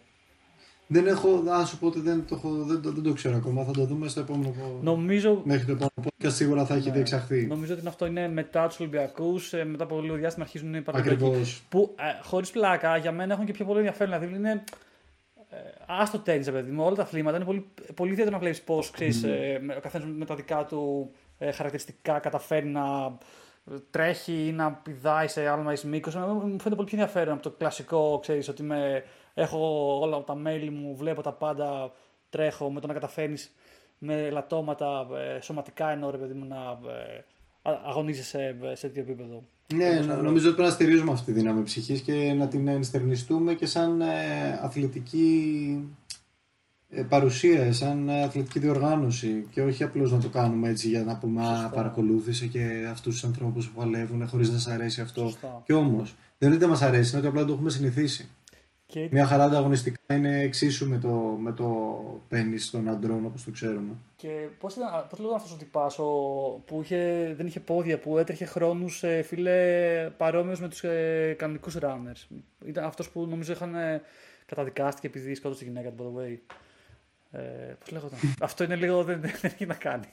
Δεν 0.93 1.07
έχω, 1.07 1.28
να 1.45 1.64
σου 1.64 1.78
πω 1.78 1.86
ότι 1.86 2.01
δεν 2.01 2.24
το, 2.28 2.34
έχω, 2.34 2.49
δεν, 2.51 2.82
το, 2.82 2.91
δεν 2.93 3.03
το 3.03 3.12
ξέρω 3.12 3.36
ακόμα. 3.36 3.64
Θα 3.64 3.70
το 3.72 3.84
δούμε 3.84 4.09
στο 4.09 4.20
επόμενο. 4.20 4.55
Νομίζω, 4.82 5.41
Μέχρι 5.45 5.64
το 5.66 5.72
επόμενο 5.72 5.91
podcast 6.05 6.32
σίγουρα 6.32 6.64
θα 6.66 6.74
έχει 6.74 6.88
Ναι. 6.88 6.95
διεξαχθεί. 6.95 7.47
νομίζω 7.47 7.74
ότι 7.74 7.86
αυτό 7.86 8.07
είναι 8.07 8.28
μετά 8.28 8.66
τους 8.68 8.80
Ολυμπιακούς. 8.80 9.53
μετά 9.64 9.84
από 9.84 10.01
λίγο 10.01 10.14
διάστημα 10.14 10.45
αρχίζουν 10.45 10.74
οι 10.74 10.80
Παραλυμπιακοί. 10.82 11.24
Ακριβώς. 11.24 11.62
Που 11.68 11.95
ε, 11.99 12.22
χωρίς 12.24 12.51
πλάκα 12.51 12.97
για 12.97 13.12
μένα 13.12 13.32
έχουν 13.32 13.45
και 13.47 13.53
πιο 13.53 13.64
πολύ 13.64 13.78
ενδιαφέρον. 13.78 14.18
Δηλαδή 14.20 14.36
είναι. 14.36 14.64
Ε, 15.51 15.57
άστο 15.86 16.18
τέννη, 16.18 16.45
παιδί 16.45 16.70
μου, 16.70 16.84
όλα 16.84 16.95
τα 16.97 17.03
αθλήματα 17.03 17.36
είναι 17.36 17.45
πολύ, 17.45 17.66
πολύ 17.95 18.11
ιδιαίτερο 18.11 18.36
να 18.36 18.43
βλέπεις 18.43 18.62
πώς 18.62 18.93
ε, 18.99 19.59
με- 19.62 19.74
ο 19.76 19.80
καθένας 19.80 20.09
με 20.16 20.24
τα 20.24 20.34
δικά 20.34 20.64
του 20.64 21.11
ε, 21.38 21.53
χαρακτηριστικά 21.53 22.18
καταφέρει 22.18 22.66
να 22.66 22.82
τρέχει 23.91 24.47
ή 24.47 24.53
να 24.53 24.72
πηδάει 24.72 25.28
σε 25.28 25.49
άλμα 25.49 25.72
ή 25.72 25.76
σε 25.76 25.86
μήκος. 25.88 26.14
Μου 26.14 26.41
φαίνεται 26.41 26.74
πολύ 26.74 26.88
πιο 26.88 26.99
ενδιαφέρον 26.99 27.32
από 27.34 27.43
το 27.43 27.51
κλασικό, 27.51 28.18
ξέρεις, 28.22 28.49
ότι 28.49 28.62
με, 28.62 29.05
έχω 29.35 29.59
όλα 30.01 30.24
τα 30.24 30.35
μέλη 30.35 30.70
μου, 30.70 30.97
βλέπω 30.97 31.22
τα 31.22 31.33
πάντα, 31.33 31.93
τρέχω 32.31 32.70
με 32.70 32.81
το 32.81 32.87
να 32.87 32.93
καταφέρνεις 32.93 33.53
με 33.99 34.31
λατώματα 34.31 35.07
ε, 35.37 35.41
σωματικά 35.41 35.91
εννοώ 35.91 36.11
ρε 36.11 36.16
παιδί 36.16 36.35
μου 36.35 36.45
να 36.49 36.57
ε, 36.91 37.24
α- 37.70 37.81
αγωνίζεσαι 37.87 38.28
σε, 38.28 38.57
σε 38.74 38.87
τέτοιο 38.87 39.03
επίπεδο. 39.03 39.43
Ναι, 39.74 39.89
Όπως 39.95 40.07
νο- 40.07 40.14
θα- 40.14 40.22
νομίζω 40.22 40.47
ότι 40.47 40.55
πρέπει 40.55 40.68
να 40.68 40.74
στηρίζουμε 40.74 41.12
αυτή 41.12 41.24
τη 41.33 41.39
δύναμη 41.39 41.62
ψυχής 41.62 42.01
και 42.01 42.33
να 42.33 42.49
την 42.49 42.68
ενστερνιστούμε 42.68 43.55
και 43.55 43.66
σαν 43.66 44.01
ε, 44.01 44.07
αθλητική 44.62 45.89
ε, 46.89 47.03
παρουσία, 47.03 47.72
σαν 47.72 48.09
ε, 48.09 48.22
αθλητική 48.22 48.59
διοργάνωση 48.59 49.47
και 49.51 49.62
όχι 49.62 49.83
απλώς 49.83 50.12
να 50.12 50.18
το 50.20 50.28
κάνουμε 50.28 50.68
έτσι 50.68 50.89
για 50.89 51.05
να 51.05 51.16
πούμε 51.18 51.43
«Α, 51.43 51.55
Σωστά. 51.55 51.68
παρακολούθησε 51.74 52.47
και 52.47 52.87
αυτούς 52.91 53.12
τους 53.14 53.24
ανθρώπους 53.24 53.68
που 53.68 53.78
παλεύουν 53.81 54.28
χωρίς 54.28 54.51
να 54.51 54.59
σας 54.59 54.72
αρέσει 54.74 55.01
αυτό. 55.01 55.20
Σωστά. 55.20 55.62
Και 55.66 55.72
όμως, 55.72 56.14
δεν 56.39 56.49
είναι 56.49 56.57
ότι 56.57 56.59
δεν 56.59 56.68
μας 56.68 56.83
αρέσει, 56.83 57.09
είναι 57.11 57.18
ότι 57.18 57.26
απλά 57.28 57.45
το 57.45 57.53
έχουμε 57.53 57.70
συνηθίσει. 57.70 58.28
Και 58.91 59.09
Μια 59.11 59.26
χαρά 59.26 59.45
ανταγωνιστικά 59.45 60.14
είναι 60.14 60.41
εξίσου 60.41 60.88
με 60.88 60.99
το, 60.99 61.09
με 61.41 61.53
το 61.53 61.97
τέννις 62.28 62.70
των 62.70 62.88
αντρών 62.88 63.24
όπως 63.24 63.45
το 63.45 63.51
ξέρουμε. 63.51 63.93
Και 64.16 64.28
πώς 64.59 64.76
ήταν, 64.76 65.07
πώς 65.09 65.18
λέγονταν 65.18 65.41
αυτός 65.41 65.55
ο 65.55 65.59
τυπάς 65.59 65.99
ο, 65.99 66.05
που 66.66 66.80
είχε, 66.82 67.32
δεν 67.36 67.47
είχε 67.47 67.61
πόδια, 67.61 67.99
που 67.99 68.18
έτρεχε 68.18 68.45
χρόνους 68.45 69.03
ε, 69.03 69.22
φίλε 69.22 70.11
παρόμοιος 70.16 70.61
με 70.61 70.68
τους 70.68 70.84
ε, 70.84 71.34
κανονικούς 71.38 71.76
runners. 71.80 72.36
Ήταν 72.64 72.84
αυτός 72.84 73.11
που 73.11 73.26
νομίζω 73.26 73.53
είχαν 73.53 73.74
ε, 73.74 74.03
καταδικάστηκε 74.47 75.07
επειδή 75.07 75.34
σκότωσε 75.34 75.61
τη 75.64 75.68
γυναίκα 75.70 75.91
του, 75.91 76.14
by 76.16 76.20
the 76.20 76.24
way. 76.24 76.36
Ε, 77.32 77.41
Πώς 77.78 77.91
λέγονταν; 77.93 78.18
αυτό 78.41 78.64
είναι 78.64 78.76
λίγο. 78.76 79.05
δεν, 79.05 79.20
δεν 79.20 79.32
έχει 79.43 79.66
να 79.66 79.74
κάνει. 79.74 80.06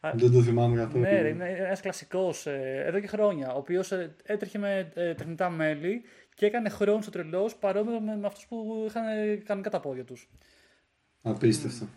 Α, 0.00 0.10
Δεν 0.14 0.32
το 0.32 0.42
θυμάμαι 0.42 0.76
καθόλου. 0.76 1.02
ναι, 1.02 1.20
ρε, 1.20 1.28
είναι 1.28 1.48
ένας 1.58 1.80
κλασικός 1.80 2.46
εδώ 2.86 3.00
και 3.00 3.06
χρόνια. 3.06 3.52
Ο 3.54 3.58
οποίος 3.58 3.92
έτρεχε 4.22 4.58
με 4.58 4.90
ε, 4.94 5.14
τεχνητά 5.14 5.50
μέλη 5.50 6.02
και 6.38 6.46
έκανε 6.46 6.68
χρόνου 6.68 7.02
στο 7.02 7.10
τρελός 7.10 7.56
παρόμοιο 7.56 8.00
με, 8.00 8.16
με 8.16 8.26
αυτούς 8.26 8.46
που 8.46 8.84
είχαν 8.88 9.06
ε, 9.06 9.36
κανονικά 9.36 9.70
τα 9.70 9.80
πόδια 9.80 10.04
τους. 10.04 10.28
Απίστευτο. 11.22 11.88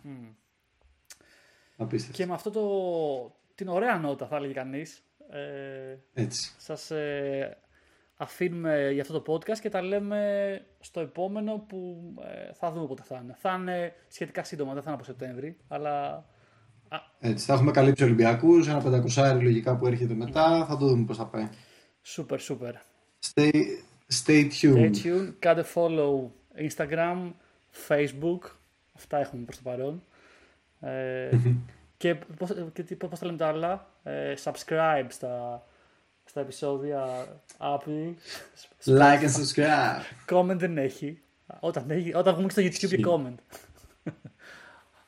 Απίστευτο. 1.77 2.18
Και 2.18 2.26
με 2.26 2.34
αυτό 2.34 2.49
το, 2.49 2.65
την 3.55 3.68
ωραία 3.68 3.97
νότα 3.97 4.27
θα 4.27 4.35
έλεγε 4.35 4.53
κανείς, 4.53 5.03
ε, 5.30 5.97
Έτσι. 6.13 6.55
σας 6.57 6.91
ε, 6.91 7.57
αφήνουμε 8.15 8.91
για 8.91 9.01
αυτό 9.01 9.22
το 9.22 9.34
podcast 9.34 9.59
και 9.59 9.69
τα 9.69 9.81
λέμε 9.81 10.61
στο 10.80 10.99
επόμενο 10.99 11.65
που 11.68 12.13
ε, 12.22 12.53
θα 12.53 12.72
δούμε 12.72 12.88
πότε 12.88 13.03
θα 13.03 13.19
είναι. 13.23 13.35
Θα 13.39 13.57
είναι 13.59 13.93
σχετικά 14.07 14.43
σύντομα, 14.43 14.73
δεν 14.73 14.81
θα 14.81 14.89
είναι 14.89 14.99
από 14.99 15.07
Σεπτέμβρη, 15.07 15.57
αλλά 15.68 16.26
α, 16.89 16.97
Έτσι, 17.19 17.45
θα 17.45 17.53
έχουμε 17.53 17.72
καλύψει 17.72 18.03
Ολυμπιακούς, 18.03 18.68
ένα 18.68 18.81
πεντακοσάρι 18.81 19.43
λογικά 19.43 19.77
που 19.77 19.88
έρχεται 19.88 20.13
μετά. 20.13 20.65
Θα 20.65 20.77
το 20.77 20.88
δούμε 20.88 21.05
πώς 21.05 21.18
θα 21.18 21.26
πάει. 21.26 21.49
super, 22.15 22.38
super. 22.38 22.73
Stay, 23.34 23.51
stay 24.25 24.49
tuned. 24.61 24.95
Stay 24.95 25.03
tuned, 25.03 25.33
κάντε 25.39 25.65
follow 25.75 26.27
Instagram, 26.57 27.31
Facebook, 27.88 28.39
αυτά 28.95 29.17
έχουμε 29.17 29.43
προς 29.43 29.57
το 29.57 29.61
παρόν. 29.63 30.03
Ε, 30.81 31.29
και 31.97 32.15
πώς, 32.15 32.49
και 32.73 32.83
τι- 32.83 32.95
πώς 32.95 33.19
τα 33.19 33.25
λέμε 33.25 33.38
τα 33.38 33.47
άλλα, 33.47 33.88
ε, 34.03 34.33
subscribe 34.43 35.05
στα, 35.07 35.65
στα 36.25 36.39
επεισόδια 36.41 37.25
Apple, 37.57 38.13
Like 38.85 39.19
and 39.21 39.31
subscribe. 39.31 40.01
comment 40.29 40.55
δεν 40.57 40.77
έχει. 40.77 41.21
Όταν, 41.59 41.89
έχει, 41.89 42.15
όταν 42.15 42.33
βγούμε 42.33 42.47
και 42.47 42.69
στο 42.69 42.88
YouTube 42.88 42.95
και 42.95 43.03
comment. 43.07 43.55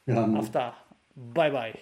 Γραμμό. 0.05 0.37
Αυτά. 0.39 0.85
Bye 1.33 1.51
bye. 1.53 1.73